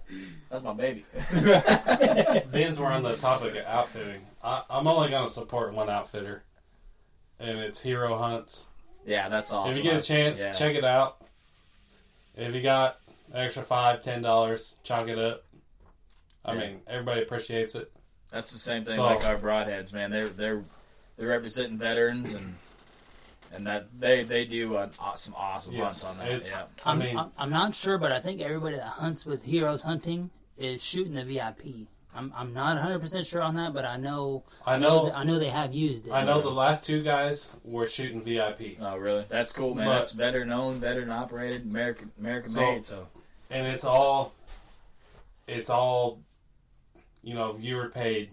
that's 0.50 0.64
my 0.64 0.74
baby. 0.74 1.06
Beans 2.52 2.80
were 2.80 2.88
on 2.88 3.04
the 3.04 3.16
topic 3.16 3.56
of 3.56 3.66
outfitting. 3.66 4.22
I, 4.44 4.62
I'm 4.70 4.88
only 4.88 5.10
going 5.10 5.26
to 5.26 5.32
support 5.32 5.74
one 5.74 5.90
outfitter, 5.90 6.44
and 7.40 7.58
it's 7.60 7.82
Hero 7.82 8.18
Hunts. 8.18 8.66
Yeah, 9.06 9.30
that's 9.30 9.52
awesome. 9.54 9.72
If 9.72 9.78
you 9.78 9.84
get 9.84 9.98
a 9.98 10.02
chance, 10.02 10.40
Yeah. 10.40 10.54
check 10.54 10.76
it 10.76 10.84
out. 10.86 11.18
If 12.36 12.54
you 12.54 12.62
got 12.62 13.00
an 13.32 13.42
extra 13.46 13.64
five, 13.64 14.02
ten 14.02 14.22
dollars, 14.22 14.76
chalk 14.84 15.08
it 15.08 15.18
up. 15.20 15.44
I 16.44 16.54
Yeah. 16.54 16.60
mean, 16.60 16.82
everybody 16.88 17.22
appreciates 17.22 17.76
it. 17.76 17.92
That's 18.30 18.52
the 18.52 18.60
same 18.60 18.84
thing 18.84 18.96
So- 18.96 19.04
like 19.04 19.26
our 19.26 19.38
broadheads, 19.38 19.94
man. 19.94 20.12
They're 20.12 20.30
they're 20.30 20.64
they're 21.18 21.28
representing 21.30 21.78
veterans 21.78 22.34
and 22.34 22.56
and 23.54 23.66
that 23.68 23.88
they 23.98 24.24
they 24.24 24.44
do 24.46 24.76
an, 24.78 24.90
aw- 25.00 25.16
some 25.16 25.34
awesome 25.36 25.74
Yes, 25.76 26.02
hunts 26.02 26.04
on 26.04 26.18
that. 26.18 26.46
Yeah. 26.46 26.64
I 26.84 26.92
I'm, 26.92 27.00
mean, 27.00 27.18
I'm, 27.18 27.32
I'm 27.38 27.50
not 27.52 27.74
sure, 27.74 27.98
but 27.98 28.12
I 28.12 28.20
think 28.20 28.42
everybody 28.42 28.76
that 28.76 28.84
hunts 28.86 29.26
with 29.26 29.44
Heroes 29.46 29.84
Hunting 29.84 30.30
is 30.58 30.84
shooting 30.84 31.14
the 31.14 31.24
VIP. 31.24 31.88
I'm 32.16 32.32
I'm 32.36 32.54
not 32.54 32.76
100 32.76 33.00
percent 33.00 33.26
sure 33.26 33.42
on 33.42 33.56
that, 33.56 33.74
but 33.74 33.84
I 33.86 33.98
know 33.98 34.44
I 34.66 34.78
know. 34.78 35.12
I 35.12 35.24
know 35.24 35.38
they 35.38 35.50
have 35.50 35.74
used 35.74 36.08
it. 36.08 36.12
I 36.12 36.24
know 36.24 36.42
the 36.42 36.50
last 36.50 36.84
two 36.86 37.04
guys 37.04 37.52
were 37.64 37.88
shooting 37.88 38.22
VIP, 38.24 38.78
Oh, 38.80 38.96
really? 38.98 39.26
That's 39.30 39.52
cool, 39.52 39.76
man. 39.76 39.86
But- 39.88 39.94
That's 40.00 40.12
veteran 40.14 40.52
owned, 40.52 40.80
veteran 40.82 41.10
operated, 41.12 41.64
American 41.66 42.12
American 42.20 42.50
So- 42.52 42.62
made. 42.62 42.86
So 42.86 43.08
and 43.52 43.68
it's 43.68 43.84
all, 43.84 44.34
it's 45.48 45.70
all, 45.70 46.20
you 47.22 47.34
know, 47.36 47.52
viewer 47.54 47.90
paid. 47.90 48.32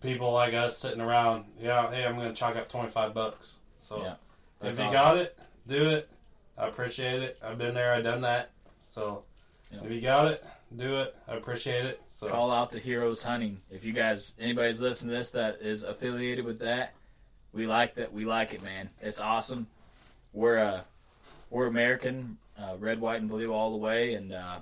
People 0.00 0.32
like 0.32 0.54
us 0.54 0.78
sitting 0.78 1.00
around, 1.00 1.44
yeah, 1.60 1.90
hey, 1.90 2.06
I'm 2.06 2.16
going 2.16 2.28
to 2.28 2.34
chalk 2.34 2.56
up 2.56 2.68
twenty 2.68 2.90
five 2.90 3.12
bucks. 3.12 3.56
So 3.80 3.98
Yeah, 4.02 4.14
if 4.62 4.78
you 4.78 4.84
awesome. 4.84 4.92
got 4.92 5.16
it, 5.18 5.38
do 5.66 5.90
it. 5.90 6.08
I 6.56 6.68
appreciate 6.68 7.22
it. 7.22 7.38
I've 7.42 7.58
been 7.58 7.74
there, 7.74 7.92
I've 7.94 8.04
done 8.04 8.20
that. 8.22 8.50
So 8.90 9.24
Yeah. 9.70 9.80
if 9.84 9.90
you 9.90 10.00
got 10.00 10.28
it, 10.28 10.44
do 10.76 10.96
it. 10.96 11.16
I 11.26 11.34
appreciate 11.34 11.84
it. 11.84 12.00
So 12.08 12.28
call 12.28 12.50
out 12.50 12.70
to 12.72 12.78
Heroes 12.78 13.22
Hunting. 13.22 13.58
If 13.70 13.84
you 13.84 13.92
guys, 13.92 14.32
anybody's 14.38 14.80
listening 14.80 15.12
to 15.12 15.18
this 15.18 15.30
that 15.30 15.60
is 15.60 15.82
affiliated 15.82 16.44
with 16.44 16.60
that, 16.60 16.94
we 17.52 17.66
like 17.66 17.94
that. 17.96 18.12
We 18.12 18.24
like 18.24 18.54
it, 18.54 18.62
man. 18.62 18.90
It's 19.00 19.20
awesome. 19.20 19.66
We're 20.32 20.58
uh, 20.58 20.80
we're 21.50 21.66
American, 21.66 22.38
uh, 22.56 22.76
red, 22.78 23.00
white, 23.00 23.20
and 23.20 23.28
blue 23.28 23.52
all 23.52 23.72
the 23.72 23.78
way, 23.78 24.14
and 24.14 24.32
uh, 24.32 24.60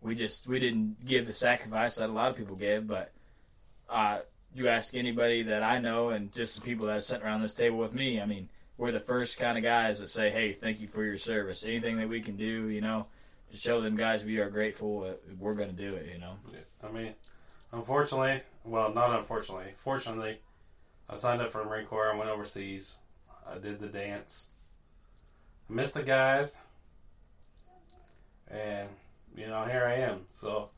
we 0.00 0.14
just 0.14 0.46
we 0.46 0.60
didn't 0.60 1.04
give 1.04 1.26
the 1.26 1.32
sacrifice 1.32 1.96
that 1.96 2.08
a 2.08 2.12
lot 2.12 2.30
of 2.30 2.36
people 2.36 2.54
gave. 2.54 2.86
But 2.86 3.10
uh, 3.88 4.20
you 4.54 4.68
ask 4.68 4.94
anybody 4.94 5.42
that 5.42 5.64
I 5.64 5.78
know, 5.78 6.10
and 6.10 6.32
just 6.32 6.54
the 6.54 6.60
people 6.60 6.86
that 6.86 7.02
sit 7.02 7.22
around 7.22 7.42
this 7.42 7.54
table 7.54 7.78
with 7.78 7.94
me, 7.94 8.20
I 8.20 8.26
mean, 8.26 8.48
we're 8.78 8.92
the 8.92 9.00
first 9.00 9.38
kind 9.38 9.58
of 9.58 9.64
guys 9.64 9.98
that 9.98 10.10
say, 10.10 10.30
"Hey, 10.30 10.52
thank 10.52 10.80
you 10.80 10.86
for 10.86 11.02
your 11.02 11.18
service. 11.18 11.64
Anything 11.64 11.96
that 11.96 12.08
we 12.08 12.20
can 12.20 12.36
do, 12.36 12.68
you 12.68 12.80
know." 12.80 13.08
To 13.54 13.60
show 13.60 13.80
them 13.80 13.94
guys 13.94 14.24
we 14.24 14.38
are 14.38 14.50
grateful, 14.50 15.04
uh, 15.08 15.12
we're 15.38 15.54
going 15.54 15.70
to 15.70 15.76
do 15.76 15.94
it, 15.94 16.08
you 16.12 16.18
know. 16.18 16.34
I 16.82 16.90
mean, 16.90 17.14
unfortunately, 17.72 18.40
well, 18.64 18.92
not 18.92 19.16
unfortunately, 19.16 19.66
fortunately, 19.76 20.40
I 21.08 21.14
signed 21.14 21.40
up 21.40 21.52
for 21.52 21.58
the 21.58 21.66
Marine 21.66 21.86
Corps. 21.86 22.12
I 22.12 22.16
went 22.16 22.30
overseas. 22.30 22.96
I 23.48 23.58
did 23.58 23.78
the 23.78 23.86
dance. 23.86 24.48
I 25.70 25.72
missed 25.72 25.94
the 25.94 26.02
guys, 26.02 26.58
and 28.50 28.88
you 29.36 29.46
know, 29.46 29.64
here 29.66 29.84
I 29.84 29.94
am. 30.00 30.22
So 30.32 30.70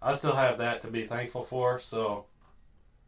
I 0.00 0.14
still 0.14 0.34
have 0.34 0.56
that 0.56 0.80
to 0.82 0.90
be 0.90 1.06
thankful 1.06 1.42
for. 1.42 1.78
So 1.80 2.24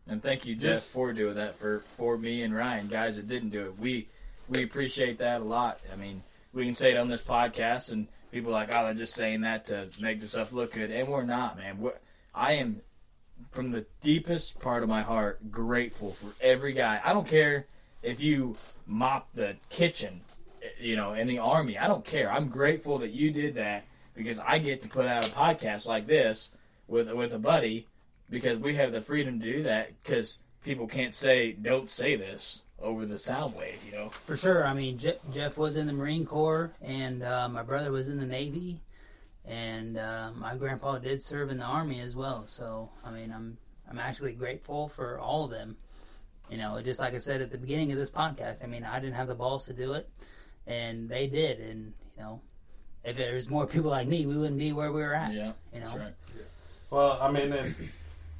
And 0.06 0.22
thank 0.22 0.44
you, 0.44 0.54
Jeff, 0.54 0.74
Just- 0.74 0.90
for 0.90 1.14
doing 1.14 1.36
that 1.36 1.54
for, 1.56 1.80
for 1.80 2.18
me 2.18 2.42
and 2.42 2.54
Ryan, 2.54 2.88
guys 2.88 3.16
that 3.16 3.26
didn't 3.26 3.50
do 3.50 3.64
it. 3.64 3.78
We 3.78 4.08
we 4.50 4.62
appreciate 4.62 5.16
that 5.20 5.40
a 5.40 5.44
lot. 5.44 5.80
I 5.90 5.96
mean, 5.96 6.22
we 6.52 6.66
can 6.66 6.74
say 6.74 6.90
it 6.90 6.98
on 6.98 7.08
this 7.08 7.22
podcast, 7.22 7.90
and 7.90 8.06
people 8.30 8.52
like, 8.52 8.74
oh, 8.74 8.84
they're 8.84 8.94
just 8.94 9.14
saying 9.14 9.42
that 9.42 9.66
to 9.66 9.88
make 10.00 10.20
themselves 10.20 10.52
look 10.52 10.72
good, 10.72 10.90
and 10.90 11.08
we're 11.08 11.24
not, 11.24 11.56
man. 11.56 11.78
We're, 11.78 11.94
I 12.34 12.54
am, 12.54 12.80
from 13.50 13.70
the 13.70 13.86
deepest 14.02 14.58
part 14.60 14.82
of 14.82 14.88
my 14.88 15.02
heart, 15.02 15.50
grateful 15.50 16.12
for 16.12 16.32
every 16.40 16.72
guy. 16.72 17.00
I 17.04 17.12
don't 17.12 17.26
care 17.26 17.66
if 18.02 18.22
you 18.22 18.56
mop 18.86 19.28
the 19.34 19.56
kitchen, 19.70 20.20
you 20.78 20.96
know, 20.96 21.14
in 21.14 21.26
the 21.26 21.38
army. 21.38 21.78
I 21.78 21.88
don't 21.88 22.04
care. 22.04 22.30
I'm 22.30 22.48
grateful 22.48 22.98
that 22.98 23.10
you 23.10 23.30
did 23.30 23.54
that 23.54 23.84
because 24.14 24.38
I 24.40 24.58
get 24.58 24.82
to 24.82 24.88
put 24.88 25.06
out 25.06 25.26
a 25.26 25.32
podcast 25.32 25.86
like 25.86 26.06
this 26.06 26.50
with 26.88 27.10
with 27.12 27.32
a 27.34 27.38
buddy 27.38 27.86
because 28.30 28.58
we 28.58 28.74
have 28.74 28.92
the 28.92 29.00
freedom 29.00 29.40
to 29.40 29.52
do 29.52 29.62
that 29.64 29.90
because 30.02 30.40
people 30.64 30.86
can't 30.86 31.14
say 31.14 31.52
don't 31.52 31.88
say 31.88 32.16
this 32.16 32.62
over 32.80 33.04
the 33.06 33.18
sound 33.18 33.54
wave 33.56 33.78
you 33.84 33.92
know 33.92 34.10
For 34.26 34.36
sure. 34.36 34.64
I 34.64 34.72
mean, 34.74 34.98
Je- 34.98 35.18
Jeff 35.32 35.58
was 35.58 35.76
in 35.76 35.86
the 35.86 35.92
Marine 35.92 36.24
Corps, 36.24 36.72
and 36.82 37.22
uh, 37.22 37.48
my 37.48 37.62
brother 37.62 37.90
was 37.90 38.08
in 38.08 38.18
the 38.18 38.26
Navy, 38.26 38.80
and 39.44 39.98
uh, 39.98 40.30
my 40.36 40.54
grandpa 40.56 40.98
did 40.98 41.20
serve 41.22 41.50
in 41.50 41.58
the 41.58 41.64
Army 41.64 42.00
as 42.00 42.14
well. 42.14 42.46
So, 42.46 42.88
I 43.04 43.10
mean, 43.10 43.32
I'm 43.32 43.56
I'm 43.90 43.98
actually 43.98 44.32
grateful 44.32 44.88
for 44.88 45.18
all 45.18 45.44
of 45.44 45.50
them. 45.50 45.76
You 46.50 46.56
know, 46.58 46.80
just 46.80 47.00
like 47.00 47.14
I 47.14 47.18
said 47.18 47.40
at 47.42 47.50
the 47.50 47.58
beginning 47.58 47.90
of 47.92 47.98
this 47.98 48.10
podcast. 48.10 48.62
I 48.62 48.66
mean, 48.66 48.84
I 48.84 48.98
didn't 49.00 49.14
have 49.16 49.28
the 49.28 49.34
balls 49.34 49.66
to 49.66 49.72
do 49.72 49.92
it, 49.94 50.08
and 50.66 51.08
they 51.08 51.26
did. 51.26 51.60
And 51.60 51.92
you 52.16 52.22
know, 52.22 52.40
if 53.04 53.16
there 53.16 53.34
was 53.34 53.48
more 53.50 53.66
people 53.66 53.90
like 53.90 54.06
me, 54.08 54.24
we 54.26 54.36
wouldn't 54.36 54.58
be 54.58 54.72
where 54.72 54.92
we 54.92 55.00
were 55.00 55.14
at. 55.14 55.32
yeah 55.32 55.52
You 55.74 55.80
know, 55.80 55.86
that's 55.86 55.98
right 55.98 56.14
Well, 56.90 57.18
I 57.20 57.30
mean, 57.30 57.52
if 57.52 57.78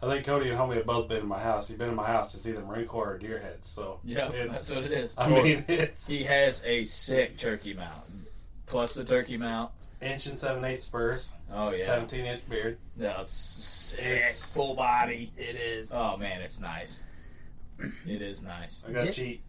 I 0.00 0.08
think 0.08 0.24
Cody 0.26 0.48
and 0.50 0.58
Homie 0.58 0.76
have 0.76 0.86
both 0.86 1.08
been 1.08 1.18
in 1.18 1.26
my 1.26 1.40
house. 1.40 1.68
You've 1.68 1.78
been 1.80 1.88
in 1.88 1.94
my 1.96 2.06
house 2.06 2.30
to 2.32 2.38
see 2.38 2.52
the 2.52 2.60
Marine 2.60 2.86
Corps 2.86 3.14
or 3.14 3.18
deer 3.18 3.38
heads. 3.40 3.68
So 3.68 3.98
yeah 4.04 4.28
that's 4.30 4.74
what 4.74 4.84
it 4.84 4.92
is 4.92 5.14
I 5.18 5.28
mean, 5.28 5.64
it's 5.68 6.08
he 6.08 6.22
has 6.24 6.62
a 6.64 6.84
sick 6.84 7.36
turkey 7.38 7.74
mount 7.74 8.04
plus 8.66 8.94
the 8.94 9.04
turkey 9.04 9.36
mount 9.36 9.72
inch 10.00 10.26
and 10.26 10.38
seven 10.38 10.64
eighths 10.64 10.84
spurs, 10.84 11.32
oh 11.52 11.70
yeah 11.70 11.84
seventeen 11.84 12.24
inch 12.26 12.48
beard. 12.48 12.78
no, 12.96 13.16
it's 13.22 13.32
sick 13.32 13.98
It's- 14.06 14.52
full 14.52 14.74
body 14.76 15.32
it 15.36 15.56
is. 15.56 15.92
oh 15.92 16.16
man 16.16 16.42
it's 16.42 16.60
nice 16.60 17.02
it 18.06 18.22
is 18.22 18.42
nice 18.42 18.84
I 18.88 18.92
got 18.92 19.06
Je- 19.06 19.12
cheat. 19.12 19.42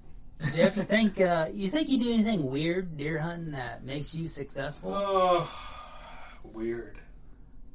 Jeff, 0.55 0.77
you 0.77 0.83
think 0.83 1.19
uh, 1.19 1.49
you 1.53 1.69
think 1.69 1.89
you 1.89 1.97
do 1.99 2.13
anything 2.13 2.49
weird 2.49 2.95
deer 2.97 3.19
hunting 3.19 3.51
that 3.51 3.83
makes 3.83 4.15
you 4.15 4.27
successful? 4.29 4.93
Oh, 4.95 5.49
weird. 6.53 6.97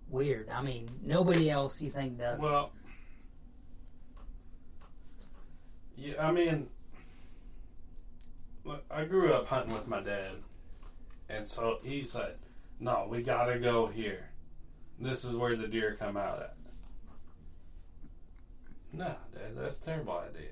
Weird. 0.09 0.49
I 0.49 0.63
mean, 0.63 0.89
nobody 1.03 1.51
else 1.51 1.81
you 1.83 1.91
think 1.91 2.19
does. 2.19 2.41
Well, 2.41 2.73
yeah, 5.97 6.27
I 6.27 6.33
mean, 6.33 6.69
I 8.91 9.05
grew 9.05 9.33
up 9.33 9.47
hunting 9.47 9.73
with 9.73 9.87
my 9.89 10.01
dad, 10.01 10.33
and 11.29 11.47
so 11.47 11.79
he 11.83 12.03
said, 12.03 12.37
"No, 12.81 13.07
we 13.09 13.23
gotta 13.23 13.59
go 13.59 13.87
here. 13.87 14.31
This 14.99 15.25
is 15.25 15.35
where 15.35 15.57
the 15.57 15.69
deer 15.69 15.97
come 15.99 16.17
out 16.17 16.41
at." 16.41 16.57
No, 18.93 19.15
Dad, 19.35 19.57
that's 19.57 19.79
a 19.79 19.83
terrible 19.83 20.19
idea. 20.19 20.51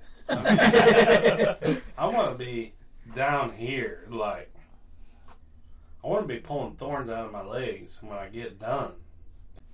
I 1.97 2.07
want 2.07 2.37
to 2.37 2.45
be 2.45 2.75
down 3.15 3.53
here, 3.53 4.07
like 4.11 4.53
I 6.03 6.09
want 6.09 6.27
to 6.27 6.35
be 6.35 6.41
pulling 6.41 6.75
thorns 6.75 7.09
out 7.09 7.27
of 7.27 7.33
my 7.33 7.45
legs 7.45 8.03
when 8.03 8.19
I 8.19 8.29
get 8.29 8.59
done. 8.59 8.95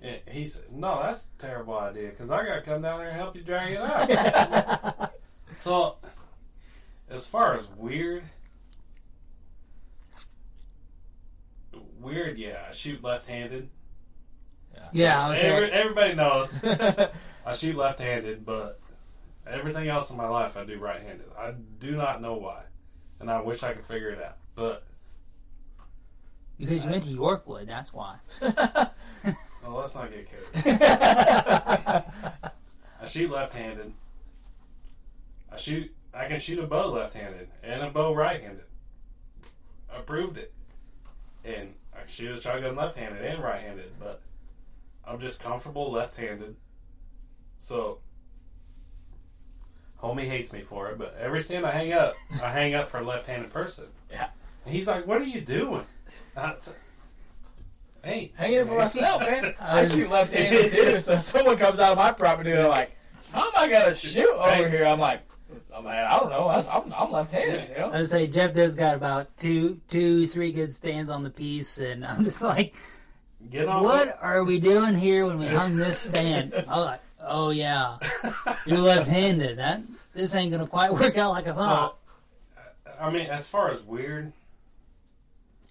And 0.01 0.19
he 0.29 0.45
said, 0.45 0.71
"No, 0.71 1.01
that's 1.01 1.29
a 1.37 1.41
terrible 1.41 1.77
idea 1.77 2.09
because 2.09 2.31
I 2.31 2.45
got 2.45 2.55
to 2.55 2.61
come 2.61 2.81
down 2.81 2.99
there 2.99 3.09
and 3.09 3.17
help 3.17 3.35
you 3.35 3.41
drag 3.41 3.73
it 3.73 3.79
out." 3.79 5.11
so, 5.53 5.97
as 7.09 7.25
far 7.25 7.53
as 7.53 7.67
weird, 7.77 8.23
weird, 11.99 12.37
yeah, 12.37 12.65
I 12.69 12.71
shoot 12.71 13.03
left-handed. 13.03 13.69
yeah, 14.93 15.25
I 15.25 15.29
was 15.29 15.39
Every, 15.39 15.71
everybody 15.71 16.13
knows 16.13 16.63
I 17.45 17.51
shoot 17.53 17.75
left-handed, 17.75 18.45
but 18.45 18.79
everything 19.45 19.89
else 19.89 20.09
in 20.11 20.17
my 20.17 20.27
life 20.27 20.55
I 20.55 20.63
do 20.63 20.79
right-handed. 20.79 21.27
I 21.37 21.55
do 21.79 21.91
not 21.91 22.21
know 22.21 22.35
why, 22.35 22.63
and 23.19 23.29
I 23.29 23.41
wish 23.41 23.63
I 23.63 23.73
could 23.73 23.83
figure 23.83 24.09
it 24.11 24.23
out. 24.23 24.37
But 24.55 24.85
because 26.57 26.85
you 26.85 26.91
went 26.91 27.03
to 27.05 27.11
Yorkwood, 27.11 27.67
that's 27.67 27.93
why. 27.93 28.15
well, 29.69 29.79
let's 29.79 29.93
not 29.93 30.09
get 30.11 30.27
carried. 30.27 30.81
I 33.01 33.05
shoot 33.05 33.29
left-handed. 33.29 33.93
I 35.51 35.57
shoot. 35.57 35.93
I 36.11 36.25
can 36.25 36.39
shoot 36.39 36.57
a 36.57 36.65
bow 36.65 36.91
left-handed 36.91 37.49
and 37.61 37.83
a 37.83 37.89
bow 37.91 38.15
right-handed. 38.15 38.63
I 39.95 39.99
proved 40.01 40.39
it, 40.39 40.51
and 41.45 41.75
I 41.93 41.99
shoot 42.07 42.35
a 42.35 42.41
shotgun 42.41 42.75
left-handed 42.75 43.23
and 43.23 43.43
right-handed. 43.43 43.91
But 43.99 44.21
I'm 45.05 45.19
just 45.19 45.39
comfortable 45.39 45.91
left-handed. 45.91 46.55
So, 47.59 47.99
homie 50.01 50.27
hates 50.27 50.51
me 50.51 50.61
for 50.61 50.89
it. 50.89 50.97
But 50.97 51.15
every 51.19 51.41
stand 51.41 51.63
I 51.63 51.71
hang 51.71 51.93
up, 51.93 52.15
I 52.41 52.49
hang 52.49 52.73
up 52.73 52.89
for 52.89 52.99
a 53.01 53.03
left-handed 53.03 53.51
person. 53.51 53.85
Yeah. 54.09 54.29
And 54.65 54.73
he's 54.73 54.87
like, 54.87 55.05
"What 55.05 55.21
are 55.21 55.25
you 55.25 55.41
doing?" 55.41 55.85
I 56.35 56.55
said, 56.57 56.75
Hey, 58.03 58.31
hanging 58.35 58.59
it 58.59 58.67
for 58.67 58.77
myself, 58.77 59.21
man. 59.21 59.53
I 59.59 59.87
shoot 59.87 60.09
left-handed 60.09 60.71
too. 60.71 60.99
So 60.99 61.13
someone 61.15 61.57
comes 61.57 61.79
out 61.79 61.91
of 61.91 61.97
my 61.97 62.11
property, 62.11 62.51
and 62.51 62.59
they're 62.59 62.67
like, 62.69 62.95
"How 63.31 63.45
am 63.47 63.51
I 63.55 63.67
gonna 63.69 63.93
shoot 63.95 64.29
over 64.37 64.69
here?" 64.69 64.85
I'm 64.85 64.99
like, 64.99 65.21
"I'm 65.75 65.83
like, 65.83 65.97
I 65.97 66.17
don't 66.19 66.29
know. 66.29 66.47
I'm, 66.47 66.93
I'm 66.93 67.11
left-handed, 67.11 67.69
you 67.69 67.75
know." 67.77 67.89
I 67.91 67.99
would 67.99 68.07
say 68.07 68.27
Jeff 68.27 68.53
does 68.53 68.75
got 68.75 68.95
about 68.95 69.35
two, 69.37 69.79
two, 69.89 70.27
three 70.27 70.51
good 70.51 70.71
stands 70.71 71.09
on 71.09 71.23
the 71.23 71.29
piece, 71.29 71.77
and 71.79 72.05
I'm 72.05 72.23
just 72.23 72.41
like, 72.41 72.75
Get 73.49 73.67
on. 73.67 73.83
what 73.83 74.17
are 74.21 74.43
we 74.43 74.59
doing 74.59 74.95
here 74.95 75.25
when 75.25 75.37
we 75.39 75.47
hung 75.47 75.75
this 75.75 75.99
stand? 76.09 76.53
I'm 76.69 76.79
like, 76.85 77.01
oh 77.21 77.49
yeah, 77.49 77.97
you're 78.65 78.77
left-handed. 78.79 79.57
That 79.57 79.81
this 80.13 80.35
ain't 80.35 80.51
gonna 80.51 80.67
quite 80.67 80.93
work 80.93 81.17
out 81.17 81.31
like 81.31 81.45
I 81.47 81.51
So, 81.51 81.55
thought. 81.55 81.97
I 82.99 83.09
mean, 83.09 83.27
as 83.27 83.45
far 83.47 83.69
as 83.69 83.81
weird, 83.81 84.31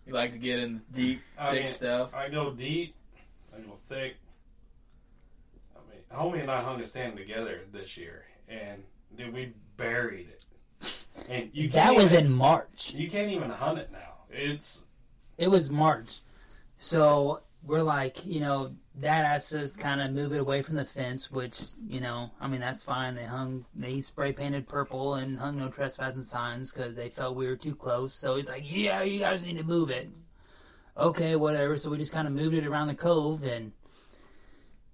You 0.08 0.14
like 0.14 0.32
to 0.32 0.38
get 0.38 0.58
in 0.58 0.80
deep, 0.90 1.20
I 1.38 1.50
thick 1.50 1.60
mean, 1.64 1.70
stuff. 1.70 2.14
I 2.14 2.30
go 2.30 2.50
deep, 2.50 2.94
I 3.54 3.60
go 3.60 3.74
thick. 3.74 4.16
I 5.76 5.80
mean, 5.90 6.00
homie 6.10 6.40
and 6.40 6.50
I 6.50 6.62
hung 6.62 6.80
a 6.80 6.86
stand 6.86 7.18
together 7.18 7.60
this 7.70 7.98
year, 7.98 8.24
and 8.48 8.82
dude, 9.14 9.34
we 9.34 9.52
buried 9.76 10.28
it. 10.30 10.96
And 11.28 11.50
you 11.52 11.68
that 11.68 11.88
can't 11.88 11.96
was 11.96 12.14
even, 12.14 12.24
in 12.24 12.32
March. 12.32 12.94
You 12.94 13.10
can't 13.10 13.30
even 13.30 13.50
hunt 13.50 13.80
it 13.80 13.92
now. 13.92 14.14
It's 14.30 14.86
It 15.36 15.48
was 15.50 15.68
March. 15.68 16.20
So 16.78 17.42
we're 17.62 17.82
like, 17.82 18.24
you 18.24 18.40
know, 18.40 18.72
Dad 19.00 19.24
asked 19.24 19.54
us 19.54 19.76
kind 19.76 20.00
of 20.00 20.10
move 20.12 20.32
it 20.32 20.40
away 20.40 20.62
from 20.62 20.76
the 20.76 20.84
fence, 20.84 21.30
which 21.30 21.60
you 21.86 22.00
know, 22.00 22.30
I 22.40 22.48
mean 22.48 22.60
that's 22.60 22.82
fine. 22.82 23.14
They 23.14 23.24
hung, 23.24 23.64
they 23.74 24.00
spray 24.00 24.32
painted 24.32 24.68
purple 24.68 25.14
and 25.14 25.38
hung 25.38 25.58
no 25.58 25.68
trespassing 25.68 26.22
signs 26.22 26.72
because 26.72 26.94
they 26.94 27.08
felt 27.08 27.36
we 27.36 27.46
were 27.46 27.56
too 27.56 27.74
close. 27.74 28.14
So 28.14 28.36
he's 28.36 28.48
like, 28.48 28.64
yeah, 28.64 29.02
you 29.02 29.20
guys 29.20 29.44
need 29.44 29.58
to 29.58 29.64
move 29.64 29.90
it. 29.90 30.08
Okay, 30.96 31.36
whatever. 31.36 31.76
So 31.78 31.90
we 31.90 31.98
just 31.98 32.12
kind 32.12 32.26
of 32.26 32.34
moved 32.34 32.54
it 32.54 32.66
around 32.66 32.88
the 32.88 32.94
cove, 32.94 33.44
and 33.44 33.70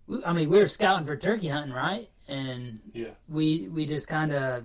we, 0.07 0.23
I 0.25 0.33
mean 0.33 0.51
we 0.51 0.59
were 0.59 0.69
scouting 0.69 1.07
for 1.07 1.17
turkey 1.17 1.49
hunting, 1.49 1.73
right? 1.73 2.09
And 2.29 2.81
Yeah. 2.93 3.11
we 3.29 3.69
we 3.69 3.87
just 3.87 4.09
kind 4.09 4.33
of 4.33 4.65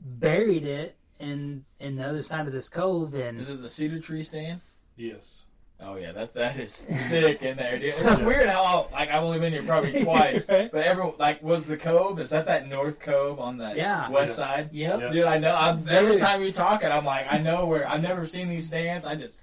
buried 0.00 0.66
it 0.66 0.96
in 1.20 1.64
in 1.80 1.96
the 1.96 2.04
other 2.04 2.22
side 2.22 2.46
of 2.46 2.52
this 2.52 2.68
cove, 2.68 3.14
and 3.14 3.40
Is 3.40 3.48
it 3.50 3.62
the 3.62 3.68
cedar 3.70 3.98
tree 3.98 4.22
stand? 4.22 4.60
Yes. 4.96 5.44
Oh 5.80 5.94
yeah, 5.96 6.10
that 6.12 6.34
that 6.34 6.56
is 6.58 6.80
thick 7.08 7.42
in 7.42 7.56
there. 7.56 7.78
Dude. 7.78 7.88
It's 7.88 8.02
weird 8.18 8.48
how 8.48 8.62
oh, 8.88 8.92
like 8.92 9.10
I've 9.10 9.22
only 9.22 9.38
been 9.38 9.52
here 9.52 9.62
probably 9.62 10.02
twice, 10.04 10.48
Right. 10.48 10.70
but 10.72 10.82
every 10.82 11.12
like 11.18 11.40
was 11.42 11.66
the 11.66 11.76
cove? 11.76 12.18
Is 12.18 12.30
that 12.30 12.46
that 12.46 12.66
north 12.68 13.00
cove 13.00 13.38
on 13.38 13.58
the 13.58 13.74
Yeah. 13.76 14.08
west 14.10 14.36
Yeah. 14.38 14.44
side? 14.44 14.70
yep. 14.72 15.00
Yeah. 15.00 15.12
Dude, 15.12 15.24
I 15.24 15.38
know. 15.38 15.54
I'm, 15.54 15.84
every 15.88 16.18
time 16.18 16.42
you're 16.42 16.50
talking, 16.50 16.90
I'm 16.90 17.04
like, 17.04 17.32
I 17.32 17.38
know 17.38 17.66
where. 17.66 17.88
I've 17.88 18.02
never 18.02 18.26
seen 18.26 18.48
these 18.48 18.66
stands. 18.66 19.06
I 19.06 19.14
just, 19.14 19.38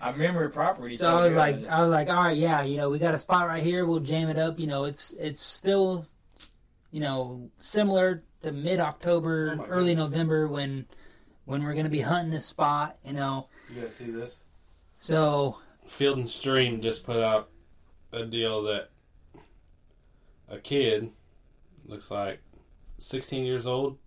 I 0.00 0.10
remember 0.10 0.48
property. 0.48 0.96
So 0.96 1.16
I 1.16 1.24
was 1.24 1.36
like, 1.36 1.64
I 1.68 1.80
was 1.82 1.90
like, 1.90 2.08
all 2.08 2.14
right, 2.24 2.36
yeah, 2.36 2.62
you 2.62 2.76
know, 2.78 2.90
we 2.90 2.98
got 2.98 3.14
a 3.14 3.18
spot 3.18 3.46
right 3.46 3.62
here. 3.62 3.86
We'll 3.86 4.00
jam 4.00 4.28
it 4.28 4.38
up. 4.38 4.58
You 4.58 4.66
know, 4.66 4.84
it's 4.86 5.12
it's 5.12 5.40
still, 5.40 6.04
you 6.90 6.98
know, 7.00 7.48
similar 7.58 8.24
to 8.42 8.50
mid 8.50 8.80
October, 8.80 9.56
Oh 9.60 9.64
early 9.66 9.94
goodness. 9.94 10.10
November 10.10 10.48
when 10.48 10.84
when 11.44 11.62
we're 11.62 11.74
gonna 11.74 11.88
be 11.88 12.00
hunting 12.00 12.32
this 12.32 12.46
spot. 12.46 12.98
You 13.04 13.12
know, 13.12 13.46
You 13.72 13.82
guys 13.82 13.94
see 13.94 14.10
this? 14.10 14.42
so 14.98 15.58
Field 15.86 16.18
and 16.18 16.28
Stream 16.28 16.80
just 16.80 17.04
put 17.06 17.20
out 17.20 17.48
a 18.12 18.24
deal 18.24 18.62
that 18.64 18.90
a 20.48 20.58
kid 20.58 21.10
looks 21.86 22.10
like 22.10 22.40
16 22.98 23.44
years 23.44 23.66
old 23.66 23.98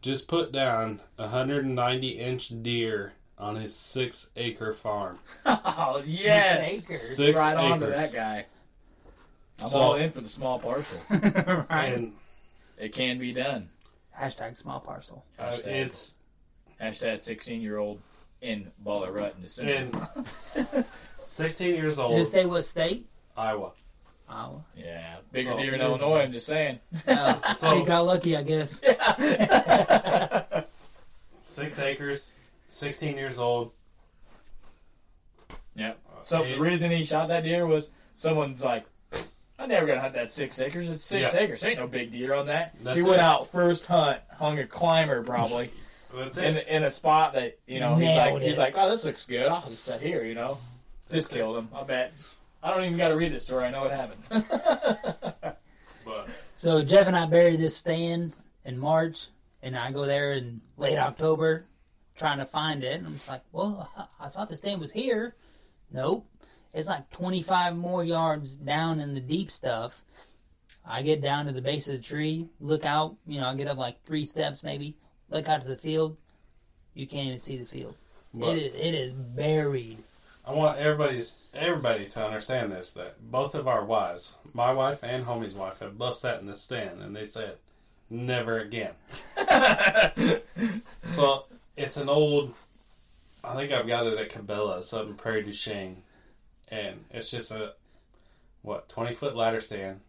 just 0.00 0.26
put 0.28 0.52
down 0.52 1.00
a 1.18 1.22
190 1.22 2.08
inch 2.08 2.52
deer 2.62 3.12
on 3.38 3.56
his 3.56 3.74
six 3.74 4.30
acre 4.36 4.72
farm. 4.74 5.18
oh 5.46 6.02
yes, 6.06 6.70
six, 6.72 6.84
acres. 6.84 7.16
Six 7.16 7.38
right 7.38 7.56
on 7.56 7.80
to 7.80 7.86
that 7.86 8.12
guy. 8.12 8.46
I'm 9.60 9.68
So- 9.68 9.78
all 9.80 9.94
in 9.94 10.10
for 10.10 10.20
the 10.20 10.28
small 10.28 10.58
parcel. 10.58 11.00
right. 11.10 11.66
And 11.94 12.14
It 12.78 12.92
can 12.92 13.18
be 13.18 13.32
done. 13.32 13.68
Hashtag 14.18 14.56
small 14.56 14.80
parcel. 14.80 15.24
uh, 15.38 15.52
Hashtag. 15.52 15.66
it's 15.66 16.14
Hashtag 16.80 17.22
16 17.22 17.60
year 17.62 17.78
old 17.78 18.00
in 18.42 18.70
Baller 18.84 19.12
Rut 19.14 19.34
in 19.36 19.42
December. 19.42 20.08
in 20.54 20.84
16 21.24 21.74
years 21.74 21.96
Did 21.96 22.02
it 22.02 22.04
old, 22.04 22.26
stay 22.26 22.44
what 22.44 22.62
state? 22.62 23.06
Iowa. 23.36 23.72
Iowa. 24.28 24.64
yeah, 24.76 25.16
bigger 25.30 25.50
So- 25.52 25.58
deer 25.58 25.74
in 25.74 25.80
Illinois. 25.80 26.20
I'm 26.22 26.32
just 26.32 26.46
saying. 26.46 26.78
Uh, 27.06 27.52
So- 27.54 27.74
he 27.76 27.82
got 27.84 28.04
lucky, 28.04 28.36
I 28.36 28.42
guess. 28.42 28.80
Six 31.44 31.78
acres, 31.78 32.32
16 32.68 33.16
years 33.16 33.38
old. 33.38 33.72
Yep. 35.74 35.98
So 36.22 36.44
the 36.44 36.58
reason 36.58 36.90
he 36.90 37.04
shot 37.04 37.28
that 37.28 37.44
deer 37.44 37.66
was 37.66 37.90
someone's 38.14 38.64
like, 38.64 38.84
I'm 39.58 39.68
never 39.68 39.86
gonna 39.86 40.00
hunt 40.00 40.14
that 40.14 40.32
six 40.32 40.60
acres. 40.60 40.88
It's 40.90 41.04
six 41.04 41.34
Yeah. 41.34 41.40
acres. 41.40 41.64
Ain't 41.64 41.78
no 41.78 41.86
big 41.86 42.10
deer 42.12 42.34
on 42.34 42.46
that. 42.46 42.74
That's 42.82 42.96
he 42.96 43.02
went 43.02 43.16
it. 43.16 43.20
out 43.20 43.48
first 43.48 43.86
hunt, 43.86 44.20
hung 44.34 44.58
a 44.58 44.66
climber 44.66 45.22
probably 45.22 45.70
That's 46.14 46.36
in 46.36 46.56
it. 46.56 46.66
in 46.68 46.84
a 46.84 46.90
spot 46.90 47.34
that 47.34 47.58
you 47.66 47.80
know 47.80 47.94
he's 47.96 48.06
Nailed 48.06 48.34
like 48.34 48.42
it. 48.42 48.46
he's 48.48 48.58
like, 48.58 48.74
oh 48.76 48.90
this 48.90 49.04
looks 49.04 49.24
good. 49.26 49.46
I'll 49.46 49.68
just 49.68 49.84
sit 49.84 50.00
here. 50.00 50.24
You 50.24 50.34
know, 50.34 50.58
just 51.10 51.30
killed 51.30 51.56
him. 51.56 51.68
I 51.74 51.82
bet. 51.84 52.12
I 52.62 52.70
don't 52.70 52.84
even 52.84 52.96
got 52.98 53.08
to 53.08 53.16
read 53.16 53.32
the 53.32 53.40
story. 53.40 53.64
I 53.64 53.70
know 53.70 53.82
what 53.82 53.90
happened. 53.90 54.44
But 56.04 56.28
So 56.56 56.82
Jeff 56.82 57.06
and 57.06 57.16
I 57.16 57.26
buried 57.26 57.60
this 57.60 57.76
stand 57.76 58.34
in 58.64 58.76
March, 58.78 59.28
and 59.62 59.76
I 59.76 59.92
go 59.92 60.04
there 60.04 60.32
in 60.32 60.60
late 60.76 60.98
October 60.98 61.64
trying 62.16 62.38
to 62.38 62.44
find 62.44 62.82
it. 62.82 62.98
And 62.98 63.06
I'm 63.06 63.12
just 63.14 63.28
like, 63.28 63.42
well, 63.52 63.88
I 63.96 64.26
I 64.26 64.28
thought 64.28 64.48
the 64.48 64.56
stand 64.56 64.80
was 64.80 64.90
here. 64.92 65.34
Nope. 65.92 66.26
It's 66.74 66.88
like 66.88 67.08
25 67.10 67.76
more 67.76 68.02
yards 68.02 68.50
down 68.52 68.98
in 69.00 69.14
the 69.14 69.20
deep 69.20 69.50
stuff. 69.50 70.02
I 70.84 71.02
get 71.02 71.20
down 71.20 71.46
to 71.46 71.52
the 71.52 71.60
base 71.62 71.86
of 71.86 71.94
the 71.94 72.02
tree, 72.02 72.48
look 72.58 72.84
out, 72.84 73.14
you 73.26 73.40
know, 73.40 73.46
I 73.46 73.54
get 73.54 73.68
up 73.68 73.78
like 73.78 74.02
three 74.04 74.24
steps 74.24 74.64
maybe, 74.64 74.96
look 75.32 75.48
out 75.48 75.60
to 75.62 75.68
the 75.68 75.76
field. 75.76 76.16
You 76.94 77.06
can't 77.06 77.26
even 77.28 77.38
see 77.38 77.56
the 77.56 77.66
field. 77.66 77.94
But- 78.34 78.56
it, 78.58 78.74
is, 78.74 78.74
it 78.74 78.94
is 78.94 79.12
buried. 79.12 79.98
I 80.44 80.52
want 80.52 80.78
everybody's 80.78 81.34
everybody 81.54 82.06
to 82.06 82.24
understand 82.24 82.72
this 82.72 82.90
that 82.92 83.30
both 83.30 83.54
of 83.54 83.68
our 83.68 83.84
wives, 83.84 84.34
my 84.52 84.72
wife 84.72 84.98
and 85.04 85.24
homie's 85.24 85.54
wife, 85.54 85.78
have 85.78 85.96
bust 85.96 86.22
that 86.22 86.40
in 86.40 86.46
the 86.48 86.56
stand, 86.56 87.00
and 87.00 87.14
they 87.14 87.26
said, 87.26 87.58
"Never 88.10 88.58
again." 88.58 88.90
so 91.04 91.44
it's 91.76 91.96
an 91.96 92.08
old. 92.08 92.54
I 93.44 93.54
think 93.54 93.70
I've 93.70 93.86
got 93.86 94.06
it 94.06 94.18
at 94.18 94.30
Cabela, 94.30 94.82
something 94.82 95.14
Prairie 95.14 95.44
du 95.44 95.52
Chien, 95.52 96.02
and 96.72 97.04
it's 97.12 97.30
just 97.30 97.52
a 97.52 97.74
what 98.62 98.88
twenty 98.88 99.14
foot 99.14 99.36
ladder 99.36 99.60
stand. 99.60 100.00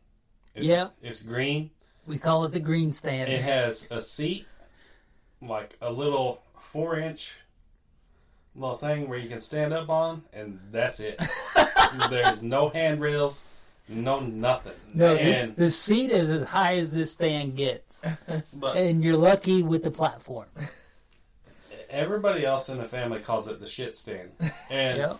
It's, 0.56 0.66
Yeah. 0.68 0.88
it's 1.04 1.22
green. 1.22 1.70
We 2.08 2.18
call 2.18 2.46
it 2.46 2.52
the 2.54 2.60
green 2.60 2.92
stand. 2.92 3.32
It 3.32 3.42
has 3.42 3.88
a 3.92 4.02
seat, 4.02 4.48
like 5.48 5.76
a 5.82 5.92
little 5.92 6.42
four 6.58 6.98
inch 6.98 7.34
little 8.56 8.78
thing 8.78 9.10
where 9.10 9.18
you 9.18 9.28
can 9.30 9.40
stand 9.40 9.74
up 9.74 9.90
on, 9.90 10.24
and 10.34 10.60
that's 10.72 11.00
it. 11.00 11.20
There's 12.10 12.42
no 12.44 12.70
handrails, 12.70 13.46
no 13.90 14.20
nothing. 14.20 14.74
no, 14.94 15.16
the, 15.16 15.54
the 15.58 15.72
seat 15.72 16.12
is 16.12 16.30
as 16.30 16.44
high 16.48 16.76
as 16.78 16.92
this 16.92 17.12
stand 17.12 17.56
gets. 17.58 18.02
but 18.54 18.78
and 18.78 19.04
you're 19.04 19.18
lucky 19.18 19.64
with 19.64 19.84
the 19.84 19.92
platform. 19.92 20.48
everybody 21.90 22.46
else 22.46 22.70
in 22.70 22.78
the 22.78 22.86
family 22.86 23.20
calls 23.20 23.48
it 23.48 23.60
the 23.60 23.68
shit 23.68 23.96
stand, 23.96 24.32
and 24.70 24.98
Yep. 25.00 25.20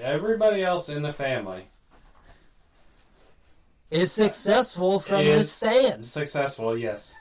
everybody 0.00 0.62
else 0.62 0.88
in 0.88 1.02
the 1.02 1.12
family 1.12 1.64
Is 3.90 4.10
successful 4.12 5.00
from 5.00 5.20
is 5.20 5.36
this 5.38 5.52
stand. 5.52 6.04
successful. 6.04 6.76
Yes, 6.78 7.14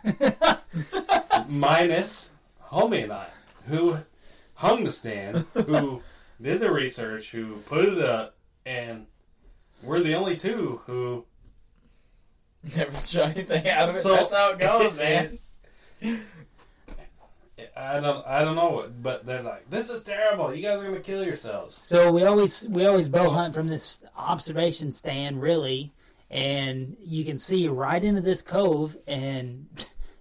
minus 1.48 2.32
homie 2.72 3.04
and 3.04 3.14
I, 3.14 3.28
who 3.68 3.98
hung 4.56 4.84
the 4.84 4.92
stand, 4.92 5.46
who 5.54 6.02
did 6.42 6.60
the 6.60 6.72
research, 6.72 7.32
who 7.32 7.58
put 7.66 7.86
it 7.86 8.00
up, 8.00 8.36
and 8.66 9.08
we're 9.84 10.00
the 10.02 10.16
only 10.16 10.36
two 10.36 10.82
who. 10.86 11.26
Never 12.76 13.06
shot 13.06 13.32
anything 13.32 13.68
out 13.70 13.90
of 13.90 13.96
it. 13.96 14.00
So- 14.00 14.16
That's 14.16 14.34
how 14.34 14.52
it 14.52 14.60
goes, 14.60 14.94
man. 14.98 15.40
I 17.76 18.00
don't, 18.00 18.26
I 18.28 18.44
don't 18.44 18.56
know, 18.56 18.70
what, 18.70 19.02
but 19.02 19.26
they're 19.26 19.42
like, 19.42 19.68
"This 19.70 19.90
is 19.90 20.04
terrible. 20.04 20.54
You 20.54 20.62
guys 20.62 20.80
are 20.82 20.86
gonna 20.86 21.00
kill 21.00 21.24
yourselves." 21.24 21.80
So 21.84 22.12
we 22.12 22.24
always 22.24 22.68
we 22.70 22.86
always 22.86 23.10
bow 23.10 23.30
hunt 23.30 23.54
from 23.56 23.68
this 23.68 24.02
observation 24.16 24.92
stand, 24.92 25.42
really, 25.42 25.92
and 26.30 26.96
you 27.00 27.26
can 27.26 27.38
see 27.38 27.68
right 27.68 28.04
into 28.04 28.22
this 28.22 28.42
cove. 28.44 28.96
And 29.08 29.68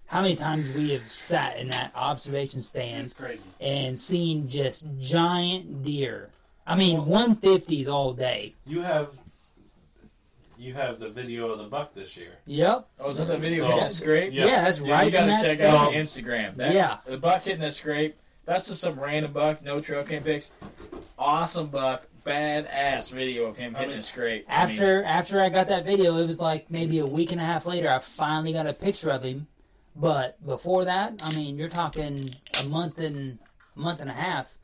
how 0.07 0.23
many 0.23 0.37
times 0.37 0.71
we 0.73 0.91
have 0.91 1.09
sat 1.11 1.57
in 1.59 1.69
that 1.71 1.93
observation 1.95 2.63
stand 2.63 3.15
crazy. 3.17 3.43
and 3.61 3.99
seen 3.99 4.49
just 4.49 4.85
giant 5.01 5.85
deer. 5.85 6.31
I 6.67 6.77
mean, 6.77 7.07
one 7.07 7.37
fifties 7.37 7.89
all 7.89 8.13
day. 8.13 8.55
You 8.67 8.83
have, 8.83 9.15
you 10.59 10.75
have 10.75 10.99
the 10.99 11.09
video 11.11 11.49
of 11.51 11.59
the 11.59 11.65
buck 11.65 11.95
this 11.95 12.17
year. 12.17 12.39
Yep. 12.47 12.89
Oh, 13.01 13.11
is 13.11 13.19
that 13.19 13.29
the 13.29 13.37
video 13.39 13.65
So- 13.65 13.69
hitting 13.71 13.85
the 13.85 13.91
scrape? 13.91 14.33
Yeah, 14.33 14.47
Yeah. 14.47 14.65
that's 14.65 14.81
Yeah, 14.81 14.93
right 14.93 15.05
you 15.05 15.11
gotta 15.11 15.27
that 15.27 15.45
check 15.59 15.61
out 15.61 15.93
Instagram. 15.93 16.57
That, 16.57 16.75
Yeah. 16.75 16.99
the 17.07 17.19
buck 17.19 17.43
hitting 17.43 17.61
the 17.61 17.71
scrape. 17.71 18.17
That's 18.47 18.69
just 18.69 18.81
some 18.81 18.99
random 18.99 19.33
buck. 19.33 19.63
No 19.63 19.81
trail 19.81 20.05
cam 20.05 20.23
pics. 20.23 20.51
Awesome 21.19 21.67
buck. 21.69 22.07
Badass 22.25 23.13
video 23.13 23.47
of 23.47 23.57
him 23.57 23.75
hitting 23.75 23.91
mean, 23.91 23.99
the 23.99 24.03
scrape. 24.05 24.45
I 24.49 24.67
mean, 24.67 24.73
After 24.73 25.05
after 25.05 25.41
I 25.41 25.49
got 25.49 25.69
that 25.69 25.85
video, 25.85 26.17
it 26.17 26.27
was 26.27 26.41
like 26.41 26.69
maybe 26.71 26.99
a 26.99 27.07
week 27.07 27.31
and 27.33 27.41
a 27.41 27.45
half 27.45 27.67
later. 27.67 27.89
I 27.89 28.01
finally 28.01 28.53
got 28.53 28.67
a 28.67 28.73
picture 28.73 29.11
of 29.11 29.23
him. 29.23 29.47
But 29.99 30.45
before 30.45 30.85
that, 30.85 31.23
I 31.25 31.35
mean, 31.37 31.59
you're 31.59 31.69
talking 31.69 32.31
a 32.61 32.65
month 32.65 32.99
and 32.99 33.39
a 33.77 33.81
month 33.81 34.01
and 34.01 34.11
a 34.11 34.15
half. 34.15 34.57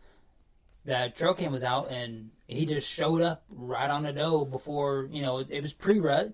That 0.85 1.17
trail 1.17 1.33
cam 1.33 1.53
was 1.53 1.65
out, 1.65 1.91
and 1.91 2.31
he 2.49 2.67
just 2.67 2.89
showed 2.89 3.23
up 3.23 3.45
right 3.51 3.89
on 3.89 4.03
the 4.03 4.13
doe 4.13 4.45
before 4.45 5.09
you 5.11 5.23
know 5.23 5.39
it, 5.39 5.49
it 5.51 5.63
was 5.63 5.73
pre 5.73 6.01
rut, 6.01 6.33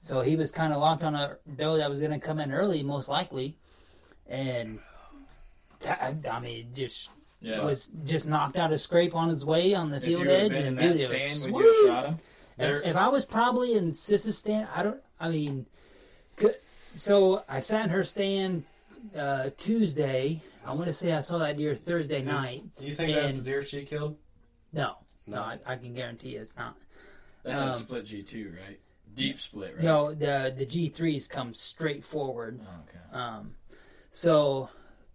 so 0.00 0.22
he 0.22 0.36
was 0.36 0.50
kind 0.50 0.72
of 0.72 0.80
locked 0.80 1.04
on 1.04 1.14
a 1.14 1.36
doe 1.56 1.76
that 1.76 1.88
was 1.88 2.00
going 2.00 2.12
to 2.12 2.18
come 2.18 2.40
in 2.40 2.50
early, 2.50 2.82
most 2.82 3.08
likely, 3.08 3.56
and 4.26 4.78
that, 5.80 6.16
I 6.30 6.40
mean, 6.40 6.68
just 6.72 7.10
yeah. 7.40 7.62
was 7.62 7.90
just 8.04 8.26
knocked 8.26 8.56
out 8.56 8.72
a 8.72 8.78
scrape 8.78 9.14
on 9.14 9.28
his 9.28 9.44
way 9.44 9.74
on 9.74 9.90
the 9.90 10.00
field 10.00 10.26
edge, 10.26 10.56
and 10.56 10.78
dude, 10.78 11.00
it 11.00 11.10
was 11.10 11.22
stand, 11.22 11.52
would 11.52 11.64
you 11.64 11.80
sweet. 11.82 11.88
shot 11.88 12.06
him? 12.06 12.18
If, 12.58 12.86
if 12.86 12.96
I 12.96 13.08
was 13.08 13.24
probably 13.24 13.74
in 13.74 13.92
Sis's 13.92 14.38
stand, 14.38 14.66
I 14.74 14.82
don't. 14.82 15.00
I 15.20 15.28
mean, 15.28 15.66
so 16.94 17.44
I 17.48 17.60
sat 17.60 17.84
in 17.84 17.90
her 17.90 18.04
stand 18.04 18.64
uh, 19.16 19.50
Tuesday. 19.58 20.40
I 20.66 20.72
want 20.74 20.86
to 20.86 20.92
say 20.92 21.12
I 21.12 21.20
saw 21.22 21.38
that 21.38 21.56
deer 21.56 21.74
Thursday 21.74 22.20
is- 22.20 22.26
night. 22.26 22.62
you 22.80 22.94
think 22.94 23.14
that's 23.14 23.30
the 23.30 23.36
and- 23.36 23.44
deer 23.44 23.62
she 23.62 23.84
killed? 23.84 24.16
No, 24.72 24.96
No, 25.26 25.40
I, 25.40 25.58
I 25.66 25.76
can 25.76 25.94
guarantee 25.94 26.36
it's 26.36 26.54
not. 26.56 26.76
That 27.42 27.54
has 27.54 27.76
Um, 27.76 27.82
split 27.82 28.04
G 28.06 28.22
two, 28.22 28.52
right? 28.64 28.78
Deep 29.16 29.40
split, 29.40 29.74
right? 29.74 29.82
No, 29.84 30.14
the 30.14 30.54
the 30.56 30.64
G 30.66 30.88
threes 30.88 31.26
come 31.26 31.52
straight 31.54 32.04
forward. 32.04 32.60
Oh, 32.62 32.80
okay. 32.88 33.18
Um, 33.18 33.54
so 34.12 34.68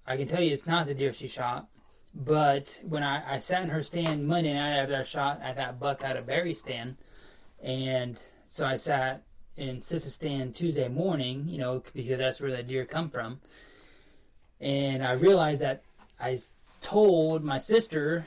I 0.07 0.17
can 0.17 0.27
tell 0.27 0.41
you 0.41 0.51
it's 0.51 0.65
not 0.67 0.87
the 0.87 0.93
deer 0.93 1.13
she 1.13 1.27
shot. 1.27 1.67
But 2.13 2.81
when 2.87 3.03
I, 3.03 3.35
I 3.35 3.39
sat 3.39 3.63
in 3.63 3.69
her 3.69 3.83
stand 3.83 4.25
Monday 4.27 4.53
night 4.53 4.77
after 4.77 4.95
I 4.95 5.03
shot 5.03 5.39
at 5.41 5.55
that 5.57 5.79
buck 5.79 6.03
out 6.03 6.15
of 6.17 6.25
Barry 6.25 6.53
stand, 6.53 6.95
and 7.61 8.17
so 8.47 8.65
I 8.65 8.75
sat 8.77 9.23
in 9.57 9.81
Sis's 9.81 10.13
stand 10.13 10.55
Tuesday 10.55 10.87
morning, 10.87 11.45
you 11.47 11.57
know, 11.57 11.83
because 11.93 12.17
that's 12.17 12.41
where 12.41 12.51
that 12.51 12.67
deer 12.67 12.85
come 12.85 13.09
from. 13.09 13.39
And 14.59 15.05
I 15.05 15.13
realized 15.13 15.61
that 15.61 15.81
I 16.19 16.37
told 16.81 17.43
my 17.43 17.57
sister 17.57 18.25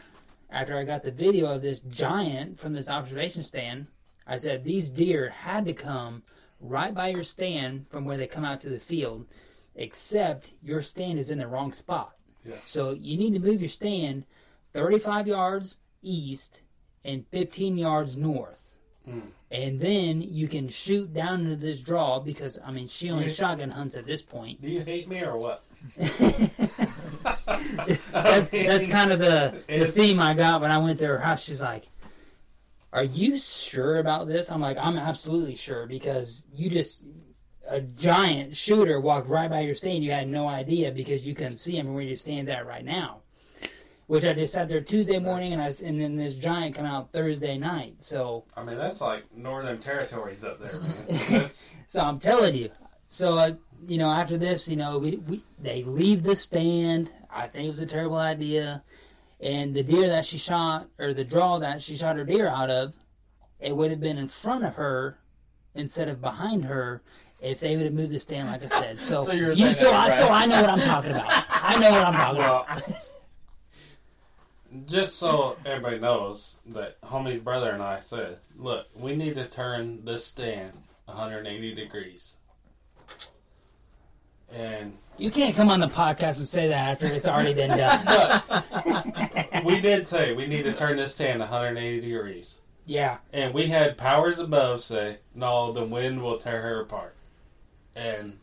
after 0.51 0.77
I 0.77 0.85
got 0.85 1.03
the 1.03 1.11
video 1.11 1.47
of 1.47 1.63
this 1.63 1.81
giant 1.81 2.59
from 2.59 2.73
this 2.73 2.91
observation 2.91 3.43
stand, 3.43 3.87
I 4.27 4.37
said 4.37 4.65
these 4.65 4.89
deer 4.89 5.31
had 5.31 5.65
to 5.67 5.73
come 5.73 6.23
right 6.61 6.95
by 6.95 7.09
your 7.09 7.25
stand 7.25 7.87
from 7.91 8.05
where 8.05 8.17
they 8.17 8.27
come 8.27 8.45
out 8.45 8.61
to 8.63 8.69
the 8.69 8.79
field, 8.79 9.27
except 9.77 10.55
your 10.63 10.83
stand 10.83 11.19
is 11.19 11.31
in 11.31 11.39
the 11.39 11.47
wrong 11.47 11.73
spot. 11.73 12.15
Yeah. 12.45 12.57
So 12.67 12.93
you 12.93 13.17
need 13.17 13.35
to 13.35 13.41
move 13.41 13.61
your 13.61 13.69
stand 13.69 14.25
35 14.73 15.27
yards 15.27 15.79
east 16.03 16.63
and 17.05 17.27
15 17.29 17.79
yards 17.79 18.17
north. 18.17 18.68
And 19.51 19.81
then 19.81 20.21
you 20.21 20.47
can 20.47 20.69
shoot 20.69 21.15
down 21.15 21.41
into 21.41 21.57
this 21.57 21.81
draw 21.81 22.21
because, 22.21 22.59
I 22.65 22.71
mean, 22.71 22.87
she 22.87 23.11
only 23.11 23.25
Yeah. 23.27 23.33
shotgun 23.33 23.71
hunts 23.71 23.97
at 23.97 24.05
this 24.07 24.21
point. 24.21 24.61
Do 24.61 24.69
you 24.69 24.83
hate 24.83 25.09
me 25.09 25.23
or 25.23 25.37
what? 25.39 25.65
That, 28.13 28.49
that's 28.51 28.87
kind 28.89 29.13
of 29.13 29.19
the, 29.19 29.63
the 29.69 29.91
theme 29.93 30.21
I 30.21 30.35
got 30.35 30.61
when 30.61 30.71
I 30.71 30.79
went 30.79 30.99
to 31.01 31.07
her 31.07 31.19
house. 31.19 31.43
She's 31.43 31.61
like, 31.61 31.89
Are 32.93 33.05
you 33.05 33.39
sure 33.39 33.97
about 33.97 34.29
this? 34.29 34.51
I'm 34.51 34.61
like, 34.61 34.77
I'm 34.79 34.97
absolutely 34.97 35.57
sure 35.57 35.87
because 35.87 36.47
you 36.55 36.69
just, 36.71 37.05
a 37.69 37.81
giant 37.81 38.57
shooter 38.57 39.01
walked 39.01 39.29
right 39.29 39.51
by 39.51 39.61
your 39.61 39.75
stand. 39.75 40.05
You 40.05 40.11
had 40.13 40.29
no 40.29 40.47
idea 40.47 40.91
because 40.93 41.27
you 41.27 41.35
couldn't 41.35 41.59
see 41.59 41.77
him 41.77 41.93
where 41.95 42.03
you 42.03 42.17
stand 42.17 42.49
at 42.49 42.67
right 42.67 42.85
now. 42.85 43.21
Which 44.09 44.25
I 44.25 44.33
just 44.33 44.55
sat 44.55 44.71
there 44.71 44.81
Tuesday 44.81 45.19
morning 45.19 45.53
and 45.53 45.61
I 45.61 45.67
s- 45.69 45.81
and 45.83 46.01
then 46.01 46.17
this 46.17 46.37
giant 46.37 46.75
come 46.75 46.87
out 46.87 47.13
Thursday 47.13 47.59
night. 47.59 47.97
So 48.03 48.45
I 48.57 48.63
mean, 48.65 48.79
that's 48.79 49.03
like 49.03 49.25
Northern 49.37 49.79
Territories 49.79 50.43
up 50.43 50.59
there, 50.59 50.81
man. 50.81 51.51
So 51.87 52.01
I'm 52.01 52.19
telling 52.19 52.55
you. 52.55 52.71
So 53.09 53.37
uh, 53.37 53.53
you 53.87 53.99
know, 53.99 54.09
after 54.11 54.39
this, 54.39 54.67
you 54.67 54.77
know, 54.77 54.99
we, 54.99 55.17
we 55.29 55.43
they 55.59 55.83
leave 55.85 56.23
the 56.23 56.37
stand. 56.37 57.11
I 57.31 57.47
think 57.49 57.67
it 57.67 57.69
was 57.69 57.81
a 57.81 57.87
terrible 57.87 58.17
idea. 58.17 58.83
And 59.41 59.75
the 59.75 59.83
deer 59.83 60.09
that 60.09 60.25
she 60.25 60.39
shot, 60.39 60.89
or 60.99 61.13
the 61.15 61.23
draw 61.25 61.59
that 61.59 61.83
she 61.83 61.95
shot 61.97 62.17
her 62.17 62.25
deer 62.25 62.49
out 62.49 62.71
of, 62.71 62.95
it 63.61 63.77
would 63.77 63.91
have 63.91 64.01
been 64.01 64.19
in 64.19 64.27
front 64.29 64.65
of 64.65 64.75
her 64.77 65.19
instead 65.75 66.09
of 66.09 66.21
behind 66.23 66.65
her 66.65 67.03
if 67.41 67.61
they 67.61 67.77
would 67.77 67.85
have 67.85 67.95
moved 67.95 68.11
the 68.13 68.19
stand, 68.19 68.49
like 68.49 68.65
I 68.65 68.69
said. 68.69 69.01
So, 69.01 69.23
So 69.25 69.33
you're 69.33 69.53
you, 69.53 69.75
so, 69.75 69.91
that, 69.91 70.11
I, 70.11 70.19
so? 70.19 70.29
I 70.29 70.47
know 70.47 70.61
what 70.63 70.71
I'm 70.71 70.81
talking 70.81 71.11
about. 71.13 71.45
I 71.51 71.77
know 71.79 71.91
what 71.93 72.07
I'm 72.07 72.15
talking 72.15 72.41
about. 72.41 72.83
Just 74.87 75.17
so 75.17 75.57
everybody 75.65 75.99
knows 75.99 76.59
that 76.67 77.01
homie's 77.01 77.39
brother 77.39 77.71
and 77.71 77.83
I 77.83 78.01
said, 78.01 78.39
look, 78.57 78.87
we 78.95 79.17
need 79.17 79.35
to 79.37 79.47
turn 79.49 80.05
this 80.05 80.27
stand 80.27 80.73
180 81.07 81.75
degrees. 81.75 82.35
And 84.53 84.97
You 85.19 85.31
can't 85.31 85.55
come 85.55 85.71
on 85.71 85.81
the 85.81 85.87
podcast 85.89 86.39
and 86.39 86.47
say 86.47 86.69
that 86.69 86.91
after 86.93 87.07
it's 87.07 87.29
already 87.29 87.55
been 87.55 87.77
done. 87.77 88.05
but 88.49 89.65
we 89.65 89.81
did 89.81 90.07
say 90.07 90.35
we 90.35 90.47
need 90.47 90.63
to 90.65 90.73
turn 90.73 90.97
this 90.97 91.13
stand 91.15 91.41
180 91.41 92.01
degrees. 92.01 92.59
yeah. 92.87 93.19
And 93.33 93.53
we 93.55 93.67
had 93.67 93.97
powers 93.99 94.39
above 94.39 94.83
say, 94.83 95.19
no, 95.35 95.73
the 95.73 95.85
wind 95.85 96.23
will 96.23 96.39
tear 96.39 96.61
her 96.63 96.81
apart. 96.83 97.15
And 97.97 98.39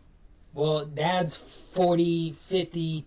Well, 0.53 0.85
Dad's 0.85 1.35
40, 1.35 2.35
50. 2.47 3.05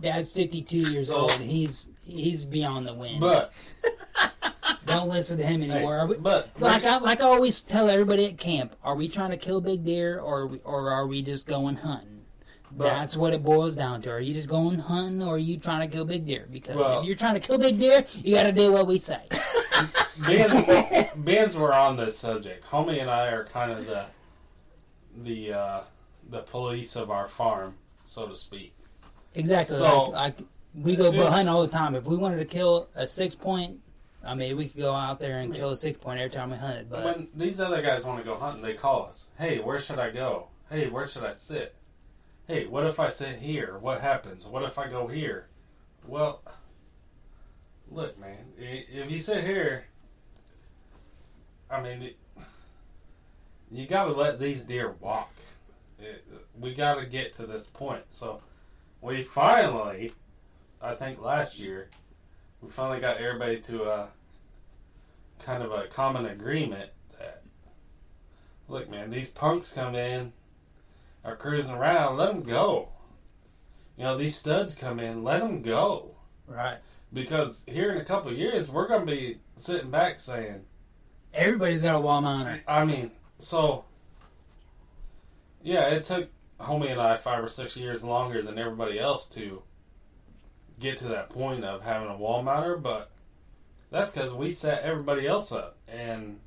Dad's 0.00 0.28
52 0.28 0.76
years 0.92 1.08
So- 1.08 1.22
old. 1.22 1.32
He's 1.32 1.90
he's 2.10 2.44
beyond 2.44 2.86
the 2.86 2.94
wind. 2.94 3.20
but 3.20 3.52
Don't 4.86 5.08
listen 5.08 5.38
to 5.38 5.46
him 5.46 5.62
anymore. 5.62 5.98
Are 5.98 6.06
we- 6.06 6.16
but 6.16 6.50
like 6.58 6.84
I 6.84 6.98
like 6.98 7.20
I 7.20 7.24
always 7.24 7.62
tell 7.62 7.88
everybody 7.90 8.26
at 8.26 8.38
camp, 8.38 8.74
are 8.82 8.94
we 8.96 9.08
trying 9.08 9.30
to 9.30 9.36
kill 9.36 9.60
big 9.60 9.84
deer 9.84 10.18
or 10.18 10.40
are 10.40 10.46
we, 10.46 10.58
or 10.64 10.90
are 10.90 11.06
we 11.06 11.22
just 11.22 11.46
going 11.46 11.76
hunting? 11.76 12.22
But- 12.72 12.84
That's 12.84 13.16
what 13.16 13.32
it 13.32 13.42
boils 13.44 13.76
down 13.76 14.02
to. 14.02 14.10
Are 14.10 14.20
you 14.20 14.32
just 14.34 14.48
going 14.48 14.78
hunting 14.78 15.22
or 15.22 15.34
are 15.34 15.38
you 15.38 15.58
trying 15.58 15.88
to 15.88 15.92
kill 15.94 16.04
big 16.04 16.26
deer? 16.26 16.46
Because 16.50 16.76
Well- 16.76 17.00
if 17.00 17.04
you're 17.06 17.14
trying 17.16 17.34
to 17.34 17.40
kill 17.40 17.58
big 17.58 17.78
deer, 17.78 18.04
you 18.14 18.34
got 18.36 18.44
to 18.44 18.52
do 18.52 18.72
what 18.72 18.86
we 18.86 18.98
say. 18.98 19.22
Ben's, 20.26 21.14
being 21.24 21.60
we're 21.60 21.72
on 21.72 21.96
this 21.96 22.18
subject, 22.18 22.64
homie 22.66 23.00
and 23.00 23.08
I 23.10 23.28
are 23.28 23.44
kind 23.44 23.70
of 23.72 23.86
the 23.86 24.06
the 25.16 25.52
uh, 25.52 25.80
the 26.28 26.40
police 26.40 26.94
of 26.96 27.10
our 27.10 27.26
farm, 27.26 27.74
so 28.04 28.26
to 28.26 28.34
speak. 28.34 28.74
Exactly. 29.34 29.76
So- 29.76 30.10
like, 30.10 30.38
like 30.38 30.48
we 30.74 30.96
go 30.96 31.06
It's- 31.08 31.28
hunting 31.28 31.48
all 31.48 31.62
the 31.62 31.68
time. 31.68 31.94
If 31.94 32.04
we 32.04 32.16
wanted 32.16 32.38
to 32.38 32.44
kill 32.44 32.88
a 32.94 33.06
six 33.06 33.34
point, 33.34 33.80
I 34.22 34.34
mean, 34.34 34.56
we 34.56 34.68
could 34.68 34.80
go 34.80 34.92
out 34.92 35.18
there 35.18 35.38
and 35.38 35.54
kill 35.54 35.70
a 35.70 35.76
six 35.76 35.98
point 35.98 36.20
every 36.20 36.30
time 36.30 36.50
we 36.50 36.56
hunted. 36.56 36.90
But 36.90 37.04
When 37.04 37.28
these 37.34 37.60
other 37.60 37.80
guys 37.82 38.04
want 38.04 38.18
to 38.20 38.24
go 38.24 38.36
hunting, 38.36 38.62
they 38.62 38.74
call 38.74 39.06
us. 39.06 39.30
Hey, 39.38 39.58
where 39.60 39.78
should 39.78 39.98
I 39.98 40.10
go? 40.10 40.48
Hey, 40.70 40.88
where 40.88 41.06
should 41.06 41.24
I 41.24 41.30
sit? 41.30 41.74
Hey, 42.46 42.66
what 42.66 42.84
if 42.86 43.00
I 43.00 43.08
sit 43.08 43.38
here? 43.38 43.78
What 43.78 44.00
happens? 44.00 44.44
What 44.46 44.62
if 44.64 44.78
I 44.78 44.88
go 44.88 45.06
here? 45.06 45.46
Well, 46.06 46.42
look, 47.90 48.18
man, 48.18 48.52
if 48.58 49.10
you 49.10 49.18
sit 49.18 49.44
here, 49.44 49.84
I 51.70 51.80
mean, 51.80 52.14
you 53.70 53.86
got 53.86 54.04
to 54.06 54.12
let 54.12 54.38
these 54.40 54.62
deer 54.62 54.96
walk. 55.00 55.32
It- 55.98 56.24
we 56.58 56.74
got 56.74 56.96
to 56.96 57.06
get 57.06 57.32
to 57.34 57.46
this 57.46 57.66
point. 57.66 58.02
So, 58.10 58.42
we 59.00 59.22
finally, 59.22 60.12
I 60.82 60.94
think 60.94 61.20
last 61.20 61.58
year, 61.58 61.90
we 62.62 62.70
finally 62.70 63.00
got 63.00 63.18
everybody 63.18 63.60
to 63.60 63.84
uh, 63.84 64.06
kind 65.38 65.62
of 65.62 65.72
a 65.72 65.86
common 65.86 66.26
agreement 66.26 66.90
that, 67.18 67.42
look, 68.68 68.88
man, 68.90 69.10
these 69.10 69.28
punks 69.28 69.70
come 69.70 69.94
in, 69.94 70.32
are 71.24 71.36
cruising 71.36 71.74
around, 71.74 72.16
let 72.16 72.32
them 72.32 72.42
go. 72.42 72.88
You 73.96 74.04
know, 74.04 74.16
these 74.16 74.36
studs 74.36 74.74
come 74.74 74.98
in, 74.98 75.22
let 75.22 75.40
them 75.40 75.60
go. 75.60 76.14
right, 76.46 76.78
Because 77.12 77.62
here 77.66 77.92
in 77.92 77.98
a 77.98 78.04
couple 78.04 78.30
of 78.30 78.38
years, 78.38 78.70
we're 78.70 78.88
going 78.88 79.04
to 79.04 79.12
be 79.12 79.40
sitting 79.56 79.90
back 79.90 80.18
saying, 80.18 80.64
everybody's 81.34 81.82
got 81.82 81.96
a 81.96 82.00
wall 82.00 82.22
mounter. 82.22 82.62
I 82.66 82.86
mean, 82.86 83.10
so, 83.38 83.84
yeah, 85.62 85.88
it 85.88 86.04
took 86.04 86.30
homie 86.58 86.90
and 86.90 87.00
I 87.00 87.16
five 87.16 87.42
or 87.44 87.48
six 87.48 87.76
years 87.76 88.02
longer 88.02 88.40
than 88.40 88.58
everybody 88.58 88.98
else 88.98 89.26
to 89.30 89.62
get 90.80 90.96
to 90.98 91.08
that 91.08 91.30
point 91.30 91.64
of 91.64 91.82
having 91.82 92.08
a 92.08 92.16
wall 92.16 92.42
mounter, 92.42 92.76
but 92.76 93.10
that's 93.90 94.10
because 94.10 94.32
we 94.32 94.50
set 94.50 94.82
everybody 94.82 95.26
else 95.26 95.52
up. 95.52 95.76
And 95.88 96.40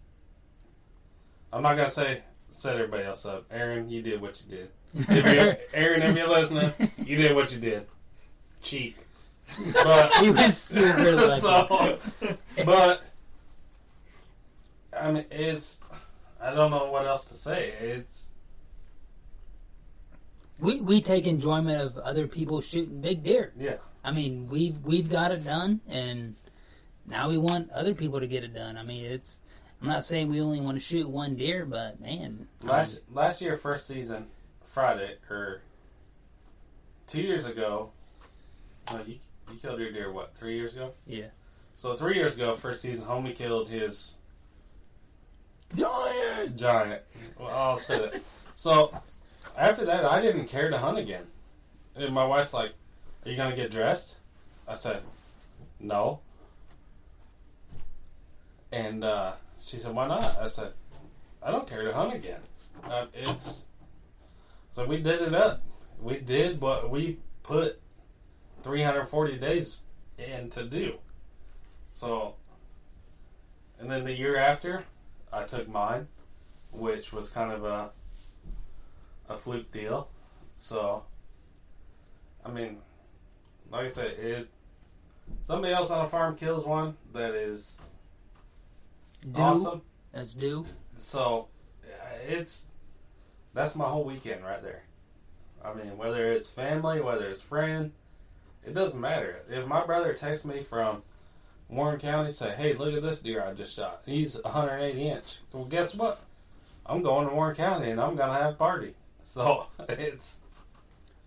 I'm 1.51 1.61
not 1.61 1.75
going 1.75 1.87
to 1.87 1.93
say 1.93 2.21
set 2.49 2.75
everybody 2.75 3.03
else 3.03 3.25
up. 3.25 3.45
Aaron, 3.51 3.89
you 3.89 4.01
did 4.01 4.21
what 4.21 4.41
you 4.41 4.57
did. 4.57 4.69
If 5.09 5.33
you're, 5.33 5.57
Aaron, 5.73 6.01
if 6.01 6.17
you're 6.17 6.29
listening, 6.29 6.71
you 6.97 7.15
did 7.17 7.35
what 7.35 7.51
you 7.51 7.59
did. 7.59 7.87
Cheap. 8.61 8.97
But 9.73 10.13
he 10.21 10.29
was 10.29 10.57
super 10.57 11.11
lucky. 11.15 11.39
so, 11.39 11.97
but 12.65 13.03
I 14.97 15.11
mean, 15.11 15.25
it's 15.31 15.79
I 16.41 16.53
don't 16.53 16.71
know 16.71 16.91
what 16.91 17.05
else 17.05 17.25
to 17.25 17.33
say. 17.33 17.73
It's 17.79 18.29
we 20.59 20.79
we 20.79 21.01
take 21.01 21.27
enjoyment 21.27 21.81
of 21.81 21.97
other 21.97 22.27
people 22.27 22.61
shooting 22.61 23.01
big 23.01 23.23
deer. 23.23 23.51
yeah, 23.57 23.75
I 24.03 24.11
mean, 24.11 24.47
we've 24.49 24.77
we've 24.83 25.09
got 25.09 25.31
it 25.31 25.43
done, 25.43 25.81
and 25.87 26.35
now 27.07 27.29
we 27.29 27.37
want 27.37 27.69
other 27.71 27.93
people 27.93 28.19
to 28.19 28.27
get 28.27 28.43
it 28.43 28.53
done. 28.53 28.77
I 28.77 28.83
mean, 28.83 29.05
it's. 29.05 29.39
I'm 29.81 29.89
not 29.89 30.05
saying 30.05 30.29
we 30.29 30.39
only 30.39 30.61
want 30.61 30.77
to 30.77 30.79
shoot 30.79 31.09
one 31.09 31.35
deer, 31.35 31.65
but 31.65 31.99
man, 31.99 32.47
last 32.61 33.01
last 33.11 33.41
year 33.41 33.57
first 33.57 33.85
season 33.85 34.27
Friday 34.63 35.17
or 35.29 35.61
two 37.07 37.21
years 37.21 37.45
ago. 37.45 37.91
No, 38.91 39.01
you 39.05 39.17
you 39.51 39.59
killed 39.59 39.79
your 39.79 39.91
deer 39.91 40.11
what 40.11 40.35
three 40.35 40.55
years 40.55 40.73
ago? 40.73 40.93
Yeah. 41.05 41.27
So 41.75 41.95
three 41.95 42.15
years 42.15 42.35
ago, 42.35 42.53
first 42.53 42.81
season, 42.81 43.05
homie 43.05 43.35
killed 43.35 43.67
his 43.67 44.17
giant. 45.75 46.55
giant. 46.55 47.01
Well, 47.39 47.49
I'll 47.49 47.75
say 47.77 47.99
that. 47.99 48.21
So 48.55 48.95
after 49.57 49.83
that, 49.85 50.05
I 50.05 50.21
didn't 50.21 50.45
care 50.45 50.69
to 50.69 50.77
hunt 50.77 50.99
again. 50.99 51.25
And 51.95 52.13
my 52.13 52.23
wife's 52.23 52.53
like, 52.53 52.73
"Are 53.25 53.29
you 53.29 53.37
gonna 53.37 53.55
get 53.55 53.71
dressed?" 53.71 54.17
I 54.67 54.75
said, 54.75 55.03
"No." 55.79 56.19
And 58.71 59.03
uh, 59.03 59.33
she 59.61 59.77
said, 59.77 59.93
"Why 59.93 60.07
not?" 60.07 60.37
I 60.37 60.47
said, 60.47 60.73
"I 61.41 61.51
don't 61.51 61.67
care 61.67 61.83
to 61.83 61.93
hunt 61.93 62.13
again. 62.13 62.41
Uh, 62.83 63.05
it's 63.13 63.65
so 64.71 64.85
we 64.85 64.97
did 64.97 65.21
it 65.21 65.35
up. 65.35 65.61
We 66.01 66.17
did 66.17 66.59
what 66.59 66.89
we 66.89 67.19
put 67.43 67.79
340 68.63 69.37
days 69.37 69.77
in 70.17 70.49
to 70.49 70.63
do. 70.63 70.95
So 71.89 72.35
And 73.79 73.91
then 73.91 74.03
the 74.03 74.13
year 74.13 74.37
after, 74.37 74.85
I 75.31 75.43
took 75.43 75.67
mine, 75.67 76.07
which 76.71 77.13
was 77.13 77.29
kind 77.29 77.51
of 77.51 77.63
a 77.65 77.91
a 79.29 79.35
fluke 79.35 79.71
deal. 79.71 80.09
So, 80.55 81.03
I 82.45 82.49
mean, 82.49 82.79
like 83.73 83.85
I 83.85 83.87
said, 83.87 84.15
is 84.19 84.47
somebody 85.41 85.73
else 85.73 85.89
on 85.89 86.05
a 86.05 86.07
farm 86.07 86.35
kills 86.37 86.63
one 86.65 86.95
that 87.13 87.33
is 87.33 87.81
Do. 89.33 89.41
awesome, 89.41 89.81
That's 90.13 90.33
due. 90.35 90.65
so 90.97 91.47
uh, 91.85 91.89
it's 92.27 92.67
that's 93.53 93.75
my 93.75 93.85
whole 93.85 94.03
weekend 94.03 94.43
right 94.43 94.61
there. 94.63 94.83
I 95.63 95.73
mean, 95.73 95.97
whether 95.97 96.31
it's 96.31 96.47
family, 96.47 97.01
whether 97.01 97.27
it's 97.27 97.41
friend, 97.41 97.91
it 98.65 98.73
doesn't 98.73 98.99
matter. 98.99 99.41
If 99.49 99.65
my 99.67 99.85
brother 99.85 100.13
texts 100.13 100.45
me 100.45 100.61
from 100.61 101.01
Warren 101.69 101.99
County, 101.99 102.31
say, 102.31 102.53
"Hey, 102.55 102.73
look 102.73 102.93
at 102.93 103.01
this 103.01 103.21
deer 103.21 103.43
I 103.43 103.53
just 103.53 103.75
shot. 103.75 104.01
He's 104.05 104.35
180 104.41 105.09
inch." 105.09 105.39
Well, 105.51 105.65
guess 105.65 105.95
what? 105.95 106.19
I'm 106.85 107.01
going 107.01 107.27
to 107.27 107.33
Warren 107.33 107.55
County 107.55 107.89
and 107.91 107.99
I'm 108.01 108.15
gonna 108.15 108.33
have 108.33 108.53
a 108.53 108.55
party. 108.55 108.93
So 109.23 109.67
it's 109.89 110.41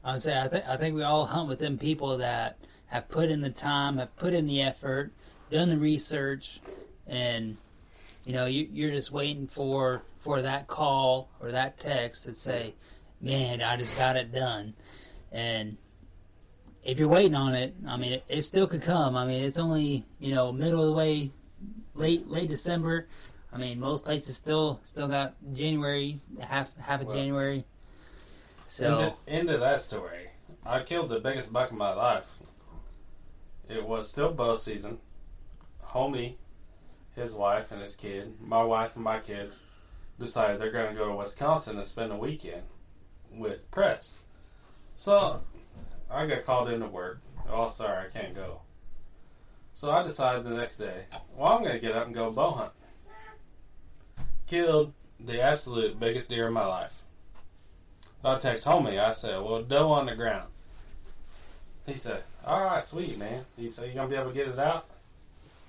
I 0.06 0.12
would 0.12 0.22
say 0.22 0.38
I 0.38 0.46
think 0.46 0.68
I 0.68 0.76
think 0.76 0.94
we 0.94 1.02
all 1.02 1.26
hunt 1.26 1.48
with 1.48 1.58
them 1.58 1.78
people 1.78 2.18
that 2.18 2.58
have 2.86 3.08
put 3.08 3.28
in 3.28 3.40
the 3.40 3.50
time, 3.50 3.98
have 3.98 4.14
put 4.14 4.34
in 4.34 4.46
the 4.46 4.62
effort, 4.62 5.10
done 5.50 5.66
the 5.66 5.78
research, 5.78 6.60
and 7.08 7.56
you 8.24 8.32
know 8.32 8.46
you, 8.46 8.68
you're 8.72 8.92
just 8.92 9.10
waiting 9.10 9.48
for 9.48 10.02
for 10.20 10.42
that 10.42 10.68
call 10.68 11.28
or 11.40 11.50
that 11.50 11.78
text 11.80 12.24
that 12.24 12.36
say, 12.36 12.72
"Man, 13.20 13.60
I 13.60 13.76
just 13.76 13.98
got 13.98 14.14
it 14.14 14.32
done," 14.32 14.74
and 15.32 15.76
if 16.84 17.00
you're 17.00 17.08
waiting 17.08 17.34
on 17.34 17.56
it, 17.56 17.74
I 17.84 17.96
mean, 17.96 18.12
it, 18.12 18.24
it 18.28 18.42
still 18.42 18.68
could 18.68 18.82
come. 18.82 19.16
I 19.16 19.26
mean, 19.26 19.42
it's 19.42 19.58
only 19.58 20.04
you 20.20 20.32
know 20.32 20.52
middle 20.52 20.82
of 20.82 20.86
the 20.86 20.96
way, 20.96 21.32
late 21.94 22.28
late 22.28 22.48
December. 22.48 23.08
I 23.52 23.58
mean, 23.58 23.80
most 23.80 24.04
places 24.04 24.36
still 24.36 24.78
still 24.84 25.08
got 25.08 25.34
January 25.52 26.20
half 26.38 26.70
half 26.76 27.00
of 27.00 27.08
Well, 27.08 27.16
January. 27.16 27.64
So 28.66 29.16
end 29.26 29.51
of 29.51 29.60
that 29.60 29.80
story. 29.80 30.28
I 30.64 30.82
killed 30.82 31.09
the 31.09 31.20
biggest 31.20 31.52
buck 31.52 31.70
of 31.70 31.76
my 31.76 31.94
life. 31.94 32.30
It 33.68 33.86
was 33.86 34.09
still 34.09 34.32
bow 34.32 34.55
season. 34.56 34.98
Homie, 35.84 36.34
his 37.14 37.32
wife 37.32 37.72
and 37.72 37.80
his 37.80 37.94
kid, 37.94 38.34
my 38.40 38.62
wife 38.62 38.97
and 38.97 39.05
my 39.05 39.20
kids 39.20 39.60
decided 40.18 40.60
they're 40.60 40.70
going 40.70 40.90
to 40.90 40.98
go 40.98 41.09
to 41.09 41.14
Wisconsin 41.14 41.76
and 41.76 41.86
spend 41.86 42.12
a 42.12 42.16
weekend 42.16 42.62
with 43.32 43.70
Press. 43.70 44.16
So 44.94 45.40
I 46.10 46.26
got 46.26 46.44
called 46.44 46.68
into 46.68 46.86
work. 46.86 47.20
Oh, 47.48 47.68
sorry, 47.68 48.06
I 48.06 48.10
can't 48.10 48.34
go. 48.34 48.60
So 49.74 49.90
I 49.90 50.02
decided 50.02 50.44
the 50.44 50.51
next 50.51 50.76
day, 50.76 51.05
well, 51.36 51.52
I'm 51.52 51.62
going 51.62 51.74
to 51.74 51.80
get 51.80 51.94
up 51.94 52.06
and 52.06 52.14
go 52.14 52.30
bow 52.30 52.51
hunt. 52.51 52.72
Killed 54.47 54.93
the 55.20 55.40
absolute 55.40 56.01
biggest 56.01 56.28
deer 56.28 56.47
of 56.47 56.52
my 56.52 56.66
life. 56.66 57.02
I 58.24 58.36
text 58.38 58.66
homie. 58.66 58.98
I 58.98 59.12
said, 59.12 59.40
"Well, 59.43 59.62
doe 59.62 59.93
on 59.93 60.06
the 60.06 60.14
ground." 60.14 60.48
He 61.86 61.94
said, 61.94 62.22
"All 62.44 62.64
right, 62.64 62.82
sweet 62.82 63.18
man." 63.18 63.44
He 63.56 63.68
said, 63.68 63.88
"You 63.88 63.94
gonna 63.94 64.09
be 64.09 64.16
able 64.16 64.30
to 64.30 64.34
get 64.34 64.48
it 64.48 64.59
out?" 64.59 64.86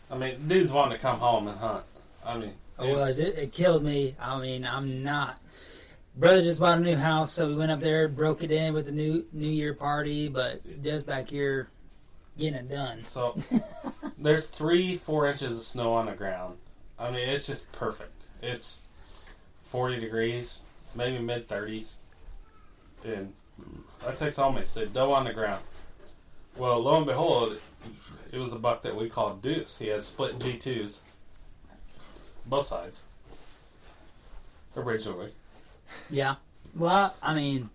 I 0.09 0.17
mean, 0.17 0.47
dude's 0.47 0.71
wanting 0.71 0.97
to 0.97 1.01
come 1.01 1.19
home 1.19 1.47
and 1.47 1.57
hunt. 1.59 1.83
I 2.25 2.37
mean, 2.37 2.53
It 2.81 2.95
was. 2.95 3.19
It, 3.19 3.37
it 3.37 3.51
killed 3.53 3.83
me. 3.83 4.15
I 4.19 4.39
mean, 4.39 4.65
I'm 4.65 5.03
not. 5.03 5.39
Brother 6.15 6.41
just 6.41 6.59
bought 6.59 6.77
a 6.79 6.81
new 6.81 6.95
house, 6.95 7.33
so 7.33 7.47
we 7.47 7.55
went 7.55 7.71
up 7.71 7.79
there, 7.79 8.07
broke 8.07 8.41
it 8.41 8.49
in 8.51 8.73
with 8.73 8.87
the 8.87 8.91
new 8.91 9.25
New 9.33 9.49
Year 9.49 9.73
party, 9.75 10.27
but 10.29 10.61
just 10.83 11.05
back 11.05 11.29
here 11.29 11.69
getting 12.37 12.55
it 12.55 12.69
done. 12.69 13.03
So 13.03 13.37
there's 14.17 14.47
three, 14.47 14.95
four 14.95 15.27
inches 15.29 15.57
of 15.57 15.63
snow 15.63 15.93
on 15.93 16.07
the 16.07 16.13
ground. 16.13 16.57
I 16.97 17.11
mean, 17.11 17.27
it's 17.27 17.45
just 17.45 17.71
perfect. 17.71 18.25
It's 18.41 18.81
40 19.65 19.99
degrees, 19.99 20.61
maybe 20.95 21.19
mid 21.19 21.47
30s. 21.47 21.95
And 23.03 23.33
I 24.05 24.11
text 24.11 24.37
homie, 24.37 24.65
said, 24.67 24.93
doe 24.93 25.11
on 25.13 25.25
the 25.25 25.33
ground. 25.33 25.63
Well, 26.55 26.79
lo 26.79 26.97
and 26.97 27.05
behold, 27.05 27.57
it 28.31 28.37
was 28.37 28.53
a 28.53 28.59
buck 28.59 28.81
that 28.81 28.95
we 28.95 29.09
called 29.09 29.41
Deuce. 29.41 29.77
He 29.77 29.87
had 29.87 30.03
split 30.03 30.39
G2s, 30.39 30.99
both 32.45 32.65
sides, 32.65 33.03
originally. 34.75 35.31
Yeah. 36.09 36.35
Well, 36.75 37.15
I 37.21 37.35
mean, 37.35 37.69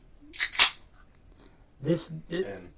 this, 1.80 2.12
this 2.28 2.46
And 2.46 2.68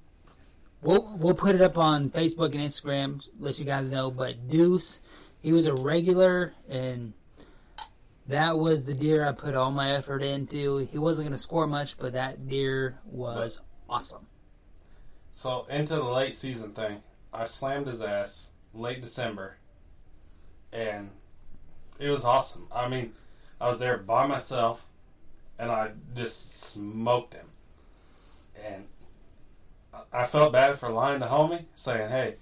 we'll 0.82 1.10
we'll 1.18 1.34
put 1.34 1.54
it 1.54 1.60
up 1.60 1.76
on 1.78 2.10
Facebook 2.10 2.54
and 2.54 2.60
Instagram, 2.60 3.26
let 3.38 3.58
you 3.58 3.64
guys 3.64 3.90
know. 3.90 4.10
But 4.10 4.48
Deuce, 4.48 5.00
he 5.42 5.52
was 5.52 5.66
a 5.66 5.74
regular, 5.74 6.52
and 6.68 7.12
that 8.28 8.58
was 8.58 8.86
the 8.86 8.94
deer 8.94 9.24
I 9.26 9.32
put 9.32 9.54
all 9.54 9.70
my 9.70 9.92
effort 9.92 10.22
into. 10.22 10.78
He 10.78 10.98
wasn't 10.98 11.28
going 11.28 11.36
to 11.36 11.42
score 11.42 11.66
much, 11.66 11.98
but 11.98 12.12
that 12.14 12.48
deer 12.48 12.98
was 13.04 13.60
awesome. 13.88 14.26
So 15.32 15.66
into 15.68 15.96
the 15.96 16.04
late 16.04 16.34
season 16.34 16.72
thing, 16.72 17.02
I 17.32 17.44
slammed 17.44 17.86
his 17.86 18.00
ass 18.00 18.50
late 18.72 19.00
December, 19.00 19.56
and 20.72 21.10
it 21.98 22.08
was 22.10 22.24
awesome. 22.24 22.68
I 22.74 22.88
mean, 22.88 23.12
I 23.60 23.68
was 23.68 23.78
there 23.80 23.98
by 23.98 24.26
myself, 24.26 24.86
and 25.58 25.70
I 25.70 25.90
just 26.14 26.60
smoked 26.60 27.34
him. 27.34 27.46
And 28.64 28.84
I- 30.12 30.24
felt 30.24 30.52
bad 30.52 30.78
for 30.78 30.88
lying 30.88 31.20
to 31.20 31.26
homie, 31.26 31.64
saying, 31.74 32.10
"Hey, 32.10 32.36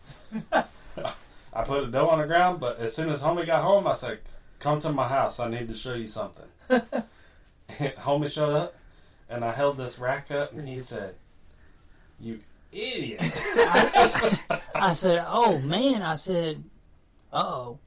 I 0.52 1.64
put 1.64 1.84
a 1.84 1.86
doe 1.86 2.08
on 2.08 2.18
the 2.18 2.26
ground." 2.26 2.60
But 2.60 2.78
as 2.78 2.94
soon 2.94 3.10
as 3.10 3.22
homie 3.22 3.46
got 3.46 3.62
home, 3.62 3.86
I 3.86 3.94
said, 3.94 4.20
"Come 4.62 4.78
to 4.80 4.92
my 4.92 5.08
house. 5.08 5.40
I 5.40 5.48
need 5.48 5.68
to 5.68 5.74
show 5.74 5.94
you 5.94 6.06
something." 6.06 6.46
homie 7.98 8.32
showed 8.32 8.54
up, 8.54 8.74
and 9.28 9.44
I 9.44 9.52
held 9.52 9.76
this 9.76 9.98
rack 9.98 10.30
up, 10.30 10.52
and 10.52 10.68
he 10.68 10.78
said, 10.78 11.14
"You 12.20 12.40
idiot." 12.72 13.20
I 14.74 14.92
said, 14.94 15.24
"Oh 15.26 15.58
man!" 15.58 16.02
I 16.02 16.16
said, 16.16 16.62
"Uh 17.32 17.44
oh." 17.44 17.78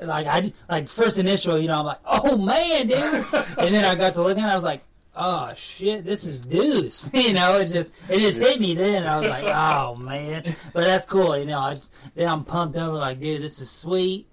Like 0.00 0.26
I 0.28 0.52
like 0.68 0.88
first 0.88 1.18
initial, 1.18 1.58
you 1.58 1.66
know, 1.66 1.80
I'm 1.80 1.86
like, 1.86 2.00
"Oh 2.04 2.36
man, 2.36 2.86
dude," 2.86 3.26
and 3.58 3.74
then 3.74 3.84
I 3.84 3.94
got 3.96 4.14
to 4.14 4.22
looking, 4.22 4.44
I 4.44 4.54
was 4.54 4.62
like, 4.62 4.82
"Oh 5.16 5.52
shit, 5.56 6.04
this 6.04 6.24
is 6.24 6.40
Deuce." 6.40 7.10
you 7.12 7.32
know, 7.32 7.58
it 7.58 7.66
just 7.66 7.92
it 8.08 8.20
just 8.20 8.38
hit 8.38 8.60
me 8.60 8.74
then. 8.74 9.04
I 9.04 9.18
was 9.18 9.26
like, 9.26 9.44
"Oh 9.46 9.96
man," 9.96 10.54
but 10.72 10.84
that's 10.84 11.04
cool. 11.04 11.36
You 11.36 11.46
know, 11.46 11.58
I 11.58 11.74
just, 11.74 11.92
then 12.14 12.28
I'm 12.28 12.44
pumped 12.44 12.78
over, 12.78 12.96
like, 12.96 13.18
dude, 13.18 13.42
this 13.42 13.60
is 13.60 13.70
sweet. 13.70 14.27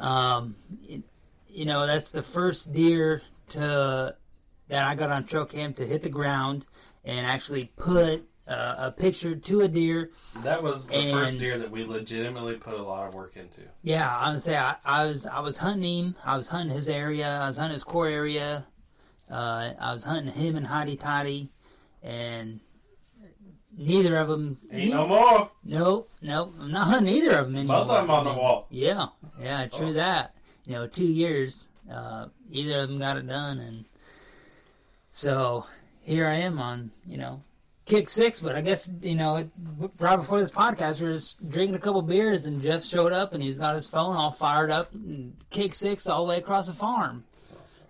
Um, 0.00 0.56
it- 0.88 1.02
you 1.48 1.64
know, 1.64 1.84
that's 1.86 2.10
the 2.12 2.22
first 2.22 2.72
deer 2.72 3.22
to 3.48 4.14
that 4.68 4.86
I 4.88 4.94
got 4.94 5.10
on 5.10 5.24
trail 5.24 5.44
cam 5.44 5.74
to 5.74 5.86
hit 5.86 6.02
the 6.02 6.08
ground 6.08 6.64
and 7.04 7.26
actually 7.26 7.72
put 7.76 8.24
uh, 8.46 8.74
a 8.78 8.90
picture 8.92 9.34
to 9.34 9.60
a 9.62 9.68
deer 9.68 10.10
That 10.44 10.62
was 10.62 10.86
the 10.86 11.10
first 11.10 11.38
deer 11.38 11.58
that 11.58 11.70
we 11.70 11.84
legitimately 11.84 12.54
put 12.54 12.74
a 12.74 12.82
lot 12.82 13.08
of 13.08 13.14
work 13.14 13.36
into. 13.36 13.62
Yeah, 13.82 14.16
I 14.16 14.30
would 14.32 14.42
say 14.42 14.56
I, 14.56 14.76
I 14.84 15.04
was 15.06 15.26
I 15.26 15.40
was 15.40 15.56
hunting 15.56 15.82
him. 16.06 16.16
I 16.24 16.36
was 16.36 16.46
hunting 16.46 16.74
his 16.74 16.88
area. 16.88 17.28
I 17.28 17.48
was 17.48 17.56
hunting 17.56 17.74
his 17.74 17.84
core 17.84 18.06
area. 18.08 18.64
Uh, 19.30 19.72
I 19.78 19.92
was 19.92 20.02
hunting 20.04 20.32
him 20.32 20.56
and 20.56 20.66
Hottie 20.66 20.98
Toddy, 20.98 21.50
and 22.02 22.60
neither 23.80 24.16
of 24.16 24.28
them. 24.28 24.58
Ain't 24.70 24.92
no 24.92 25.06
more. 25.08 25.50
Nope, 25.64 26.10
nope. 26.22 26.54
I'm 26.60 26.70
not 26.70 26.86
hunting 26.86 27.14
either 27.14 27.38
of 27.38 27.46
them 27.46 27.56
anymore. 27.56 27.78
Both 27.84 27.90
of 27.90 27.96
them 28.06 28.10
on 28.10 28.24
the 28.24 28.32
wall. 28.34 28.66
Yeah, 28.70 29.06
yeah, 29.40 29.66
So- 29.68 29.78
true 29.78 29.92
that. 29.94 30.34
You 30.66 30.74
know, 30.74 30.86
two 30.86 31.06
years. 31.06 31.68
Uh, 31.90 32.26
either 32.52 32.80
of 32.80 32.88
them 32.88 32.98
got 33.00 33.16
it 33.16 33.26
done, 33.26 33.58
and 33.58 33.84
so 35.10 35.66
here 36.02 36.26
I 36.28 36.36
am 36.36 36.58
on 36.58 36.90
you 37.06 37.18
know 37.18 37.42
kick 37.86 38.08
six. 38.08 38.38
But 38.38 38.54
I 38.54 38.60
guess 38.60 38.88
you 39.02 39.16
know 39.16 39.36
it- 39.36 39.50
right 39.98 40.16
before 40.16 40.38
this 40.38 40.52
podcast, 40.52 41.00
we 41.00 41.08
were 41.08 41.14
just 41.14 41.48
drinking 41.50 41.74
a 41.74 41.80
couple 41.80 42.02
beers, 42.02 42.46
and 42.46 42.62
Jeff 42.62 42.84
showed 42.84 43.12
up, 43.12 43.32
and 43.32 43.42
he's 43.42 43.58
got 43.58 43.74
his 43.74 43.88
phone 43.88 44.14
all 44.16 44.30
fired 44.30 44.70
up, 44.70 44.92
and 44.94 45.34
kick 45.50 45.74
six 45.74 46.06
all 46.06 46.24
the 46.24 46.30
way 46.30 46.38
across 46.38 46.68
the 46.68 46.74
farm. 46.74 47.24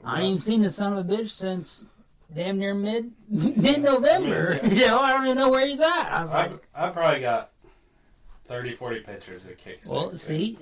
I 0.02 0.20
ain't 0.20 0.26
even 0.28 0.38
seen 0.38 0.62
the 0.62 0.70
son 0.70 0.94
of 0.96 0.98
a 0.98 1.04
bitch 1.16 1.30
since 1.30 1.84
damn 2.35 2.59
near 2.59 2.74
mid 2.74 3.12
mid 3.28 3.82
November. 3.82 4.61
you 4.65 4.86
know, 4.86 5.01
I 5.01 5.12
don't 5.12 5.24
even 5.27 5.39
know 5.39 5.51
where 5.51 5.66
he's 5.66 5.81
at. 5.81 5.89
I 5.89 6.20
was 6.20 6.31
I, 6.31 6.47
like, 6.47 6.69
I 6.74 6.89
probably 6.90 7.20
got 7.20 7.52
30, 8.44 8.73
40 8.73 9.01
pictures 9.01 9.44
of 9.44 9.57
kick 9.57 9.78
six. 9.78 9.89
well, 9.89 10.11
see, 10.11 10.59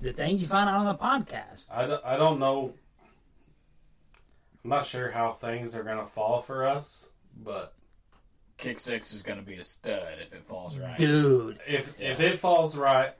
the 0.00 0.12
things 0.12 0.42
you 0.42 0.48
find 0.48 0.68
out 0.68 0.76
on 0.76 0.86
the 0.86 0.94
podcast. 0.94 1.72
I 1.72 1.86
don't, 1.86 2.04
I 2.04 2.16
don't 2.16 2.38
know. 2.38 2.74
I'm 4.64 4.70
not 4.70 4.84
sure 4.84 5.10
how 5.10 5.30
things 5.30 5.74
are 5.74 5.82
going 5.82 5.98
to 5.98 6.04
fall 6.04 6.40
for 6.40 6.64
us, 6.64 7.08
but 7.42 7.74
Kick 8.60 8.78
six 8.78 9.14
is 9.14 9.22
going 9.22 9.38
to 9.38 9.44
be 9.44 9.56
a 9.56 9.64
stud 9.64 10.18
if 10.20 10.34
it 10.34 10.44
falls 10.44 10.76
right. 10.76 10.98
Dude, 10.98 11.58
if 11.66 11.98
if 11.98 12.20
it 12.20 12.36
falls 12.36 12.76
right, 12.76 13.14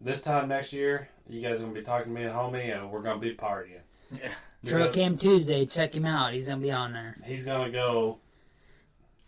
this 0.00 0.20
time 0.20 0.48
next 0.48 0.72
year, 0.72 1.08
you 1.28 1.40
guys 1.40 1.58
are 1.58 1.64
going 1.64 1.74
to 1.74 1.80
be 1.80 1.84
talking 1.84 2.14
to 2.14 2.20
me 2.20 2.24
and 2.24 2.32
homie, 2.32 2.72
and 2.72 2.88
we're 2.88 3.02
going 3.02 3.20
to 3.20 3.26
be 3.26 3.34
partying. 3.34 3.80
Yeah. 4.12 4.28
Trail 4.64 4.84
Because 4.86 4.94
Cam 4.94 5.18
Tuesday, 5.18 5.66
check 5.66 5.94
him 5.94 6.04
out. 6.04 6.32
He's 6.32 6.48
gonna 6.48 6.60
be 6.60 6.70
on 6.70 6.92
there. 6.92 7.16
He's 7.24 7.44
going 7.44 7.66
to 7.66 7.70
go. 7.72 8.18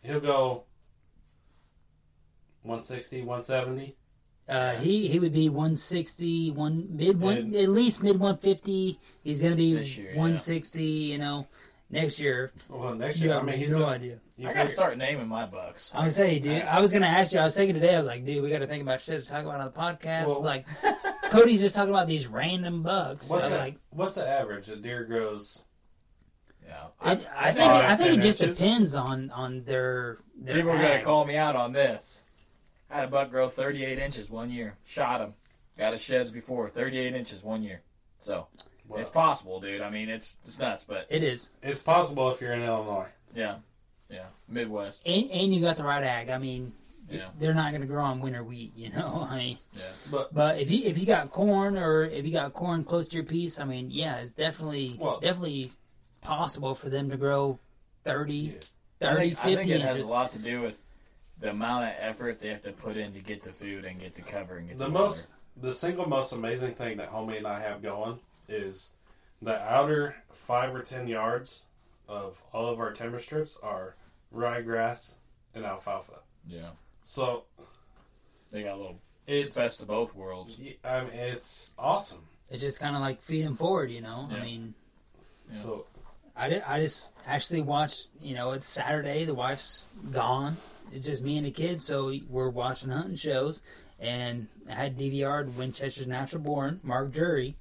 He'll 0.03 0.21
go 0.21 0.65
160, 2.63 3.21
170. 3.23 3.97
Uh, 4.47 4.75
he 4.77 5.09
he 5.09 5.19
would 5.19 5.33
be 5.33 5.49
160, 5.49 6.51
one 6.51 6.87
mid 6.91 7.19
one 7.21 7.37
And- 7.39 7.57
at 7.57 7.69
least 7.71 8.03
mid 8.03 8.21
150. 8.21 8.99
He's 9.23 9.41
gonna 9.43 9.57
be 9.57 9.75
This 9.75 9.97
year, 9.97 10.11
yeah. 10.11 10.17
160. 10.19 10.83
You 10.85 11.19
know, 11.19 11.47
next 11.91 12.21
year. 12.21 12.53
Well, 12.69 12.95
next 12.95 13.19
You 13.21 13.25
year, 13.27 13.33
I 13.33 13.37
have 13.39 13.47
mean, 13.47 13.57
he's 13.59 13.73
no 13.73 13.85
a- 13.85 13.89
idea. 13.89 14.19
You 14.37 14.49
I 14.49 14.53
gotta 14.53 14.69
start 14.69 14.99
naming 14.99 15.29
my 15.29 15.47
bucks. 15.47 15.91
I 15.95 16.05
was 16.05 16.17
say, 16.17 16.39
dude. 16.39 16.63
I 16.63 16.81
was 16.83 16.93
gonna 16.93 17.07
ask 17.07 17.33
you. 17.33 17.41
I 17.41 17.45
was 17.45 17.57
thinking 17.57 17.75
today. 17.75 17.95
I 17.95 17.99
was 17.99 18.07
like, 18.07 18.27
dude, 18.27 18.43
we 18.43 18.51
got 18.51 18.59
to 18.59 18.67
think 18.67 18.83
about 18.83 19.01
shit 19.01 19.23
to 19.23 19.27
talk 19.29 19.45
about 19.45 19.61
on 19.61 19.67
the 19.67 19.73
podcast. 19.73 20.27
Well- 20.27 20.43
like, 20.43 20.67
Cody's 21.39 21.61
just 21.61 21.75
talking 21.75 21.91
about 21.91 22.07
these 22.09 22.27
random 22.27 22.83
bucks. 22.83 23.29
what's 23.31 23.45
I'm 23.45 23.51
the, 23.51 23.57
like, 23.59 23.77
what's 23.91 24.15
the 24.15 24.29
average? 24.29 24.69
A 24.69 24.77
deer 24.77 25.05
grows. 25.05 25.65
Yeah. 26.67 26.85
I, 27.01 27.13
I 27.37 27.53
think 27.53 27.71
Five, 27.73 27.91
I 27.91 27.97
think 27.97 28.19
it 28.19 28.23
just 28.23 28.41
inches. 28.41 28.59
depends 28.59 28.95
on 28.95 29.31
on 29.31 29.65
their. 29.65 30.19
their 30.37 30.55
People 30.57 30.71
are 30.71 30.81
gonna 30.81 31.03
call 31.03 31.25
me 31.27 31.37
out 31.37 31.57
on 31.57 31.73
this. 31.73 32.23
I 32.91 32.97
had 32.97 33.05
a 33.05 33.09
buck 33.09 33.31
grow 33.31 33.49
38 33.49 33.99
inches 33.99 34.31
one 34.31 34.51
year. 34.51 34.77
Shot 34.87 35.21
him. 35.21 35.31
Got 35.77 35.93
his 35.93 36.03
sheds 36.03 36.31
before 36.31 36.71
38 36.71 37.15
inches 37.15 37.43
one 37.43 37.63
year. 37.63 37.83
So 38.21 38.47
Well, 38.89 39.01
it's 39.01 39.11
possible, 39.11 39.61
dude. 39.61 39.81
I 39.83 39.91
mean, 39.91 40.09
it's 40.09 40.37
it's 40.47 40.59
nuts, 40.59 40.85
but 40.89 41.07
It 41.11 41.23
is, 41.23 41.51
it's 41.63 41.83
possible 41.83 42.31
if 42.31 42.41
you're 42.41 42.53
in 42.53 42.63
Illinois. 42.63 43.09
yeah, 43.35 43.57
yeah, 44.09 44.27
Midwest. 44.49 45.03
and 45.05 45.31
and 45.31 45.55
you 45.55 45.61
got 45.61 45.77
the 45.77 45.85
right 45.85 46.03
ag. 46.05 46.31
I 46.31 46.39
mean, 46.39 46.73
Yeah, 47.11 47.29
they're 47.39 47.55
not 47.55 47.73
gonna 47.73 47.87
grow 47.87 48.03
on 48.03 48.21
winter 48.21 48.43
wheat. 48.45 48.73
You 48.77 48.91
know, 48.91 49.27
I 49.31 49.37
mean. 49.39 49.59
yeah. 49.75 49.83
But 50.11 50.33
But 50.35 50.59
if 50.59 50.71
you 50.71 50.85
if 50.89 50.97
you 50.99 51.07
got 51.07 51.31
corn 51.31 51.77
or 51.77 52.05
if 52.05 52.25
you 52.27 52.33
got 52.33 52.53
corn 52.55 52.83
close 52.85 53.09
to 53.09 53.17
your 53.17 53.25
piece, 53.25 53.59
I 53.61 53.65
mean, 53.65 53.91
yeah, 53.91 54.17
it's 54.19 54.31
definitely 54.31 54.97
Well- 54.99 55.21
definitely 55.21 55.73
possible 56.23 56.75
for 56.75 56.89
them 56.89 57.11
to 57.11 57.17
grow 57.17 57.59
30, 58.05 58.35
Yeah. 58.35 58.53
30 59.01 59.15
I 59.33 59.35
think, 59.35 59.39
50 59.39 59.53
I 59.53 59.57
think 59.57 59.71
it 59.71 59.81
has 59.83 59.91
inches. 59.97 60.09
a 60.09 60.11
lot 60.11 60.33
to 60.33 60.39
do 60.39 60.61
with 60.63 60.83
the 61.41 61.51
amount 61.51 61.85
of 61.85 61.91
effort 61.99 62.41
they 62.41 62.49
have 62.49 62.63
to 62.63 62.73
put 62.73 62.97
in 62.97 63.13
to 63.13 63.21
get 63.21 63.43
the 63.43 63.53
food 63.53 63.85
and 63.85 64.01
get 64.01 64.15
the 64.15 64.23
cover 64.23 64.57
and 64.57 64.69
get 64.69 64.79
the, 64.79 64.85
the 64.87 64.91
water. 64.91 65.05
most, 65.05 65.27
the 65.59 65.73
single 65.73 66.07
most 66.09 66.33
amazing 66.33 66.75
thing 66.75 66.97
that 66.97 67.11
homie 67.13 67.37
and 67.39 67.47
I 67.47 67.61
have 67.61 67.83
going 67.83 68.19
is 68.49 68.91
the 69.43 69.61
outer 69.71 70.15
five 70.33 70.75
or 70.75 70.81
ten 70.81 71.07
yards 71.09 71.63
of 72.09 72.41
all 72.53 72.67
of 72.69 72.79
our 72.81 72.93
timber 72.93 73.19
strips 73.19 73.59
are 73.63 73.97
ryegrass 74.35 75.15
and 75.55 75.65
alfalfa. 75.65 76.21
Yeah, 76.47 76.71
So 77.05 77.45
they 78.51 78.63
got 78.63 78.75
a 78.75 78.77
little 78.77 79.01
it's 79.27 79.57
best 79.57 79.83
of 79.83 79.89
both 79.89 80.15
worlds. 80.15 80.59
I 80.85 81.01
mean, 81.03 81.11
it's 81.13 81.75
awesome. 81.79 82.21
It's 82.51 82.61
just 82.61 82.81
kind 82.81 82.95
of 82.97 83.03
like 83.03 83.23
feeding 83.23 83.55
forward, 83.55 83.91
you 83.91 84.01
know. 84.01 84.29
I 84.31 84.43
mean, 84.43 84.75
Yeah. 85.51 85.57
So 85.57 85.87
I, 86.37 86.49
di- 86.49 86.63
I 86.63 86.81
just 86.81 87.15
actually 87.27 87.61
watched. 87.63 88.09
You 88.21 88.35
know, 88.35 88.53
it's 88.53 88.69
Saturday. 88.69 89.25
The 89.25 89.35
wife's 89.35 89.87
gone. 90.13 90.57
It's 90.93 91.07
just 91.07 91.23
me 91.23 91.37
and 91.37 91.47
the 91.47 91.51
kids, 91.51 91.85
so 91.85 92.15
we're 92.29 92.51
watching 92.51 92.91
hunting 92.91 93.17
shows. 93.17 93.63
And 93.99 94.49
I 94.69 94.75
had 94.75 94.99
DVR'd 94.99 95.57
Winchester's 95.57 96.07
Natural 96.07 96.43
Born, 96.43 96.81
Mark 96.83 97.13
Drury, 97.13 97.57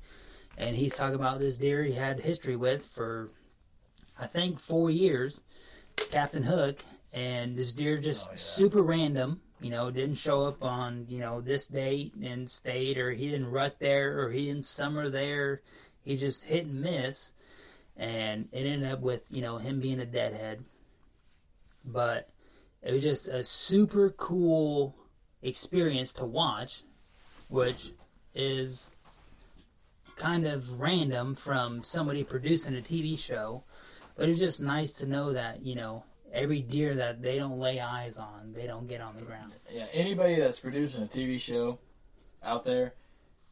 and 0.58 0.76
he's 0.76 0.94
talking 0.96 1.16
about 1.16 1.40
this 1.40 1.58
deer 1.58 1.84
he 1.84 1.94
had 1.94 2.20
history 2.20 2.56
with 2.56 2.86
for, 2.86 3.30
I 4.20 4.28
think, 4.28 4.60
four 4.60 4.90
years, 4.90 5.42
Captain 5.96 6.44
Hook. 6.44 6.84
And 7.14 7.56
this 7.56 7.74
deer 7.74 7.98
just 7.98 8.28
Oh, 8.28 8.32
yeah. 8.32 8.38
super 8.38 8.82
random. 8.82 9.40
You 9.62 9.70
know, 9.70 9.92
didn't 9.92 10.16
show 10.16 10.44
up 10.44 10.64
on 10.64 11.06
you 11.08 11.20
know 11.20 11.40
this 11.40 11.68
date 11.68 12.14
and 12.16 12.50
stayed, 12.50 12.98
or 12.98 13.12
he 13.12 13.30
didn't 13.30 13.52
rut 13.52 13.78
there, 13.80 14.20
or 14.20 14.32
he 14.32 14.48
didn't 14.48 14.66
summer 14.66 15.10
there. 15.10 15.62
He 16.04 16.18
just 16.18 16.46
hit 16.46 16.66
and 16.66 16.82
miss 16.82 17.32
and 17.98 18.48
it 18.52 18.66
ended 18.66 18.92
up 18.92 19.02
with 19.02 19.22
you 19.32 19.42
know 19.42 19.58
him 19.58 19.80
being 19.80 20.00
a 20.00 20.06
deadhead 20.06 20.64
but 21.86 22.30
it 22.82 22.92
was 22.92 23.04
just 23.04 23.28
a 23.28 23.44
super 23.44 24.10
cool 24.12 24.96
experience 25.42 26.14
to 26.14 26.26
watch 26.26 26.84
which 27.50 27.92
is 28.34 28.92
kind 30.16 30.46
of 30.46 30.80
random 30.80 31.36
from 31.36 31.84
somebody 31.84 32.24
producing 32.24 32.76
a 32.76 32.82
tv 32.82 33.18
show 33.18 33.64
but 34.16 34.28
it's 34.28 34.40
just 34.40 34.62
nice 34.62 34.94
to 34.94 35.06
know 35.06 35.34
that 35.34 35.64
you 35.64 35.76
know 35.76 36.04
every 36.34 36.62
deer 36.62 36.96
that 36.96 37.22
they 37.22 37.38
don't 37.38 37.60
lay 37.60 37.80
eyes 37.80 38.18
on 38.18 38.52
they 38.54 38.66
don't 38.68 38.88
get 38.88 39.00
on 39.00 39.16
the 39.16 39.22
ground 39.22 39.54
Yeah, 39.72 39.86
anybody 39.94 40.36
that's 40.36 40.60
producing 40.60 41.04
a 41.04 41.08
TV 41.08 41.40
show 41.40 41.80
out 42.44 42.66
there, 42.66 42.96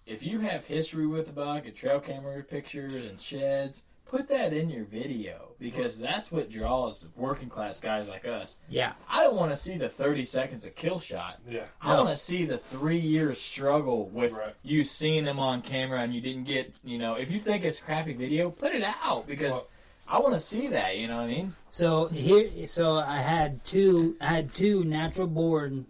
if 0.06 0.26
you 0.26 0.40
have 0.40 0.66
history 0.66 1.08
with 1.08 1.28
the 1.28 1.32
buck 1.34 1.66
and 1.66 1.76
trail 1.76 2.00
camera 2.00 2.44
pictures 2.44 2.96
and 2.96 3.20
sheds, 3.20 3.84
put 4.06 4.28
that 4.28 4.52
in 4.52 4.70
your 4.70 4.84
video 4.84 5.50
because 5.60 5.98
that's 5.98 6.32
what 6.32 6.50
draws 6.50 7.08
working 7.16 7.48
class 7.48 7.80
guys 7.80 8.10
like 8.10 8.28
us. 8.28 8.58
yeah 8.68 8.94
I 9.08 9.24
don't 9.24 9.36
want 9.38 9.52
to 9.52 9.58
see 9.58 9.78
the 9.78 9.88
30 9.88 10.26
seconds 10.26 10.66
of 10.66 10.76
kill 10.76 11.00
shot. 11.00 11.40
yeah, 11.48 11.66
I 11.80 11.92
No. 11.96 12.04
want 12.04 12.10
to 12.10 12.18
see 12.18 12.44
the 12.46 12.58
three 12.58 12.98
years 12.98 13.40
struggle 13.40 14.08
with 14.10 14.34
Right. 14.34 14.56
you 14.64 14.84
seeing 14.84 15.24
them 15.24 15.40
on 15.40 15.62
camera 15.62 16.02
and 16.02 16.14
you 16.14 16.20
didn't 16.20 16.44
get, 16.46 16.74
you 16.84 16.98
know, 16.98 17.14
if 17.16 17.32
you 17.32 17.40
think 17.40 17.64
it's 17.64 17.80
crappy 17.80 18.14
video, 18.14 18.50
put 18.50 18.74
it 18.74 18.84
out 18.84 19.28
because 19.28 19.52
Well- 19.52 19.68
I 20.12 20.20
want 20.20 20.34
to 20.34 20.42
see 20.42 20.68
that, 20.68 20.98
you 20.98 21.08
know 21.08 21.16
what 21.16 21.24
I 21.24 21.28
mean? 21.28 21.56
So 21.70 22.08
here, 22.08 22.68
so 22.68 22.96
I 22.96 23.20
had 23.20 23.64
two, 23.64 24.18
I 24.20 24.28
had 24.28 24.54
two 24.54 24.84
natural 24.84 25.26
born 25.26 25.86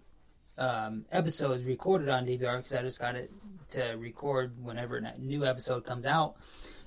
um, 0.60 1.06
episodes 1.12 1.64
recorded 1.64 2.08
on 2.08 2.28
DVR 2.28 2.58
because 2.58 2.74
I 2.74 2.84
just 2.84 3.00
got 3.00 3.16
it 3.16 3.32
to 3.72 3.96
record 3.98 4.64
whenever 4.64 4.98
a 4.98 5.18
new 5.18 5.44
episode 5.44 5.86
comes 5.86 6.06
out, 6.06 6.36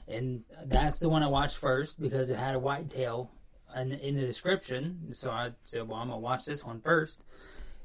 and 0.07 0.45
that's 0.67 1.01
the 1.01 1.09
one 1.09 1.25
I 1.25 1.27
watched 1.27 1.57
first 1.57 2.01
because 2.01 2.31
it 2.31 2.39
had 2.39 2.55
a 2.55 2.59
whitetail 2.61 3.33
in, 3.75 3.91
in 3.91 4.15
the 4.15 4.25
description. 4.25 5.13
So 5.13 5.33
I 5.33 5.51
said, 5.65 5.89
well, 5.89 5.99
I'm 5.99 6.11
gonna 6.11 6.21
watch 6.21 6.45
this 6.45 6.65
one 6.65 6.81
first. 6.83 7.25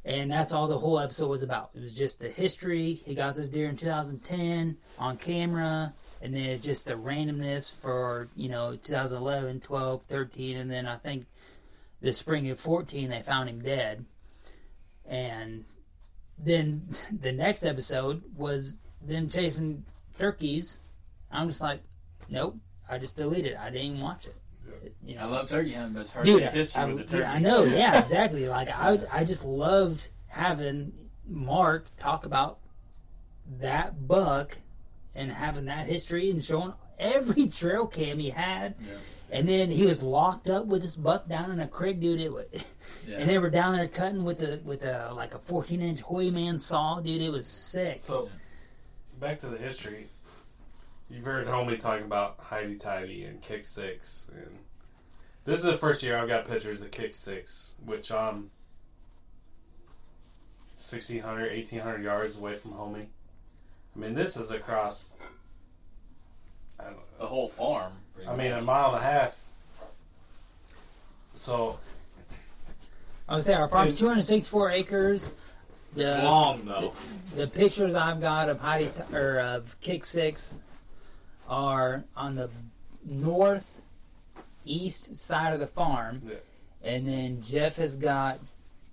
And 0.05 0.31
that's 0.31 0.53
all 0.53 0.67
the 0.67 0.77
whole 0.77 0.99
episode 0.99 1.27
was 1.27 1.43
about. 1.43 1.71
It 1.73 1.81
was 1.81 1.93
just 1.93 2.19
the 2.19 2.29
history. 2.29 2.93
He 2.93 3.15
got 3.15 3.35
this 3.35 3.49
deer 3.49 3.67
in 3.67 3.75
2010 3.75 4.77
on 4.97 5.17
camera 5.17 5.93
and 6.21 6.33
then 6.33 6.43
it's 6.43 6.65
just 6.65 6.85
the 6.85 6.93
randomness 6.93 7.73
for 7.73 8.27
you 8.35 8.49
know 8.49 8.77
2011 8.83 9.61
12 9.61 10.01
13 10.07 10.57
and 10.57 10.71
then 10.71 10.85
i 10.85 10.95
think 10.95 11.25
the 12.01 12.13
spring 12.13 12.49
of 12.49 12.59
14 12.59 13.09
they 13.09 13.21
found 13.21 13.49
him 13.49 13.61
dead 13.61 14.05
and 15.07 15.65
then 16.37 16.87
the 17.21 17.31
next 17.31 17.65
episode 17.65 18.21
was 18.35 18.81
them 19.01 19.29
chasing 19.29 19.83
turkeys 20.17 20.79
i'm 21.31 21.47
just 21.47 21.61
like 21.61 21.81
nope 22.29 22.55
i 22.89 22.97
just 22.97 23.15
deleted 23.15 23.53
it 23.53 23.59
i 23.59 23.69
didn't 23.69 23.87
even 23.87 24.01
watch 24.01 24.25
it 24.25 24.35
you 25.03 25.15
know 25.15 25.21
I 25.21 25.25
love 25.25 25.49
turkey 25.49 25.73
hunting, 25.73 25.93
but 25.93 26.01
it's 26.01 26.11
hard 26.13 26.25
Dude, 26.25 26.35
to 26.35 26.41
get 26.45 26.53
history 26.53 26.81
I, 26.81 26.85
with 26.85 27.09
the 27.09 27.17
turkey. 27.17 27.25
I 27.25 27.39
know. 27.39 27.63
Yeah, 27.63 27.99
exactly. 27.99 28.47
Like 28.47 28.69
I, 28.69 28.99
I 29.11 29.23
just 29.23 29.43
loved 29.43 30.09
having 30.27 30.93
Mark 31.27 31.87
talk 31.97 32.25
about 32.25 32.59
that 33.59 34.07
buck 34.07 34.57
and 35.15 35.31
having 35.31 35.65
that 35.65 35.87
history 35.87 36.29
and 36.31 36.43
showing 36.43 36.73
every 36.97 37.47
trail 37.47 37.87
cam 37.87 38.19
he 38.19 38.29
had. 38.29 38.75
And 39.31 39.47
then 39.47 39.69
he 39.69 39.85
was 39.85 40.01
locked 40.01 40.49
up 40.49 40.65
with 40.65 40.81
this 40.81 40.95
buck 40.95 41.27
down 41.27 41.51
in 41.51 41.59
a 41.59 41.67
creek, 41.67 41.99
dude. 41.99 42.19
It 42.19 42.33
was, 42.33 42.45
Yeah. 43.07 43.17
and 43.17 43.29
they 43.29 43.37
were 43.37 43.49
down 43.51 43.75
there 43.75 43.87
cutting 43.87 44.23
with 44.23 44.41
a 44.41 44.59
with 44.65 44.83
a 44.85 45.11
like 45.13 45.33
a 45.35 45.39
14 45.39 45.81
inch 45.81 46.01
Hooyman 46.03 46.59
saw, 46.59 46.99
dude. 46.99 47.21
It 47.21 47.29
was 47.29 47.45
sick. 47.45 47.99
So, 47.99 48.29
back 49.19 49.37
to 49.39 49.47
the 49.47 49.57
history. 49.57 50.07
You've 51.11 51.25
heard 51.25 51.45
homie 51.47 51.79
talking 51.79 52.05
about 52.05 52.37
Heidi 52.39 52.75
Tidy 52.75 53.23
and 53.25 53.39
Kick 53.41 53.65
Six, 53.65 54.25
and 54.35 54.57
this 55.43 55.59
is 55.59 55.65
the 55.65 55.77
first 55.77 56.01
year 56.03 56.17
I've 56.17 56.27
got 56.27 56.47
pictures 56.47 56.81
of 56.81 56.89
Kick 56.91 57.13
Six, 57.13 57.75
which 57.85 58.11
I'm 58.11 58.49
1,600, 60.77 61.51
1,800 61.51 62.03
yards 62.03 62.37
away 62.37 62.55
from 62.55 62.71
homie. 62.71 63.07
I 63.95 63.99
mean, 63.99 64.13
this 64.13 64.37
is 64.37 64.51
across. 64.51 65.15
I 66.79 66.85
the 67.19 67.27
whole 67.27 67.47
farm. 67.47 67.93
I 68.27 68.35
mean, 68.35 68.51
a 68.51 68.61
mile 68.61 68.95
and 68.95 68.97
a 68.97 69.01
half. 69.01 69.45
So 71.33 71.79
I 73.27 73.35
would 73.35 73.43
say 73.43 73.53
our 73.53 73.67
farm's 73.69 73.93
It- 73.93 73.97
264 73.97 74.71
acres. 74.71 75.31
it's 75.95 76.15
The- 76.15 76.23
long 76.23 76.65
though. 76.65 76.93
the 77.35 77.47
pictures 77.47 77.95
I've 77.95 78.21
got 78.21 78.49
of 78.49 78.59
Heidi 78.59 78.91
or 79.13 79.39
of 79.39 79.79
Kick 79.81 80.05
Six 80.05 80.57
are 81.47 82.03
on 82.15 82.35
the 82.35 82.49
northeast 83.03 85.15
side 85.15 85.53
of 85.53 85.59
the 85.59 85.67
farm, 85.67 86.21
Yeah. 86.25 86.35
and 86.83 87.07
then 87.07 87.41
Jeff 87.41 87.77
has 87.77 87.95
got 87.95 88.39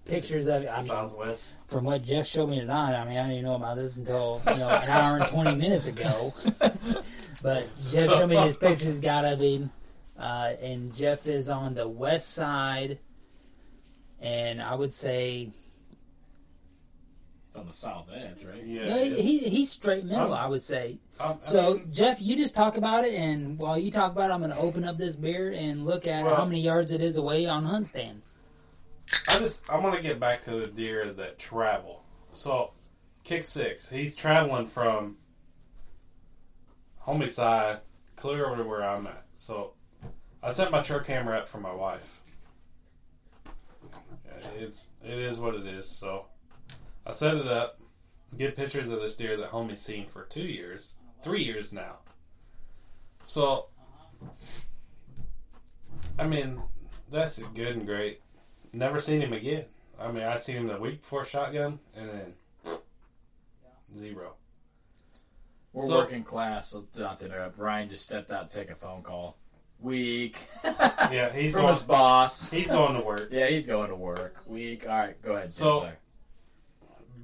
pictures 0.06 0.46
of. 0.48 0.66
I 0.66 0.76
mean, 0.78 0.86
southwest. 0.86 1.58
from 1.68 1.84
what 1.84 2.02
Jeff 2.02 2.26
showed 2.26 2.48
me 2.48 2.58
tonight, 2.60 2.94
I 2.94 3.04
mean, 3.06 3.16
I 3.18 3.22
didn't 3.22 3.32
even 3.32 3.44
know 3.44 3.56
about 3.56 3.76
this 3.76 3.96
until 3.96 4.40
you 4.48 4.54
know 4.56 4.68
an 4.68 4.88
hour 4.88 5.16
and 5.18 5.26
twenty 5.26 5.54
minutes 5.54 5.86
ago. 5.86 6.34
But 7.42 7.66
Jeff 7.90 8.10
showed 8.12 8.30
me 8.30 8.36
his 8.36 8.56
pictures 8.56 8.94
he's 8.94 8.98
got 9.00 9.24
of 9.26 9.40
him, 9.40 9.70
uh, 10.18 10.54
and 10.60 10.92
Jeff 10.94 11.28
is 11.28 11.50
on 11.50 11.74
the 11.74 11.86
west 11.86 12.32
side, 12.32 12.98
and 14.20 14.60
I 14.60 14.74
would 14.74 14.92
say 14.94 15.50
It's 17.48 17.56
on 17.56 17.66
the 17.66 17.72
south 17.74 18.06
edge, 18.12 18.42
right? 18.42 18.64
Yeah. 18.64 18.88
no, 18.88 19.04
he 19.04 19.38
he's 19.40 19.70
straight 19.70 20.04
middle. 20.06 20.32
I'm- 20.32 20.44
I 20.44 20.48
would 20.48 20.62
say. 20.62 20.98
I'm- 21.20 21.38
I 21.42 21.46
So 21.46 21.74
mean, 21.74 21.92
Jeff, 21.92 22.20
you 22.22 22.36
just 22.36 22.54
talk 22.56 22.78
about 22.78 23.04
it, 23.04 23.14
and 23.14 23.58
while 23.58 23.78
you 23.78 23.90
talk 23.90 24.12
about 24.12 24.30
it, 24.30 24.32
I'm 24.34 24.40
going 24.40 24.50
to 24.50 24.58
open 24.58 24.84
up 24.84 24.96
this 24.96 25.14
beer 25.14 25.52
and 25.52 25.84
look 25.84 26.06
at 26.06 26.24
Well- 26.24 26.36
how 26.36 26.44
many 26.46 26.60
yards 26.60 26.90
it 26.90 27.02
is 27.02 27.16
away 27.18 27.46
on 27.46 27.64
hunt 27.66 27.86
stand. 27.86 28.22
I 29.28 29.38
just 29.38 29.60
I 29.68 29.78
want 29.78 29.96
to 29.96 30.02
get 30.02 30.18
back 30.18 30.40
to 30.40 30.60
the 30.60 30.66
deer 30.66 31.12
that 31.12 31.38
travel. 31.38 32.04
So 32.32 32.72
kick 33.24 33.44
six. 33.44 33.88
He's 33.88 34.14
traveling 34.14 34.66
from 34.66 35.16
homicide 36.98 37.80
clear 38.16 38.46
over 38.46 38.62
to 38.62 38.68
where 38.68 38.82
I'm 38.82 39.06
at. 39.06 39.24
So 39.32 39.74
I 40.42 40.50
set 40.50 40.70
my 40.70 40.82
trail 40.82 41.00
camera 41.00 41.38
up 41.38 41.48
for 41.48 41.58
my 41.58 41.72
wife. 41.72 42.20
It's 44.58 44.88
it 45.04 45.18
is 45.18 45.38
what 45.38 45.54
it 45.54 45.66
is. 45.66 45.88
So 45.88 46.26
I 47.06 47.12
set 47.12 47.36
it 47.36 47.46
up, 47.46 47.78
get 48.36 48.56
pictures 48.56 48.88
of 48.88 49.00
this 49.00 49.16
deer 49.16 49.36
that 49.36 49.50
homie's 49.50 49.80
seen 49.80 50.06
for 50.06 50.24
two 50.24 50.42
years, 50.42 50.94
three 51.22 51.44
years 51.44 51.72
now. 51.72 51.98
So 53.24 53.66
I 56.18 56.26
mean, 56.26 56.60
that's 57.10 57.38
good 57.38 57.76
and 57.76 57.86
great. 57.86 58.20
Never 58.76 59.00
seen 59.00 59.22
him 59.22 59.32
again. 59.32 59.64
I 59.98 60.12
mean, 60.12 60.22
I 60.22 60.36
seen 60.36 60.56
him 60.56 60.66
the 60.66 60.78
week 60.78 61.00
before 61.00 61.24
shotgun, 61.24 61.78
and 61.96 62.10
then 62.10 62.34
zero. 63.96 64.34
We're 65.72 65.86
So- 65.86 65.96
working 65.98 66.22
class, 66.24 66.68
so 66.70 66.86
not 66.96 67.18
to 67.20 67.26
interrupt. 67.26 67.56
Ryan 67.58 67.88
just 67.88 68.04
stepped 68.04 68.30
out 68.30 68.50
to 68.50 68.58
take 68.58 68.70
a 68.70 68.74
phone 68.74 69.02
call. 69.02 69.38
Week. 69.80 70.38
Yeah, 71.10 71.30
he's 71.32 71.52
From 71.52 71.62
going. 71.62 71.74
his 71.74 71.82
boss. 71.84 72.50
He's 72.50 72.68
going 72.68 72.94
to 72.94 73.00
work. 73.00 73.28
Yeah, 73.30 73.46
he's 73.46 73.66
going 73.66 73.90
to 73.90 73.94
work. 73.94 74.42
Week. 74.46 74.86
All 74.88 74.98
right, 74.98 75.22
go 75.22 75.36
ahead. 75.36 75.52
So-. 75.52 75.90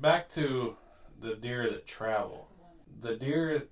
Back 0.00 0.28
to 0.30 0.76
the 1.20 1.34
deer 1.34 1.68
that 1.70 1.86
travel. 1.86 2.48
The 3.00 3.16
deer 3.16 3.66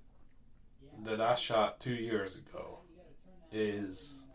that 1.03 1.21
I 1.21 1.33
shot 1.35 1.79
two 1.79 1.93
years 1.95 2.37
ago 2.39 2.79
is 3.51 4.25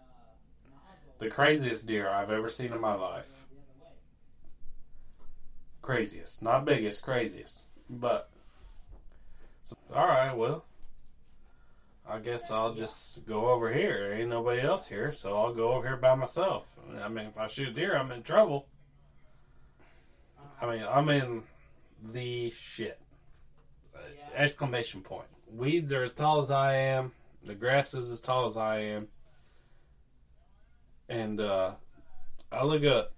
the 1.19 1.29
craziest 1.29 1.87
deer 1.87 2.09
I've 2.09 2.31
ever 2.31 2.49
seen 2.49 2.73
in 2.73 2.81
my 2.81 2.95
life. 2.95 3.36
Craziest, 5.87 6.43
not 6.43 6.65
biggest, 6.65 7.05
craziest. 7.05 7.63
But 7.89 8.29
so, 9.63 9.77
all 9.95 10.09
right, 10.09 10.37
well, 10.37 10.65
I 12.09 12.19
guess 12.19 12.51
I'll 12.51 12.75
just 12.75 13.25
go 13.25 13.47
over 13.47 13.73
here. 13.73 14.01
There 14.01 14.15
ain't 14.15 14.29
nobody 14.29 14.63
else 14.63 14.89
here, 14.89 15.13
so 15.13 15.37
I'll 15.37 15.55
go 15.55 15.73
over 15.75 15.87
here 15.87 15.97
by 15.97 16.17
myself. 16.17 16.65
I 17.01 17.07
mean, 17.09 17.27
if 17.27 17.39
I 17.39 17.47
shoot 17.47 17.69
a 17.69 17.73
deer, 17.73 17.97
I'm 17.97 18.11
in 18.11 18.25
trouble. 18.25 18.67
I 20.61 20.67
mean, 20.67 20.85
I'm 20.89 21.09
in 21.09 21.45
the 22.13 22.51
shit. 22.51 22.99
Uh, 23.95 24.01
Exclamation 24.35 25.03
point. 25.03 25.29
Weeds 25.53 25.93
are 25.93 26.03
as 26.03 26.13
tall 26.13 26.41
as 26.41 26.51
I 26.51 26.75
am. 26.75 27.13
The 27.45 27.55
grass 27.55 27.95
is 27.95 28.11
as 28.11 28.21
tall 28.21 28.47
as 28.47 28.57
I 28.57 28.79
am. 28.79 29.07
And 31.09 31.41
uh, 31.41 31.75
I 32.51 32.65
look 32.65 32.85
up, 32.85 33.13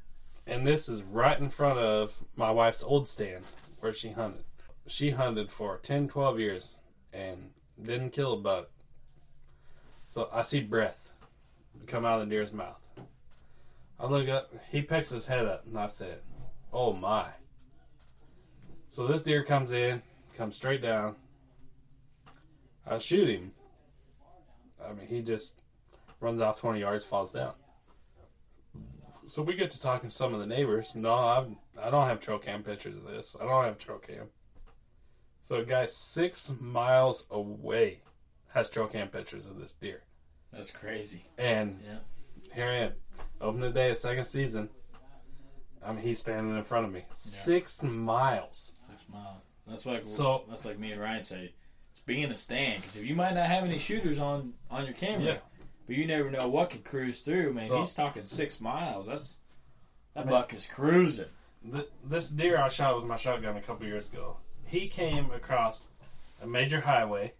and 0.48 0.66
this 0.66 0.88
is 0.88 1.02
right 1.02 1.38
in 1.38 1.50
front 1.50 1.78
of 1.78 2.14
my 2.34 2.50
wife's 2.50 2.82
old 2.82 3.06
stand 3.06 3.44
where 3.80 3.92
she 3.92 4.10
hunted. 4.10 4.44
She 4.86 5.10
hunted 5.10 5.52
for 5.52 5.76
10, 5.76 6.08
12 6.08 6.40
years 6.40 6.78
and 7.12 7.50
didn't 7.80 8.10
kill 8.10 8.32
a 8.32 8.36
buck. 8.38 8.70
So 10.08 10.28
I 10.32 10.42
see 10.42 10.60
breath 10.60 11.12
come 11.86 12.06
out 12.06 12.20
of 12.20 12.28
the 12.28 12.34
deer's 12.34 12.52
mouth. 12.52 12.88
I 14.00 14.06
look 14.06 14.28
up, 14.28 14.50
he 14.70 14.80
picks 14.80 15.10
his 15.10 15.26
head 15.26 15.46
up, 15.46 15.66
and 15.66 15.78
I 15.78 15.88
said, 15.88 16.20
Oh 16.72 16.92
my. 16.92 17.26
So 18.88 19.06
this 19.06 19.22
deer 19.22 19.44
comes 19.44 19.72
in, 19.72 20.02
comes 20.34 20.56
straight 20.56 20.80
down. 20.80 21.16
I 22.90 22.98
shoot 23.00 23.28
him. 23.28 23.52
I 24.82 24.92
mean, 24.94 25.06
he 25.08 25.20
just 25.20 25.62
runs 26.20 26.40
off 26.40 26.58
20 26.58 26.80
yards, 26.80 27.04
falls 27.04 27.32
down. 27.32 27.52
So 29.28 29.42
we 29.42 29.54
get 29.54 29.70
to 29.70 29.80
talking 29.80 30.10
to 30.10 30.14
some 30.16 30.32
of 30.34 30.40
the 30.40 30.46
neighbors. 30.46 30.94
No, 30.94 31.14
I've, 31.14 31.48
I 31.80 31.90
don't 31.90 32.06
have 32.08 32.20
trail 32.20 32.38
cam 32.38 32.62
pictures 32.62 32.96
of 32.96 33.06
this. 33.06 33.36
I 33.40 33.44
don't 33.44 33.64
have 33.64 33.78
trail 33.78 33.98
cam. 33.98 34.28
So 35.42 35.56
a 35.56 35.64
guy 35.64 35.86
six 35.86 36.52
miles 36.60 37.26
away 37.30 38.00
has 38.54 38.70
trail 38.70 38.86
cam 38.86 39.08
pictures 39.08 39.46
of 39.46 39.58
this 39.60 39.74
deer. 39.74 40.02
That's 40.52 40.70
crazy. 40.70 41.26
And 41.36 41.80
Yeah. 41.84 41.98
here 42.54 42.66
I 42.66 42.74
am. 42.76 42.92
Opening 43.40 43.72
day 43.72 43.90
of 43.90 43.98
second 43.98 44.24
season. 44.24 44.70
I 45.84 45.92
mean, 45.92 46.02
he's 46.02 46.18
standing 46.18 46.56
in 46.56 46.64
front 46.64 46.86
of 46.86 46.92
me. 46.92 47.04
Six 47.12 47.82
miles. 47.82 48.72
Six 48.90 49.02
miles. 49.10 49.42
That's 49.66 49.84
like 49.86 50.06
So- 50.06 50.44
that's 50.48 50.64
like 50.64 50.78
me 50.78 50.92
and 50.92 51.00
Ryan 51.00 51.24
say. 51.24 51.54
It's 51.92 52.00
being 52.00 52.30
a 52.30 52.34
stand 52.34 52.82
because 52.82 52.96
if 52.96 53.06
you 53.06 53.14
might 53.14 53.34
not 53.34 53.46
have 53.46 53.64
any 53.64 53.78
shooters 53.78 54.18
on 54.18 54.54
on 54.70 54.84
your 54.86 54.94
camera, 54.94 55.24
Yeah. 55.24 55.38
But 55.88 55.96
you 55.96 56.06
never 56.06 56.30
know 56.30 56.46
what 56.48 56.68
could 56.70 56.84
cruise 56.84 57.20
through. 57.22 57.54
Man, 57.54 57.66
So- 57.68 57.80
he's 57.80 57.94
talking 57.94 58.26
six 58.26 58.60
miles. 58.60 59.06
That's 59.06 59.38
that 60.14 60.28
buck 60.28 60.52
is 60.52 60.66
cruising. 60.66 61.30
Th 61.72 61.86
this 62.04 62.28
deer 62.28 62.58
I 62.58 62.68
shot 62.68 62.94
with 62.96 63.06
my 63.06 63.16
shotgun 63.16 63.56
a 63.56 63.62
couple 63.62 63.86
years 63.86 64.08
ago. 64.12 64.36
He 64.66 64.86
came 64.88 65.30
across 65.30 65.88
a 66.42 66.46
major 66.46 66.82
highway. 66.82 67.32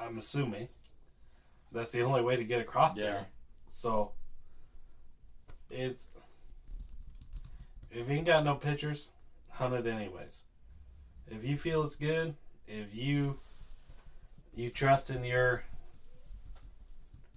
I'm 0.00 0.18
assuming 0.18 0.68
that's 1.72 1.92
the 1.92 2.02
only 2.02 2.22
way 2.22 2.34
to 2.36 2.44
get 2.44 2.60
across 2.60 2.98
Yeah. 2.98 3.04
there. 3.04 3.26
So 3.68 4.12
it's 5.70 6.08
if 7.90 8.08
you 8.08 8.14
ain't 8.16 8.26
got 8.26 8.44
no 8.44 8.56
pictures, 8.56 9.12
hunt 9.50 9.74
it 9.74 9.86
anyways. 9.86 10.42
If 11.28 11.44
you 11.44 11.56
feel 11.56 11.84
it's 11.84 11.96
good, 11.96 12.34
if 12.66 12.92
you 12.94 13.38
you 14.54 14.70
trust 14.70 15.10
in 15.10 15.22
your 15.22 15.64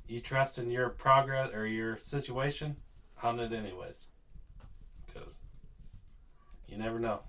you 0.10 0.20
trust 0.20 0.58
in 0.60 0.70
your 0.72 0.90
progress 0.90 1.54
or 1.54 1.66
your 1.66 1.98
situation, 1.98 2.76
hunt 3.16 3.40
it 3.40 3.54
anyways. 3.54 4.08
Because 5.08 5.36
you 6.68 6.78
never 6.78 7.00
know. 7.00 7.22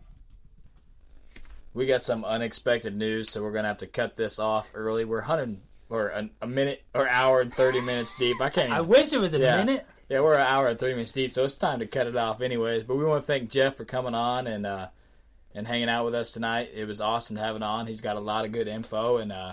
We 1.72 1.86
got 1.86 2.02
some 2.02 2.24
unexpected 2.24 2.96
news, 2.96 3.30
so 3.30 3.42
we're 3.42 3.52
gonna 3.52 3.68
have 3.68 3.78
to 3.78 3.86
cut 3.86 4.16
this 4.16 4.38
off 4.38 4.72
early. 4.74 5.04
We're 5.04 5.20
hunting 5.20 5.62
or 5.88 6.08
a, 6.08 6.28
a 6.42 6.46
minute 6.46 6.82
or 6.94 7.08
hour 7.08 7.40
and 7.40 7.52
thirty 7.52 7.80
minutes 7.80 8.16
deep. 8.18 8.40
I 8.40 8.48
can't. 8.48 8.66
Even, 8.66 8.76
I 8.76 8.80
wish 8.80 9.12
it 9.12 9.18
was 9.18 9.34
a 9.34 9.38
Yeah. 9.38 9.56
minute. 9.64 9.86
Yeah, 10.08 10.20
we're 10.20 10.34
an 10.34 10.40
hour 10.40 10.66
and 10.66 10.78
three 10.78 10.92
minutes 10.92 11.12
deep, 11.12 11.30
so 11.30 11.44
it's 11.44 11.56
time 11.56 11.78
to 11.78 11.86
cut 11.86 12.08
it 12.08 12.16
off, 12.16 12.40
anyways. 12.40 12.82
But 12.82 12.96
we 12.96 13.04
want 13.04 13.22
to 13.22 13.26
thank 13.26 13.48
Jeff 13.50 13.76
for 13.76 13.84
coming 13.84 14.14
on 14.14 14.48
and 14.48 14.66
uh, 14.66 14.88
and 15.54 15.66
hanging 15.66 15.88
out 15.88 16.04
with 16.04 16.14
us 16.16 16.32
tonight. 16.32 16.70
It 16.74 16.86
was 16.86 17.00
awesome 17.00 17.36
to 17.36 17.42
have 17.42 17.54
him 17.54 17.62
on. 17.62 17.86
He's 17.86 18.00
got 18.00 18.16
a 18.16 18.20
lot 18.20 18.44
of 18.44 18.50
good 18.50 18.66
info, 18.66 19.18
and 19.18 19.30
uh, 19.30 19.52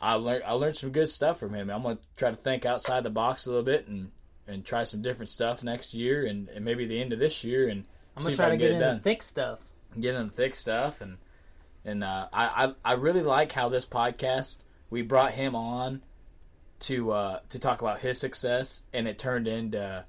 I 0.00 0.14
learned 0.14 0.44
I 0.44 0.52
learned 0.52 0.76
some 0.76 0.90
good 0.90 1.08
stuff 1.08 1.38
from 1.38 1.54
him. 1.54 1.70
I'm 1.70 1.82
gonna 1.82 1.98
try 2.16 2.30
to 2.30 2.36
think 2.36 2.64
outside 2.64 3.04
the 3.04 3.10
box 3.10 3.46
a 3.46 3.50
little 3.50 3.64
bit 3.64 3.86
and 3.88 4.10
and 4.46 4.64
try 4.64 4.84
some 4.84 5.02
different 5.02 5.28
stuff 5.28 5.62
next 5.62 5.94
year, 5.94 6.26
and, 6.26 6.48
and 6.48 6.64
maybe 6.64 6.86
the 6.86 7.00
end 7.00 7.12
of 7.12 7.18
this 7.18 7.44
year, 7.44 7.68
and 7.68 7.84
I'm 8.16 8.22
gonna 8.24 8.34
try 8.34 8.50
to 8.50 8.56
get 8.56 8.72
into 8.72 8.84
done 8.84 8.96
the 8.96 9.02
thick 9.02 9.22
stuff. 9.22 9.60
get 9.98 10.14
into 10.14 10.30
the 10.30 10.36
thick 10.36 10.54
stuff 10.54 11.00
and 11.00 11.18
and 11.84 12.04
uh, 12.04 12.28
I, 12.32 12.66
I 12.66 12.74
I 12.84 12.92
really 12.94 13.22
like 13.22 13.52
how 13.52 13.68
this 13.68 13.86
podcast 13.86 14.56
we 14.90 15.02
brought 15.02 15.32
him 15.32 15.54
on 15.54 16.02
to 16.80 17.12
uh, 17.12 17.40
to 17.50 17.58
talk 17.58 17.80
about 17.80 18.00
his 18.00 18.18
success 18.18 18.82
and 18.92 19.06
it 19.06 19.18
turned 19.18 19.46
into 19.46 20.04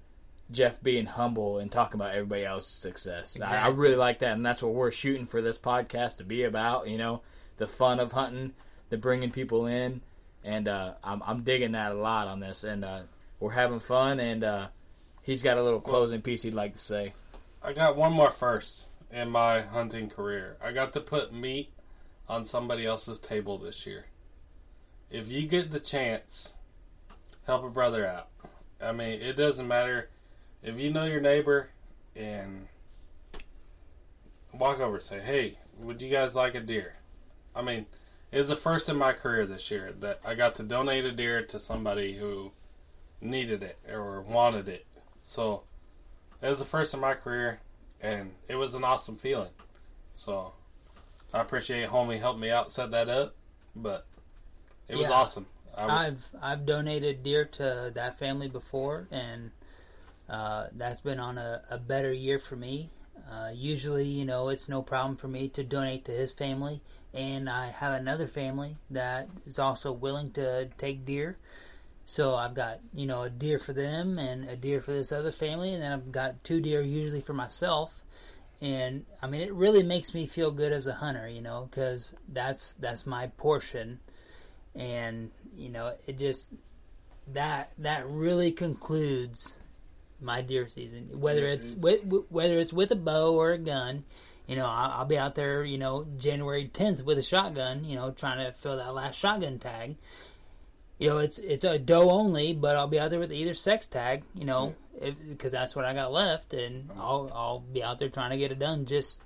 Jeff 0.51 0.81
being 0.81 1.05
humble 1.05 1.59
and 1.59 1.71
talking 1.71 1.99
about 1.99 2.13
everybody 2.13 2.45
else's 2.45 2.71
success. 2.71 3.39
I, 3.39 3.57
I 3.57 3.67
really 3.69 3.95
like 3.95 4.19
that 4.19 4.33
and 4.33 4.45
that's 4.45 4.63
what 4.63 4.73
we're 4.73 4.91
shooting 4.91 5.25
for 5.25 5.41
this 5.41 5.57
podcast 5.57 6.17
to 6.17 6.23
be 6.23 6.43
about. 6.43 6.87
You 6.87 6.97
know, 6.97 7.21
the 7.57 7.67
fun 7.67 7.99
of 7.99 8.11
hunting, 8.11 8.53
the 8.91 8.97
bringing 8.97 9.31
people 9.31 9.65
in, 9.65 10.01
and 10.43 10.67
uh, 10.67 10.93
I'm 11.03 11.23
I'm 11.25 11.41
digging 11.41 11.71
that 11.71 11.93
a 11.93 11.95
lot 11.95 12.27
on 12.27 12.39
this 12.39 12.63
and 12.63 12.85
uh, 12.85 12.99
we're 13.39 13.51
having 13.51 13.79
fun 13.79 14.19
and 14.19 14.43
uh, 14.43 14.67
he's 15.23 15.41
got 15.41 15.57
a 15.57 15.63
little 15.63 15.81
closing 15.81 16.21
piece 16.21 16.43
he'd 16.43 16.53
like 16.53 16.73
to 16.73 16.79
say. 16.79 17.13
I 17.63 17.73
got 17.73 17.95
one 17.95 18.11
more 18.13 18.31
first 18.31 18.89
in 19.09 19.29
my 19.29 19.61
hunting 19.61 20.09
career. 20.09 20.57
I 20.63 20.71
got 20.71 20.93
to 20.93 20.99
put 20.99 21.33
meat 21.33 21.71
on 22.27 22.45
somebody 22.45 22.85
else's 22.85 23.17
table 23.17 23.57
this 23.57 23.85
year. 23.85 24.05
If 25.09 25.29
you 25.29 25.47
get 25.47 25.71
the 25.71 25.79
chance, 25.79 26.53
help 27.45 27.63
a 27.63 27.69
brother 27.69 28.05
out. 28.05 28.27
I 28.83 28.91
mean, 28.91 29.21
it 29.21 29.33
doesn't 29.33 29.67
matter 29.67 30.09
if 30.63 30.77
you 30.77 30.91
know 30.91 31.05
your 31.05 31.21
neighbor 31.21 31.69
and 32.15 32.67
walk 34.53 34.79
over 34.79 34.95
and 34.95 35.03
say, 35.03 35.19
"Hey, 35.19 35.59
would 35.77 36.01
you 36.01 36.09
guys 36.09 36.35
like 36.35 36.55
a 36.55 36.59
deer?" 36.59 36.95
I 37.55 37.61
mean, 37.61 37.85
it's 38.31 38.49
the 38.49 38.55
first 38.55 38.89
in 38.89 38.97
my 38.97 39.13
career 39.13 39.45
this 39.45 39.69
year 39.71 39.93
that 39.99 40.19
I 40.25 40.35
got 40.35 40.55
to 40.55 40.63
donate 40.63 41.05
a 41.05 41.11
deer 41.11 41.41
to 41.43 41.59
somebody 41.59 42.13
who 42.13 42.51
needed 43.19 43.61
it 43.63 43.77
or 43.91 44.21
wanted 44.21 44.67
it. 44.69 44.85
So, 45.21 45.63
it 46.41 46.47
was 46.49 46.59
the 46.59 46.65
first 46.65 46.93
in 46.93 46.99
my 46.99 47.13
career, 47.13 47.59
and 48.01 48.33
it 48.47 48.55
was 48.55 48.73
an 48.73 48.83
awesome 48.83 49.15
feeling. 49.15 49.51
So, 50.13 50.53
I 51.33 51.41
appreciate 51.41 51.89
homie 51.89 52.19
helped 52.19 52.39
me 52.39 52.49
out, 52.49 52.71
set 52.71 52.91
that 52.91 53.09
up, 53.09 53.35
but 53.75 54.05
it 54.87 54.95
was 54.97 55.07
Yeah. 55.09 55.15
awesome. 55.15 55.45
I 55.77 55.81
w- 55.87 55.99
I've 55.99 56.29
I've 56.41 56.65
donated 56.65 57.23
deer 57.23 57.45
to 57.45 57.91
that 57.95 58.17
family 58.19 58.49
before, 58.49 59.07
and 59.11 59.51
uh, 60.27 60.67
that's 60.73 60.99
been 61.01 61.19
on 61.19 61.37
a, 61.37 61.61
a 61.69 61.77
better 61.77 62.11
year 62.11 62.39
for 62.39 62.55
me. 62.57 62.89
Uh, 63.29 63.51
usually, 63.53 64.05
you 64.05 64.25
know, 64.25 64.49
it's 64.49 64.67
no 64.67 64.81
problem 64.81 65.15
for 65.15 65.27
me 65.29 65.47
to 65.49 65.63
donate 65.63 66.03
to 66.05 66.11
his 66.11 66.33
family, 66.33 66.81
and 67.13 67.49
I 67.49 67.67
have 67.67 67.93
another 67.99 68.27
family 68.27 68.75
that 68.89 69.29
is 69.45 69.59
also 69.59 69.91
willing 69.91 70.31
to 70.31 70.67
take 70.77 71.05
deer. 71.05 71.37
So 72.05 72.35
I've 72.35 72.53
got 72.53 72.79
you 72.93 73.05
know 73.05 73.23
a 73.23 73.29
deer 73.29 73.59
for 73.59 73.73
them 73.73 74.17
and 74.17 74.49
a 74.49 74.55
deer 74.55 74.81
for 74.81 74.91
this 74.91 75.11
other 75.11 75.31
family, 75.31 75.73
and 75.73 75.81
then 75.83 75.91
I've 75.91 76.11
got 76.11 76.43
two 76.43 76.61
deer 76.61 76.81
usually 76.81 77.21
for 77.21 77.33
myself. 77.33 78.01
and 78.61 79.05
I 79.21 79.27
mean 79.27 79.41
it 79.41 79.53
really 79.53 79.83
makes 79.83 80.13
me 80.13 80.27
feel 80.27 80.51
good 80.51 80.71
as 80.71 80.87
a 80.87 80.93
hunter, 80.93 81.27
you 81.27 81.41
know, 81.41 81.67
because 81.69 82.13
that's 82.29 82.73
that's 82.73 83.05
my 83.05 83.27
portion, 83.37 83.99
and 84.75 85.31
you 85.55 85.69
know 85.69 85.93
it 86.07 86.17
just 86.17 86.53
that 87.33 87.71
that 87.77 88.07
really 88.07 88.51
concludes 88.51 89.53
my 90.21 90.41
deer 90.41 90.67
season. 90.67 91.09
Whether 91.19 91.47
it's 91.47 91.75
with, 91.75 92.01
whether 92.29 92.59
it's 92.59 92.73
with 92.73 92.91
a 92.91 92.95
bow 92.95 93.33
or 93.35 93.51
a 93.51 93.57
gun, 93.57 94.03
you 94.47 94.55
know, 94.55 94.65
I'll, 94.65 94.91
I'll 94.99 95.05
be 95.05 95.17
out 95.17 95.35
there, 95.35 95.63
you 95.63 95.77
know, 95.77 96.05
January 96.17 96.67
tenth 96.67 97.03
with 97.03 97.17
a 97.17 97.21
shotgun, 97.21 97.83
you 97.85 97.95
know, 97.95 98.11
trying 98.11 98.45
to 98.45 98.51
fill 98.51 98.77
that 98.77 98.93
last 98.93 99.15
shotgun 99.17 99.59
tag. 99.59 99.95
You 100.99 101.09
know, 101.09 101.17
it's 101.17 101.39
it's 101.39 101.63
a 101.63 101.79
doe 101.79 102.11
only, 102.11 102.53
but 102.53 102.75
I'll 102.75 102.87
be 102.87 102.99
out 102.99 103.09
there 103.09 103.19
with 103.19 103.31
either 103.31 103.53
sex 103.53 103.87
tag, 103.87 104.23
you 104.35 104.45
know, 104.45 104.75
because 105.29 105.51
that's 105.51 105.75
what 105.75 105.85
I 105.85 105.93
got 105.93 106.11
left, 106.11 106.53
and 106.53 106.91
I'll 106.95 107.31
I'll 107.33 107.59
be 107.59 107.83
out 107.83 107.97
there 107.97 108.09
trying 108.09 108.31
to 108.31 108.37
get 108.37 108.51
it 108.51 108.59
done 108.59 108.85
just 108.85 109.21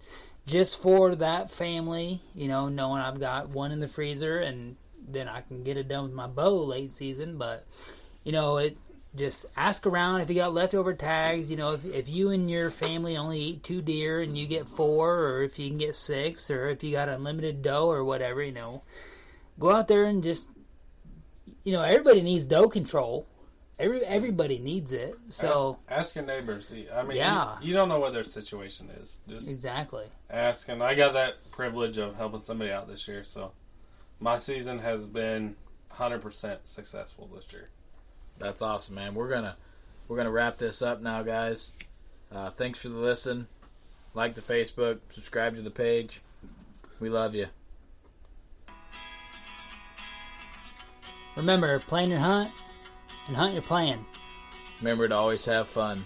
just 0.47 0.79
for 0.79 1.15
that 1.15 1.51
family, 1.51 2.21
you 2.33 2.47
know, 2.47 2.69
knowing 2.69 3.01
I've 3.01 3.19
got 3.19 3.49
one 3.49 3.71
in 3.71 3.79
the 3.79 3.87
freezer, 3.87 4.39
and 4.39 4.77
then 5.07 5.27
I 5.27 5.41
can 5.41 5.63
get 5.63 5.77
it 5.77 5.87
done 5.87 6.03
with 6.03 6.13
my 6.13 6.27
bow 6.27 6.63
late 6.63 6.91
season. 6.91 7.37
But 7.37 7.65
you 8.23 8.31
know, 8.31 8.57
it 8.57 8.77
just 9.15 9.45
ask 9.55 9.85
around 9.85 10.21
if 10.21 10.29
you 10.29 10.35
got 10.35 10.53
leftover 10.53 10.93
tags. 10.93 11.49
You 11.49 11.57
know, 11.57 11.73
if 11.73 11.85
if 11.85 12.09
you 12.09 12.31
and 12.31 12.49
your 12.49 12.69
family 12.71 13.17
only 13.17 13.39
eat 13.39 13.63
two 13.63 13.81
deer 13.81 14.21
and 14.21 14.37
you 14.37 14.45
get 14.47 14.67
four, 14.67 15.15
or 15.15 15.43
if 15.43 15.57
you 15.59 15.69
can 15.69 15.77
get 15.77 15.95
six, 15.95 16.49
or 16.51 16.69
if 16.69 16.83
you 16.83 16.91
got 16.91 17.09
unlimited 17.09 17.61
doe 17.61 17.89
or 17.89 18.03
whatever, 18.03 18.43
you 18.43 18.51
know, 18.51 18.83
go 19.59 19.71
out 19.71 19.87
there 19.87 20.05
and 20.05 20.23
just 20.23 20.49
you 21.63 21.71
know, 21.73 21.81
everybody 21.81 22.21
needs 22.21 22.45
doe 22.45 22.69
control. 22.69 23.27
Every 23.77 24.05
everybody 24.05 24.59
needs 24.59 24.93
it. 24.93 25.17
So 25.29 25.77
ask, 25.89 25.99
ask 25.99 26.15
your 26.15 26.23
neighbors. 26.23 26.71
I 26.93 27.03
mean, 27.03 27.17
Yeah. 27.17 27.59
you, 27.59 27.69
you 27.69 27.73
don't 27.73 27.89
know 27.89 27.99
what 27.99 28.13
their 28.13 28.23
situation 28.23 28.89
is. 29.01 29.19
Just 29.27 29.49
exactly. 29.49 30.05
ask, 30.29 30.69
and 30.69 30.81
I 30.81 30.95
got 30.95 31.13
that 31.13 31.51
privilege 31.51 31.97
of 31.97 32.15
helping 32.15 32.41
somebody 32.41 32.71
out 32.71 32.87
this 32.87 33.05
year. 33.07 33.23
So 33.23 33.51
my 34.19 34.37
season 34.37 34.79
has 34.79 35.07
been 35.07 35.55
100% 35.91 36.59
successful 36.63 37.29
this 37.33 37.51
year. 37.51 37.69
That's 38.37 38.61
awesome, 38.61 38.95
man. 38.95 39.15
We're 39.15 39.29
gonna 39.29 39.55
we're 40.07 40.17
gonna 40.17 40.31
wrap 40.31 40.57
this 40.57 40.81
up 40.81 41.01
now, 41.01 41.23
guys. 41.23 41.71
Uh, 42.31 42.49
thanks 42.49 42.79
for 42.79 42.89
the 42.89 42.97
listen. 42.97 43.47
Like 44.13 44.33
the 44.33 44.41
Facebook, 44.41 44.99
subscribe 45.09 45.55
to 45.55 45.61
the 45.61 45.71
page. 45.71 46.21
We 46.99 47.09
love 47.09 47.35
you. 47.35 47.47
Remember, 51.35 51.79
plan 51.79 52.09
your 52.09 52.19
hunt 52.19 52.49
and 53.27 53.35
hunt 53.35 53.53
your 53.53 53.61
plan. 53.61 54.05
Remember 54.79 55.07
to 55.07 55.15
always 55.15 55.45
have 55.45 55.67
fun. 55.67 56.03